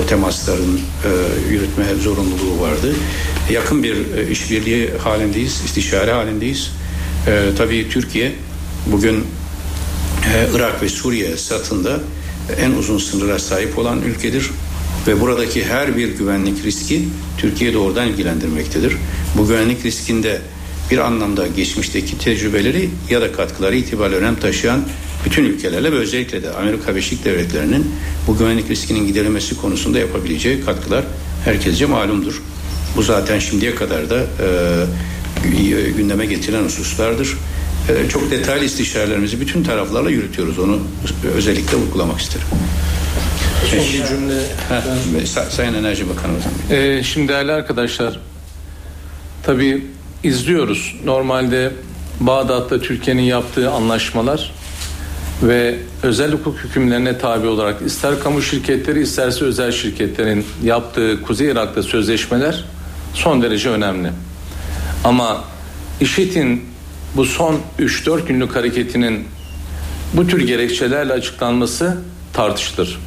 o 0.02 0.06
temasların 0.06 0.80
e, 1.04 1.52
yürütme 1.52 1.84
zorunluluğu 2.02 2.60
vardı. 2.60 2.94
Yakın 3.50 3.82
bir 3.82 3.96
e, 3.96 4.30
işbirliği 4.30 4.90
halindeyiz, 4.98 5.62
istişare 5.64 6.12
halindeyiz. 6.12 6.70
E, 7.26 7.48
tabii 7.58 7.88
Türkiye 7.90 8.32
bugün 8.86 9.14
e, 9.14 10.48
Irak 10.54 10.82
ve 10.82 10.88
Suriye 10.88 11.36
satında 11.36 12.00
en 12.60 12.70
uzun 12.70 12.98
sınıra 12.98 13.38
sahip 13.38 13.78
olan 13.78 14.02
ülkedir 14.02 14.50
ve 15.06 15.20
buradaki 15.20 15.64
her 15.64 15.96
bir 15.96 16.08
güvenlik 16.08 16.64
riski 16.64 17.08
Türkiye 17.38 17.74
doğrudan 17.74 18.08
ilgilendirmektedir. 18.08 18.96
Bu 19.38 19.46
güvenlik 19.46 19.84
riskinde 19.84 20.40
bir 20.90 20.98
anlamda 20.98 21.46
geçmişteki 21.46 22.18
tecrübeleri 22.18 22.90
ya 23.10 23.20
da 23.20 23.32
katkıları 23.32 23.76
itibariyle 23.76 24.16
önem 24.16 24.36
taşıyan 24.36 24.84
bütün 25.24 25.44
ülkelerle 25.44 25.92
ve 25.92 25.96
özellikle 25.96 26.42
de 26.42 26.51
Amerika 26.51 26.90
Birleşik 26.90 27.24
Devletleri'nin 27.24 27.92
bu 28.26 28.38
güvenlik 28.38 28.70
riskinin 28.70 29.06
giderilmesi 29.06 29.56
konusunda 29.56 29.98
yapabileceği 29.98 30.64
katkılar 30.64 31.05
herkesce 31.44 31.86
malumdur. 31.86 32.42
Bu 32.96 33.02
zaten 33.02 33.38
şimdiye 33.38 33.74
kadar 33.74 34.10
da 34.10 34.18
e, 34.18 35.90
gündeme 35.96 36.26
getirilen 36.26 36.64
hususlardır. 36.64 37.36
E, 37.88 38.09
çok 38.09 38.30
detaylı 38.30 38.64
istişarelerimizi 38.64 39.40
bütün 39.40 39.64
taraflarla 39.64 40.10
yürütüyoruz. 40.10 40.59
Onu 40.59 40.78
özellikle 41.36 41.76
vurgulamak 41.76 42.20
isterim. 42.20 42.46
Son 43.70 43.78
bir 43.78 44.06
cümle. 44.06 44.40
Heh, 44.68 45.26
Sayın 45.51 45.74
Enerji 45.74 46.09
Bakanımız. 46.09 46.42
Ee, 46.70 47.02
şimdi 47.02 47.28
değerli 47.28 47.52
arkadaşlar, 47.52 48.20
tabii 49.42 49.86
izliyoruz. 50.24 50.96
Normalde 51.05 51.72
Bağdat'ta 52.20 52.80
Türkiye'nin 52.80 53.22
yaptığı 53.22 53.70
anlaşmalar 53.70 54.52
ve 55.43 55.74
özel 56.02 56.32
hukuk 56.32 56.59
hükümlerine 56.59 57.19
tabi 57.19 57.47
olarak 57.47 57.82
ister 57.82 58.20
kamu 58.20 58.43
şirketleri 58.43 59.02
isterse 59.02 59.44
özel 59.44 59.73
şirketlerin 59.73 60.47
yaptığı 60.62 61.23
Kuzey 61.23 61.48
Irak'ta 61.48 61.82
sözleşmeler 61.82 62.65
son 63.15 63.43
derece 63.43 63.69
önemli. 63.69 64.11
Ama 65.05 65.44
IŞİD'in 66.01 66.65
bu 67.16 67.24
son 67.24 67.61
3-4 67.78 68.27
günlük 68.27 68.56
hareketinin 68.56 69.24
bu 70.15 70.27
tür 70.27 70.47
gerekçelerle 70.47 71.12
açıklanması 71.12 71.98
tartışılır. 72.32 73.01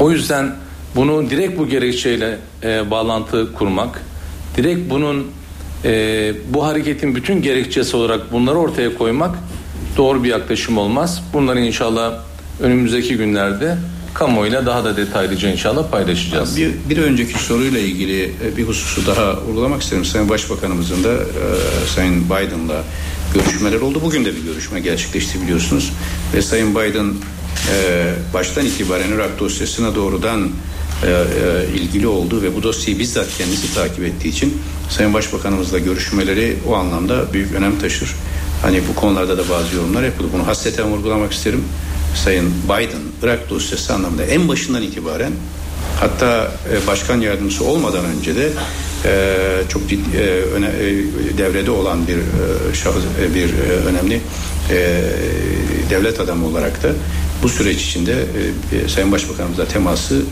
O 0.00 0.10
yüzden 0.10 0.54
bunu 0.96 1.30
direkt 1.30 1.58
bu 1.58 1.68
gerekçeyle 1.68 2.38
e, 2.62 2.90
bağlantı 2.90 3.52
kurmak, 3.52 4.02
direkt 4.56 4.90
bunun 4.90 5.26
e, 5.84 6.32
bu 6.48 6.66
hareketin 6.66 7.14
bütün 7.14 7.42
gerekçesi 7.42 7.96
olarak 7.96 8.32
bunları 8.32 8.56
ortaya 8.56 8.94
koymak 8.94 9.38
doğru 9.96 10.24
bir 10.24 10.28
yaklaşım 10.28 10.78
olmaz. 10.78 11.22
Bunları 11.32 11.60
inşallah 11.60 12.14
önümüzdeki 12.60 13.16
günlerde 13.16 13.78
kamuoyuyla 14.14 14.66
daha 14.66 14.84
da 14.84 14.96
detaylıca 14.96 15.50
inşallah 15.50 15.90
paylaşacağız. 15.90 16.56
Bir, 16.56 16.72
bir 16.88 16.98
önceki 16.98 17.38
soruyla 17.38 17.80
ilgili 17.80 18.24
e, 18.24 18.56
bir 18.56 18.68
hususu 18.68 19.06
daha 19.06 19.42
vurgulamak 19.42 19.82
isterim. 19.82 20.04
Sayın 20.04 20.28
Başbakanımızın 20.28 21.04
da 21.04 21.12
e, 21.12 21.16
Sayın 21.94 22.24
Biden'la 22.24 22.82
görüşmeler 23.34 23.80
oldu. 23.80 24.00
Bugün 24.04 24.24
de 24.24 24.36
bir 24.36 24.42
görüşme 24.42 24.80
gerçekleşti 24.80 25.42
biliyorsunuz. 25.42 25.92
Ve 26.34 26.42
Sayın 26.42 26.74
Biden 26.74 27.14
e, 27.74 28.12
baştan 28.34 28.66
itibaren 28.66 29.12
Irak 29.12 29.40
dosyasına 29.40 29.94
doğrudan 29.94 30.50
e, 31.04 31.10
e, 31.10 31.78
ilgili 31.78 32.06
oldu 32.06 32.42
ve 32.42 32.56
bu 32.56 32.62
dosyayı 32.62 32.98
bizzat 32.98 33.26
kendisi 33.38 33.74
takip 33.74 34.04
ettiği 34.04 34.28
için 34.28 34.62
Sayın 34.90 35.14
Başbakanımızla 35.14 35.78
görüşmeleri 35.78 36.56
o 36.68 36.74
anlamda 36.74 37.32
büyük 37.32 37.54
önem 37.54 37.78
taşır. 37.78 38.14
Hani 38.62 38.80
bu 38.88 39.00
konularda 39.00 39.38
da 39.38 39.48
bazı 39.50 39.76
yorumlar 39.76 40.02
yapıldı. 40.02 40.28
Bunu 40.32 40.46
hasreten 40.46 40.86
vurgulamak 40.86 41.32
isterim. 41.32 41.64
Sayın 42.24 42.52
Biden 42.64 43.02
Irak 43.22 43.50
dosyası 43.50 43.94
anlamında 43.94 44.24
en 44.24 44.48
başından 44.48 44.82
itibaren 44.82 45.32
hatta 46.00 46.52
e, 46.72 46.86
başkan 46.86 47.20
yardımcısı 47.20 47.64
olmadan 47.64 48.04
önce 48.04 48.36
de 48.36 48.50
e, 49.04 49.36
çok 49.68 49.82
e, 49.82 50.20
öne, 50.28 50.70
devrede 51.38 51.70
olan 51.70 52.08
bir 52.08 52.18
şahıs 52.74 53.02
bir 53.34 53.50
önemli 53.86 54.20
devlet 55.90 56.20
adamı 56.20 56.46
olarak 56.46 56.82
da 56.82 56.88
bu 57.42 57.48
süreç 57.48 57.82
içinde 57.82 58.14
Sayın 58.88 59.12
Başbakanımızla 59.12 59.64
teması 59.64 60.22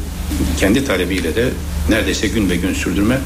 kendi 0.61 0.85
talebiyle 0.85 1.37
de 1.37 1.49
neredeyse 1.91 2.29
gün 2.29 2.51
ve 2.51 2.57
gün 2.57 2.75
sürdürme 2.75 3.19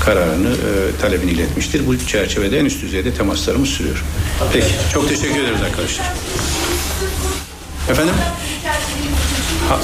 kararını 0.00 0.48
e, 0.48 1.00
talebini 1.00 1.30
iletmiştir. 1.30 1.86
Bu 1.86 1.98
çerçevede 2.06 2.60
en 2.60 2.64
üst 2.64 2.82
düzeyde 2.82 3.14
temaslarımız 3.14 3.68
sürüyor. 3.68 4.04
Peki 4.52 4.66
çok 4.92 5.08
teşekkür 5.08 5.44
ederiz 5.44 5.62
arkadaşlar. 5.62 6.06
Efendim? 7.90 8.14
Ha. 9.68 9.78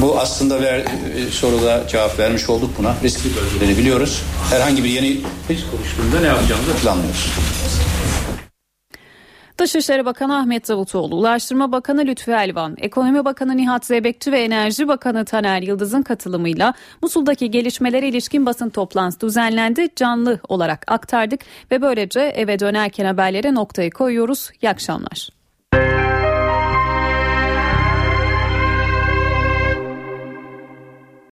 Bu 0.00 0.20
aslında 0.20 0.62
ver, 0.62 0.78
e, 0.78 1.30
soruda 1.30 1.88
cevap 1.88 2.18
vermiş 2.18 2.48
olduk 2.48 2.70
buna. 2.78 2.94
Riskli 3.04 3.30
bölgeleri 3.36 3.78
biliyoruz. 3.78 4.22
Herhangi 4.50 4.84
bir 4.84 4.88
yeni 4.88 5.20
risk 5.50 5.64
oluştuğunda 5.74 6.20
ne 6.20 6.26
yapacağımızı 6.26 6.72
planlıyoruz. 6.72 7.30
Dışişleri 9.62 10.04
Bakanı 10.04 10.36
Ahmet 10.36 10.68
Davutoğlu, 10.68 11.16
Ulaştırma 11.16 11.72
Bakanı 11.72 12.00
Lütfü 12.00 12.30
Elvan, 12.30 12.76
Ekonomi 12.78 13.24
Bakanı 13.24 13.56
Nihat 13.56 13.86
Zeybekçi 13.86 14.32
ve 14.32 14.42
Enerji 14.42 14.88
Bakanı 14.88 15.24
Taner 15.24 15.62
Yıldız'ın 15.62 16.02
katılımıyla 16.02 16.74
Musul'daki 17.02 17.50
gelişmelere 17.50 18.08
ilişkin 18.08 18.46
basın 18.46 18.70
toplantısı 18.70 19.20
düzenlendi. 19.20 19.88
Canlı 19.96 20.40
olarak 20.48 20.84
aktardık 20.92 21.40
ve 21.70 21.82
böylece 21.82 22.20
eve 22.20 22.58
dönerken 22.58 23.04
haberlere 23.04 23.54
noktayı 23.54 23.90
koyuyoruz. 23.90 24.50
İyi 24.62 24.70
akşamlar. 24.70 25.41